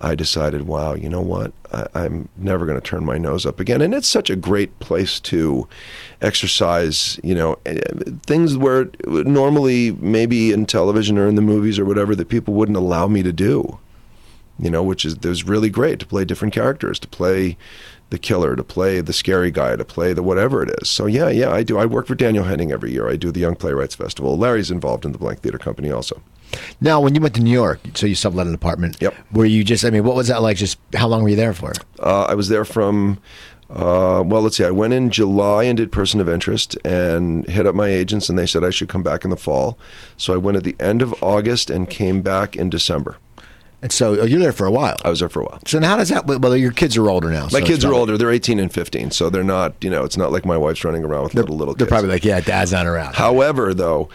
I 0.00 0.14
decided, 0.14 0.66
wow, 0.66 0.94
you 0.94 1.08
know 1.08 1.20
what? 1.20 1.52
I, 1.72 1.86
I'm 1.94 2.28
never 2.36 2.64
going 2.64 2.80
to 2.80 2.86
turn 2.86 3.04
my 3.04 3.18
nose 3.18 3.44
up 3.44 3.60
again. 3.60 3.82
And 3.82 3.94
it's 3.94 4.08
such 4.08 4.30
a 4.30 4.36
great 4.36 4.78
place 4.80 5.20
to 5.20 5.68
exercise, 6.22 7.20
you 7.22 7.34
know, 7.34 7.58
eh, 7.66 7.80
things 8.26 8.56
where 8.56 8.90
normally 9.06 9.92
maybe 9.92 10.52
in 10.52 10.64
television 10.66 11.18
or 11.18 11.28
in 11.28 11.34
the 11.34 11.42
movies 11.42 11.78
or 11.78 11.84
whatever 11.84 12.14
that 12.16 12.28
people 12.28 12.54
wouldn't 12.54 12.78
allow 12.78 13.06
me 13.06 13.22
to 13.22 13.32
do. 13.32 13.78
You 14.58 14.70
know, 14.70 14.82
which 14.82 15.06
is 15.06 15.18
was 15.20 15.44
really 15.44 15.70
great 15.70 16.00
to 16.00 16.06
play 16.06 16.26
different 16.26 16.52
characters, 16.52 16.98
to 16.98 17.08
play 17.08 17.56
the 18.10 18.18
killer, 18.18 18.54
to 18.56 18.62
play 18.62 19.00
the 19.00 19.12
scary 19.12 19.50
guy, 19.50 19.74
to 19.74 19.84
play 19.86 20.12
the 20.12 20.22
whatever 20.22 20.62
it 20.62 20.70
is. 20.82 20.90
So 20.90 21.06
yeah, 21.06 21.30
yeah, 21.30 21.50
I 21.50 21.62
do. 21.62 21.78
I 21.78 21.86
work 21.86 22.06
for 22.06 22.14
Daniel 22.14 22.44
Henning 22.44 22.70
every 22.70 22.92
year. 22.92 23.08
I 23.08 23.16
do 23.16 23.30
the 23.30 23.40
Young 23.40 23.56
Playwrights 23.56 23.94
Festival. 23.94 24.36
Larry's 24.36 24.70
involved 24.70 25.06
in 25.06 25.12
the 25.12 25.18
Blank 25.18 25.40
Theater 25.40 25.56
Company 25.58 25.90
also. 25.90 26.20
Now, 26.80 27.00
when 27.00 27.14
you 27.14 27.20
went 27.20 27.34
to 27.36 27.42
New 27.42 27.52
York, 27.52 27.80
so 27.94 28.06
you 28.06 28.14
sublet 28.14 28.46
an 28.46 28.54
apartment. 28.54 28.96
Yep. 29.00 29.14
Were 29.32 29.44
you 29.44 29.64
just? 29.64 29.84
I 29.84 29.90
mean, 29.90 30.04
what 30.04 30.16
was 30.16 30.28
that 30.28 30.42
like? 30.42 30.56
Just 30.56 30.78
how 30.94 31.08
long 31.08 31.22
were 31.22 31.28
you 31.28 31.36
there 31.36 31.54
for? 31.54 31.72
Uh, 31.98 32.24
I 32.24 32.34
was 32.34 32.48
there 32.48 32.64
from, 32.64 33.18
uh, 33.68 34.22
well, 34.26 34.42
let's 34.42 34.56
see, 34.56 34.64
I 34.64 34.70
went 34.70 34.92
in 34.92 35.10
July 35.10 35.64
and 35.64 35.76
did 35.76 35.92
Person 35.92 36.20
of 36.20 36.28
Interest 36.28 36.76
and 36.84 37.46
hit 37.48 37.66
up 37.66 37.74
my 37.74 37.88
agents, 37.88 38.28
and 38.28 38.38
they 38.38 38.46
said 38.46 38.64
I 38.64 38.70
should 38.70 38.88
come 38.88 39.02
back 39.02 39.24
in 39.24 39.30
the 39.30 39.36
fall. 39.36 39.78
So 40.16 40.34
I 40.34 40.38
went 40.38 40.56
at 40.56 40.64
the 40.64 40.76
end 40.80 41.02
of 41.02 41.14
August 41.22 41.70
and 41.70 41.88
came 41.88 42.22
back 42.22 42.56
in 42.56 42.70
December. 42.70 43.16
And 43.82 43.90
so 43.92 44.20
oh, 44.20 44.24
you're 44.24 44.40
there 44.40 44.52
for 44.52 44.66
a 44.66 44.70
while. 44.70 44.96
I 45.04 45.08
was 45.10 45.20
there 45.20 45.30
for 45.30 45.40
a 45.40 45.44
while. 45.44 45.60
So 45.66 45.78
now 45.78 45.90
how 45.90 45.96
does 45.96 46.10
that? 46.10 46.26
Well, 46.26 46.54
your 46.56 46.72
kids 46.72 46.98
are 46.98 47.08
older 47.08 47.30
now. 47.30 47.44
My 47.44 47.60
so 47.60 47.64
kids 47.64 47.84
are 47.84 47.94
older. 47.94 48.18
They're 48.18 48.30
18 48.30 48.58
and 48.58 48.70
15, 48.70 49.10
so 49.10 49.30
they're 49.30 49.42
not. 49.42 49.74
You 49.82 49.88
know, 49.88 50.04
it's 50.04 50.18
not 50.18 50.32
like 50.32 50.44
my 50.44 50.58
wife's 50.58 50.84
running 50.84 51.02
around 51.02 51.24
with 51.24 51.34
little 51.34 51.56
little 51.56 51.74
They're 51.74 51.86
kids. 51.86 51.92
probably 51.92 52.10
like, 52.10 52.24
yeah, 52.24 52.40
dad's 52.40 52.72
not 52.72 52.86
around. 52.86 53.14
However, 53.14 53.72
though, 53.72 54.10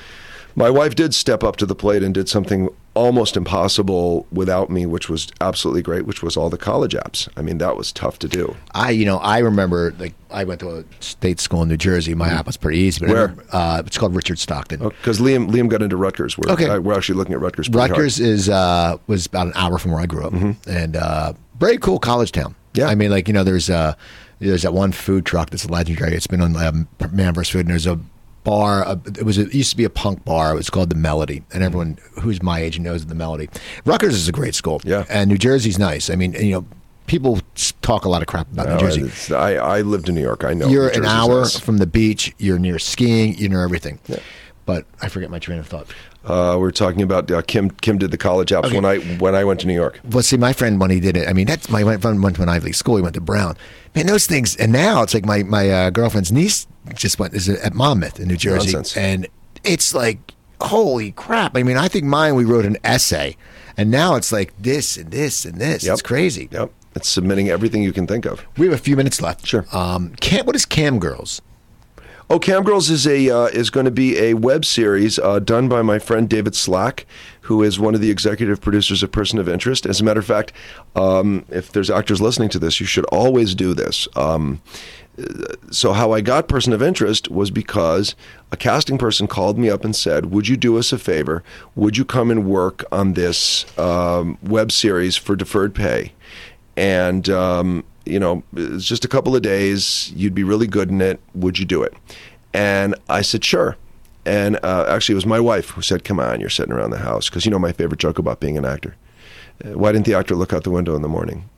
my 0.56 0.70
wife 0.70 0.96
did 0.96 1.14
step 1.14 1.44
up 1.44 1.56
to 1.58 1.66
the 1.66 1.76
plate 1.76 2.02
and 2.04 2.14
did 2.14 2.30
something 2.30 2.70
almost 2.94 3.36
impossible 3.36 4.26
without 4.32 4.70
me, 4.70 4.86
which 4.86 5.10
was 5.10 5.28
absolutely 5.42 5.82
great, 5.82 6.06
which 6.06 6.24
was 6.24 6.38
all 6.38 6.50
the 6.50 6.58
college 6.58 6.94
apps. 6.94 7.28
I 7.36 7.42
mean, 7.42 7.58
that 7.58 7.76
was 7.76 7.92
tough 7.92 8.20
to 8.20 8.28
do. 8.30 8.56
I, 8.74 8.92
you 8.92 9.04
know, 9.06 9.18
I 9.18 9.40
remember 9.40 9.94
like 10.00 10.14
I 10.32 10.46
went 10.46 10.62
to 10.62 10.78
a 10.78 10.84
state 11.02 11.40
school 11.42 11.64
in 11.64 11.68
New 11.70 11.76
Jersey. 11.78 12.14
My 12.16 12.30
app 12.30 12.46
was 12.46 12.56
pretty 12.58 12.80
easy. 12.80 13.00
But 13.02 13.08
Mm-hmm. 13.08 13.14
Where? 13.14 13.22
remember, 13.28 13.46
uh, 13.52 13.84
it's 13.86 13.98
called 13.98 14.16
Richard 14.16 14.40
Stockton. 14.40 14.80
Because 14.80 15.20
Liam 15.20 15.50
Liam 15.52 15.68
got 15.70 15.82
into 15.82 15.98
Rutgers. 15.98 16.38
We're, 16.38 16.52
Okay. 16.54 16.70
I- 16.70 16.78
we're 16.80 16.94
actually 16.96 17.16
looking 17.18 17.34
at 17.34 17.42
Rutgers. 17.42 17.68
pretty 17.68 17.80
hard. 17.80 17.92
Rutgers 17.92 18.20
is 18.22 18.48
uh, 18.50 18.98
was 19.08 19.26
about 19.26 19.48
an 19.48 19.54
hour 19.56 19.78
from 19.78 19.92
where 19.92 20.02
I 20.02 20.06
grew 20.06 20.26
up, 20.26 20.34
and 20.66 20.96
uh, 20.96 21.34
very 21.60 21.78
cool 21.78 22.00
college 22.00 22.32
town. 22.32 22.52
Mm-hmm. 22.52 22.80
Yeah. 22.80 22.88
I 22.88 22.96
mean, 22.96 23.12
like 23.12 23.28
you 23.28 23.34
know, 23.34 23.44
there's 23.44 23.70
uh, 23.70 23.96
there's 24.40 24.62
that 24.64 24.74
one 24.74 24.94
food 24.94 25.26
truck 25.26 25.50
that's 25.50 25.70
legendary. 25.70 26.14
It's 26.16 26.28
been 26.28 26.42
on 26.42 26.56
um, 26.56 26.88
Man 27.12 27.34
vs. 27.34 27.50
Food, 27.52 27.62
and 27.62 27.70
there's 27.72 27.88
a 27.88 28.00
bar. 28.46 28.84
A, 28.84 28.94
it 29.08 29.24
was 29.24 29.38
a, 29.38 29.42
it 29.42 29.54
used 29.54 29.72
to 29.72 29.78
be 29.78 29.84
a 29.84 29.90
punk 29.90 30.24
bar. 30.24 30.54
It 30.54 30.56
was 30.56 30.70
called 30.70 30.90
the 30.90 30.96
Melody, 30.96 31.38
and 31.38 31.46
mm-hmm. 31.48 31.64
everyone 31.64 31.98
who's 32.22 32.42
my 32.42 32.60
age 32.62 32.80
knows 32.80 33.06
the 33.06 33.16
Melody. 33.16 33.50
Rutgers 33.84 34.14
is 34.14 34.30
a 34.30 34.32
great 34.32 34.56
school. 34.56 34.80
Yeah. 34.86 35.04
and 35.10 35.30
New 35.30 35.38
Jersey's 35.38 35.78
nice. 35.78 36.10
I 36.10 36.16
mean, 36.16 36.32
you 36.34 36.52
know, 36.52 36.66
people 37.08 37.42
talk 37.82 38.06
a 38.06 38.10
lot 38.10 38.22
of 38.22 38.28
crap 38.28 38.52
about 38.54 38.68
No, 38.68 38.74
New 38.76 38.80
Jersey. 38.80 39.36
I, 39.36 39.56
I 39.58 39.82
lived 39.82 40.08
in 40.08 40.16
New 40.16 40.22
York. 40.22 40.46
I 40.46 40.54
know. 40.54 40.68
You're 40.68 40.90
an 40.90 41.06
hour 41.06 41.42
nice. 41.42 41.60
from 41.60 41.78
the 41.78 41.88
beach. 41.88 42.34
You're 42.38 42.60
near 42.60 42.80
skiing. 42.80 43.36
You're 43.38 43.50
near 43.50 43.64
everything. 43.64 44.00
But 44.66 44.86
I 45.02 45.10
forget 45.10 45.30
my 45.30 45.40
train 45.40 45.60
of 45.60 45.68
thought. 45.68 45.88
Uh, 46.26 46.58
we're 46.60 46.72
talking 46.72 47.02
about 47.02 47.30
uh, 47.30 47.42
Kim. 47.44 47.70
Kim 47.70 47.98
did 47.98 48.12
the 48.12 48.18
college 48.18 48.50
apps 48.50 48.66
Okay. 48.66 48.76
when 48.76 48.86
I 48.86 48.98
when 49.18 49.36
I 49.36 49.44
went 49.44 49.60
to 49.62 49.68
New 49.68 49.74
York. 49.76 50.00
Well, 50.10 50.24
see, 50.24 50.38
my 50.38 50.54
friend 50.54 50.80
when 50.80 50.90
he 50.92 51.00
did 51.00 51.16
it, 51.16 51.28
I 51.30 51.34
mean, 51.34 51.46
that's 51.48 51.70
my 51.70 51.98
friend 51.98 52.24
went 52.24 52.36
to 52.38 52.42
an 52.42 52.50
Ivy 52.50 52.66
League 52.68 52.76
school. 52.76 52.96
He 52.96 53.02
went 53.04 53.14
to 53.16 53.22
Brown. 53.22 53.56
Man, 53.96 54.08
those 54.08 54.26
things. 54.26 54.56
And 54.56 54.72
now 54.72 55.04
it's 55.04 55.14
like 55.14 55.26
my 55.26 55.44
my 55.44 55.70
uh, 55.70 55.90
girlfriend's 55.92 56.32
niece 56.32 56.66
just 56.96 57.20
went 57.20 57.34
is 57.36 57.48
at 57.50 57.74
Monmouth 57.74 58.20
in 58.20 58.28
New 58.28 58.38
Jersey, 58.38 58.74
Nonsense. 58.74 58.98
and 58.98 59.28
it's 59.64 59.94
like 59.94 60.34
holy 60.62 61.12
crap. 61.12 61.56
I 61.56 61.64
mean, 61.64 61.78
I 61.78 61.88
think 61.88 62.06
mine 62.06 62.34
we 62.36 62.44
wrote 62.46 62.66
an 62.66 62.78
essay, 62.84 63.38
and 63.78 63.92
now 63.92 64.16
it's 64.16 64.32
like 64.32 64.54
this 64.60 64.98
and 64.98 65.12
this 65.12 65.46
and 65.46 65.60
this. 65.60 65.84
Yep. 65.84 65.94
It's 65.94 66.02
crazy. 66.02 66.50
Yep, 66.52 66.72
it's 66.96 67.08
submitting 67.10 67.50
everything 67.50 67.84
you 67.84 67.94
can 67.94 68.08
think 68.08 68.26
of. 68.26 68.44
We 68.58 68.66
have 68.66 68.74
a 68.74 68.80
few 68.80 68.96
minutes 68.96 69.22
left. 69.22 69.46
Sure. 69.46 69.66
Um, 69.72 70.16
Cam, 70.22 70.46
what 70.46 70.56
is 70.56 70.66
Cam 70.66 70.98
Girls? 71.00 71.42
Oh, 72.28 72.40
Cam 72.40 72.64
Girls 72.64 72.90
is 72.90 73.06
a 73.06 73.30
uh, 73.30 73.46
is 73.48 73.70
going 73.70 73.86
to 73.86 73.92
be 73.92 74.18
a 74.18 74.34
web 74.34 74.66
series 74.66 75.20
uh, 75.20 75.38
done 75.38 75.70
by 75.70 75.84
my 75.84 76.00
friend 76.00 76.28
David 76.28 76.56
Slack, 76.56 77.06
who 77.42 77.62
is 77.62 77.80
one 77.80 77.94
of 77.94 78.02
the 78.02 78.10
executive 78.10 78.62
producers 78.62 79.04
of 79.04 79.12
Person 79.12 79.38
of 79.38 79.48
Interest. 79.48 79.86
As 79.86 80.02
a 80.02 80.04
matter 80.04 80.22
of 80.22 80.26
fact, 80.26 80.52
um, 80.96 81.46
if 81.50 81.72
there's 81.72 81.92
actors 81.92 82.22
listening 82.22 82.50
to 82.50 82.58
this, 82.58 82.80
you 82.80 82.88
should 82.88 83.06
always 83.06 83.54
do 83.54 83.76
this. 83.76 84.08
Um, 84.16 84.60
so 85.70 85.94
how 85.94 86.14
I 86.14 86.22
got 86.22 86.48
Person 86.48 86.74
of 86.74 86.82
Interest 86.82 87.30
was 87.30 87.52
because 87.52 88.16
a 88.52 88.58
casting 88.58 88.98
person 88.98 89.28
called 89.28 89.60
me 89.60 89.70
up 89.70 89.86
and 89.86 89.96
said, 89.96 90.32
"Would 90.32 90.48
you 90.48 90.58
do 90.58 90.80
us 90.80 90.92
a 90.92 90.98
favor? 90.98 91.44
Would 91.76 91.96
you 91.96 92.06
come 92.06 92.32
and 92.32 92.48
work 92.48 92.84
on 92.92 93.14
this 93.14 93.66
um, 93.78 94.40
web 94.42 94.72
series 94.72 95.16
for 95.16 95.36
deferred 95.36 95.76
pay?" 95.76 96.14
And 96.76 97.30
um, 97.30 97.84
you 98.06 98.20
know, 98.20 98.44
it's 98.56 98.86
just 98.86 99.06
a 99.06 99.08
couple 99.08 99.36
of 99.36 99.42
days. 99.42 100.12
You'd 100.16 100.36
be 100.36 100.44
really 100.44 100.68
good 100.68 100.90
in 100.90 101.02
it. 101.02 101.20
Would 101.34 101.60
you 101.60 101.66
do 101.66 101.84
it? 101.84 101.94
And 102.54 102.96
I 103.10 103.22
said, 103.22 103.44
"Sure." 103.44 103.76
And 104.26 104.58
uh, 104.64 104.86
actually, 104.88 105.14
it 105.14 105.18
was 105.18 105.26
my 105.26 105.40
wife 105.40 105.72
who 105.72 105.82
said, 105.82 106.04
"Come 106.04 106.20
on, 106.20 106.40
you're 106.40 106.50
sitting 106.50 106.74
around 106.74 106.92
the 106.92 107.00
house." 107.00 107.30
Because 107.30 107.46
you 107.46 107.52
know 107.52 107.60
my 107.60 107.72
favorite 107.72 108.00
joke 108.00 108.20
about 108.20 108.40
being 108.40 108.58
an 108.58 108.66
actor. 108.66 108.96
Uh, 109.64 109.78
Why 109.78 109.92
didn't 109.92 110.06
the 110.06 110.14
actor 110.14 110.36
look 110.36 110.54
out 110.54 110.64
the 110.64 110.72
window 110.72 110.96
in 110.96 111.02
the 111.02 111.10
morning? 111.10 111.50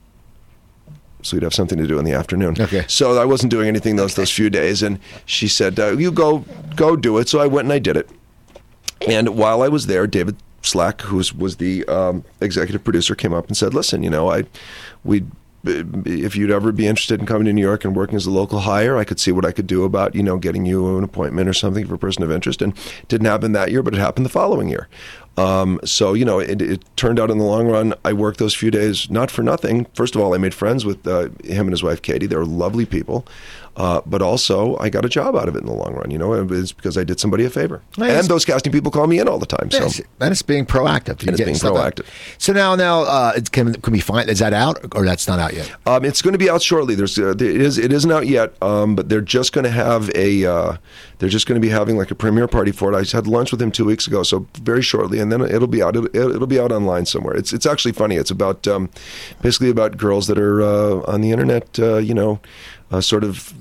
so 1.22 1.36
we'd 1.36 1.42
have 1.42 1.54
something 1.54 1.78
to 1.78 1.86
do 1.86 1.98
in 1.98 2.04
the 2.04 2.12
afternoon. 2.12 2.56
Okay. 2.60 2.84
So 2.88 3.20
I 3.20 3.24
wasn't 3.24 3.50
doing 3.50 3.68
anything 3.68 3.96
those 3.96 4.14
those 4.14 4.30
few 4.30 4.50
days, 4.50 4.82
and 4.82 4.98
she 5.26 5.48
said, 5.48 5.78
uh, 5.78 5.96
"You 5.96 6.12
go, 6.12 6.44
go 6.76 6.96
do 6.96 7.18
it." 7.18 7.28
So 7.28 7.40
I 7.40 7.46
went 7.46 7.66
and 7.66 7.72
I 7.72 7.78
did 7.78 7.96
it. 7.96 8.08
And 9.06 9.30
while 9.36 9.62
I 9.62 9.68
was 9.68 9.86
there, 9.86 10.06
David 10.06 10.36
Slack, 10.62 11.02
who 11.02 11.16
was, 11.16 11.32
was 11.32 11.56
the 11.56 11.84
um, 11.86 12.24
executive 12.40 12.82
producer, 12.82 13.14
came 13.14 13.32
up 13.32 13.46
and 13.48 13.56
said, 13.56 13.74
"Listen, 13.74 14.02
you 14.02 14.10
know, 14.10 14.30
I, 14.30 14.44
we." 15.04 15.24
If 15.68 16.36
you'd 16.36 16.50
ever 16.50 16.72
be 16.72 16.86
interested 16.86 17.20
in 17.20 17.26
coming 17.26 17.44
to 17.46 17.52
New 17.52 17.62
York 17.62 17.84
and 17.84 17.94
working 17.94 18.16
as 18.16 18.26
a 18.26 18.30
local 18.30 18.60
hire, 18.60 18.96
I 18.96 19.04
could 19.04 19.20
see 19.20 19.32
what 19.32 19.44
I 19.44 19.52
could 19.52 19.66
do 19.66 19.84
about 19.84 20.14
you 20.14 20.22
know 20.22 20.38
getting 20.38 20.66
you 20.66 20.96
an 20.96 21.04
appointment 21.04 21.48
or 21.48 21.52
something 21.52 21.86
for 21.86 21.94
a 21.94 21.98
person 21.98 22.22
of 22.22 22.30
interest. 22.30 22.62
And 22.62 22.76
it 22.76 23.08
didn't 23.08 23.26
happen 23.26 23.52
that 23.52 23.70
year, 23.70 23.82
but 23.82 23.94
it 23.94 24.00
happened 24.00 24.26
the 24.26 24.30
following 24.30 24.68
year. 24.68 24.88
Um, 25.38 25.78
so 25.84 26.14
you 26.14 26.24
know, 26.24 26.40
it, 26.40 26.60
it 26.60 26.84
turned 26.96 27.20
out 27.20 27.30
in 27.30 27.38
the 27.38 27.44
long 27.44 27.68
run, 27.68 27.94
I 28.04 28.12
worked 28.12 28.38
those 28.38 28.54
few 28.54 28.70
days 28.70 29.08
not 29.08 29.30
for 29.30 29.42
nothing. 29.42 29.86
First 29.94 30.16
of 30.16 30.20
all, 30.20 30.34
I 30.34 30.38
made 30.38 30.54
friends 30.54 30.84
with 30.84 31.06
uh, 31.06 31.28
him 31.44 31.66
and 31.66 31.70
his 31.70 31.82
wife 31.82 32.02
Katie. 32.02 32.26
They 32.26 32.36
were 32.36 32.44
lovely 32.44 32.84
people, 32.84 33.24
uh, 33.76 34.00
but 34.04 34.20
also 34.20 34.76
I 34.78 34.88
got 34.88 35.04
a 35.04 35.08
job 35.08 35.36
out 35.36 35.48
of 35.48 35.54
it 35.54 35.60
in 35.60 35.66
the 35.66 35.72
long 35.72 35.94
run. 35.94 36.10
You 36.10 36.18
know, 36.18 36.32
it's 36.32 36.72
because 36.72 36.98
I 36.98 37.04
did 37.04 37.20
somebody 37.20 37.44
a 37.44 37.50
favor. 37.50 37.82
Nice. 37.96 38.18
And 38.18 38.28
those 38.28 38.44
casting 38.44 38.72
people 38.72 38.90
call 38.90 39.06
me 39.06 39.20
in 39.20 39.28
all 39.28 39.38
the 39.38 39.46
time. 39.46 39.70
So 39.70 40.02
and 40.20 40.32
it's 40.32 40.42
being 40.42 40.66
proactive. 40.66 41.26
It's 41.26 41.40
being 41.40 41.54
stuff 41.54 41.76
out. 41.76 41.94
proactive. 41.94 42.06
So 42.38 42.52
now, 42.52 42.74
now, 42.74 43.02
uh, 43.02 43.32
it 43.36 43.52
can 43.52 43.74
can 43.74 43.92
we 43.92 44.00
find? 44.00 44.28
Is 44.28 44.40
that 44.40 44.52
out 44.52 44.78
or 44.96 45.04
that's 45.04 45.28
not 45.28 45.38
out 45.38 45.54
yet? 45.54 45.72
Um, 45.86 46.04
it's 46.04 46.20
going 46.20 46.32
to 46.32 46.38
be 46.38 46.50
out 46.50 46.62
shortly. 46.62 46.96
There's 46.96 47.16
uh, 47.18 47.30
it 47.30 47.40
is 47.40 47.78
it 47.78 47.92
isn't 47.92 48.10
out 48.10 48.26
yet, 48.26 48.60
um, 48.60 48.96
but 48.96 49.08
they're 49.08 49.20
just 49.20 49.52
going 49.52 49.64
to 49.64 49.70
have 49.70 50.10
a 50.16 50.44
uh, 50.44 50.76
they're 51.18 51.28
just 51.28 51.46
going 51.46 51.60
to 51.60 51.64
be 51.64 51.70
having 51.70 51.96
like 51.96 52.10
a 52.10 52.16
premiere 52.16 52.48
party 52.48 52.72
for 52.72 52.92
it. 52.92 52.96
I 52.96 53.16
had 53.16 53.26
lunch 53.28 53.52
with 53.52 53.62
him 53.62 53.70
two 53.70 53.84
weeks 53.84 54.06
ago, 54.06 54.24
so 54.24 54.46
very 54.60 54.82
shortly, 54.82 55.20
and 55.20 55.27
then 55.32 55.40
it'll 55.42 55.66
be 55.68 55.82
out. 55.82 55.96
It'll, 55.96 56.14
it'll 56.16 56.46
be 56.46 56.60
out 56.60 56.72
online 56.72 57.06
somewhere. 57.06 57.34
It's 57.36 57.52
it's 57.52 57.66
actually 57.66 57.92
funny. 57.92 58.16
It's 58.16 58.30
about 58.30 58.66
um, 58.68 58.90
basically 59.42 59.70
about 59.70 59.96
girls 59.96 60.26
that 60.28 60.38
are 60.38 60.62
uh, 60.62 61.02
on 61.12 61.20
the 61.20 61.30
internet, 61.32 61.78
uh, 61.78 61.96
you 61.98 62.14
know, 62.14 62.40
uh, 62.90 63.00
sort 63.00 63.24
of, 63.24 63.52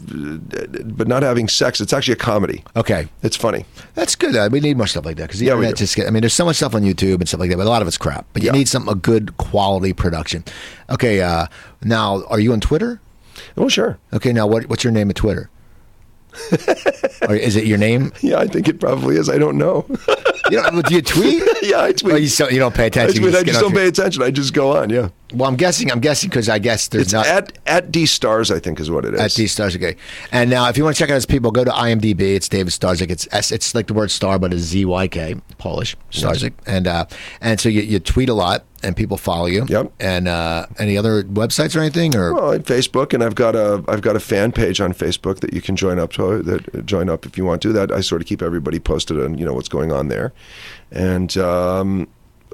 but 0.97 1.07
not 1.07 1.23
having 1.23 1.47
sex. 1.47 1.81
It's 1.81 1.93
actually 1.93 2.13
a 2.13 2.17
comedy. 2.17 2.63
Okay, 2.75 3.07
It's 3.23 3.35
funny. 3.35 3.65
that's 3.95 4.15
good. 4.15 4.35
Uh, 4.35 4.49
we 4.51 4.59
need 4.59 4.77
more 4.77 4.87
stuff 4.87 5.05
like 5.05 5.17
that 5.17 5.27
because 5.27 5.39
the 5.39 5.47
Yeah, 5.47 5.53
we 5.55 5.59
internet 5.65 5.77
just 5.77 5.95
get. 5.95 6.07
I 6.07 6.11
mean, 6.11 6.21
there's 6.21 6.33
so 6.33 6.45
much 6.45 6.55
stuff 6.57 6.73
on 6.75 6.83
YouTube 6.83 7.15
and 7.19 7.27
stuff 7.27 7.39
like 7.41 7.49
that, 7.49 7.57
but 7.57 7.65
a 7.67 7.69
lot 7.69 7.81
of 7.81 7.87
it's 7.87 7.97
crap. 7.97 8.25
But 8.33 8.41
you 8.43 8.47
Yeah. 8.47 8.53
need 8.53 8.67
some 8.67 8.87
a 8.87 8.95
good 8.95 9.35
quality 9.37 9.93
production. 9.93 10.43
Okay, 10.89 11.21
uh, 11.21 11.47
now 11.83 12.23
are 12.29 12.39
you 12.39 12.53
on 12.53 12.59
Twitter? 12.61 12.99
Oh 13.57 13.67
sure. 13.69 13.97
Okay, 14.13 14.31
now 14.33 14.47
what 14.47 14.67
what's 14.69 14.83
your 14.83 14.93
name 14.93 15.09
at 15.09 15.15
Twitter? 15.15 15.49
or 17.27 17.35
is 17.35 17.55
it 17.55 17.65
your 17.65 17.77
name? 17.79 18.11
Yeah, 18.21 18.37
I 18.39 18.47
think 18.47 18.67
it 18.67 18.79
probably 18.79 19.15
is. 19.17 19.29
I 19.29 19.37
don't 19.37 19.57
know. 19.57 19.85
You 20.51 20.61
know, 20.61 20.81
do 20.81 20.95
you 20.95 21.01
tweet? 21.01 21.43
yeah, 21.61 21.81
I 21.81 21.91
tweet. 21.91 22.13
Oh, 22.13 22.17
you, 22.17 22.27
so, 22.27 22.49
you 22.49 22.59
don't 22.59 22.73
pay 22.73 22.83
I, 22.83 22.87
attention. 22.87 23.21
tweet. 23.21 23.33
you 23.33 23.39
I 23.39 23.43
just 23.43 23.59
don't 23.59 23.73
pay 23.73 23.87
attention. 23.87 24.23
I 24.23 24.31
just 24.31 24.53
go 24.53 24.77
on. 24.77 24.89
Yeah. 24.89 25.09
Well, 25.33 25.49
I'm 25.49 25.57
guessing. 25.57 25.91
I'm 25.91 25.99
guessing 25.99 26.29
because 26.29 26.47
I 26.47 26.57
guess 26.57 26.87
there's 26.87 27.05
It's 27.05 27.13
not 27.13 27.27
at 27.27 27.57
at 27.67 27.91
D 27.91 28.05
stars. 28.05 28.49
I 28.49 28.59
think 28.59 28.79
is 28.79 28.89
what 28.89 29.03
it 29.03 29.13
is. 29.13 29.19
At 29.19 29.31
D 29.31 29.47
Stars, 29.47 29.75
okay. 29.75 29.97
And 30.31 30.49
now, 30.49 30.69
if 30.69 30.77
you 30.77 30.85
want 30.85 30.95
to 30.95 30.99
check 31.03 31.09
out 31.09 31.15
his 31.15 31.25
people, 31.25 31.51
go 31.51 31.65
to 31.65 31.71
IMDb. 31.71 32.21
It's 32.35 32.47
David 32.47 32.71
Starzyk. 32.71 33.11
It's 33.11 33.27
S, 33.31 33.51
it's 33.51 33.75
like 33.75 33.87
the 33.87 33.93
word 33.93 34.09
star, 34.09 34.39
but 34.39 34.53
it's 34.53 34.61
Z 34.61 34.85
Y 34.85 35.07
K, 35.09 35.35
Polish 35.57 35.97
Starzyk. 36.11 36.53
And 36.65 36.87
uh, 36.87 37.05
and 37.41 37.59
so 37.59 37.67
you, 37.67 37.81
you 37.81 37.99
tweet 37.99 38.29
a 38.29 38.33
lot, 38.33 38.63
and 38.83 38.95
people 38.95 39.17
follow 39.17 39.47
you. 39.47 39.65
Yep. 39.67 39.91
And 39.99 40.29
uh, 40.29 40.67
any 40.79 40.97
other 40.97 41.23
websites 41.23 41.75
or 41.75 41.79
anything, 41.79 42.15
or 42.15 42.33
Well, 42.33 42.53
at 42.53 42.63
Facebook, 42.63 43.13
and 43.13 43.21
I've 43.21 43.35
got 43.35 43.53
a 43.53 43.83
I've 43.89 44.01
got 44.01 44.15
a 44.15 44.21
fan 44.21 44.53
page 44.53 44.79
on 44.79 44.93
Facebook 44.93 45.41
that 45.41 45.53
you 45.53 45.61
can 45.61 45.75
join 45.75 45.99
up 45.99 46.13
to. 46.13 46.41
That 46.41 46.85
join 46.85 47.09
up 47.09 47.25
if 47.25 47.37
you 47.37 47.43
want 47.43 47.61
to. 47.63 47.73
That 47.73 47.91
I 47.91 47.99
sort 47.99 48.21
of 48.21 48.27
keep 48.27 48.41
everybody 48.41 48.79
posted 48.79 49.19
on 49.19 49.37
you 49.37 49.45
know 49.45 49.53
what's 49.53 49.69
going 49.69 49.91
on 49.91 50.07
there, 50.07 50.31
and 50.89 51.35
um, 51.37 52.07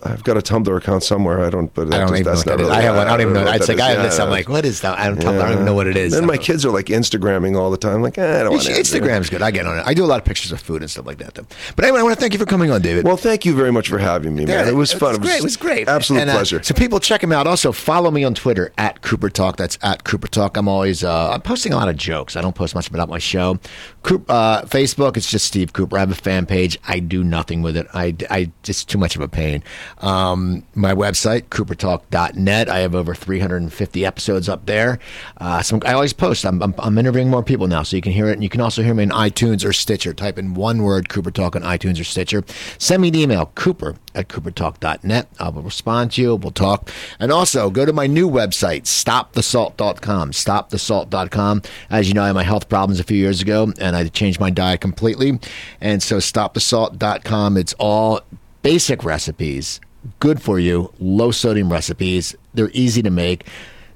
I've 0.06 0.24
got 0.24 0.38
a 0.38 0.42
Tumblr 0.42 0.76
account 0.78 1.04
somewhere. 1.04 1.44
I 1.44 1.50
don't, 1.50 1.74
but 1.74 1.94
I 1.94 2.00
don't 2.00 2.10
just- 2.10 2.14
even 2.14 2.24
know 2.24 2.30
that's 2.32 2.46
what 2.46 2.58
that 2.58 2.64
really- 2.64 2.76
I 2.76 2.82
have 2.82 2.96
one. 2.96 3.08
I 3.08 3.12
don't 3.12 3.22
even 3.22 3.34
know. 3.34 3.52
It's 3.52 3.68
like 3.68 3.80
I 3.80 3.92
have 3.92 4.04
this. 4.04 4.20
I'm 4.20 4.30
like, 4.30 4.50
what 4.50 4.66
is 4.66 4.82
that? 4.82 5.00
I 5.00 5.08
don't, 5.10 5.20
I 5.26 5.32
don't 5.38 5.52
even 5.54 5.66
know 5.66 5.74
what 5.74 5.88
it 5.88 5.96
is. 5.98 6.14
I 6.16 6.22
my 6.22 6.36
know. 6.36 6.42
kids 6.42 6.66
are 6.66 6.72
like 6.72 6.88
Instagramming 6.88 7.58
all 7.58 7.72
the 7.72 7.78
time. 7.78 8.02
Like, 8.02 8.18
eh, 8.18 8.40
I 8.40 8.44
don't 8.44 8.54
want. 8.54 8.64
Instagram's 8.66 9.30
good. 9.30 9.42
I 9.42 9.52
get 9.52 9.66
on 9.66 9.78
it. 9.80 9.84
I 9.86 9.94
do 9.94 10.04
a 10.04 10.08
lot 10.08 10.20
of 10.20 10.26
pictures 10.26 10.52
of 10.52 10.60
food 10.62 10.82
and 10.82 10.92
stuff 10.92 11.06
like 11.06 11.18
that. 11.20 11.36
Though. 11.36 11.46
But 11.76 11.86
anyway, 11.86 12.00
I 12.00 12.04
want 12.04 12.16
to 12.16 12.20
thank 12.20 12.34
you 12.34 12.40
for 12.40 12.46
coming 12.46 12.72
on, 12.72 12.82
David. 12.82 13.06
Well, 13.06 13.18
thank 13.18 13.46
you 13.46 13.56
very 13.56 13.72
much 13.72 13.88
for 13.90 13.98
having 13.98 14.36
me, 14.36 14.46
man. 14.46 14.68
it 14.68 14.76
was 14.76 14.92
fun. 14.94 15.16
It 15.16 15.22
was 15.22 15.30
great. 15.30 15.38
It 15.40 15.44
was 15.44 15.58
great. 15.58 15.88
Absolute 15.88 16.22
And, 16.22 16.30
uh, 16.30 16.34
pleasure. 16.34 16.62
so 16.64 16.74
people 16.74 17.00
check 17.00 17.24
him 17.24 17.32
out. 17.32 17.48
Also, 17.48 17.72
follow 17.72 18.12
me 18.12 18.24
on 18.24 18.34
Twitter 18.34 18.72
at 18.78 19.02
Cooper 19.02 19.30
Talk. 19.30 19.58
That's 19.58 19.78
at 19.82 20.04
Cooper 20.04 20.28
Talk. 20.28 20.58
I'm 20.58 20.68
always 20.68 21.04
uh, 21.04 21.32
I'm 21.32 21.42
posting 21.42 21.74
a 21.74 21.76
lot 21.78 21.90
of 21.90 21.98
jokes. 21.98 22.36
I 22.36 22.42
don't 22.42 22.56
post 22.56 22.76
much 22.76 22.88
about 22.90 23.10
my 23.10 23.20
show. 23.20 23.60
Coop, 24.04 24.30
uh, 24.30 24.64
Facebook, 24.64 25.16
it's 25.18 25.30
just 25.30 25.46
Steve 25.46 25.74
Cooper. 25.74 25.98
I 25.98 26.02
have 26.02 26.12
a 26.12 26.16
fan 26.16 26.46
page. 26.46 26.78
I 26.88 27.00
do 27.00 27.24
nothing 27.24 27.62
with 27.62 27.78
it. 27.78 27.88
I, 27.94 28.16
I 28.30 28.52
just 28.64 28.90
too 28.90 28.98
much 28.98 29.16
of 29.16 29.22
a 29.22 29.28
pain. 29.28 29.64
Um, 30.00 30.64
my 30.76 30.94
website 30.94 31.44
coopertalk.net. 31.44 32.70
I 32.70 32.80
have 32.80 32.96
over 32.96 33.16
350 33.16 34.06
episodes 34.06 34.50
up 34.50 34.66
there. 34.66 35.00
Uh, 35.38 35.62
some, 35.62 35.82
I 35.86 35.94
always 35.94 36.14
post. 36.14 36.46
I'm, 36.46 36.62
I'm, 36.62 36.74
I'm 36.78 36.98
interviewing 36.98 37.30
more 37.30 37.44
people 37.44 37.68
now, 37.68 37.84
so 37.84 37.96
you 37.96 38.02
can 38.02 38.12
hear 38.12 38.30
it. 38.30 38.34
And 38.34 38.44
you 38.44 38.50
can 38.50 38.62
also 38.62 38.84
hear 38.84 38.94
me 38.94 39.04
in 39.04 39.10
iTunes 39.10 39.66
or 39.66 39.74
Stitcher. 39.74 40.14
Type 40.14 40.38
in 40.38 40.54
one 40.54 40.84
word 40.84 41.10
Cooper 41.10 41.32
Talk 41.32 41.56
on 41.56 41.62
iTunes 41.62 42.00
or 42.00 42.04
Stitcher. 42.04 42.44
Send 42.78 43.02
me 43.02 43.10
an 43.10 43.16
email, 43.16 43.52
cooper 43.56 43.96
at 44.16 44.28
coopertalk.net. 44.28 45.28
I 45.40 45.50
will 45.50 45.62
respond 45.62 46.12
to 46.14 46.22
you. 46.22 46.36
We'll 46.36 46.52
talk. 46.52 46.90
And 47.20 47.32
also 47.32 47.70
go 47.70 47.86
to 47.86 47.94
my 47.94 48.08
new 48.08 48.30
website, 48.30 48.84
stopthesalt.com. 48.84 50.32
Stopthesalt.com. 50.32 51.62
As 51.90 52.08
you 52.08 52.14
know, 52.14 52.24
I 52.24 52.28
had 52.28 52.34
my 52.34 52.44
health 52.44 52.70
problems 52.70 53.00
a 53.00 53.04
few 53.04 53.18
years 53.18 53.42
ago, 53.42 53.72
and 53.80 53.96
I 53.96 54.08
changed 54.08 54.40
my 54.40 54.50
diet 54.50 54.82
completely. 54.82 55.40
And 55.82 56.02
so 56.02 56.18
stopthesalt.com, 56.18 57.58
it's 57.58 57.74
all 57.80 58.22
basic 58.64 59.04
recipes 59.04 59.80
good 60.20 60.42
for 60.42 60.60
you, 60.60 60.94
low 61.00 61.32
sodium 61.32 61.72
recipes. 61.72 62.36
They're 62.54 62.72
easy 62.74 63.02
to 63.04 63.10
make. 63.10 63.48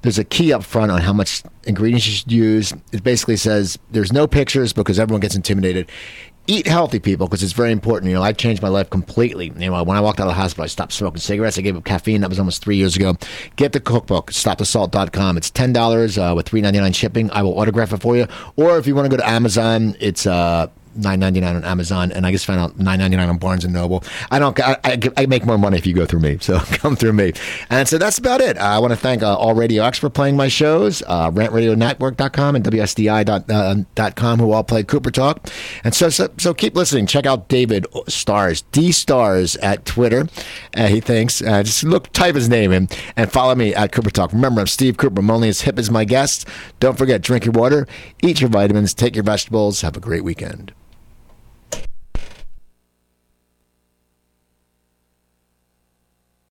There's 0.02 0.20
a 0.20 0.24
key 0.24 0.54
up 0.54 0.64
front 0.64 0.92
on 0.92 1.02
how 1.02 1.14
much 1.14 1.44
ingredients 1.66 2.06
you 2.08 2.14
should 2.14 2.32
use. 2.32 2.74
It 2.92 3.04
basically 3.04 3.36
says 3.36 3.78
there's 3.92 4.14
no 4.14 4.28
pictures 4.28 4.72
because 4.72 5.00
everyone 5.00 5.22
gets 5.22 5.36
intimidated. 5.36 5.90
Eat 6.50 6.66
healthy, 6.66 7.00
people, 7.00 7.28
because 7.28 7.44
it's 7.44 7.52
very 7.52 7.74
important. 7.74 8.10
You 8.10 8.16
know, 8.16 8.24
I've 8.24 8.38
changed 8.38 8.62
my 8.62 8.70
life 8.70 8.90
completely. 8.90 9.52
You 9.58 9.70
know, 9.70 9.84
when 9.84 9.98
I 9.98 10.02
walked 10.02 10.22
out 10.22 10.28
of 10.28 10.30
the 10.30 10.36
hospital, 10.36 10.64
I 10.64 10.68
stopped 10.68 10.94
smoking 10.94 11.20
cigarettes. 11.20 11.58
I 11.58 11.62
gave 11.62 11.76
up 11.76 11.84
caffeine. 11.84 12.22
That 12.22 12.30
was 12.30 12.40
almost 12.40 12.64
three 12.64 12.78
years 12.78 12.96
ago. 12.96 13.18
Get 13.58 13.74
the 13.74 13.82
cookbook, 13.82 14.32
stopthesalt.com. 14.32 15.36
It's 15.36 15.52
$10 15.52 16.32
uh, 16.32 16.36
with 16.36 16.46
$3.99 16.46 16.96
shipping. 16.96 17.30
I 17.32 17.42
will 17.42 17.60
autograph 17.60 17.92
it 17.92 18.02
for 18.02 18.16
you. 18.16 18.28
Or 18.56 18.78
if 18.78 18.88
you 18.88 18.96
want 18.96 19.08
to 19.08 19.10
go 19.10 19.22
to 19.22 19.30
Amazon, 19.30 19.98
it's 20.00 20.26
uh, 20.26 20.68
nine 20.98 21.20
ninety 21.20 21.40
nine 21.40 21.56
on 21.56 21.64
Amazon, 21.64 22.12
and 22.12 22.26
I 22.26 22.32
just 22.32 22.46
found 22.46 22.60
out 22.60 22.80
nine 22.80 23.00
ninety 23.00 23.18
nine 23.18 23.30
on 23.30 23.38
Barnes 23.38 23.64
and 23.64 23.74
Noble. 23.74 24.04
I 24.32 24.40
don't. 24.40 24.60
I, 24.60 24.78
I, 24.84 25.00
I, 25.18 25.26
make 25.26 25.46
more 25.46 25.58
money 25.58 25.78
if 25.78 25.86
you 25.86 25.94
go 25.94 26.06
through 26.06 26.22
me, 26.22 26.38
so 26.42 26.60
come 26.60 26.96
through 26.96 27.14
me. 27.14 27.34
And 27.70 27.88
so 27.88 27.98
that's 27.98 28.18
about 28.18 28.42
it. 28.42 28.58
I 28.58 28.80
want 28.80 28.92
to 28.92 28.98
thank 28.98 29.24
uh, 29.24 29.36
All 29.36 29.54
Radio 29.54 29.84
X 29.84 30.00
for 30.00 30.10
playing 30.10 30.36
my 30.36 30.48
shows, 30.48 31.04
uh, 31.08 31.32
RantRadioNetwork.com 31.32 32.56
and 32.56 32.66
WSDI.com, 32.66 34.40
uh, 34.40 34.44
who 34.44 34.52
all 34.52 34.64
play 34.64 34.84
Cooper 34.84 35.12
Talk. 35.12 35.48
And 35.84 35.94
so, 35.94 36.10
so, 36.10 36.30
so 36.38 36.54
keep 36.54 36.76
listening. 36.76 37.06
Check 37.06 37.26
out 37.26 37.48
David 37.48 37.86
Stars, 38.08 38.64
D 38.72 38.92
Stars 38.92 39.56
at 39.58 39.86
Twitter. 39.86 40.28
Uh, 40.76 40.88
he 40.88 41.00
thinks. 41.00 41.42
Uh, 41.42 41.64
just 41.64 41.84
look, 41.84 42.12
type 42.14 42.36
his 42.36 42.50
name 42.50 42.72
in, 42.72 42.88
and 43.16 43.32
follow 43.32 43.56
me 43.56 43.74
at 43.76 43.92
Cooper 43.92 44.10
Talk. 44.10 44.34
Remember, 44.34 44.62
I'm 44.62 44.68
Steve 44.68 44.98
Cooper. 44.98 45.20
I'm 45.20 45.30
only 45.30 45.50
as 45.50 45.62
hip 45.62 45.78
as 45.80 45.92
my 45.92 46.06
guests. 46.06 46.46
Don't 46.80 46.98
forget, 46.98 47.22
drink 47.22 47.46
your 47.46 47.54
water, 47.54 47.88
eat 48.22 48.42
your 48.42 48.50
vitamins, 48.50 48.94
take 48.94 49.16
your 49.16 49.24
vegetables. 49.24 49.82
Have 49.82 49.98
a 49.98 50.02
great 50.02 50.24
weekend. 50.24 50.74